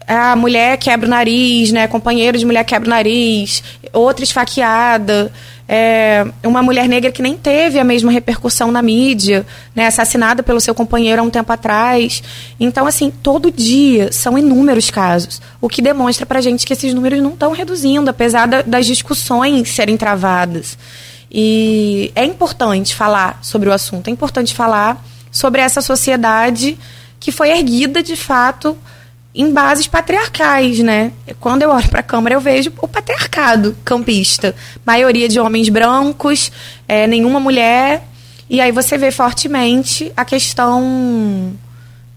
a 0.07 0.35
mulher 0.35 0.77
quebra 0.77 1.07
o 1.07 1.09
nariz, 1.09 1.71
né? 1.71 1.87
Companheiro 1.87 2.37
de 2.37 2.45
mulher 2.45 2.63
quebra 2.63 2.87
o 2.87 2.89
nariz, 2.89 3.63
outra 3.93 4.23
esfaqueada 4.23 5.31
é, 5.67 6.25
uma 6.43 6.61
mulher 6.61 6.87
negra 6.87 7.11
que 7.11 7.21
nem 7.21 7.35
teve 7.35 7.79
a 7.79 7.83
mesma 7.83 8.11
repercussão 8.11 8.71
na 8.71 8.81
mídia, 8.81 9.45
né, 9.73 9.87
assassinada 9.87 10.43
pelo 10.43 10.61
seu 10.61 10.75
companheiro 10.75 11.21
há 11.21 11.25
um 11.25 11.29
tempo 11.29 11.51
atrás. 11.51 12.21
Então, 12.59 12.85
assim, 12.85 13.09
todo 13.09 13.51
dia 13.51 14.11
são 14.11 14.37
inúmeros 14.37 14.91
casos, 14.91 15.41
o 15.59 15.67
que 15.67 15.81
demonstra 15.81 16.25
pra 16.25 16.41
gente 16.41 16.65
que 16.65 16.73
esses 16.73 16.93
números 16.93 17.21
não 17.21 17.31
estão 17.31 17.51
reduzindo, 17.51 18.09
apesar 18.09 18.47
da, 18.47 18.61
das 18.61 18.85
discussões 18.85 19.69
serem 19.69 19.97
travadas. 19.97 20.77
E 21.31 22.11
é 22.15 22.23
importante 22.23 22.95
falar 22.95 23.39
sobre 23.41 23.67
o 23.67 23.73
assunto, 23.73 24.07
é 24.07 24.11
importante 24.11 24.53
falar 24.53 25.03
sobre 25.31 25.61
essa 25.61 25.81
sociedade 25.81 26.77
que 27.19 27.31
foi 27.31 27.49
erguida 27.49 28.03
de 28.03 28.15
fato 28.15 28.77
em 29.35 29.51
bases 29.51 29.85
patriarcais, 29.85 30.79
né? 30.79 31.11
Quando 31.41 31.63
eu 31.63 31.69
olho 31.69 31.89
para 31.89 31.99
a 31.99 32.03
Câmara, 32.03 32.35
eu 32.35 32.39
vejo 32.39 32.71
o 32.81 32.87
patriarcado 32.87 33.75
campista. 33.83 34.55
Maioria 34.85 35.27
de 35.27 35.39
homens 35.39 35.67
brancos, 35.67 36.49
é, 36.87 37.05
nenhuma 37.05 37.39
mulher. 37.39 38.07
E 38.49 38.61
aí 38.61 38.71
você 38.71 38.97
vê 38.97 39.11
fortemente 39.11 40.11
a 40.15 40.23
questão 40.23 41.53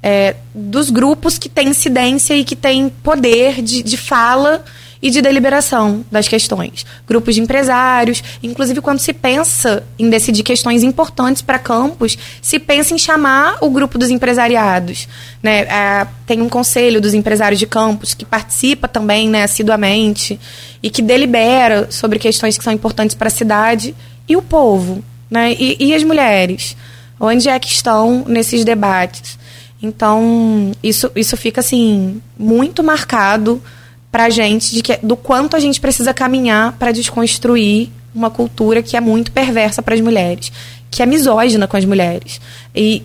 é, 0.00 0.36
dos 0.54 0.90
grupos 0.90 1.38
que 1.38 1.48
têm 1.48 1.70
incidência 1.70 2.34
e 2.34 2.44
que 2.44 2.54
têm 2.54 2.88
poder 2.88 3.62
de, 3.62 3.82
de 3.82 3.96
fala 3.96 4.64
e 5.00 5.10
de 5.10 5.22
deliberação 5.22 6.04
das 6.10 6.26
questões. 6.26 6.84
Grupos 7.06 7.34
de 7.34 7.40
empresários, 7.40 8.22
inclusive 8.42 8.80
quando 8.80 8.98
se 8.98 9.12
pensa 9.12 9.84
em 9.98 10.10
decidir 10.10 10.42
questões 10.42 10.82
importantes 10.82 11.42
para 11.42 11.58
campos, 11.58 12.18
se 12.42 12.58
pensa 12.58 12.94
em 12.94 12.98
chamar 12.98 13.58
o 13.60 13.70
grupo 13.70 13.98
dos 13.98 14.10
empresariados. 14.10 15.08
Né? 15.42 15.60
É, 15.60 16.06
tem 16.26 16.42
um 16.42 16.48
conselho 16.48 17.00
dos 17.00 17.14
empresários 17.14 17.58
de 17.58 17.66
campos 17.66 18.14
que 18.14 18.24
participa 18.24 18.88
também 18.88 19.28
né, 19.28 19.44
assiduamente 19.44 20.38
e 20.82 20.90
que 20.90 21.02
delibera 21.02 21.88
sobre 21.90 22.18
questões 22.18 22.58
que 22.58 22.64
são 22.64 22.72
importantes 22.72 23.14
para 23.14 23.28
a 23.28 23.30
cidade. 23.30 23.94
E 24.28 24.36
o 24.36 24.42
povo? 24.42 25.02
Né? 25.30 25.54
E, 25.58 25.76
e 25.78 25.94
as 25.94 26.02
mulheres? 26.02 26.76
Onde 27.20 27.48
é 27.48 27.58
que 27.58 27.68
estão 27.68 28.24
nesses 28.26 28.64
debates? 28.64 29.38
Então, 29.80 30.72
isso, 30.82 31.10
isso 31.14 31.36
fica 31.36 31.60
assim 31.60 32.20
muito 32.36 32.82
marcado 32.82 33.62
pra 34.10 34.30
gente 34.30 34.74
de 34.74 34.82
que, 34.82 34.98
do 35.02 35.16
quanto 35.16 35.56
a 35.56 35.60
gente 35.60 35.80
precisa 35.80 36.14
caminhar 36.14 36.72
para 36.72 36.92
desconstruir 36.92 37.90
uma 38.14 38.30
cultura 38.30 38.82
que 38.82 38.96
é 38.96 39.00
muito 39.00 39.30
perversa 39.30 39.82
para 39.82 39.94
as 39.94 40.00
mulheres, 40.00 40.50
que 40.90 41.02
é 41.02 41.06
misógina 41.06 41.66
com 41.66 41.76
as 41.76 41.84
mulheres. 41.84 42.40
E 42.74 43.02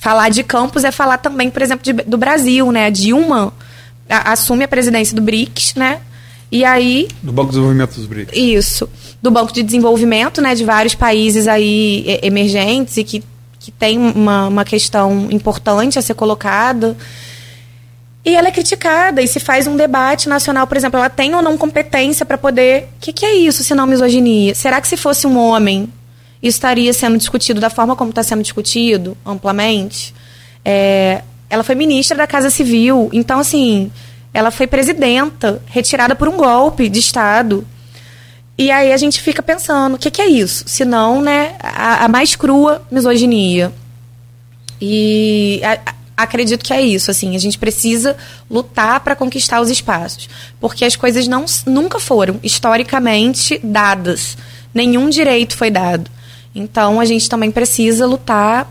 falar 0.00 0.28
de 0.28 0.42
campos 0.42 0.84
é 0.84 0.90
falar 0.90 1.18
também, 1.18 1.50
por 1.50 1.62
exemplo, 1.62 1.82
de, 1.82 1.92
do 1.92 2.18
Brasil, 2.18 2.70
né? 2.70 2.86
A 2.86 2.90
Dilma 2.90 3.52
a, 4.08 4.32
assume 4.32 4.64
a 4.64 4.68
presidência 4.68 5.16
do 5.16 5.22
BRICS, 5.22 5.74
né? 5.74 6.00
E 6.52 6.64
aí. 6.64 7.08
Do 7.22 7.32
Banco 7.32 7.48
de 7.48 7.52
Desenvolvimento 7.52 7.94
dos 7.96 8.06
BRICS. 8.06 8.36
Isso. 8.36 8.88
Do 9.20 9.30
Banco 9.30 9.52
de 9.52 9.62
Desenvolvimento, 9.62 10.40
né? 10.40 10.54
De 10.54 10.64
vários 10.64 10.94
países 10.94 11.48
aí 11.48 12.04
emergentes 12.22 12.96
e 12.96 13.04
que, 13.04 13.24
que 13.58 13.70
tem 13.70 13.98
uma, 13.98 14.48
uma 14.48 14.64
questão 14.64 15.28
importante 15.30 15.98
a 15.98 16.02
ser 16.02 16.14
colocada. 16.14 16.96
E 18.24 18.34
ela 18.34 18.48
é 18.48 18.50
criticada 18.50 19.20
e 19.20 19.28
se 19.28 19.38
faz 19.38 19.66
um 19.66 19.76
debate 19.76 20.28
nacional, 20.28 20.66
por 20.66 20.76
exemplo, 20.76 20.98
ela 20.98 21.10
tem 21.10 21.34
ou 21.34 21.42
não 21.42 21.58
competência 21.58 22.24
para 22.24 22.38
poder. 22.38 22.88
O 22.96 23.00
que, 23.00 23.12
que, 23.12 23.26
é 23.26 23.34
isso, 23.34 23.62
se 23.62 23.74
não 23.74 23.86
misoginia? 23.86 24.54
Será 24.54 24.80
que 24.80 24.88
se 24.88 24.96
fosse 24.96 25.26
um 25.26 25.36
homem, 25.36 25.92
isso 26.42 26.56
estaria 26.56 26.92
sendo 26.94 27.18
discutido 27.18 27.60
da 27.60 27.68
forma 27.68 27.94
como 27.94 28.10
está 28.10 28.22
sendo 28.22 28.42
discutido, 28.42 29.14
amplamente? 29.26 30.14
É, 30.64 31.22
ela 31.50 31.62
foi 31.62 31.74
ministra 31.74 32.16
da 32.16 32.26
Casa 32.26 32.48
Civil, 32.48 33.10
então, 33.12 33.40
assim, 33.40 33.92
ela 34.32 34.50
foi 34.50 34.66
presidenta, 34.66 35.60
retirada 35.66 36.16
por 36.16 36.26
um 36.26 36.38
golpe 36.38 36.88
de 36.88 37.00
Estado. 37.00 37.66
E 38.56 38.70
aí 38.70 38.90
a 38.90 38.96
gente 38.96 39.20
fica 39.20 39.42
pensando, 39.42 39.96
o 39.96 39.98
que, 39.98 40.10
que, 40.10 40.22
é 40.22 40.26
isso? 40.26 40.64
Se 40.66 40.84
não, 40.84 41.20
né, 41.20 41.56
a, 41.60 42.06
a 42.06 42.08
mais 42.08 42.34
crua 42.34 42.82
misoginia. 42.90 43.70
E 44.80 45.60
a, 45.62 45.94
acredito 46.16 46.64
que 46.64 46.72
é 46.72 46.80
isso, 46.80 47.10
assim, 47.10 47.34
a 47.34 47.38
gente 47.38 47.58
precisa 47.58 48.16
lutar 48.50 49.00
para 49.00 49.16
conquistar 49.16 49.60
os 49.60 49.70
espaços, 49.70 50.28
porque 50.60 50.84
as 50.84 50.96
coisas 50.96 51.26
não, 51.26 51.44
nunca 51.66 51.98
foram 51.98 52.38
historicamente 52.42 53.60
dadas, 53.62 54.36
nenhum 54.72 55.08
direito 55.08 55.56
foi 55.56 55.70
dado. 55.70 56.10
Então 56.54 57.00
a 57.00 57.04
gente 57.04 57.28
também 57.28 57.50
precisa 57.50 58.06
lutar 58.06 58.70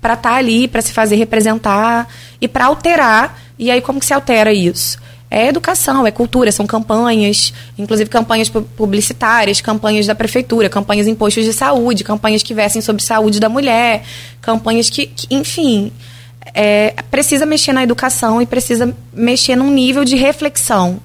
para 0.00 0.14
estar 0.14 0.30
tá 0.30 0.36
ali, 0.36 0.66
para 0.66 0.80
se 0.80 0.92
fazer 0.92 1.16
representar 1.16 2.08
e 2.40 2.48
para 2.48 2.66
alterar. 2.66 3.38
E 3.58 3.70
aí 3.70 3.80
como 3.80 4.00
que 4.00 4.06
se 4.06 4.14
altera 4.14 4.52
isso? 4.52 4.98
É 5.30 5.46
educação, 5.46 6.06
é 6.06 6.10
cultura, 6.10 6.50
são 6.50 6.66
campanhas, 6.66 7.52
inclusive 7.76 8.08
campanhas 8.08 8.48
publicitárias, 8.48 9.60
campanhas 9.60 10.06
da 10.06 10.14
prefeitura, 10.14 10.70
campanhas 10.70 11.06
em 11.06 11.14
postos 11.14 11.44
de 11.44 11.52
saúde, 11.52 12.02
campanhas 12.02 12.42
que 12.42 12.54
versem 12.54 12.80
sobre 12.80 13.02
saúde 13.02 13.38
da 13.38 13.48
mulher, 13.50 14.04
campanhas 14.40 14.88
que, 14.88 15.06
que 15.06 15.26
enfim, 15.30 15.92
é, 16.54 16.90
precisa 17.10 17.46
mexer 17.46 17.72
na 17.72 17.82
educação 17.82 18.40
e 18.40 18.46
precisa 18.46 18.94
mexer 19.12 19.56
num 19.56 19.72
nível 19.72 20.04
de 20.04 20.16
reflexão 20.16 21.00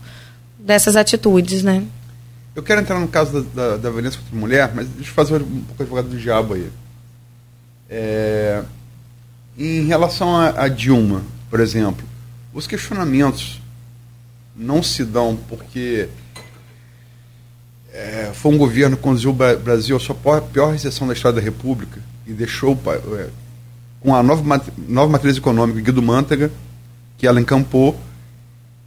dessas 0.57 0.95
atitudes, 0.95 1.64
né? 1.64 1.84
Eu 2.56 2.61
quero 2.61 2.82
entrar 2.82 2.99
no 2.99 3.07
caso 3.07 3.41
da, 3.41 3.70
da, 3.70 3.78
da 3.78 3.90
violência 3.90 4.20
contra 4.20 4.36
a 4.36 4.40
mulher, 4.40 4.72
mas 4.76 4.88
deixa 4.88 5.10
eu 5.10 5.14
fazer 5.14 5.41
um 5.41 5.61
pouco 5.61 5.84
advogado 5.84 6.10
do 6.10 6.18
diabo 6.18 6.53
aí. 6.53 6.70
É, 7.90 8.64
em 9.57 9.86
relação 9.86 10.36
a, 10.36 10.64
a 10.64 10.68
Dilma, 10.68 11.24
por 11.49 11.60
exemplo, 11.60 12.06
os 12.53 12.68
questionamentos 12.68 13.61
não 14.56 14.84
se 14.84 15.03
dão 15.03 15.38
porque 15.48 16.07
é, 17.91 18.32
foi 18.34 18.53
um 18.53 18.57
governo 18.57 18.98
que 18.98 19.03
conduziu 19.03 19.32
o 19.32 19.34
Brasil 19.34 19.95
à 19.95 19.99
sua 19.99 20.15
pior 20.41 20.72
recessão 20.72 21.07
da 21.07 21.14
história 21.14 21.36
da 21.36 21.41
República 21.41 22.02
e 22.26 22.34
deixou 22.34 22.80
é, 23.18 23.30
com 24.03 24.13
a 24.13 24.21
nova, 24.21 24.61
nova 24.88 25.11
matriz 25.11 25.38
econômica 25.38 25.80
Guido 25.80 26.01
Mantega, 26.01 26.51
que 27.17 27.25
ela 27.25 27.39
encampou, 27.39 27.97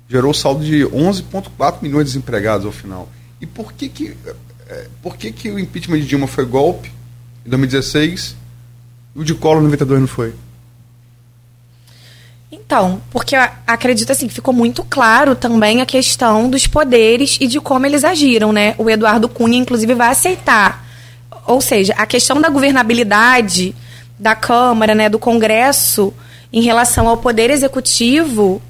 gerou 0.09 0.34
saldo 0.34 0.64
de 0.64 0.84
11,4 0.84 1.78
milhões 1.80 2.05
de 2.05 2.12
desempregados 2.12 2.66
ao 2.66 2.72
final. 2.72 3.09
E 3.40 3.47
por 3.47 3.72
que 3.72 3.88
que, 3.88 4.16
é, 4.68 4.88
por 5.02 5.16
que 5.16 5.32
que 5.32 5.51
o 5.51 5.59
impeachment 5.59 6.01
de 6.01 6.06
Dilma 6.06 6.26
foi 6.26 6.44
golpe 6.44 6.93
em 7.44 7.48
2016 7.48 8.36
e 9.16 9.18
o 9.18 9.24
de 9.24 9.34
Collor 9.34 9.60
em 9.60 9.64
92 9.64 10.01
não 10.01 10.06
foi? 10.06 10.34
Então, 12.52 13.01
porque 13.10 13.34
acredito 13.66 14.12
assim, 14.12 14.28
ficou 14.28 14.52
muito 14.52 14.84
claro 14.84 15.34
também 15.34 15.80
a 15.80 15.86
questão 15.86 16.48
dos 16.48 16.66
poderes 16.66 17.38
e 17.40 17.47
de 17.47 17.60
como 17.60 17.86
eles 17.86 18.05
agiram, 18.05 18.52
né? 18.52 18.74
O 18.78 18.88
Eduardo 18.88 19.28
Cunha, 19.28 19.59
inclusive, 19.59 19.94
vai 19.94 20.10
aceitar. 20.10 20.84
Ou 21.47 21.60
seja, 21.60 21.94
a 21.97 22.06
questão 22.06 22.40
da 22.40 22.48
governabilidade 22.48 23.74
da 24.18 24.34
Câmara, 24.34 24.94
né, 24.94 25.09
do 25.09 25.18
Congresso, 25.18 26.12
em 26.52 26.62
relação 26.62 27.09
ao 27.09 27.16
Poder 27.16 27.51
Executivo, 27.51 28.62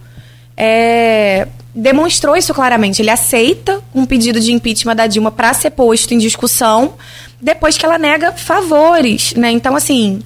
é, 0.56 1.46
demonstrou 1.74 2.36
isso 2.36 2.54
claramente. 2.54 3.02
Ele 3.02 3.10
aceita 3.10 3.80
um 3.94 4.06
pedido 4.06 4.40
de 4.40 4.52
impeachment 4.52 4.96
da 4.96 5.06
Dilma 5.06 5.30
para 5.30 5.52
ser 5.54 5.70
posto 5.70 6.14
em 6.14 6.18
discussão 6.18 6.94
depois 7.40 7.76
que 7.76 7.84
ela 7.84 7.98
nega 7.98 8.32
favores, 8.32 9.34
né? 9.34 9.50
Então, 9.50 9.76
assim, 9.76 10.22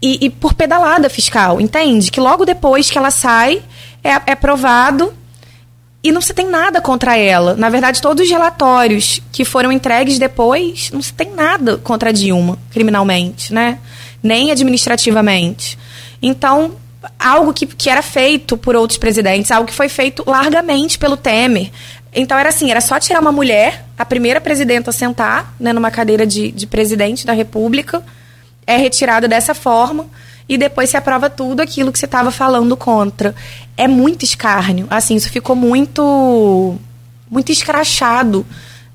e, 0.00 0.26
e, 0.26 0.30
por 0.30 0.54
pedalada 0.54 1.08
fiscal, 1.08 1.60
entende? 1.60 2.10
Que 2.10 2.20
logo 2.20 2.44
depois 2.44 2.90
que 2.90 2.98
ela 2.98 3.10
sai, 3.10 3.62
é, 4.04 4.32
é 4.32 4.34
provado 4.34 5.12
e 6.02 6.12
não 6.12 6.20
se 6.20 6.32
tem 6.32 6.48
nada 6.48 6.80
contra 6.80 7.16
ela. 7.16 7.54
Na 7.56 7.68
verdade, 7.68 8.00
todos 8.00 8.24
os 8.24 8.30
relatórios 8.30 9.20
que 9.32 9.44
foram 9.44 9.72
entregues 9.72 10.18
depois, 10.18 10.90
não 10.92 11.02
se 11.02 11.12
tem 11.12 11.34
nada 11.34 11.76
contra 11.78 12.12
Dilma, 12.12 12.58
criminalmente, 12.70 13.52
né? 13.52 13.78
Nem 14.22 14.50
administrativamente. 14.50 15.78
Então, 16.22 16.72
algo 17.18 17.52
que, 17.52 17.66
que 17.66 17.90
era 17.90 18.02
feito 18.02 18.56
por 18.56 18.76
outros 18.76 18.98
presidentes, 18.98 19.50
algo 19.50 19.68
que 19.68 19.74
foi 19.74 19.88
feito 19.88 20.22
largamente 20.26 20.98
pelo 20.98 21.16
Temer. 21.16 21.70
Então, 22.14 22.38
era 22.38 22.48
assim, 22.48 22.70
era 22.70 22.80
só 22.80 22.98
tirar 22.98 23.20
uma 23.20 23.32
mulher, 23.32 23.84
a 23.98 24.04
primeira 24.04 24.40
presidenta 24.40 24.90
a 24.90 24.92
sentar 24.92 25.54
né, 25.58 25.72
numa 25.72 25.90
cadeira 25.90 26.26
de, 26.26 26.50
de 26.52 26.66
presidente 26.66 27.26
da 27.26 27.32
República, 27.32 28.02
é 28.66 28.76
retirado 28.76 29.26
dessa 29.26 29.54
forma 29.54 30.06
e 30.48 30.56
depois 30.56 30.90
se 30.90 30.96
aprova 30.96 31.28
tudo 31.28 31.60
aquilo 31.60 31.92
que 31.92 31.98
você 31.98 32.06
estava 32.06 32.30
falando 32.30 32.76
contra. 32.76 33.34
É 33.76 33.86
muito 33.86 34.24
escárnio. 34.24 34.86
Assim, 34.88 35.14
isso 35.14 35.30
ficou 35.30 35.54
muito 35.54 36.76
muito 37.30 37.52
escrachado 37.52 38.46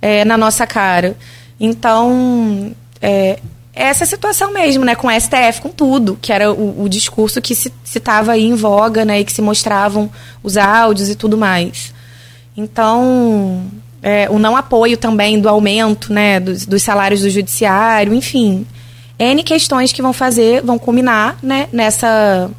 é, 0.01 0.25
na 0.25 0.35
nossa 0.35 0.65
cara. 0.65 1.15
Então, 1.59 2.75
é, 2.99 3.39
é 3.75 3.84
essa 3.84 4.05
situação 4.05 4.51
mesmo, 4.51 4.84
né? 4.84 4.95
Com 4.95 5.07
o 5.07 5.11
STF, 5.11 5.61
com 5.61 5.69
tudo, 5.69 6.17
que 6.21 6.34
era 6.34 6.51
o, 6.51 6.84
o 6.84 6.89
discurso 6.89 7.41
que 7.41 7.53
se 7.53 7.71
estava 7.85 8.34
aí 8.34 8.45
em 8.45 8.55
voga, 8.55 9.05
né? 9.05 9.19
E 9.19 9.25
que 9.25 9.31
se 9.31 9.41
mostravam 9.41 10.09
os 10.41 10.57
áudios 10.57 11.09
e 11.09 11.15
tudo 11.15 11.38
mais. 11.38 11.93
Então, 12.57 13.65
é, 14.01 14.27
o 14.30 14.38
não 14.38 14.55
apoio 14.55 14.97
também 14.97 15.39
do 15.39 15.47
aumento, 15.47 16.11
né? 16.11 16.39
Dos, 16.39 16.65
dos 16.65 16.81
salários 16.84 17.21
do 17.21 17.30
judiciário, 17.30 18.13
enfim. 18.13 18.65
N 19.24 19.44
questões 19.44 19.91
que 19.91 20.02
vão 20.02 20.14
fazer, 20.14 20.62
vão 20.62 20.78
culminar 20.78 21.38
né, 21.41 21.68
nessa 21.72 22.50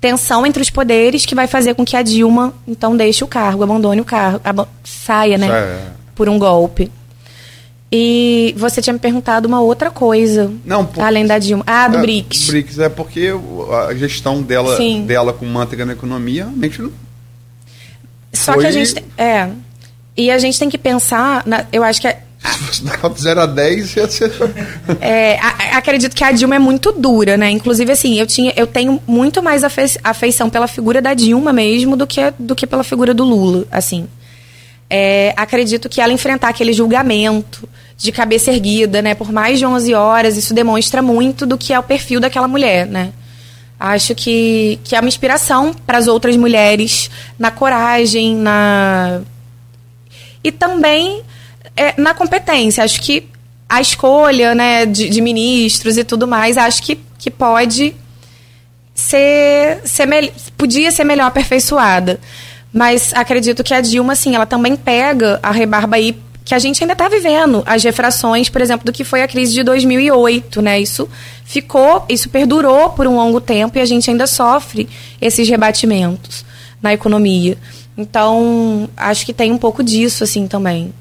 tensão 0.00 0.46
entre 0.46 0.62
os 0.62 0.70
poderes 0.70 1.26
que 1.26 1.34
vai 1.34 1.46
fazer 1.46 1.74
com 1.74 1.84
que 1.84 1.96
a 1.96 2.02
Dilma, 2.02 2.54
então, 2.66 2.96
deixe 2.96 3.24
o 3.24 3.26
cargo, 3.26 3.64
abandone 3.64 4.00
o 4.00 4.04
cargo, 4.04 4.40
ab 4.44 4.64
saia, 4.84 5.36
né? 5.36 5.48
É. 5.48 5.86
Por 6.14 6.28
um 6.28 6.38
golpe. 6.38 6.90
E 7.90 8.54
você 8.56 8.82
tinha 8.82 8.92
me 8.92 8.98
perguntado 8.98 9.48
uma 9.48 9.60
outra 9.60 9.90
coisa. 9.90 10.52
Não, 10.64 10.84
por... 10.84 11.02
além 11.02 11.26
da 11.26 11.38
Dilma. 11.38 11.64
Ah, 11.66 11.88
do 11.88 11.98
é, 11.98 12.00
BRICS. 12.00 12.46
BRICS 12.46 12.78
é 12.80 12.88
porque 12.88 13.32
a 13.88 13.94
gestão 13.94 14.42
dela, 14.42 14.76
dela 15.06 15.32
com 15.32 15.46
manteiga 15.46 15.86
na 15.86 15.94
economia 15.94 16.44
realmente 16.44 16.82
não. 16.82 16.92
Só 18.32 18.52
Foi... 18.52 18.62
que 18.62 18.68
a 18.68 18.70
gente. 18.70 19.04
É. 19.16 19.48
E 20.16 20.30
a 20.30 20.38
gente 20.38 20.58
tem 20.58 20.68
que 20.68 20.76
pensar. 20.76 21.42
Na, 21.46 21.64
eu 21.72 21.82
acho 21.82 22.00
que 22.00 22.14
se 22.72 22.84
dar 22.84 22.98
0 23.16 23.40
a 23.40 23.46
10, 23.46 23.96
ia 23.96 24.08
ser. 24.08 24.32
Acredito 25.72 26.14
que 26.14 26.24
a 26.24 26.32
Dilma 26.32 26.56
é 26.56 26.58
muito 26.58 26.92
dura, 26.92 27.36
né? 27.36 27.50
Inclusive, 27.50 27.90
assim, 27.92 28.18
eu, 28.18 28.26
tinha, 28.26 28.52
eu 28.56 28.66
tenho 28.66 29.00
muito 29.06 29.42
mais 29.42 29.64
afe, 29.64 29.98
afeição 30.02 30.50
pela 30.50 30.66
figura 30.66 31.00
da 31.00 31.14
Dilma 31.14 31.52
mesmo 31.52 31.96
do 31.96 32.06
que, 32.06 32.20
do 32.38 32.54
que 32.54 32.66
pela 32.66 32.84
figura 32.84 33.14
do 33.14 33.24
Lula, 33.24 33.66
assim. 33.70 34.06
É, 34.90 35.34
acredito 35.36 35.88
que 35.88 36.00
ela 36.00 36.12
enfrentar 36.12 36.48
aquele 36.48 36.72
julgamento 36.72 37.68
de 37.96 38.10
cabeça 38.10 38.50
erguida, 38.50 39.02
né, 39.02 39.14
por 39.14 39.30
mais 39.32 39.58
de 39.58 39.66
11 39.66 39.92
horas, 39.92 40.36
isso 40.36 40.54
demonstra 40.54 41.02
muito 41.02 41.44
do 41.44 41.58
que 41.58 41.72
é 41.72 41.78
o 41.78 41.82
perfil 41.82 42.20
daquela 42.20 42.48
mulher, 42.48 42.86
né? 42.86 43.12
Acho 43.78 44.14
que, 44.14 44.78
que 44.82 44.96
é 44.96 45.00
uma 45.00 45.08
inspiração 45.08 45.72
para 45.72 45.98
as 45.98 46.08
outras 46.08 46.36
mulheres 46.36 47.10
na 47.38 47.50
coragem, 47.50 48.34
na. 48.34 49.20
E 50.42 50.50
também 50.50 51.22
é, 51.78 51.94
na 51.96 52.12
competência. 52.14 52.82
Acho 52.82 53.00
que 53.00 53.28
a 53.68 53.80
escolha 53.80 54.54
né, 54.54 54.86
de, 54.86 55.08
de, 55.08 55.20
ministros 55.20 55.96
e 55.96 56.04
tudo 56.04 56.26
mais, 56.26 56.56
acho 56.56 56.82
que, 56.82 56.98
que 57.18 57.30
pode 57.30 57.94
ser, 58.94 59.80
ser 59.84 60.08
podia 60.56 60.90
ser 60.90 61.04
melhor 61.04 61.26
aperfeiçoada. 61.26 62.18
Mas 62.72 63.12
acredito 63.14 63.62
que 63.62 63.72
a 63.72 63.80
Dilma, 63.80 64.14
assim, 64.14 64.34
ela 64.34 64.46
também 64.46 64.76
pega 64.76 65.38
a 65.42 65.50
rebarba 65.50 65.96
aí 65.96 66.16
que 66.44 66.54
a 66.54 66.58
gente 66.58 66.82
ainda 66.82 66.94
está 66.94 67.08
vivendo 67.08 67.62
as 67.66 67.84
refrações, 67.84 68.48
por 68.48 68.62
exemplo, 68.62 68.86
do 68.86 68.92
que 68.92 69.04
foi 69.04 69.22
a 69.22 69.28
crise 69.28 69.52
de 69.52 69.62
2008, 69.62 70.62
né? 70.62 70.80
Isso 70.80 71.06
ficou, 71.44 72.06
isso 72.08 72.30
perdurou 72.30 72.90
por 72.90 73.06
um 73.06 73.16
longo 73.16 73.38
tempo 73.38 73.76
e 73.76 73.82
a 73.82 73.84
gente 73.84 74.10
ainda 74.10 74.26
sofre 74.26 74.88
esses 75.20 75.46
rebatimentos 75.46 76.46
na 76.80 76.94
economia. 76.94 77.58
Então, 77.98 78.88
acho 78.96 79.26
que 79.26 79.34
tem 79.34 79.52
um 79.52 79.58
pouco 79.58 79.82
disso, 79.82 80.24
assim, 80.24 80.46
também. 80.46 80.94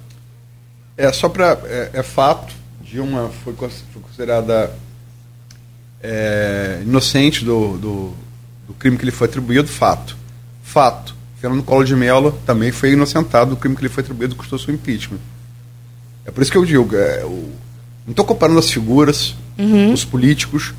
É, 0.97 1.13
só 1.13 1.29
para. 1.29 1.59
É, 1.65 1.91
é, 1.93 2.03
fato, 2.03 2.53
Dilma 2.81 3.29
foi, 3.43 3.53
foi 3.53 4.01
considerada 4.01 4.73
é, 6.01 6.79
inocente 6.81 7.45
do, 7.45 7.77
do, 7.77 8.13
do, 8.67 8.73
crime 8.73 8.97
que 8.97 9.05
lhe 9.05 9.11
foi 9.11 9.27
atribuído, 9.27 9.67
fato. 9.67 10.17
Fato. 10.63 11.15
Fernando 11.39 11.63
Collor 11.63 11.85
de 11.85 11.95
Mello 11.95 12.31
também 12.47 12.71
foi 12.71 12.93
inocentado 12.93 13.51
do 13.51 13.57
crime 13.57 13.75
que 13.75 13.83
lhe 13.83 13.89
foi 13.89 14.01
atribuído, 14.01 14.35
custou 14.35 14.57
seu 14.57 14.73
impeachment. 14.73 15.19
É 16.25 16.31
por 16.31 16.41
isso 16.41 16.51
que 16.51 16.57
eu 16.57 16.65
digo, 16.65 16.95
é, 16.95 17.23
o, 17.23 17.51
não 18.05 18.11
estou 18.11 18.25
comparando 18.25 18.57
as 18.57 18.71
figuras, 18.71 19.35
uhum. 19.57 19.93
os 19.93 20.03
políticos, 20.03 20.73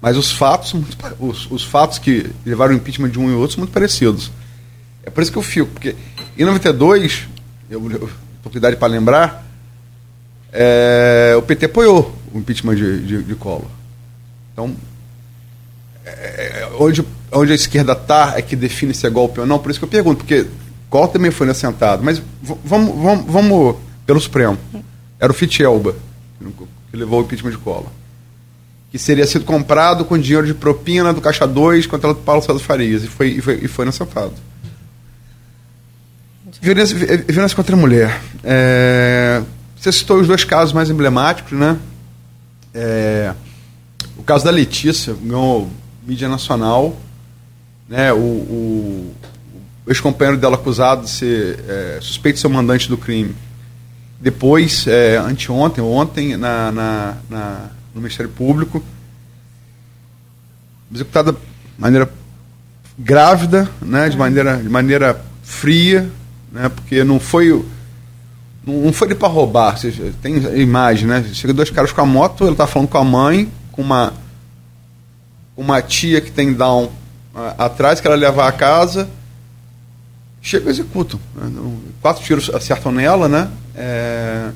mas 0.00 0.16
os 0.16 0.30
fatos, 0.30 0.72
os, 1.18 1.50
os 1.50 1.64
fatos 1.64 1.98
que 1.98 2.30
levaram 2.46 2.74
o 2.74 2.76
impeachment 2.76 3.10
de 3.10 3.18
um 3.18 3.28
e 3.28 3.34
outro 3.34 3.56
são 3.56 3.62
muito 3.62 3.72
parecidos. 3.72 4.30
É 5.02 5.10
por 5.10 5.20
isso 5.20 5.32
que 5.32 5.38
eu 5.38 5.42
fico, 5.42 5.70
porque 5.70 5.96
em 6.38 6.44
92, 6.44 7.26
eu, 7.68 7.90
eu 7.90 8.08
oportunidade 8.42 8.76
para 8.76 8.88
lembrar, 8.88 9.46
é, 10.52 11.34
o 11.38 11.42
PT 11.42 11.66
apoiou 11.66 12.14
o 12.34 12.38
impeachment 12.38 12.74
de, 12.74 13.06
de, 13.06 13.22
de 13.22 13.34
Collor. 13.36 13.64
Então, 14.52 14.74
é, 16.04 16.10
é, 16.10 16.70
onde, 16.78 17.04
onde 17.32 17.52
a 17.52 17.54
esquerda 17.54 17.92
está 17.92 18.34
é 18.36 18.42
que 18.42 18.54
define 18.54 18.92
se 18.92 19.06
é 19.06 19.10
golpe 19.10 19.40
ou 19.40 19.46
não, 19.46 19.58
por 19.58 19.70
isso 19.70 19.80
que 19.80 19.84
eu 19.84 19.88
pergunto, 19.88 20.18
porque 20.18 20.46
Collor 20.90 21.08
também 21.08 21.30
foi 21.30 21.48
assentado, 21.48 22.02
mas 22.02 22.20
vamos, 22.42 22.94
vamos, 22.94 23.32
vamos 23.32 23.76
pelo 24.04 24.20
Supremo. 24.20 24.58
Era 25.18 25.32
o 25.32 25.34
Fitzgelba 25.34 25.94
que 26.90 26.96
levou 26.96 27.20
o 27.20 27.24
impeachment 27.24 27.52
de 27.52 27.58
Collor. 27.58 27.86
Que 28.90 28.98
seria 28.98 29.26
sido 29.26 29.46
comprado 29.46 30.04
com 30.04 30.18
dinheiro 30.18 30.46
de 30.46 30.52
propina 30.52 31.14
do 31.14 31.20
Caixa 31.22 31.46
2 31.46 31.86
contra 31.86 32.10
o 32.10 32.14
Paulo 32.14 32.42
César 32.42 32.58
Farias, 32.58 33.02
e 33.02 33.06
foi, 33.06 33.28
e 33.28 33.40
foi, 33.40 33.54
e 33.62 33.68
foi 33.68 33.84
inocentado. 33.86 34.34
Violência, 36.62 36.96
violência 36.96 37.56
contra 37.56 37.74
a 37.74 37.78
mulher. 37.78 38.20
É, 38.44 39.42
você 39.76 39.90
citou 39.90 40.20
os 40.20 40.28
dois 40.28 40.44
casos 40.44 40.72
mais 40.72 40.88
emblemáticos, 40.88 41.58
né? 41.58 41.76
É, 42.72 43.34
o 44.16 44.22
caso 44.22 44.44
da 44.44 44.52
Letícia 44.52 45.12
ganhou 45.12 45.68
mídia 46.06 46.28
nacional, 46.28 46.96
né? 47.88 48.12
O, 48.12 48.16
o, 48.16 49.14
o 49.84 49.90
ex-companheiro 49.90 50.40
dela 50.40 50.54
acusado 50.54 51.02
de 51.02 51.10
ser 51.10 51.58
é, 51.68 51.98
suspeito 52.00 52.36
de 52.36 52.42
ser 52.42 52.46
o 52.46 52.50
mandante 52.50 52.88
do 52.88 52.96
crime. 52.96 53.34
Depois, 54.20 54.86
é, 54.86 55.16
anteontem, 55.16 55.82
ontem, 55.82 56.36
na, 56.36 56.70
na, 56.70 57.16
na, 57.28 57.70
no 57.92 58.00
Ministério 58.00 58.30
Público, 58.30 58.80
executada 60.94 61.32
de 61.32 61.38
maneira 61.76 62.08
grávida, 62.96 63.68
né? 63.80 64.08
De 64.08 64.16
maneira, 64.16 64.58
de 64.58 64.68
maneira 64.68 65.20
fria, 65.42 66.08
né? 66.52 66.68
Porque 66.68 67.02
não 67.02 67.18
foi 67.18 67.64
não 68.64 68.92
foi 68.92 69.12
para 69.14 69.26
roubar, 69.26 69.76
tem 70.22 70.36
imagem, 70.60 71.08
né? 71.08 71.24
Chega 71.32 71.52
dois 71.52 71.70
caras 71.70 71.90
com 71.90 72.00
a 72.00 72.06
moto, 72.06 72.46
ele 72.46 72.54
tá 72.54 72.66
falando 72.66 72.88
com 72.88 72.98
a 72.98 73.04
mãe, 73.04 73.50
com 73.72 73.82
uma 73.82 74.12
uma 75.56 75.82
tia 75.82 76.20
que 76.20 76.30
tem 76.30 76.52
down 76.52 76.90
atrás 77.58 78.00
que 78.00 78.06
ela 78.06 78.16
leva 78.16 78.46
a 78.46 78.52
casa, 78.52 79.08
chega 80.40 80.66
e 80.66 80.70
executam. 80.70 81.18
Quatro 82.00 82.22
tiros 82.22 82.50
acertam 82.50 82.92
nela, 82.92 83.28
né? 83.28 83.50
É... 83.74 84.50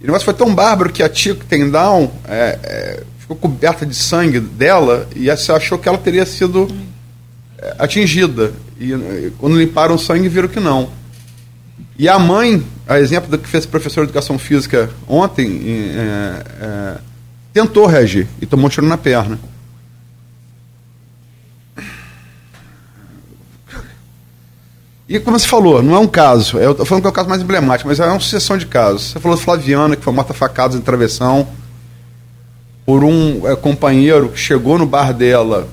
E 0.00 0.04
o 0.04 0.06
negócio 0.06 0.24
foi 0.24 0.34
tão 0.34 0.54
bárbaro 0.54 0.92
que 0.92 1.02
a 1.02 1.08
tia 1.08 1.34
que 1.34 1.44
tem 1.44 1.68
Down 1.68 2.10
é, 2.24 2.58
é, 2.62 3.02
ficou 3.18 3.36
coberta 3.36 3.84
de 3.84 3.96
sangue 3.96 4.38
dela 4.38 5.08
e 5.16 5.28
achou 5.28 5.76
que 5.76 5.88
ela 5.88 5.98
teria 5.98 6.24
sido 6.24 6.68
atingida. 7.78 8.52
E, 8.78 9.32
quando 9.38 9.58
limparam 9.58 9.94
o 9.94 9.98
sangue, 9.98 10.28
viram 10.28 10.48
que 10.48 10.60
não. 10.60 10.90
E 11.98 12.08
a 12.08 12.18
mãe, 12.18 12.64
a 12.86 13.00
exemplo 13.00 13.28
do 13.28 13.38
que 13.38 13.48
fez 13.48 13.64
o 13.64 13.68
professor 13.68 14.04
de 14.04 14.10
educação 14.10 14.38
física 14.38 14.88
ontem, 15.08 15.62
é, 15.96 16.44
é, 16.60 16.98
tentou 17.52 17.86
reagir 17.86 18.28
e 18.40 18.46
tomou 18.46 18.66
um 18.66 18.68
tiro 18.68 18.86
na 18.86 18.96
perna. 18.96 19.38
E 25.08 25.18
como 25.18 25.38
você 25.38 25.48
falou, 25.48 25.82
não 25.82 25.96
é 25.96 25.98
um 25.98 26.06
caso, 26.06 26.58
eu 26.58 26.72
estou 26.72 26.84
falando 26.84 27.02
que 27.02 27.08
é 27.08 27.10
o 27.10 27.14
caso 27.14 27.30
mais 27.30 27.40
emblemático, 27.40 27.88
mas 27.88 27.98
é 27.98 28.06
uma 28.06 28.20
sucessão 28.20 28.58
de 28.58 28.66
casos. 28.66 29.04
Você 29.04 29.18
falou 29.18 29.38
de 29.38 29.42
Flaviana, 29.42 29.96
que 29.96 30.04
foi 30.04 30.12
morta 30.12 30.34
facadas 30.34 30.76
em 30.76 30.82
travessão, 30.82 31.48
por 32.84 33.02
um 33.02 33.48
é, 33.48 33.56
companheiro 33.56 34.28
que 34.28 34.38
chegou 34.38 34.78
no 34.78 34.86
bar 34.86 35.12
dela, 35.12 35.66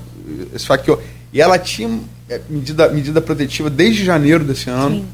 esfaqueou. 0.54 1.00
E 1.36 1.40
ela 1.42 1.58
tinha 1.58 2.00
é, 2.30 2.40
medida, 2.48 2.88
medida 2.88 3.20
protetiva 3.20 3.68
desde 3.68 4.02
janeiro 4.02 4.42
desse 4.42 4.70
ano, 4.70 5.00
Sim. 5.00 5.08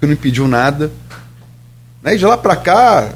que 0.00 0.06
não 0.06 0.12
impediu 0.12 0.48
nada. 0.48 0.90
Né? 2.02 2.16
E 2.16 2.18
de 2.18 2.24
lá 2.26 2.36
para 2.36 2.56
cá, 2.56 3.12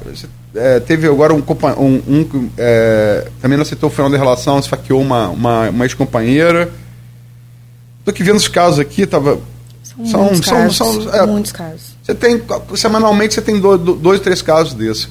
é, 0.55 0.79
teve 0.79 1.05
agora 1.05 1.33
um, 1.33 1.43
um, 1.77 2.01
um 2.07 2.49
é, 2.57 3.27
também 3.41 3.57
não 3.57 3.63
aceitou 3.63 3.89
o 3.89 3.91
final 3.91 4.09
da 4.09 4.17
relação, 4.17 4.59
esfaqueou 4.59 5.01
uma, 5.01 5.27
uma, 5.27 5.69
uma 5.71 5.83
ex-companheira. 5.83 6.71
Estou 7.99 8.13
que 8.13 8.23
vendo 8.23 8.37
os 8.37 8.47
casos 8.47 8.79
aqui, 8.79 9.05
tava 9.05 9.41
são, 9.83 10.05
são, 10.05 10.23
muitos 10.23 10.45
são, 10.45 10.57
casos. 10.59 10.77
São, 10.77 11.15
é, 11.15 11.25
muitos 11.25 11.51
casos. 11.51 11.97
Você 12.01 12.15
tem, 12.15 12.41
semanalmente, 12.77 13.33
você 13.33 13.41
tem 13.41 13.59
dois, 13.59 13.81
dois 13.81 14.21
três 14.21 14.41
casos 14.41 14.73
desses. 14.73 15.09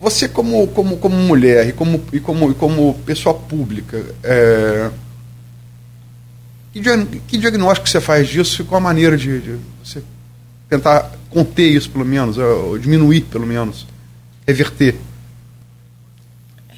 Você, 0.00 0.28
como, 0.28 0.68
como, 0.68 0.96
como 0.96 1.16
mulher 1.16 1.70
e 1.70 1.72
como, 1.72 2.00
e 2.12 2.20
como, 2.20 2.52
e 2.52 2.54
como 2.54 2.94
pessoa 3.04 3.34
pública, 3.34 4.00
é, 4.22 4.90
que, 6.80 7.20
que 7.20 7.38
diagnóstico 7.38 7.88
você 7.88 8.00
faz 8.00 8.28
disso 8.28 8.62
e 8.62 8.64
qual 8.64 8.78
a 8.78 8.82
maneira 8.82 9.16
de, 9.16 9.40
de 9.40 9.56
você 9.82 10.02
tentar 10.68 11.10
conter 11.30 11.68
isso, 11.68 11.90
pelo 11.90 12.04
menos, 12.04 12.38
ou 12.38 12.78
diminuir, 12.78 13.22
pelo 13.22 13.46
menos, 13.46 13.86
reverter? 14.46 14.96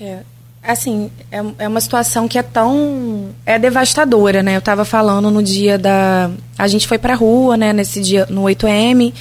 É, 0.01 0.21
assim, 0.63 1.11
é, 1.31 1.43
é 1.59 1.69
uma 1.69 1.81
situação 1.81 2.27
que 2.27 2.39
é 2.39 2.43
tão. 2.43 3.31
é 3.45 3.59
devastadora, 3.59 4.43
né? 4.43 4.55
Eu 4.55 4.61
estava 4.61 4.85
falando 4.85 5.31
no 5.31 5.43
dia 5.43 5.79
da. 5.79 6.31
A 6.57 6.69
gente 6.69 6.89
foi 6.89 6.99
pra 6.99 7.15
rua, 7.15 7.57
né, 7.57 7.73
nesse 7.73 8.01
dia, 8.01 8.27
no 8.31 8.43
8M, 8.43 9.13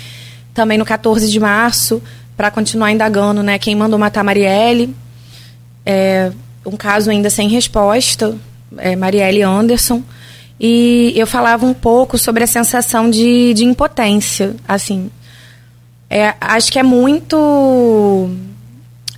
também 0.53 0.77
no 0.77 0.85
14 0.85 1.29
de 1.29 1.39
março, 1.39 2.01
para 2.37 2.49
continuar 2.49 2.91
indagando, 2.91 3.43
né, 3.43 3.59
quem 3.59 3.75
mandou 3.75 3.99
matar 3.99 4.23
Marielle. 4.23 4.95
É, 5.85 6.31
um 6.65 6.77
caso 6.77 7.09
ainda 7.09 7.29
sem 7.29 7.49
resposta, 7.49 8.35
é, 8.77 8.95
Marielle 8.95 9.41
Anderson. 9.41 10.03
E 10.59 11.13
eu 11.15 11.25
falava 11.25 11.65
um 11.65 11.73
pouco 11.73 12.17
sobre 12.17 12.43
a 12.43 12.47
sensação 12.47 13.09
de, 13.09 13.53
de 13.53 13.63
impotência, 13.63 14.55
assim. 14.67 15.09
É, 16.09 16.33
acho 16.41 16.71
que 16.71 16.79
é 16.79 16.83
muito 16.83 18.29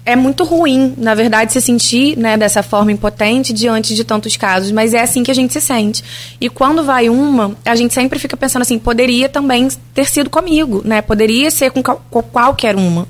é 0.05 0.15
muito 0.15 0.43
ruim, 0.43 0.95
na 0.97 1.13
verdade, 1.13 1.53
se 1.53 1.61
sentir 1.61 2.17
né, 2.17 2.35
dessa 2.35 2.63
forma 2.63 2.91
impotente 2.91 3.53
diante 3.53 3.93
de 3.93 4.03
tantos 4.03 4.35
casos, 4.35 4.71
mas 4.71 4.93
é 4.93 5.01
assim 5.01 5.21
que 5.21 5.29
a 5.29 5.33
gente 5.33 5.53
se 5.53 5.61
sente. 5.61 6.03
E 6.39 6.49
quando 6.49 6.83
vai 6.83 7.07
uma, 7.07 7.55
a 7.63 7.75
gente 7.75 7.93
sempre 7.93 8.17
fica 8.17 8.35
pensando 8.35 8.63
assim, 8.63 8.79
poderia 8.79 9.29
também 9.29 9.67
ter 9.93 10.09
sido 10.09 10.29
comigo, 10.29 10.81
né? 10.83 11.01
Poderia 11.01 11.51
ser 11.51 11.71
com, 11.71 11.83
com 11.83 12.21
qualquer 12.23 12.75
uma. 12.75 13.07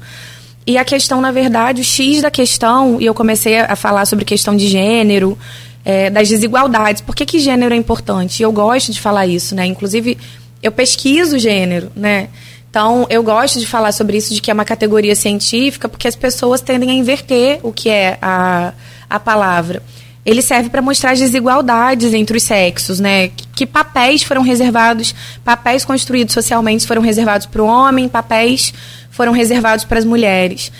E 0.68 0.78
a 0.78 0.84
questão, 0.84 1.22
na 1.22 1.32
verdade, 1.32 1.82
o 1.82 1.84
X 1.84 2.22
da 2.22 2.30
questão, 2.30 3.00
e 3.00 3.06
eu 3.06 3.14
comecei 3.14 3.60
a 3.60 3.76
falar 3.76 4.06
sobre 4.06 4.26
questão 4.26 4.56
de 4.56 4.68
gênero, 4.68 5.38
é, 5.84 6.10
das 6.10 6.30
desigualdades. 6.30 7.02
Por 7.02 7.16
que, 7.16 7.26
que 7.26 7.40
gênero 7.40 7.74
é 7.74 7.78
importante? 7.78 8.44
Eu 8.44 8.52
gosto 8.52 8.92
de 8.92 9.00
falar 9.00 9.28
isso, 9.28 9.56
né? 9.56 9.66
Inclusive, 9.66 10.18
eu 10.62 10.72
pesquiso 10.72 11.40
gênero, 11.40 11.92
né? 11.96 12.30
Então, 12.70 13.06
eu 13.10 13.22
gosto 13.22 13.60
de 13.60 13.68
falar 13.68 13.92
sobre 13.92 14.18
isso, 14.18 14.34
de 14.34 14.42
que 14.42 14.50
é 14.50 14.54
uma 14.54 14.64
categoria 14.64 15.14
científica, 15.14 15.90
porque 15.90 16.08
as 16.08 16.16
pessoas 16.16 16.62
tendem 16.62 16.90
a 16.90 16.94
inverter 16.94 17.60
o 17.64 17.74
que 17.74 17.90
é 17.90 18.18
a, 18.22 18.74
a 19.10 19.20
palavra. 19.20 19.84
Ele 20.26 20.42
serve 20.42 20.70
para 20.70 20.82
mostrar 20.82 21.12
as 21.12 21.20
desigualdades 21.20 22.14
entre 22.14 22.38
os 22.38 22.44
sexos, 22.44 23.00
né? 23.00 23.30
Que, 23.30 23.48
que 23.48 23.66
papéis 23.66 24.24
foram 24.24 24.42
reservados, 24.42 25.14
papéis 25.44 25.84
construídos 25.84 26.34
socialmente 26.34 26.88
foram 26.88 27.02
reservados 27.02 27.48
para 27.48 27.62
o 27.62 27.66
homem, 27.66 28.08
papéis 28.08 28.74
foram 29.10 29.34
reservados 29.34 29.84
para 29.84 30.00
as 30.00 30.06
mulheres. 30.06 30.72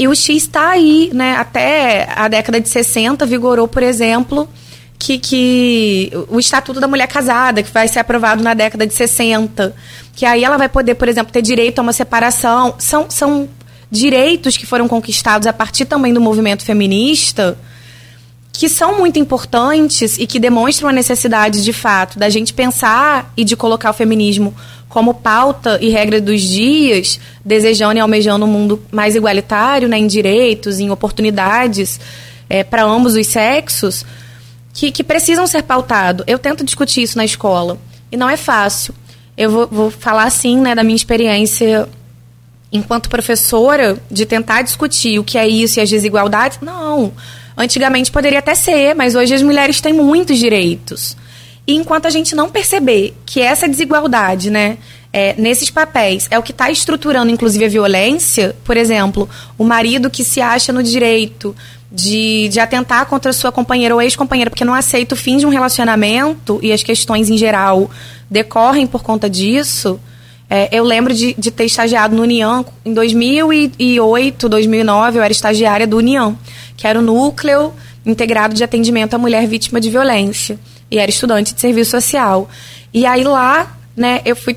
E 0.00 0.08
o 0.08 0.14
X 0.14 0.44
está 0.44 0.70
aí, 0.70 1.10
né? 1.12 1.36
Até 1.36 2.08
a 2.16 2.26
década 2.26 2.58
de 2.58 2.70
60 2.70 3.26
vigorou, 3.26 3.68
por 3.68 3.82
exemplo, 3.82 4.48
que, 4.98 5.18
que 5.18 6.10
o 6.30 6.40
Estatuto 6.40 6.80
da 6.80 6.88
Mulher 6.88 7.06
Casada, 7.06 7.62
que 7.62 7.70
vai 7.70 7.86
ser 7.86 7.98
aprovado 7.98 8.42
na 8.42 8.54
década 8.54 8.86
de 8.86 8.94
60, 8.94 9.76
que 10.16 10.24
aí 10.24 10.42
ela 10.42 10.56
vai 10.56 10.70
poder, 10.70 10.94
por 10.94 11.06
exemplo, 11.06 11.30
ter 11.30 11.42
direito 11.42 11.80
a 11.80 11.82
uma 11.82 11.92
separação. 11.92 12.76
São, 12.78 13.10
são 13.10 13.46
direitos 13.90 14.56
que 14.56 14.64
foram 14.64 14.88
conquistados 14.88 15.46
a 15.46 15.52
partir 15.52 15.84
também 15.84 16.14
do 16.14 16.20
movimento 16.20 16.64
feminista, 16.64 17.58
que 18.52 18.68
são 18.68 18.98
muito 18.98 19.18
importantes 19.18 20.18
e 20.18 20.26
que 20.26 20.38
demonstram 20.38 20.88
a 20.88 20.92
necessidade, 20.92 21.62
de 21.62 21.72
fato, 21.72 22.18
da 22.18 22.28
gente 22.28 22.52
pensar 22.52 23.32
e 23.36 23.44
de 23.44 23.56
colocar 23.56 23.90
o 23.90 23.94
feminismo 23.94 24.54
como 24.88 25.14
pauta 25.14 25.78
e 25.80 25.88
regra 25.88 26.20
dos 26.20 26.42
dias, 26.42 27.20
desejando 27.44 27.96
e 27.96 28.00
almejando 28.00 28.44
um 28.44 28.48
mundo 28.48 28.82
mais 28.90 29.14
igualitário 29.14 29.88
né, 29.88 29.96
em 29.96 30.06
direitos, 30.06 30.80
em 30.80 30.90
oportunidades 30.90 32.00
é, 32.48 32.64
para 32.64 32.82
ambos 32.82 33.14
os 33.14 33.26
sexos 33.28 34.04
que, 34.72 34.90
que 34.90 35.04
precisam 35.04 35.46
ser 35.46 35.62
pautados. 35.62 36.24
Eu 36.26 36.38
tento 36.38 36.64
discutir 36.64 37.02
isso 37.02 37.16
na 37.16 37.24
escola 37.24 37.78
e 38.10 38.16
não 38.16 38.28
é 38.28 38.36
fácil. 38.36 38.92
Eu 39.36 39.50
vou, 39.50 39.68
vou 39.68 39.90
falar 39.90 40.24
assim, 40.24 40.60
né, 40.60 40.74
da 40.74 40.82
minha 40.82 40.96
experiência 40.96 41.88
enquanto 42.72 43.08
professora 43.08 43.96
de 44.10 44.26
tentar 44.26 44.62
discutir 44.62 45.18
o 45.18 45.24
que 45.24 45.38
é 45.38 45.48
isso 45.48 45.78
e 45.78 45.82
as 45.82 45.88
desigualdades. 45.88 46.58
Não. 46.60 47.12
Antigamente 47.60 48.10
poderia 48.10 48.38
até 48.38 48.54
ser, 48.54 48.94
mas 48.94 49.14
hoje 49.14 49.34
as 49.34 49.42
mulheres 49.42 49.80
têm 49.80 49.92
muitos 49.92 50.38
direitos. 50.38 51.16
E 51.66 51.74
enquanto 51.74 52.06
a 52.06 52.10
gente 52.10 52.34
não 52.34 52.48
perceber 52.48 53.14
que 53.26 53.40
essa 53.40 53.68
desigualdade, 53.68 54.50
né, 54.50 54.78
é, 55.12 55.34
nesses 55.36 55.70
papéis 55.70 56.26
é 56.30 56.38
o 56.38 56.42
que 56.42 56.52
está 56.52 56.70
estruturando, 56.70 57.30
inclusive, 57.30 57.64
a 57.64 57.68
violência, 57.68 58.56
por 58.64 58.76
exemplo, 58.76 59.28
o 59.58 59.64
marido 59.64 60.08
que 60.08 60.24
se 60.24 60.40
acha 60.40 60.72
no 60.72 60.82
direito 60.82 61.54
de, 61.92 62.48
de 62.48 62.60
atentar 62.60 63.06
contra 63.06 63.32
sua 63.32 63.52
companheira 63.52 63.94
ou 63.94 64.00
ex-companheira, 64.00 64.50
porque 64.50 64.64
não 64.64 64.74
aceita 64.74 65.14
o 65.14 65.18
fim 65.18 65.36
de 65.36 65.46
um 65.46 65.50
relacionamento 65.50 66.58
e 66.62 66.72
as 66.72 66.82
questões 66.82 67.28
em 67.28 67.36
geral 67.36 67.90
decorrem 68.30 68.86
por 68.86 69.02
conta 69.02 69.28
disso. 69.28 70.00
É, 70.48 70.68
eu 70.72 70.82
lembro 70.82 71.14
de, 71.14 71.34
de 71.38 71.50
ter 71.50 71.64
estagiado 71.64 72.14
no 72.16 72.22
União 72.22 72.64
em 72.84 72.92
2008, 72.92 74.48
2009, 74.48 75.18
eu 75.18 75.22
era 75.22 75.32
estagiária 75.32 75.86
do 75.86 75.96
União, 75.96 76.36
que 76.80 76.86
era 76.86 76.98
o 76.98 77.02
núcleo 77.02 77.74
integrado 78.06 78.54
de 78.54 78.64
atendimento 78.64 79.12
à 79.12 79.18
mulher 79.18 79.46
vítima 79.46 79.78
de 79.78 79.90
violência. 79.90 80.58
E 80.90 80.98
era 80.98 81.10
estudante 81.10 81.52
de 81.52 81.60
serviço 81.60 81.90
social. 81.90 82.48
E 82.92 83.04
aí 83.04 83.22
lá, 83.22 83.76
né, 83.94 84.22
eu 84.24 84.34
fui 84.34 84.56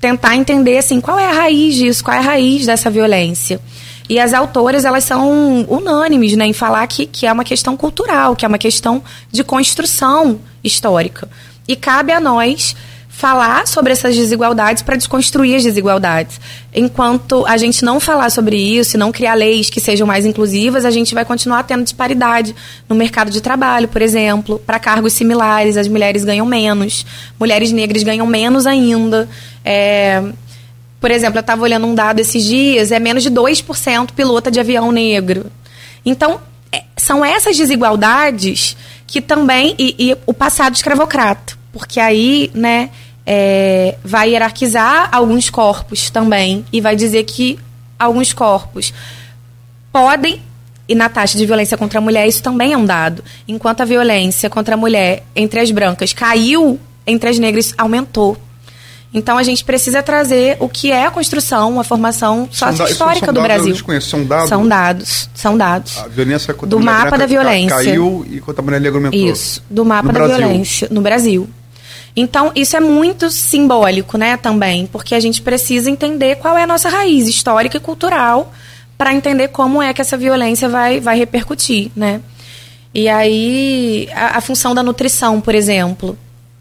tentar 0.00 0.36
entender 0.36 0.78
assim, 0.78 1.00
qual 1.00 1.18
é 1.18 1.26
a 1.26 1.32
raiz 1.32 1.74
disso, 1.74 2.04
qual 2.04 2.16
é 2.16 2.20
a 2.20 2.22
raiz 2.22 2.64
dessa 2.66 2.88
violência. 2.88 3.60
E 4.08 4.20
as 4.20 4.32
autoras, 4.32 4.84
elas 4.84 5.02
são 5.02 5.66
unânimes 5.68 6.36
né, 6.36 6.46
em 6.46 6.52
falar 6.52 6.86
que, 6.86 7.06
que 7.06 7.26
é 7.26 7.32
uma 7.32 7.42
questão 7.42 7.76
cultural, 7.76 8.36
que 8.36 8.44
é 8.44 8.48
uma 8.48 8.56
questão 8.56 9.02
de 9.32 9.42
construção 9.42 10.38
histórica. 10.62 11.28
E 11.66 11.74
cabe 11.74 12.12
a 12.12 12.20
nós 12.20 12.76
falar 13.16 13.66
sobre 13.68 13.92
essas 13.92 14.16
desigualdades 14.16 14.82
para 14.82 14.96
desconstruir 14.96 15.54
as 15.54 15.62
desigualdades. 15.62 16.40
Enquanto 16.74 17.46
a 17.46 17.56
gente 17.56 17.84
não 17.84 18.00
falar 18.00 18.28
sobre 18.28 18.56
isso 18.56 18.96
e 18.96 18.98
não 18.98 19.12
criar 19.12 19.34
leis 19.34 19.70
que 19.70 19.80
sejam 19.80 20.04
mais 20.04 20.26
inclusivas, 20.26 20.84
a 20.84 20.90
gente 20.90 21.14
vai 21.14 21.24
continuar 21.24 21.62
tendo 21.62 21.84
disparidade 21.84 22.54
no 22.88 22.96
mercado 22.96 23.30
de 23.30 23.40
trabalho, 23.40 23.86
por 23.86 24.02
exemplo. 24.02 24.58
Para 24.58 24.80
cargos 24.80 25.12
similares, 25.12 25.76
as 25.76 25.86
mulheres 25.86 26.24
ganham 26.24 26.44
menos, 26.44 27.06
mulheres 27.38 27.70
negras 27.70 28.02
ganham 28.02 28.26
menos 28.26 28.66
ainda. 28.66 29.28
É, 29.64 30.20
por 31.00 31.12
exemplo, 31.12 31.38
eu 31.38 31.42
estava 31.42 31.62
olhando 31.62 31.86
um 31.86 31.94
dado 31.94 32.18
esses 32.18 32.42
dias, 32.42 32.90
é 32.90 32.98
menos 32.98 33.22
de 33.22 33.30
2% 33.30 34.10
pilota 34.10 34.50
de 34.50 34.58
avião 34.58 34.90
negro. 34.90 35.46
Então, 36.04 36.40
é, 36.72 36.82
são 36.96 37.24
essas 37.24 37.56
desigualdades 37.56 38.76
que 39.06 39.20
também. 39.20 39.76
E, 39.78 39.94
e, 39.98 40.16
o 40.26 40.34
passado 40.34 40.74
escravocrata. 40.74 41.54
Porque 41.72 41.98
aí, 41.98 42.50
né, 42.54 42.90
é, 43.26 43.96
vai 44.04 44.30
hierarquizar 44.30 45.08
alguns 45.12 45.50
corpos 45.50 46.10
também. 46.10 46.64
E 46.72 46.80
vai 46.80 46.96
dizer 46.96 47.24
que 47.24 47.58
alguns 47.98 48.32
corpos 48.32 48.92
podem. 49.92 50.40
E 50.86 50.94
na 50.94 51.08
taxa 51.08 51.38
de 51.38 51.46
violência 51.46 51.78
contra 51.78 51.98
a 51.98 52.02
mulher, 52.02 52.26
isso 52.26 52.42
também 52.42 52.74
é 52.74 52.76
um 52.76 52.84
dado. 52.84 53.24
Enquanto 53.48 53.80
a 53.80 53.84
violência 53.84 54.50
contra 54.50 54.74
a 54.74 54.76
mulher 54.76 55.24
entre 55.34 55.60
as 55.60 55.70
brancas 55.70 56.12
caiu, 56.12 56.78
entre 57.06 57.30
as 57.30 57.38
negras 57.38 57.72
aumentou. 57.78 58.36
Então 59.14 59.38
a 59.38 59.44
gente 59.44 59.64
precisa 59.64 60.02
trazer 60.02 60.56
o 60.58 60.68
que 60.68 60.90
é 60.90 61.06
a 61.06 61.10
construção, 61.10 61.78
a 61.78 61.84
formação 61.84 62.48
sócio-histórica 62.50 63.32
do 63.32 63.40
Brasil. 63.40 63.76
São 64.00 64.24
dados? 64.26 64.48
São 64.48 64.68
dados, 64.68 65.30
são 65.32 65.56
dados. 65.56 65.98
A 65.98 66.08
violência 66.08 66.52
contra 66.52 66.68
do 66.68 66.76
a 66.76 66.80
mulher 66.80 67.04
mapa 67.04 67.16
da 67.16 67.26
violência. 67.26 67.76
Caiu 67.76 68.26
e 68.28 68.40
contra 68.40 68.60
a 68.60 68.64
mulher 68.64 68.80
negra 68.80 68.98
aumentou. 68.98 69.18
Isso, 69.18 69.62
do 69.70 69.84
mapa 69.84 70.08
no 70.08 70.12
da 70.12 70.18
Brasil. 70.18 70.36
violência 70.36 70.88
no 70.90 71.00
Brasil. 71.00 71.48
Então, 72.16 72.52
isso 72.54 72.76
é 72.76 72.80
muito 72.80 73.28
simbólico, 73.30 74.16
né, 74.16 74.36
também, 74.36 74.86
porque 74.86 75.14
a 75.14 75.20
gente 75.20 75.42
precisa 75.42 75.90
entender 75.90 76.36
qual 76.36 76.56
é 76.56 76.62
a 76.62 76.66
nossa 76.66 76.88
raiz 76.88 77.26
histórica 77.26 77.76
e 77.76 77.80
cultural 77.80 78.52
para 78.96 79.12
entender 79.12 79.48
como 79.48 79.82
é 79.82 79.92
que 79.92 80.00
essa 80.00 80.16
violência 80.16 80.68
vai, 80.68 81.00
vai 81.00 81.18
repercutir, 81.18 81.90
né? 81.96 82.20
E 82.94 83.08
aí, 83.08 84.08
a, 84.14 84.38
a 84.38 84.40
função 84.40 84.72
da 84.72 84.82
nutrição, 84.82 85.40
por 85.40 85.54
exemplo. 85.54 86.16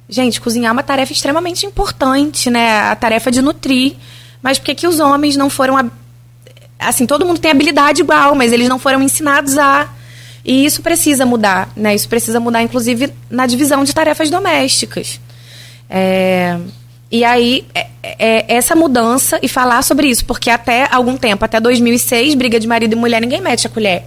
Gente, 0.09 0.41
cozinhar 0.41 0.71
é 0.71 0.73
uma 0.73 0.81
tarefa 0.81 1.13
extremamente 1.13 1.65
importante, 1.65 2.49
né? 2.49 2.89
A 2.89 2.95
tarefa 2.95 3.30
de 3.30 3.41
nutrir. 3.41 3.95
Mas 4.41 4.57
por 4.57 4.65
que, 4.65 4.75
que 4.75 4.88
os 4.88 4.99
homens 4.99 5.38
não 5.38 5.49
foram. 5.49 5.91
Assim, 6.80 7.05
todo 7.05 7.25
mundo 7.25 7.39
tem 7.39 7.51
habilidade 7.51 8.01
igual, 8.01 8.34
mas 8.34 8.51
eles 8.51 8.67
não 8.67 8.80
foram 8.80 9.01
ensinados 9.03 9.57
a. 9.59 9.88
E 10.43 10.65
isso 10.65 10.81
precisa 10.81 11.25
mudar, 11.25 11.71
né? 11.75 11.93
Isso 11.93 12.09
precisa 12.09 12.39
mudar, 12.39 12.63
inclusive, 12.63 13.13
na 13.30 13.45
divisão 13.45 13.84
de 13.84 13.93
tarefas 13.93 14.30
domésticas. 14.31 15.21
É, 15.95 16.57
E 17.11 17.24
aí, 17.24 17.64
é- 17.76 17.86
é- 18.02 18.45
essa 18.56 18.76
mudança 18.76 19.38
e 19.40 19.48
falar 19.48 19.84
sobre 19.84 20.07
isso, 20.07 20.26
porque 20.26 20.49
até 20.49 20.88
algum 20.91 21.15
tempo, 21.15 21.45
até 21.45 21.60
2006, 21.60 22.34
briga 22.34 22.60
de 22.60 22.68
marido 22.68 22.94
e 22.94 22.95
mulher, 22.95 23.22
ninguém 23.22 23.40
mete 23.40 23.68
a 23.68 23.70
colher. 23.70 24.06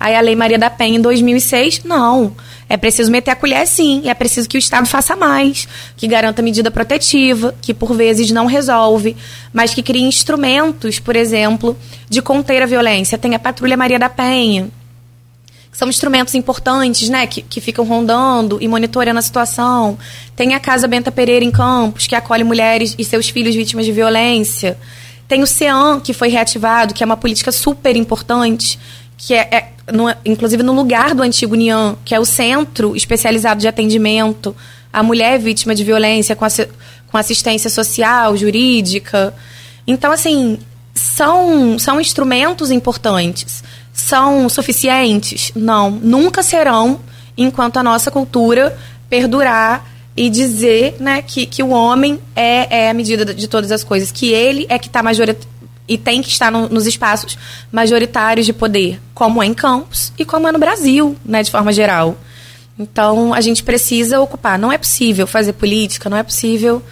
Aí 0.00 0.14
a 0.16 0.20
Lei 0.22 0.34
Maria 0.34 0.58
da 0.58 0.70
Penha 0.70 0.96
em 0.96 1.00
2006, 1.02 1.82
não. 1.84 2.34
É 2.66 2.78
preciso 2.78 3.12
meter 3.12 3.30
a 3.30 3.36
colher 3.36 3.66
sim, 3.66 4.00
e 4.04 4.08
é 4.08 4.14
preciso 4.14 4.48
que 4.48 4.56
o 4.56 4.58
Estado 4.58 4.86
faça 4.86 5.14
mais, 5.14 5.68
que 5.98 6.08
garanta 6.08 6.40
medida 6.40 6.70
protetiva, 6.70 7.54
que 7.60 7.74
por 7.74 7.92
vezes 7.92 8.30
não 8.30 8.46
resolve, 8.46 9.14
mas 9.52 9.74
que 9.74 9.82
crie 9.82 10.02
instrumentos, 10.02 10.98
por 10.98 11.14
exemplo, 11.14 11.76
de 12.08 12.22
conter 12.22 12.62
a 12.62 12.66
violência. 12.66 13.18
Tem 13.18 13.34
a 13.34 13.38
Patrulha 13.38 13.76
Maria 13.76 13.98
da 13.98 14.08
Penha, 14.08 14.70
são 15.76 15.90
instrumentos 15.90 16.34
importantes, 16.34 17.10
né, 17.10 17.26
que, 17.26 17.42
que 17.42 17.60
ficam 17.60 17.84
rondando 17.84 18.56
e 18.62 18.66
monitorando 18.66 19.18
a 19.18 19.22
situação. 19.22 19.98
Tem 20.34 20.54
a 20.54 20.58
Casa 20.58 20.88
Benta 20.88 21.12
Pereira 21.12 21.44
em 21.44 21.50
Campos, 21.50 22.06
que 22.06 22.14
acolhe 22.14 22.42
mulheres 22.42 22.94
e 22.98 23.04
seus 23.04 23.28
filhos 23.28 23.54
vítimas 23.54 23.84
de 23.84 23.92
violência. 23.92 24.78
Tem 25.28 25.42
o 25.42 25.46
CEAM, 25.46 26.00
que 26.00 26.14
foi 26.14 26.28
reativado, 26.28 26.94
que 26.94 27.02
é 27.02 27.06
uma 27.06 27.16
política 27.16 27.52
super 27.52 27.94
importante, 27.94 28.78
que 29.18 29.34
é, 29.34 29.48
é 29.52 29.68
no- 29.92 30.14
inclusive 30.24 30.62
no 30.62 30.72
lugar 30.72 31.14
do 31.14 31.22
antigo 31.22 31.54
NIAM, 31.54 31.96
que 32.06 32.14
é 32.14 32.18
o 32.18 32.24
Centro 32.24 32.96
Especializado 32.96 33.60
de 33.60 33.68
Atendimento 33.68 34.56
à 34.90 35.02
Mulher 35.02 35.38
Vítima 35.38 35.74
de 35.74 35.84
Violência, 35.84 36.34
com, 36.34 36.46
com 37.08 37.18
assistência 37.18 37.68
social, 37.68 38.34
jurídica. 38.34 39.34
Então, 39.86 40.10
assim, 40.10 40.58
são, 40.94 41.78
são 41.78 42.00
instrumentos 42.00 42.70
importantes. 42.70 43.62
São 43.96 44.46
suficientes? 44.50 45.50
Não. 45.56 45.90
Nunca 45.90 46.42
serão, 46.42 47.00
enquanto 47.36 47.78
a 47.78 47.82
nossa 47.82 48.10
cultura 48.10 48.78
perdurar 49.08 49.90
e 50.14 50.28
dizer 50.28 50.96
né, 51.00 51.22
que, 51.22 51.46
que 51.46 51.62
o 51.62 51.70
homem 51.70 52.20
é, 52.34 52.84
é 52.84 52.90
a 52.90 52.94
medida 52.94 53.24
de 53.34 53.48
todas 53.48 53.72
as 53.72 53.82
coisas, 53.82 54.12
que 54.12 54.30
ele 54.32 54.66
é 54.68 54.78
que 54.78 54.86
está 54.86 55.02
majoritariamente 55.02 55.56
e 55.88 55.96
tem 55.96 56.20
que 56.20 56.28
estar 56.28 56.50
no- 56.50 56.68
nos 56.68 56.84
espaços 56.86 57.38
majoritários 57.70 58.44
de 58.44 58.52
poder, 58.52 59.00
como 59.14 59.42
é 59.42 59.46
em 59.46 59.54
Campos 59.54 60.12
e 60.18 60.24
como 60.24 60.46
é 60.48 60.52
no 60.52 60.58
Brasil, 60.58 61.16
né, 61.24 61.42
de 61.42 61.50
forma 61.50 61.72
geral. 61.72 62.16
Então, 62.78 63.32
a 63.32 63.40
gente 63.40 63.62
precisa 63.62 64.20
ocupar. 64.20 64.58
Não 64.58 64.70
é 64.72 64.76
possível 64.76 65.26
fazer 65.26 65.52
política, 65.54 66.10
não 66.10 66.16
é 66.16 66.22
possível 66.22 66.82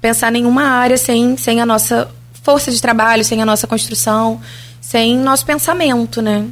pensar 0.00 0.30
nenhuma 0.32 0.62
área 0.62 0.96
sem, 0.96 1.36
sem 1.36 1.60
a 1.60 1.66
nossa 1.66 2.08
força 2.42 2.70
de 2.70 2.80
trabalho, 2.80 3.24
sem 3.24 3.42
a 3.42 3.44
nossa 3.44 3.66
construção, 3.66 4.40
sem 4.86 5.18
nosso 5.18 5.44
pensamento, 5.44 6.22
né? 6.22 6.48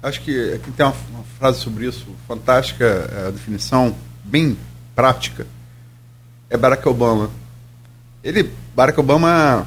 Acho 0.00 0.20
que 0.20 0.60
tem 0.76 0.86
uma, 0.86 0.94
uma 1.10 1.24
frase 1.36 1.58
sobre 1.58 1.88
isso, 1.88 2.06
fantástica 2.28 2.84
é, 2.84 3.26
a 3.26 3.30
definição, 3.30 3.92
bem 4.22 4.56
prática. 4.94 5.48
É 6.48 6.56
Barack 6.56 6.88
Obama. 6.88 7.28
Ele, 8.22 8.52
Barack 8.74 9.00
Obama, 9.00 9.66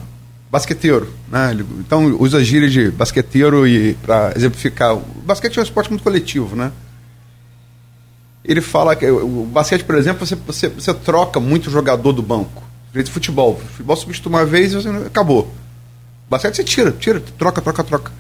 basqueteiro, 0.49 1.13
né? 1.30 1.51
Ele, 1.51 1.65
então 1.80 2.05
usa 2.17 2.41
gíria 2.41 2.69
de 2.69 2.89
basqueteiro 2.89 3.67
e 3.67 3.95
para 3.95 4.31
exemplificar. 4.34 4.95
O 4.95 5.01
basquete 5.26 5.57
é 5.57 5.59
um 5.59 5.63
esporte 5.63 5.89
muito 5.89 6.03
coletivo, 6.03 6.55
né? 6.55 6.71
Ele 8.45 8.61
fala 8.61 8.95
que 8.95 9.09
o 9.11 9.43
basquete, 9.43 9.84
por 9.84 9.95
exemplo, 9.95 10.26
você, 10.26 10.35
você, 10.35 10.69
você 10.69 10.93
troca 10.93 11.38
muito 11.38 11.69
jogador 11.69 12.13
do 12.13 12.23
banco. 12.23 12.63
Diferente 12.88 13.07
de 13.07 13.11
futebol. 13.11 13.59
Futebol 13.71 13.95
substitui 13.97 14.31
uma 14.31 14.45
vez 14.45 14.71
e 14.71 14.88
acabou. 15.05 15.53
Basquete 16.30 16.56
você 16.57 16.64
tira, 16.64 16.91
tira, 16.91 17.19
troca, 17.38 17.61
troca, 17.61 17.84
troca. 17.84 18.11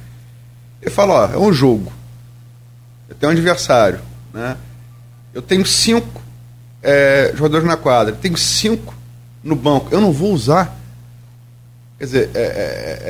Ele 0.81 0.89
fala, 0.91 1.13
ó, 1.13 1.33
é 1.33 1.37
um 1.37 1.51
jogo. 1.53 1.91
Eu 3.07 3.15
tenho 3.15 3.31
um 3.31 3.35
adversário, 3.35 3.99
né? 4.33 4.57
Eu 5.33 5.41
tenho 5.41 5.65
cinco 5.65 6.21
é, 6.81 7.31
jogadores 7.35 7.67
na 7.67 7.77
quadra, 7.77 8.15
tenho 8.15 8.37
cinco 8.37 8.95
no 9.43 9.55
banco. 9.55 9.89
Eu 9.91 10.01
não 10.01 10.11
vou 10.11 10.31
usar. 10.33 10.75
Quer 11.97 12.05
dizer, 12.05 12.29
é, 12.33 12.39
é, 12.41 13.09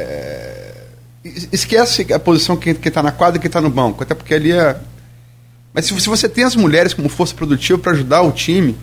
é, 1.23 1.29
es- 1.29 1.47
esquece 1.51 2.11
a 2.13 2.19
posição 2.19 2.57
que 2.57 2.69
está 2.71 3.01
na 3.03 3.11
quadra 3.11 3.37
e 3.37 3.39
quem 3.41 3.47
está 3.47 3.61
no 3.61 3.69
banco, 3.69 4.03
até 4.03 4.13
porque 4.15 4.33
ali 4.33 4.51
é. 4.51 4.77
Mas 5.73 5.85
se, 5.85 5.99
se 6.01 6.09
você 6.09 6.27
tem 6.27 6.43
as 6.43 6.55
mulheres 6.55 6.93
como 6.93 7.07
força 7.07 7.33
produtiva 7.35 7.77
para 7.79 7.91
ajudar 7.91 8.21
o 8.23 8.31
time, 8.31 8.75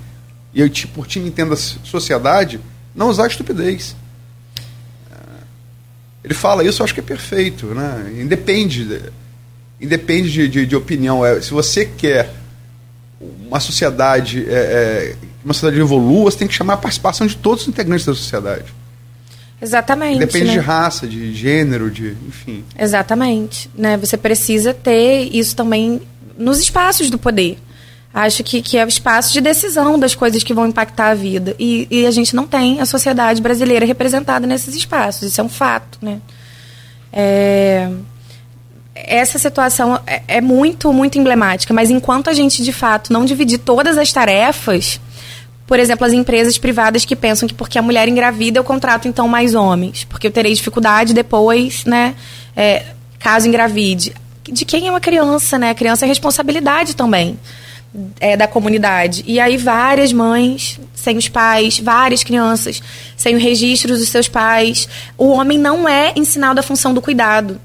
e 0.54 0.60
eu 0.60 0.70
por 0.94 1.06
time 1.06 1.28
entenda 1.28 1.54
a 1.54 1.56
so- 1.56 1.80
sociedade, 1.84 2.60
não 2.94 3.08
usar 3.08 3.26
estupidez. 3.26 3.96
Ele 6.26 6.34
fala 6.34 6.64
isso, 6.64 6.82
eu 6.82 6.84
acho 6.84 6.92
que 6.92 6.98
é 6.98 7.04
perfeito, 7.04 7.66
né? 7.66 8.12
Independe, 8.20 8.84
de- 8.84 9.12
independe 9.80 10.28
de, 10.28 10.48
de, 10.48 10.66
de 10.66 10.74
opinião. 10.74 11.24
É, 11.24 11.40
se 11.40 11.52
você 11.52 11.86
quer 11.86 12.34
uma 13.46 13.60
sociedade, 13.60 14.44
é, 14.48 14.52
é, 14.52 15.16
que 15.20 15.44
uma 15.44 15.54
sociedade 15.54 15.80
evolua, 15.80 16.28
você 16.28 16.38
tem 16.38 16.48
que 16.48 16.54
chamar 16.54 16.74
a 16.74 16.78
participação 16.78 17.28
de 17.28 17.36
todos 17.36 17.62
os 17.62 17.68
integrantes 17.68 18.04
da 18.04 18.12
sociedade. 18.12 18.64
Exatamente. 19.62 20.18
Depende 20.18 20.46
né? 20.46 20.52
de 20.54 20.58
raça, 20.58 21.06
de 21.06 21.32
gênero, 21.32 21.92
de 21.92 22.16
enfim. 22.26 22.64
Exatamente. 22.76 23.70
Né? 23.72 23.96
Você 23.96 24.16
precisa 24.16 24.74
ter 24.74 25.30
isso 25.32 25.54
também 25.54 26.02
nos 26.36 26.58
espaços 26.58 27.08
do 27.08 27.18
poder. 27.18 27.56
Acho 28.16 28.42
que, 28.42 28.62
que 28.62 28.78
é 28.78 28.84
o 28.86 28.88
espaço 28.88 29.30
de 29.30 29.42
decisão 29.42 29.98
das 29.98 30.14
coisas 30.14 30.42
que 30.42 30.54
vão 30.54 30.66
impactar 30.66 31.08
a 31.08 31.14
vida. 31.14 31.54
E, 31.58 31.86
e 31.90 32.06
a 32.06 32.10
gente 32.10 32.34
não 32.34 32.46
tem 32.46 32.80
a 32.80 32.86
sociedade 32.86 33.42
brasileira 33.42 33.84
representada 33.84 34.46
nesses 34.46 34.74
espaços. 34.74 35.28
Isso 35.28 35.38
é 35.38 35.44
um 35.44 35.50
fato. 35.50 35.98
Né? 36.00 36.18
É, 37.12 37.90
essa 38.94 39.38
situação 39.38 40.00
é, 40.06 40.22
é 40.28 40.40
muito, 40.40 40.90
muito 40.94 41.18
emblemática. 41.18 41.74
Mas 41.74 41.90
enquanto 41.90 42.30
a 42.30 42.32
gente, 42.32 42.62
de 42.62 42.72
fato, 42.72 43.12
não 43.12 43.22
dividir 43.22 43.58
todas 43.58 43.98
as 43.98 44.10
tarefas, 44.10 44.98
por 45.66 45.78
exemplo, 45.78 46.06
as 46.06 46.14
empresas 46.14 46.56
privadas 46.56 47.04
que 47.04 47.14
pensam 47.14 47.46
que 47.46 47.52
porque 47.52 47.78
a 47.78 47.82
mulher 47.82 48.08
engravida 48.08 48.58
eu 48.58 48.64
contrato 48.64 49.06
então 49.06 49.28
mais 49.28 49.54
homens, 49.54 50.04
porque 50.04 50.28
eu 50.28 50.30
terei 50.30 50.54
dificuldade 50.54 51.12
depois, 51.12 51.84
né, 51.84 52.14
é, 52.56 52.82
caso 53.18 53.46
engravide. 53.46 54.14
De 54.42 54.64
quem 54.64 54.86
é 54.86 54.90
uma 54.90 55.00
criança, 55.02 55.58
né? 55.58 55.68
A 55.68 55.74
criança 55.74 56.06
é 56.06 56.08
responsabilidade 56.08 56.96
também 56.96 57.38
é, 58.20 58.36
da 58.36 58.46
comunidade. 58.46 59.24
E 59.26 59.40
aí 59.40 59.56
várias 59.56 60.12
mães 60.12 60.78
sem 60.94 61.16
os 61.16 61.28
pais, 61.28 61.78
várias 61.78 62.24
crianças 62.24 62.82
sem 63.16 63.34
o 63.34 63.38
registro 63.38 63.96
dos 63.96 64.08
seus 64.08 64.28
pais. 64.28 64.88
O 65.16 65.28
homem 65.28 65.58
não 65.58 65.88
é 65.88 66.12
ensinado 66.16 66.60
a 66.60 66.62
função 66.62 66.92
do 66.92 67.02
cuidado. 67.02 67.60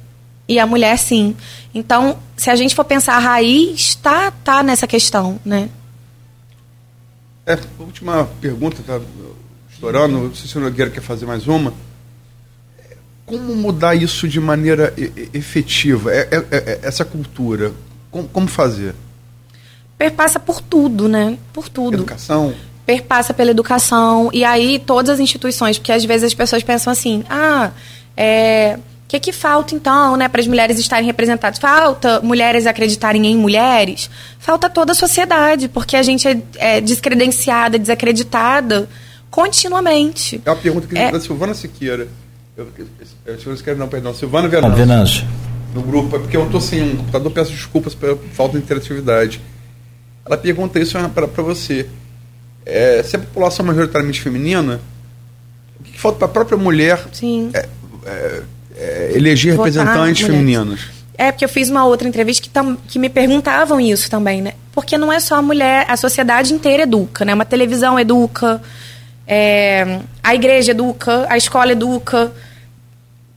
E 0.48 0.60
a 0.60 0.66
mulher 0.66 0.98
sim. 0.98 1.36
Então, 1.74 2.18
se 2.36 2.50
a 2.50 2.56
gente 2.56 2.76
for 2.76 2.84
pensar 2.84 3.16
a 3.16 3.20
raiz, 3.20 3.96
tá, 3.96 4.32
tá 4.32 4.62
nessa 4.62 4.86
questão, 4.86 5.40
né? 5.46 5.70
É, 7.46 7.58
última 7.80 8.26
pergunta, 8.40 8.84
tá 8.86 9.00
estourando, 9.72 10.20
não 10.20 10.36
sei 10.36 10.48
se 10.50 10.58
o 10.58 10.62
Nogueira 10.62 10.92
quer 10.92 11.02
fazer 11.02 11.26
mais 11.26 11.48
uma. 11.48 11.74
Como 13.26 13.56
mudar 13.56 13.96
isso 13.96 14.28
de 14.28 14.40
maneira 14.40 14.94
efetiva? 15.34 16.14
É, 16.14 16.28
é- 16.32 16.46
é- 16.52 16.80
essa 16.84 17.06
cultura, 17.06 17.72
como, 18.12 18.28
como 18.28 18.48
fazer? 18.48 18.94
Perpassa 20.02 20.40
por 20.40 20.62
tudo, 20.62 21.08
né? 21.08 21.38
Por 21.54 21.70
tudo. 21.70 21.94
Educação? 21.94 22.56
perpassa 22.84 23.34
pela 23.36 23.52
educação 23.52 24.32
e 24.34 24.44
aí 24.44 24.80
todas 24.80 25.12
as 25.12 25.20
instituições, 25.20 25.78
porque 25.78 25.92
às 25.92 26.04
vezes 26.04 26.24
as 26.24 26.34
pessoas 26.34 26.64
pensam 26.64 26.92
assim, 26.92 27.24
ah, 27.30 27.70
é, 28.18 28.78
o 28.78 29.08
que 29.08 29.20
que 29.20 29.32
falta 29.32 29.76
então, 29.76 30.18
né, 30.18 30.28
para 30.28 30.42
as 30.42 30.48
mulheres 30.48 30.80
estarem 30.80 31.06
representadas? 31.06 31.60
Falta 31.60 32.20
mulheres 32.22 32.66
acreditarem 32.66 33.26
em 33.28 33.38
mulheres? 33.38 34.10
Falta 34.40 34.68
toda 34.70 34.92
a 34.94 34.96
sociedade, 34.96 35.70
porque 35.70 35.96
a 35.96 36.02
gente 36.02 36.28
é, 36.28 36.42
é 36.56 36.82
descredenciada, 36.82 37.78
desacreditada 37.78 38.90
continuamente. 39.30 40.42
É 40.44 40.50
uma 40.50 40.58
pergunta 40.58 40.88
que 40.88 40.98
É. 40.98 41.12
da 41.12 41.20
Silvana 41.20 41.54
Siqueira. 41.54 42.08
Eu, 42.58 42.68
eu, 43.26 43.36
Silvana 43.36 43.58
Siqueira, 43.58 43.80
não, 43.80 43.88
perdão, 43.88 44.14
Silvana 44.14 44.48
Venâncio. 44.48 44.76
Venâncio. 44.76 45.28
no 45.74 45.82
grupo, 45.84 46.16
é 46.16 46.20
porque 46.20 46.36
eu 46.36 46.46
estou 46.46 46.60
sem 46.60 46.82
um 46.82 46.98
computador, 46.98 47.32
peço 47.32 47.52
desculpas 47.52 47.94
pela 47.94 48.18
falta 48.34 48.58
de 48.58 48.64
interatividade. 48.64 49.40
Ela 50.26 50.38
pergunta 50.38 50.80
isso 50.80 50.98
para 51.10 51.44
você. 51.44 51.88
É, 52.66 53.02
se 53.04 53.16
a 53.16 53.20
população 53.20 53.66
é 53.66 53.68
majoritariamente 53.68 54.22
feminina, 54.22 54.80
o 55.80 55.84
que, 55.84 56.00
falta 56.00 56.20
para 56.20 56.28
a 56.28 56.30
própria 56.30 56.58
mulher 56.58 57.04
Sim. 57.12 57.50
é, 57.54 57.68
é, 58.06 58.44
é, 58.78 59.12
eleger 59.16 59.56
Votar 59.56 59.72
representantes 59.72 60.22
mulheres. 60.24 60.26
femininos. 60.26 60.82
É, 61.18 61.32
porque 61.32 61.46
eu 61.46 61.50
fiz 61.50 61.70
uma 61.70 61.86
outra 61.86 62.08
entrevista 62.08 62.42
que, 62.44 62.50
tam, 62.50 62.78
que 62.88 62.98
me 62.98 63.10
perguntavam 63.10 63.80
isso 63.80 64.10
também, 64.10 64.42
né? 64.42 64.54
Porque 64.74 64.98
não 64.98 65.12
é 65.12 65.20
só 65.20 65.36
a 65.36 65.42
mulher, 65.42 65.86
a 65.88 65.98
sociedade 65.98 66.54
inteira 66.54 66.84
educa, 66.84 67.26
né? 67.26 67.34
Uma 67.34 67.46
televisão 67.46 68.00
educa, 68.00 68.62
é, 69.28 70.00
a 70.24 70.34
igreja 70.34 70.72
educa, 70.72 71.26
a 71.30 71.38
escola 71.38 71.72
educa. 71.72 72.32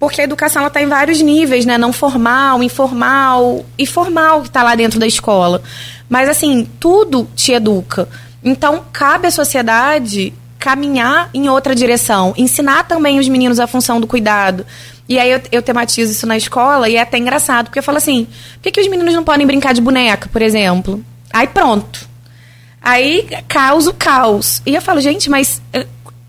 Porque 0.05 0.20
a 0.20 0.24
educação 0.24 0.60
ela 0.60 0.68
está 0.68 0.82
em 0.82 0.86
vários 0.86 1.20
níveis, 1.20 1.64
né? 1.64 1.78
Não 1.78 1.93
formal, 1.93 2.62
informal 2.62 3.64
e 3.78 3.86
formal 3.86 4.43
que 4.43 4.48
está 4.48 4.62
lá 4.62 4.74
dentro 4.74 4.98
da 4.98 5.06
escola. 5.06 5.62
Mas 6.09 6.28
assim, 6.28 6.68
tudo 6.78 7.28
te 7.35 7.52
educa. 7.52 8.09
Então, 8.43 8.85
cabe 8.93 9.26
à 9.26 9.31
sociedade 9.31 10.32
caminhar 10.59 11.28
em 11.35 11.48
outra 11.48 11.74
direção, 11.74 12.32
ensinar 12.36 12.85
também 12.85 13.18
os 13.18 13.28
meninos 13.28 13.59
a 13.60 13.66
função 13.66 14.01
do 14.01 14.06
cuidado. 14.06 14.64
E 15.09 15.18
aí 15.18 15.31
eu, 15.31 15.40
eu 15.52 15.62
tematizo 15.62 16.12
isso 16.12 16.26
na 16.26 16.36
escola 16.36 16.89
e 16.89 16.97
é 16.97 17.02
até 17.02 17.18
engraçado, 17.18 17.66
porque 17.66 17.78
eu 17.78 17.82
falo 17.82 17.98
assim, 17.98 18.26
por 18.55 18.62
que, 18.62 18.70
que 18.70 18.81
os 18.81 18.89
meninos 18.89 19.14
não 19.14 19.24
podem 19.24 19.47
brincar 19.47 19.74
de 19.74 19.81
boneca, 19.81 20.28
por 20.32 20.40
exemplo? 20.40 21.05
Aí 21.32 21.47
pronto. 21.47 22.09
Aí 22.81 23.28
causa 23.48 23.90
o 23.90 23.94
caos. 23.94 24.62
E 24.64 24.74
eu 24.74 24.81
falo, 24.82 25.01
gente, 25.01 25.28
mas 25.28 25.60
eh, 25.72 25.86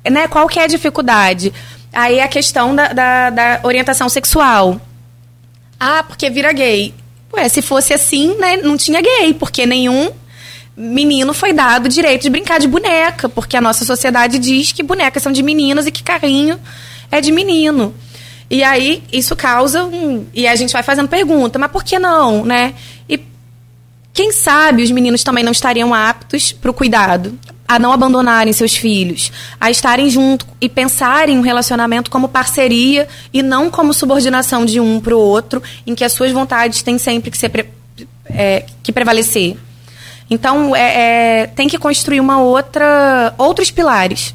né, 0.09 0.27
qual 0.27 0.47
que 0.47 0.59
é 0.59 0.63
a 0.63 0.67
dificuldade? 0.67 1.53
Aí 1.95 2.19
a 2.19 2.27
questão 2.27 2.75
da, 2.75 2.91
da, 2.91 3.29
da 3.29 3.59
orientação 3.63 4.09
sexual. 4.09 4.81
Ah, 5.79 6.03
porque 6.03 6.29
vira 6.29 6.51
gay. 6.51 6.93
Ué, 7.33 7.47
se 7.47 7.61
fosse 7.61 7.93
assim, 7.93 8.35
né, 8.37 8.57
não 8.57 8.75
tinha 8.75 9.01
gay, 9.01 9.33
porque 9.33 9.65
nenhum 9.65 10.11
menino 10.75 11.33
foi 11.33 11.53
dado 11.53 11.85
o 11.85 11.89
direito 11.89 12.23
de 12.23 12.29
brincar 12.29 12.59
de 12.59 12.67
boneca, 12.67 13.29
porque 13.29 13.55
a 13.55 13.61
nossa 13.61 13.85
sociedade 13.85 14.37
diz 14.37 14.73
que 14.73 14.83
bonecas 14.83 15.23
são 15.23 15.31
de 15.31 15.41
meninas 15.41 15.87
e 15.87 15.91
que 15.91 16.03
carrinho 16.03 16.59
é 17.09 17.21
de 17.21 17.31
menino. 17.31 17.95
E 18.49 18.61
aí 18.63 19.01
isso 19.11 19.35
causa 19.35 19.85
um. 19.85 20.25
E 20.33 20.47
a 20.47 20.55
gente 20.55 20.73
vai 20.73 20.83
fazendo 20.83 21.07
pergunta, 21.07 21.57
mas 21.57 21.71
por 21.71 21.83
que 21.83 21.97
não, 21.97 22.43
né? 22.45 22.73
E 23.07 23.19
quem 24.13 24.31
sabe 24.31 24.83
os 24.83 24.91
meninos 24.91 25.23
também 25.23 25.43
não 25.43 25.51
estariam 25.51 25.93
aptos 25.93 26.51
para 26.51 26.71
o 26.71 26.73
cuidado, 26.73 27.39
a 27.67 27.79
não 27.79 27.91
abandonarem 27.91 28.53
seus 28.53 28.75
filhos, 28.75 29.31
a 29.59 29.71
estarem 29.71 30.09
junto 30.09 30.45
e 30.61 30.69
pensarem 30.69 31.37
um 31.37 31.41
relacionamento 31.41 32.11
como 32.11 32.27
parceria 32.27 33.07
e 33.33 33.41
não 33.41 33.71
como 33.71 33.93
subordinação 33.93 34.65
de 34.65 34.79
um 34.79 34.99
para 34.99 35.15
o 35.15 35.19
outro, 35.19 35.63
em 35.85 35.95
que 35.95 36.03
as 36.03 36.13
suas 36.13 36.31
vontades 36.31 36.83
têm 36.83 36.97
sempre 36.97 37.31
que 37.31 37.37
ser 37.37 37.49
pre- 37.49 37.69
é, 38.25 38.65
que 38.83 38.91
prevalecer. 38.91 39.57
Então 40.29 40.75
é, 40.75 41.41
é, 41.41 41.47
tem 41.47 41.67
que 41.67 41.77
construir 41.77 42.19
uma 42.19 42.39
outra 42.39 43.33
outros 43.37 43.71
pilares 43.71 44.33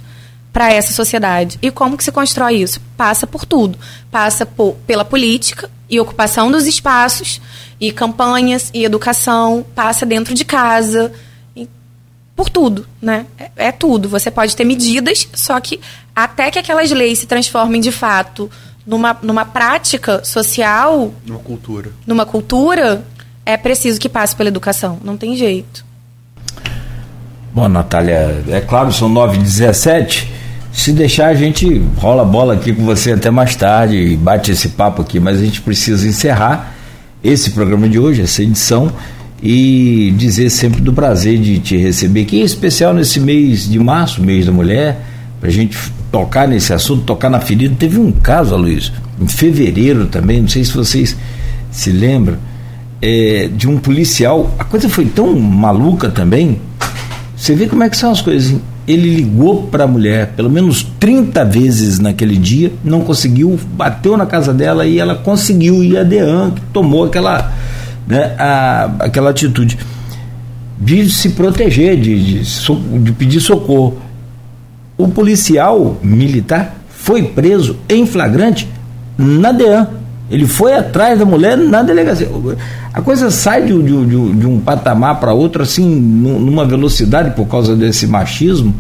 para 0.52 0.72
essa 0.72 0.92
sociedade. 0.92 1.58
E 1.62 1.70
como 1.70 1.96
que 1.96 2.02
se 2.02 2.10
constrói 2.10 2.56
isso? 2.56 2.80
Passa 2.96 3.26
por 3.26 3.44
tudo. 3.44 3.78
Passa 4.10 4.44
por, 4.44 4.74
pela 4.86 5.04
política 5.04 5.70
e 5.88 6.00
ocupação 6.00 6.50
dos 6.50 6.66
espaços, 6.66 7.40
e 7.80 7.90
campanhas, 7.90 8.70
e 8.74 8.84
educação, 8.84 9.64
passa 9.74 10.04
dentro 10.06 10.34
de 10.34 10.44
casa, 10.44 11.12
por 12.40 12.48
tudo, 12.48 12.86
né? 13.02 13.26
É, 13.38 13.68
é 13.68 13.72
tudo. 13.72 14.08
Você 14.08 14.30
pode 14.30 14.56
ter 14.56 14.64
medidas, 14.64 15.28
só 15.34 15.60
que 15.60 15.78
até 16.16 16.50
que 16.50 16.58
aquelas 16.58 16.90
leis 16.90 17.18
se 17.18 17.26
transformem 17.26 17.82
de 17.82 17.92
fato 17.92 18.50
numa, 18.86 19.14
numa 19.22 19.44
prática 19.44 20.24
social, 20.24 21.12
Numa 21.26 21.38
cultura. 21.40 21.90
numa 22.06 22.24
cultura, 22.24 23.04
é 23.44 23.58
preciso 23.58 24.00
que 24.00 24.08
passe 24.08 24.34
pela 24.34 24.48
educação. 24.48 24.98
Não 25.04 25.18
tem 25.18 25.36
jeito. 25.36 25.84
Bom, 27.52 27.68
Natália, 27.68 28.42
é 28.48 28.60
claro, 28.62 28.90
são 28.90 29.06
9 29.10 29.34
h 29.36 29.42
17 29.42 30.32
Se 30.72 30.92
deixar, 30.92 31.26
a 31.26 31.34
gente 31.34 31.78
rola 31.98 32.22
a 32.22 32.24
bola 32.24 32.54
aqui 32.54 32.72
com 32.72 32.86
você 32.86 33.12
até 33.12 33.30
mais 33.30 33.54
tarde 33.54 33.96
e 33.96 34.16
bate 34.16 34.50
esse 34.50 34.70
papo 34.70 35.02
aqui, 35.02 35.20
mas 35.20 35.38
a 35.38 35.44
gente 35.44 35.60
precisa 35.60 36.08
encerrar 36.08 36.72
esse 37.22 37.50
programa 37.50 37.86
de 37.86 37.98
hoje, 37.98 38.22
essa 38.22 38.42
edição, 38.42 38.90
e 39.42 40.14
dizer 40.16 40.50
sempre 40.50 40.80
do 40.80 40.92
prazer 40.92 41.38
de 41.38 41.58
te 41.58 41.76
receber 41.76 42.22
aqui, 42.22 42.40
em 42.40 42.44
especial 42.44 42.92
nesse 42.92 43.18
mês 43.20 43.68
de 43.68 43.78
março, 43.78 44.22
mês 44.22 44.46
da 44.46 44.52
mulher, 44.52 45.00
para 45.40 45.48
a 45.48 45.52
gente 45.52 45.76
tocar 46.12 46.46
nesse 46.46 46.72
assunto, 46.72 47.04
tocar 47.04 47.30
na 47.30 47.40
ferida. 47.40 47.74
Teve 47.78 47.98
um 47.98 48.12
caso, 48.12 48.56
Luiz, 48.56 48.92
em 49.20 49.26
fevereiro 49.26 50.06
também, 50.06 50.42
não 50.42 50.48
sei 50.48 50.64
se 50.64 50.72
vocês 50.72 51.16
se 51.70 51.90
lembram, 51.90 52.36
é, 53.00 53.48
de 53.54 53.68
um 53.68 53.78
policial. 53.78 54.54
A 54.58 54.64
coisa 54.64 54.88
foi 54.88 55.06
tão 55.06 55.38
maluca 55.38 56.10
também. 56.10 56.60
Você 57.36 57.54
vê 57.54 57.66
como 57.66 57.82
é 57.82 57.88
que 57.88 57.96
são 57.96 58.10
as 58.10 58.20
coisas. 58.20 58.60
Ele 58.86 59.14
ligou 59.14 59.68
para 59.68 59.84
a 59.84 59.86
mulher 59.86 60.32
pelo 60.36 60.50
menos 60.50 60.86
30 60.98 61.44
vezes 61.44 61.98
naquele 61.98 62.36
dia, 62.36 62.72
não 62.84 63.02
conseguiu, 63.02 63.58
bateu 63.72 64.16
na 64.16 64.26
casa 64.26 64.52
dela 64.52 64.84
e 64.84 64.98
ela 64.98 65.14
conseguiu. 65.14 65.82
E 65.82 65.96
a 65.96 66.02
Dean 66.02 66.50
que 66.50 66.60
tomou 66.72 67.04
aquela, 67.04 67.52
né, 68.06 68.34
a, 68.38 68.90
aquela 69.00 69.30
atitude 69.30 69.78
de 70.80 71.10
se 71.10 71.30
proteger, 71.30 71.96
de, 72.00 72.42
de, 72.42 72.98
de 73.00 73.12
pedir 73.12 73.40
socorro. 73.40 73.98
O 74.96 75.08
policial 75.08 75.96
militar 76.02 76.74
foi 76.90 77.22
preso 77.22 77.76
em 77.88 78.06
flagrante 78.06 78.68
na 79.16 79.52
DEAN. 79.52 79.86
Ele 80.30 80.46
foi 80.46 80.74
atrás 80.74 81.18
da 81.18 81.24
mulher 81.24 81.56
na 81.56 81.82
delegacia. 81.82 82.28
A 82.92 83.00
coisa 83.02 83.30
sai 83.30 83.64
de, 83.64 83.72
de- 83.82 84.06
de- 84.06 84.32
de 84.32 84.46
um 84.46 84.60
patamar 84.60 85.18
para 85.18 85.32
outro, 85.32 85.62
assim, 85.62 85.84
nu- 85.88 86.38
numa 86.38 86.64
velocidade 86.64 87.32
por 87.34 87.46
causa 87.46 87.74
desse 87.74 88.06
machismo 88.06 88.74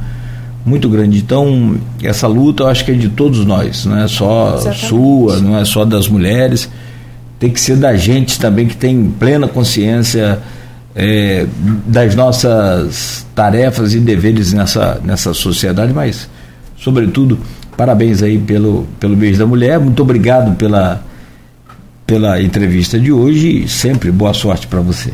muito 0.64 0.88
grande. 0.88 1.18
Então, 1.18 1.76
essa 2.02 2.26
luta 2.28 2.62
eu 2.64 2.68
acho 2.68 2.84
que 2.84 2.92
é 2.92 2.94
de 2.94 3.08
todos 3.08 3.44
nós, 3.44 3.84
não 3.84 3.98
é 3.98 4.06
só 4.06 4.54
Exatamente. 4.54 4.86
sua, 4.86 5.38
não 5.40 5.56
é 5.58 5.64
só 5.64 5.84
das 5.84 6.06
mulheres, 6.06 6.68
tem 7.40 7.50
que 7.50 7.58
ser 7.58 7.76
da 7.76 7.96
gente 7.96 8.38
também 8.38 8.68
que 8.68 8.76
tem 8.76 9.10
plena 9.18 9.48
consciência 9.48 10.38
é, 10.94 11.46
das 11.86 12.14
nossas 12.14 13.26
tarefas 13.34 13.94
e 13.94 13.98
deveres 13.98 14.52
nessa, 14.52 15.00
nessa 15.02 15.32
sociedade, 15.32 15.90
mas, 15.94 16.28
sobretudo, 16.76 17.38
parabéns 17.78 18.22
aí 18.22 18.38
pelo, 18.38 18.86
pelo 19.00 19.16
mês 19.16 19.38
da 19.38 19.46
mulher, 19.46 19.80
muito 19.80 20.02
obrigado 20.02 20.54
pela, 20.56 21.02
pela 22.06 22.42
entrevista 22.42 23.00
de 23.00 23.10
hoje 23.10 23.64
e 23.64 23.68
sempre 23.68 24.10
boa 24.10 24.34
sorte 24.34 24.66
para 24.66 24.80
você. 24.80 25.10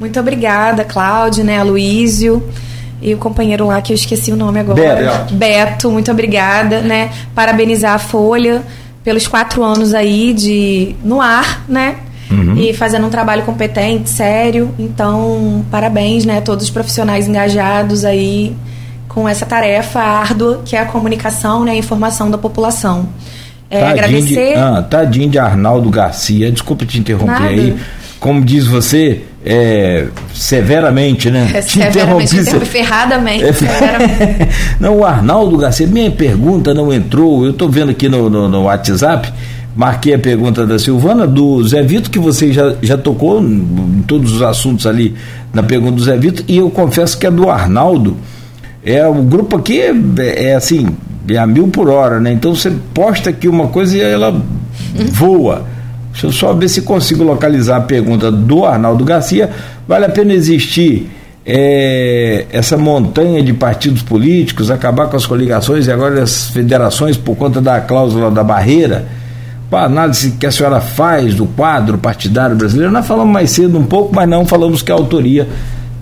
Muito 0.00 0.18
obrigada, 0.18 0.84
Cláudio, 0.84 1.44
né, 1.44 1.58
Aloísio 1.58 2.42
e 3.02 3.12
o 3.12 3.18
companheiro 3.18 3.66
lá 3.66 3.82
que 3.82 3.92
eu 3.92 3.94
esqueci 3.94 4.32
o 4.32 4.36
nome 4.36 4.58
agora. 4.60 4.80
Beto. 4.80 5.34
Beto, 5.34 5.90
muito 5.90 6.10
obrigada, 6.10 6.80
né? 6.80 7.10
Parabenizar 7.34 7.92
a 7.92 7.98
Folha 7.98 8.62
pelos 9.08 9.26
quatro 9.26 9.64
anos 9.64 9.94
aí 9.94 10.34
de 10.34 10.94
no 11.02 11.18
ar, 11.18 11.64
né? 11.66 11.96
E 12.58 12.74
fazendo 12.74 13.06
um 13.06 13.08
trabalho 13.08 13.42
competente, 13.42 14.10
sério. 14.10 14.70
Então, 14.78 15.64
parabéns, 15.70 16.26
né, 16.26 16.42
todos 16.42 16.64
os 16.64 16.70
profissionais 16.70 17.26
engajados 17.26 18.04
aí 18.04 18.54
com 19.08 19.26
essa 19.26 19.46
tarefa 19.46 19.98
árdua 19.98 20.60
que 20.62 20.76
é 20.76 20.80
a 20.80 20.84
comunicação, 20.84 21.64
né, 21.64 21.70
a 21.70 21.76
informação 21.76 22.30
da 22.30 22.36
população. 22.36 23.08
É, 23.70 23.80
Tadinho 23.80 24.04
agradecer. 24.04 24.52
De, 24.52 24.58
ah, 24.58 24.82
tadinho 24.82 25.30
de 25.30 25.38
Arnaldo 25.38 25.88
Garcia, 25.88 26.52
desculpa 26.52 26.84
te 26.84 26.98
interromper 26.98 27.32
Nada. 27.32 27.48
aí. 27.48 27.76
Como 28.20 28.44
diz 28.44 28.66
você, 28.66 29.22
é, 29.44 30.08
severamente, 30.34 31.30
né? 31.30 31.50
É, 31.54 31.60
Te 31.60 31.72
severamente, 31.72 32.36
interrompi, 32.36 32.66
ferradamente, 32.66 33.44
É, 33.44 33.52
severamente. 33.52 34.48
não, 34.80 34.98
o 34.98 35.04
Arnaldo 35.04 35.56
Garcia, 35.56 35.86
minha 35.86 36.10
pergunta 36.10 36.74
não 36.74 36.92
entrou. 36.92 37.44
Eu 37.44 37.52
estou 37.52 37.68
vendo 37.68 37.90
aqui 37.90 38.08
no, 38.08 38.28
no, 38.28 38.48
no 38.48 38.62
WhatsApp, 38.64 39.32
marquei 39.76 40.14
a 40.14 40.18
pergunta 40.18 40.66
da 40.66 40.78
Silvana, 40.78 41.26
do 41.26 41.66
Zé 41.66 41.82
Vitor, 41.82 42.10
que 42.10 42.18
você 42.18 42.52
já, 42.52 42.74
já 42.82 42.98
tocou 42.98 43.40
em, 43.40 44.02
todos 44.06 44.32
os 44.32 44.42
assuntos 44.42 44.86
ali 44.86 45.14
na 45.52 45.62
pergunta 45.62 45.92
do 45.92 46.02
Zé 46.02 46.16
Vitor, 46.16 46.44
e 46.48 46.56
eu 46.58 46.68
confesso 46.68 47.16
que 47.16 47.26
a 47.26 47.30
do 47.30 47.48
Arnaldo, 47.48 48.16
é 48.84 49.06
o 49.06 49.14
grupo 49.14 49.56
aqui 49.56 49.80
é, 49.80 49.92
é 50.50 50.54
assim, 50.54 50.88
é 51.28 51.36
a 51.36 51.46
mil 51.46 51.68
por 51.68 51.88
hora, 51.88 52.18
né? 52.18 52.32
Então 52.32 52.54
você 52.54 52.72
posta 52.92 53.30
aqui 53.30 53.46
uma 53.46 53.68
coisa 53.68 53.96
e 53.96 54.00
ela 54.00 54.42
voa. 55.12 55.77
Deixa 56.18 56.26
eu 56.26 56.32
só 56.32 56.52
ver 56.52 56.68
se 56.68 56.82
consigo 56.82 57.22
localizar 57.22 57.76
a 57.76 57.80
pergunta 57.80 58.28
do 58.28 58.64
Arnaldo 58.64 59.04
Garcia. 59.04 59.50
Vale 59.86 60.04
a 60.04 60.08
pena 60.08 60.34
existir 60.34 61.08
é, 61.46 62.44
essa 62.50 62.76
montanha 62.76 63.40
de 63.40 63.52
partidos 63.52 64.02
políticos, 64.02 64.68
acabar 64.68 65.06
com 65.06 65.16
as 65.16 65.24
coligações 65.24 65.86
e 65.86 65.92
agora 65.92 66.20
as 66.20 66.50
federações 66.50 67.16
por 67.16 67.36
conta 67.36 67.60
da 67.60 67.80
cláusula 67.80 68.32
da 68.32 68.42
barreira? 68.42 69.06
Para 69.70 69.82
a 69.82 69.84
análise 69.84 70.32
que 70.32 70.44
a 70.44 70.50
senhora 70.50 70.80
faz 70.80 71.36
do 71.36 71.46
quadro 71.46 71.96
partidário 71.98 72.56
brasileiro, 72.56 72.90
nós 72.90 73.06
falamos 73.06 73.32
mais 73.32 73.50
cedo 73.50 73.78
um 73.78 73.84
pouco, 73.84 74.12
mas 74.12 74.28
não 74.28 74.44
falamos 74.44 74.82
que 74.82 74.90
a 74.90 74.96
autoria 74.96 75.46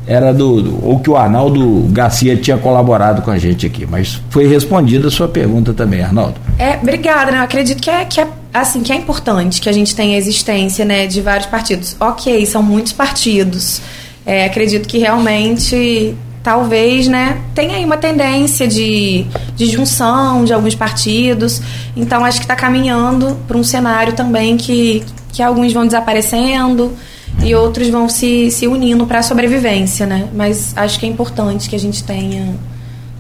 era 0.07 0.33
do, 0.33 0.63
do- 0.63 0.87
ou 0.87 1.01
que 1.01 1.11
o 1.11 1.17
Arnaldo 1.17 1.87
Garcia 1.91 2.37
tinha 2.37 2.57
colaborado 2.57 3.23
com 3.23 3.31
a 3.31 3.39
gente 3.39 3.67
aqui, 3.67 3.87
mas 3.87 4.21
foi 4.31 4.47
respondida 4.47 5.09
a 5.09 5.11
sua 5.11 5.27
pergunta 5.29 5.73
também, 5.75 6.01
Arnaldo. 6.03 6.35
É, 6.59 6.77
obrigada, 6.81 7.33
né? 7.33 7.39
Eu 7.39 7.43
acredito 7.43 7.83
que 7.83 7.91
é, 7.91 8.05
que 8.05 8.21
é 8.21 8.29
assim, 8.55 8.83
que 8.83 8.93
é 8.93 8.97
importante 8.97 9.61
que 9.61 9.69
a 9.69 9.73
gente 9.73 9.95
tenha 9.95 10.15
a 10.15 10.19
existência, 10.19 10.85
né, 10.85 11.07
de 11.07 11.21
vários 11.21 11.47
partidos. 11.47 11.97
Ok, 12.01 12.47
são 12.47 12.63
muitos 12.63 12.93
partidos. 12.93 13.81
É, 14.25 14.45
acredito 14.47 14.89
que 14.89 14.99
realmente 14.99 16.15
talvez, 16.43 17.09
né, 17.09 17.39
tenha 17.55 17.75
aí 17.77 17.85
uma 17.85 17.97
tendência 17.97 18.69
de, 18.69 19.27
de 19.57 19.67
junção 19.67 20.45
de 20.45 20.53
alguns 20.53 20.75
partidos. 20.77 21.61
Então 21.97 22.25
acho 22.25 22.39
que 22.39 22.45
está 22.45 22.55
caminhando 22.55 23.37
para 23.49 23.57
um 23.57 23.65
cenário 23.65 24.13
também 24.13 24.57
que, 24.57 25.03
que 25.33 25.43
alguns 25.43 25.73
vão 25.73 25.85
desaparecendo 25.85 26.93
e 27.45 27.55
outros 27.55 27.89
vão 27.89 28.09
se, 28.09 28.51
se 28.51 28.67
unindo 28.67 29.07
para 29.07 29.21
a 29.21 29.23
sobrevivência, 29.23 30.07
né? 30.07 30.29
Mas 30.35 30.73
acho 30.77 30.99
que 30.99 31.07
é 31.07 31.09
importante 31.09 31.69
que 31.69 31.77
a 31.77 31.79
gente 31.79 32.03
tenha 32.05 32.55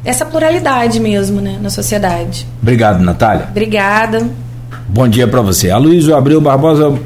essa 0.04 0.24
pluralidade 0.24 1.00
mesmo, 1.00 1.40
né, 1.40 1.58
na 1.60 1.68
sociedade. 1.68 2.46
Obrigado, 2.62 3.02
Natália. 3.02 3.48
Obrigada. 3.50 4.28
Bom 4.88 5.08
dia 5.08 5.26
para 5.26 5.42
você. 5.42 5.70
Aloysio 5.70 6.14
Abreu 6.14 6.40
Barbosa, 6.40 6.96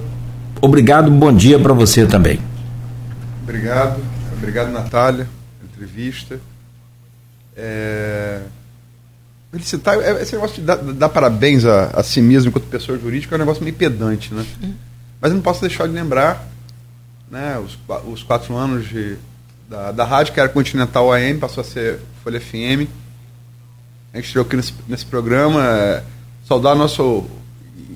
obrigado, 0.60 1.10
bom 1.10 1.32
dia 1.32 1.58
para 1.58 1.72
você 1.72 2.06
também. 2.06 2.38
Obrigado, 3.42 4.00
obrigado, 4.36 4.70
Natália 4.70 5.26
entrevista. 5.80 6.40
É... 7.56 8.40
Felicitar, 9.50 9.98
é, 10.00 10.22
esse 10.22 10.34
negócio 10.34 10.56
de 10.56 10.62
dar, 10.62 10.76
dar 10.76 11.08
parabéns 11.08 11.64
a, 11.64 11.86
a, 11.86 12.02
si 12.02 12.22
mesmo 12.22 12.50
enquanto 12.50 12.66
pessoa 12.66 12.96
jurídica 12.96 13.34
é 13.34 13.36
um 13.36 13.40
negócio 13.40 13.64
meio 13.64 13.74
pedante, 13.74 14.32
né? 14.32 14.44
Uhum. 14.62 14.74
Mas 15.20 15.32
eu 15.32 15.36
não 15.36 15.42
posso 15.42 15.60
deixar 15.60 15.88
de 15.88 15.94
lembrar 15.94 16.46
né, 17.30 17.58
os, 17.58 17.78
os 18.06 18.22
quatro 18.22 18.56
anos 18.56 18.88
de, 18.88 19.16
da, 19.68 19.92
da 19.92 20.04
rádio, 20.04 20.32
que 20.32 20.40
era 20.40 20.48
Continental 20.48 21.12
AM, 21.12 21.38
passou 21.38 21.60
a 21.60 21.64
ser 21.64 22.00
Folha 22.22 22.40
FM. 22.40 22.88
A 24.12 24.16
gente 24.16 24.26
estreou 24.26 24.44
aqui 24.44 24.56
nesse, 24.56 24.74
nesse 24.88 25.06
programa. 25.06 25.64
É, 25.64 26.02
saudar 26.46 26.74
nosso. 26.74 27.24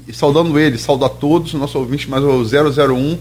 E 0.07 0.13
saudando 0.13 0.59
ele, 0.59 0.79
saudar 0.79 1.09
todos, 1.09 1.55
nosso 1.55 1.79
ouvinte, 1.79 2.09
mais 2.09 2.23
o 2.23 2.43
001, 2.43 3.17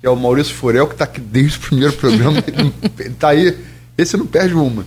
que 0.00 0.06
é 0.06 0.10
o 0.10 0.16
Maurício 0.16 0.54
Furel, 0.54 0.86
que 0.86 0.94
está 0.94 1.04
aqui 1.04 1.20
desde 1.20 1.58
o 1.58 1.60
primeiro 1.60 1.92
programa. 1.92 2.42
ele 2.46 2.72
está 3.12 3.28
aí 3.28 3.56
esse 4.00 4.16
não 4.16 4.26
perde 4.26 4.54
uma. 4.54 4.84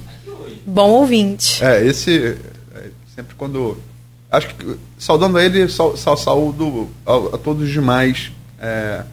Bom 0.65 0.89
ouvinte. 0.89 1.63
É, 1.63 1.85
esse. 1.85 2.35
É, 2.73 2.89
sempre 3.15 3.35
quando. 3.35 3.77
Acho 4.31 4.47
que, 4.55 4.75
saudando 4.97 5.39
ele, 5.39 5.69
sal, 5.69 5.95
sal, 5.95 6.17
saúdo 6.17 6.89
a, 7.05 7.35
a, 7.35 7.37
todos 7.37 7.61
os 7.61 7.69
demais 7.69 8.31
é, 8.59 9.03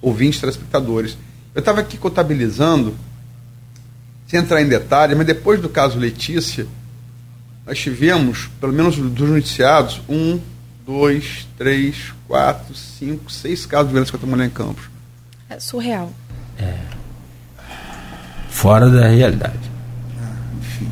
ouvintes, 0.00 0.40
telespectadores. 0.40 1.16
Eu 1.54 1.60
estava 1.60 1.80
aqui 1.80 1.96
contabilizando, 1.96 2.94
sem 4.26 4.40
entrar 4.40 4.60
em 4.60 4.68
detalhe, 4.68 5.14
mas 5.14 5.26
depois 5.26 5.60
do 5.60 5.68
caso 5.68 5.98
Letícia, 5.98 6.66
nós 7.66 7.78
tivemos, 7.78 8.48
pelo 8.60 8.72
menos 8.72 8.96
dos 8.96 9.28
noticiados, 9.28 10.00
um, 10.08 10.40
dois, 10.86 11.46
três, 11.56 12.12
quatro, 12.28 12.74
cinco, 12.74 13.30
seis 13.30 13.64
casos 13.66 13.88
de 13.88 13.92
violência 13.92 14.12
contra 14.12 14.26
a 14.26 14.30
mulher 14.30 14.46
em 14.46 14.50
Campos. 14.50 14.84
É 15.48 15.58
surreal. 15.58 16.12
É 16.58 16.96
fora 18.56 18.88
da 18.88 19.06
realidade. 19.06 19.70
Enfim. 20.58 20.88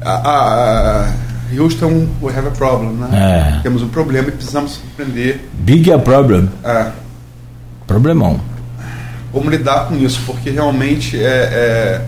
A, 0.00 1.12
Houston, 1.52 2.08
we 2.22 2.32
have 2.32 2.46
a 2.46 2.50
problem, 2.52 2.92
né? 2.92 3.58
É. 3.58 3.62
Temos 3.62 3.82
um 3.82 3.88
problema 3.88 4.28
e 4.28 4.30
precisamos 4.30 4.76
compreender. 4.76 5.48
Big 5.54 5.92
a 5.92 5.98
problem. 5.98 6.48
É. 6.62 6.92
Problemão. 7.86 8.40
Como 9.32 9.50
lidar 9.50 9.88
com 9.88 9.96
isso? 9.96 10.20
Porque 10.26 10.50
realmente 10.50 11.18
é, 11.18 11.28
é, 11.28 12.02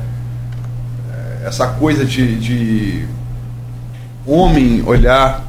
é 1.12 1.48
essa 1.48 1.66
coisa 1.66 2.04
de, 2.04 2.36
de 2.38 3.04
homem 4.24 4.82
olhar 4.86 5.44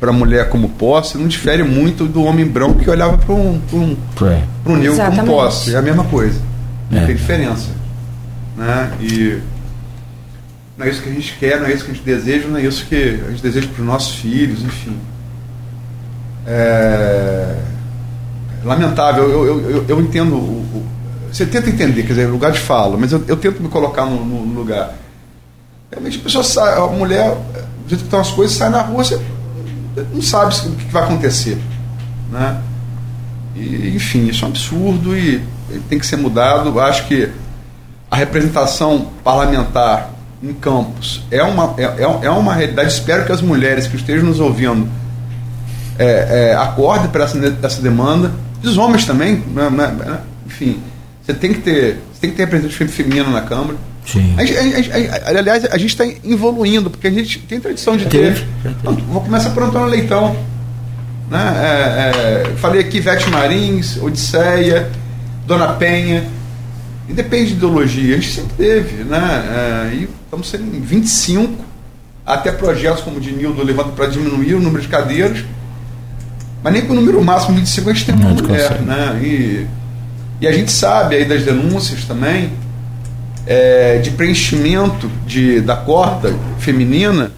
para 0.00 0.10
a 0.10 0.12
mulher 0.12 0.48
como 0.48 0.68
posse 0.70 1.16
não 1.16 1.28
difere 1.28 1.62
muito 1.62 2.06
do 2.06 2.24
homem 2.24 2.44
branco 2.44 2.80
que 2.80 2.90
olhava 2.90 3.16
para 3.18 3.34
um, 3.34 3.60
um, 3.72 3.96
um 4.66 4.76
negro 4.76 4.96
como 4.96 5.24
posse. 5.26 5.74
É 5.74 5.78
a 5.78 5.82
mesma 5.82 6.04
coisa. 6.04 6.40
Não 6.90 7.02
é. 7.02 7.06
tem 7.06 7.14
diferença. 7.14 7.68
Né? 8.56 8.92
E 9.00 9.38
não 10.76 10.86
é 10.86 10.90
isso 10.90 11.02
que 11.02 11.08
a 11.08 11.12
gente 11.12 11.36
quer, 11.38 11.60
não 11.60 11.66
é 11.66 11.72
isso 11.72 11.84
que 11.84 11.90
a 11.90 11.94
gente 11.94 12.04
deseja, 12.04 12.48
não 12.48 12.56
é 12.56 12.62
isso 12.62 12.84
que 12.86 13.20
a 13.26 13.30
gente 13.30 13.42
deseja 13.42 13.68
para 13.68 13.80
os 13.80 13.86
nossos 13.86 14.14
filhos, 14.16 14.62
enfim. 14.62 14.96
É 16.46 17.31
lamentável, 18.64 19.24
eu, 19.24 19.46
eu, 19.46 19.70
eu, 19.70 19.84
eu 19.88 20.00
entendo. 20.00 20.34
O, 20.34 20.60
o, 20.60 20.86
você 21.30 21.46
tenta 21.46 21.70
entender, 21.70 22.02
quer 22.02 22.10
dizer, 22.10 22.26
lugar 22.26 22.52
de 22.52 22.60
fala, 22.60 22.96
mas 22.96 23.10
eu, 23.10 23.24
eu 23.26 23.36
tento 23.36 23.62
me 23.62 23.68
colocar 23.68 24.04
no, 24.04 24.24
no, 24.24 24.54
lugar. 24.54 24.94
Realmente 25.90 26.18
a 26.18 26.22
pessoa 26.22 26.44
sai, 26.44 26.76
a 26.76 26.86
mulher, 26.86 27.30
do 27.30 27.88
jeito 27.88 28.00
que 28.00 28.06
estão 28.06 28.20
as 28.20 28.30
coisas, 28.30 28.56
sai 28.56 28.68
na 28.68 28.82
rua, 28.82 29.02
você 29.02 29.20
não 30.12 30.22
sabe 30.22 30.54
o 30.68 30.72
que 30.72 30.92
vai 30.92 31.02
acontecer. 31.04 31.58
Né? 32.30 32.60
E, 33.56 33.94
enfim, 33.96 34.26
isso 34.26 34.44
é 34.44 34.48
um 34.48 34.50
absurdo 34.50 35.16
e 35.16 35.42
tem 35.88 35.98
que 35.98 36.06
ser 36.06 36.16
mudado. 36.16 36.78
Acho 36.80 37.06
que 37.06 37.30
a 38.10 38.16
representação 38.16 39.08
parlamentar 39.24 40.10
em 40.42 40.52
campos 40.52 41.24
é 41.30 41.42
uma, 41.42 41.74
é, 41.78 41.84
é, 41.84 42.26
é 42.26 42.30
uma 42.30 42.54
realidade. 42.54 42.92
Espero 42.92 43.24
que 43.24 43.32
as 43.32 43.40
mulheres 43.40 43.86
que 43.86 43.96
estejam 43.96 44.26
nos 44.26 44.40
ouvindo 44.40 44.88
é, 45.98 46.50
é, 46.50 46.56
acordem 46.56 47.08
para 47.08 47.24
essa, 47.24 47.38
essa 47.62 47.80
demanda. 47.80 48.32
Os 48.62 48.78
homens 48.78 49.04
também, 49.04 49.42
né, 49.54 49.68
né, 49.70 49.86
né, 49.88 50.20
enfim, 50.46 50.80
você 51.22 51.34
tem 51.34 51.52
que 51.52 51.60
ter, 51.60 51.98
você 52.12 52.20
tem 52.20 52.30
que 52.30 52.36
ter 52.36 52.44
representatividade 52.44 52.96
feminina 52.96 53.30
na 53.30 53.42
Câmara. 53.42 53.76
Sim. 54.06 54.34
A, 54.36 54.42
a, 54.42 55.34
a, 55.34 55.38
aliás, 55.38 55.64
a 55.64 55.78
gente 55.78 55.90
está 55.90 56.04
evoluindo, 56.24 56.90
porque 56.90 57.06
a 57.06 57.10
gente 57.10 57.38
tem 57.40 57.60
tradição 57.60 57.96
de 57.96 58.06
ter. 58.06 58.44
Então, 58.64 58.94
vou 58.94 59.20
começar 59.20 59.50
por 59.50 59.62
Antônio 59.62 59.88
Leitão. 59.88 60.36
Né? 61.30 61.40
É, 61.56 62.50
é, 62.50 62.56
falei 62.56 62.80
aqui 62.80 63.00
Vete 63.00 63.30
Marins, 63.30 63.96
Odisseia, 63.96 64.90
Dona 65.46 65.68
Penha. 65.74 66.24
E 67.08 67.12
depende 67.12 67.50
de 67.50 67.52
ideologia, 67.54 68.16
a 68.16 68.18
gente 68.18 68.32
sempre 68.32 68.54
teve, 68.56 69.04
né? 69.04 69.90
É, 69.90 69.94
e 69.94 70.08
estamos 70.24 70.48
sendo 70.48 70.76
em 70.76 70.80
25, 70.80 71.64
até 72.24 72.52
projetos 72.52 73.02
como 73.02 73.16
o 73.16 73.20
de 73.20 73.32
Nildo 73.32 73.62
levando 73.62 73.94
para 73.94 74.06
diminuir 74.06 74.54
o 74.54 74.60
número 74.60 74.82
de 74.82 74.88
cadeiras, 74.88 75.44
mas 76.62 76.72
nem 76.72 76.86
com 76.86 76.92
o 76.92 76.96
número 76.96 77.22
máximo 77.22 77.54
de 77.54 77.60
25 77.60 77.90
a 77.90 77.92
gente 77.92 78.06
tem 78.06 78.14
uma 78.14 78.30
mulher, 78.30 78.80
né? 78.82 79.20
E, 79.22 79.66
e 80.40 80.46
a 80.46 80.52
gente 80.52 80.70
sabe 80.70 81.16
aí 81.16 81.24
das 81.24 81.44
denúncias 81.44 82.04
também 82.04 82.52
é, 83.46 83.98
de 83.98 84.10
preenchimento 84.12 85.10
de, 85.26 85.60
da 85.60 85.76
corda 85.76 86.34
feminina. 86.58 87.32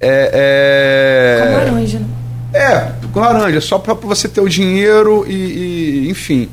É, 0.00 1.40
é, 1.40 1.46
com 1.46 1.70
laranja, 1.70 1.98
né? 1.98 2.06
É, 2.52 2.92
com 3.12 3.20
laranja, 3.20 3.60
só 3.60 3.78
para 3.78 3.94
você 3.94 4.28
ter 4.28 4.40
o 4.40 4.48
dinheiro 4.48 5.24
e, 5.28 5.34
e, 5.34 6.10
enfim. 6.10 6.48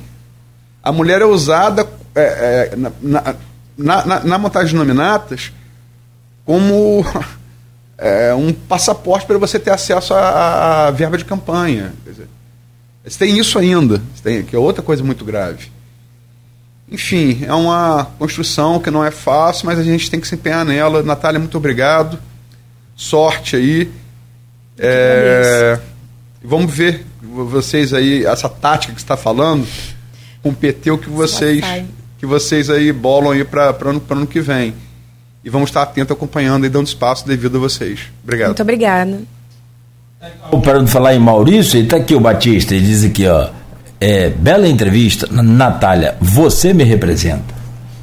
A 0.84 0.91
mulher 0.91 1.22
é 1.22 1.26
usada 1.26 1.88
é, 2.16 2.22
é, 2.72 2.76
na, 2.76 2.91
na, 3.02 3.36
na, 4.06 4.20
na, 4.22 4.38
montagem 4.38 4.70
de 4.70 4.76
nominatas 4.76 5.52
como 6.45 7.06
é, 8.00 8.34
um 8.34 8.54
passaporte 8.54 9.26
para 9.26 9.38
você 9.38 9.60
ter 9.60 9.72
acesso 9.72 10.14
à, 10.14 10.90
verba 10.92 11.18
de 11.18 11.26
campanha. 11.26 11.94
Quer 12.04 12.12
dizer, 12.12 12.28
você 13.04 13.20
tem 13.20 13.38
isso 13.38 13.60
ainda, 13.60 14.02
tem, 14.24 14.44
que 14.44 14.56
é 14.56 14.60
outra 14.60 14.82
coisa 14.82 15.04
muito 15.04 15.26
grave. 15.26 15.70
Enfim, 16.92 17.44
é 17.46 17.54
uma 17.54 18.06
construção 18.18 18.80
que 18.80 18.90
não 18.90 19.06
é 19.06 19.12
fácil, 19.12 19.68
mas 19.68 19.78
a 19.78 19.84
gente 19.84 20.10
tem 20.10 20.20
que 20.20 20.28
se 20.28 20.34
empenhar 20.34 20.66
nela. 20.66 21.04
Natália, 21.04 21.40
muito 21.40 21.58
obrigado. 21.58 22.18
Sorte 22.96 23.56
aí. 23.56 23.92
É, 24.78 25.80
vamos 26.44 26.74
ver 26.74 27.06
vocês 27.22 27.94
aí, 27.94 28.26
essa 28.26 28.50
tática 28.50 28.94
que 28.94 29.00
está 29.00 29.16
falando, 29.16 29.68
com 30.42 30.50
o 30.50 30.56
PT, 30.56 30.92
o 30.92 30.98
que 30.98 31.10
vocês 31.10 31.64
que 32.18 32.26
vocês 32.26 32.70
aí 32.70 32.92
bolam 32.92 33.32
aí 33.32 33.46
para 33.46 33.76
o 33.86 33.90
ano, 33.90 34.04
ano 34.10 34.28
que 34.28 34.42
vem. 34.42 34.74
E 35.44 35.49
vamos 35.49 35.70
estar 35.70 35.84
atentos 35.84 36.16
acompanhando 36.16 36.66
e 36.66 36.70
dando 36.70 36.88
espaço 36.88 37.26
devido 37.26 37.57
a 37.57 37.60
vocês. 37.60 38.02
Obrigado. 38.24 38.49
Muito 38.49 38.61
obrigada. 38.61 39.20
Para 40.64 40.86
falar 40.86 41.16
em 41.16 41.20
Maurício, 41.20 41.78
ele 41.78 41.86
está 41.86 41.98
aqui 41.98 42.14
o 42.14 42.20
Batista, 42.20 42.76
ele 42.76 42.86
diz 42.86 43.03
aqui, 43.03 43.26
ó. 43.26 43.49
É, 44.02 44.30
bela 44.30 44.68
entrevista, 44.68 45.28
Natália, 45.32 46.16
você 46.20 46.74
me 46.74 46.84
representa. 46.84 47.53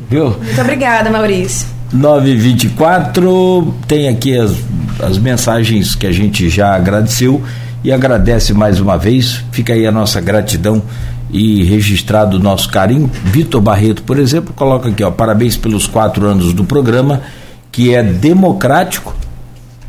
Viu? 0.08 0.30
Muito 0.30 0.60
obrigada, 0.60 1.10
Maurício. 1.10 1.68
924, 1.92 3.74
tem 3.86 4.08
aqui 4.08 4.38
as, 4.38 4.52
as 5.00 5.18
mensagens 5.18 5.94
que 5.94 6.06
a 6.06 6.12
gente 6.12 6.48
já 6.48 6.74
agradeceu 6.74 7.42
e 7.82 7.92
agradece 7.92 8.52
mais 8.52 8.80
uma 8.80 8.96
vez. 8.96 9.44
Fica 9.52 9.72
aí 9.72 9.86
a 9.86 9.92
nossa 9.92 10.20
gratidão 10.20 10.82
e 11.30 11.64
registrado 11.64 12.36
o 12.36 12.40
nosso 12.40 12.70
carinho. 12.70 13.10
Vitor 13.24 13.60
Barreto, 13.60 14.02
por 14.02 14.18
exemplo, 14.18 14.52
coloca 14.54 14.88
aqui, 14.88 15.02
ó, 15.02 15.10
parabéns 15.10 15.56
pelos 15.56 15.86
quatro 15.86 16.26
anos 16.26 16.52
do 16.52 16.64
programa, 16.64 17.22
que 17.70 17.94
é 17.94 18.02
democrático 18.02 19.14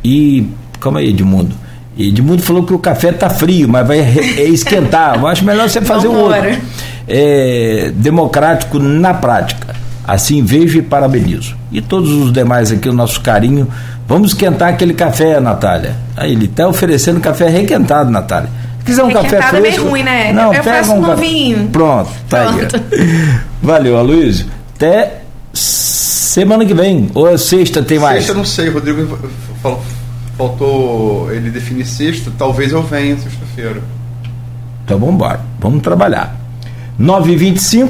e. 0.04 0.48
Calma 0.80 1.00
aí, 1.00 1.10
Edmundo. 1.10 1.56
Edmundo 1.98 2.44
falou 2.44 2.64
que 2.64 2.74
o 2.74 2.78
café 2.78 3.12
tá 3.12 3.30
frio, 3.30 3.68
mas 3.68 3.88
vai 3.88 4.00
esquentar. 4.38 5.18
Eu 5.20 5.26
acho 5.26 5.44
melhor 5.44 5.68
você 5.68 5.82
fazer 5.82 6.08
o 6.08 6.14
outro. 6.14 6.58
É, 7.08 7.92
democrático 7.96 8.78
na 8.78 9.14
prática. 9.14 9.76
Assim 10.08 10.44
vejo 10.44 10.80
e 10.80 10.82
parabenizo. 10.82 11.56
E 11.72 11.82
todos 11.82 12.10
os 12.10 12.32
demais 12.32 12.72
aqui, 12.72 12.88
o 12.88 12.94
nosso 12.94 13.20
carinho. 13.22 13.68
Vamos 14.08 14.32
esquentar 14.32 14.70
aquele 14.70 14.94
café, 14.94 15.40
Natália. 15.40 15.96
Aí 16.16 16.32
ele 16.32 16.46
está 16.46 16.68
oferecendo 16.68 17.20
café 17.20 17.50
requentado, 17.50 18.10
Natália 18.10 18.50
quiser 18.86 19.04
um 19.04 19.12
café 19.12 19.42
fresco. 19.42 19.56
é 19.58 19.60
meio 19.60 19.90
ruim, 19.90 20.02
né? 20.02 20.32
Não, 20.32 20.54
eu 20.54 20.64
pega 20.64 20.94
um 20.94 21.16
vinho. 21.18 21.68
Pronto, 21.68 22.10
tá 22.30 22.46
Pronto. 22.46 22.76
aí. 22.90 23.40
Valeu, 23.62 23.98
Aloysio. 23.98 24.46
Até 24.78 25.24
Semana 26.38 26.64
que 26.68 26.74
vem, 26.74 27.10
ou 27.16 27.28
é 27.28 27.36
sexta 27.36 27.82
tem 27.82 27.98
mais? 27.98 28.18
Sexta 28.18 28.34
eu 28.34 28.38
não 28.38 28.46
sei, 28.46 28.70
Rodrigo 28.70 29.18
falou, 29.60 29.82
faltou 30.38 31.34
ele 31.34 31.50
definir 31.50 31.84
sexta, 31.84 32.32
talvez 32.38 32.74
eu 32.74 32.84
venha 32.84 33.18
sexta-feira. 33.18 33.82
Então 34.86 35.00
vamos 35.00 35.16
embora, 35.16 35.40
vamos 35.60 35.82
trabalhar. 35.82 36.36
9h25, 37.02 37.90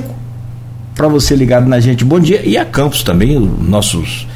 para 0.97 1.07
você 1.07 1.35
ligado 1.35 1.69
na 1.69 1.79
gente, 1.79 2.03
bom 2.03 2.19
dia. 2.19 2.41
E 2.43 2.57
a 2.57 2.65
Campos 2.65 3.03
também, 3.03 3.39
nossos, 3.39 4.27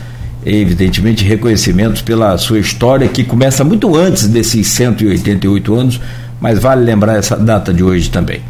evidentemente, 0.46 1.26
reconhecimentos 1.26 2.02
pela 2.02 2.38
sua 2.38 2.60
história, 2.60 3.08
que 3.08 3.24
começa 3.24 3.64
muito 3.64 3.96
antes 3.96 4.28
desses 4.28 4.68
188 4.68 5.74
anos, 5.74 6.00
mas 6.40 6.60
vale 6.60 6.86
lembrar 6.86 7.18
essa 7.18 7.36
data 7.36 7.74
de 7.74 7.84
hoje 7.84 8.10
também. 8.10 8.42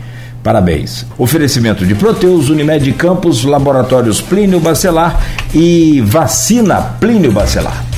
Parabéns. 0.44 1.06
Oferecimento 1.18 1.86
de 1.86 1.96
Proteus, 1.96 2.50
Unimed 2.50 2.92
Campos, 2.94 3.44
Laboratórios 3.46 4.20
Plínio 4.20 4.60
Bacelar 4.60 5.24
e 5.54 6.02
Vacina 6.02 6.82
Plínio 7.00 7.32
Bacelar. 7.32 7.91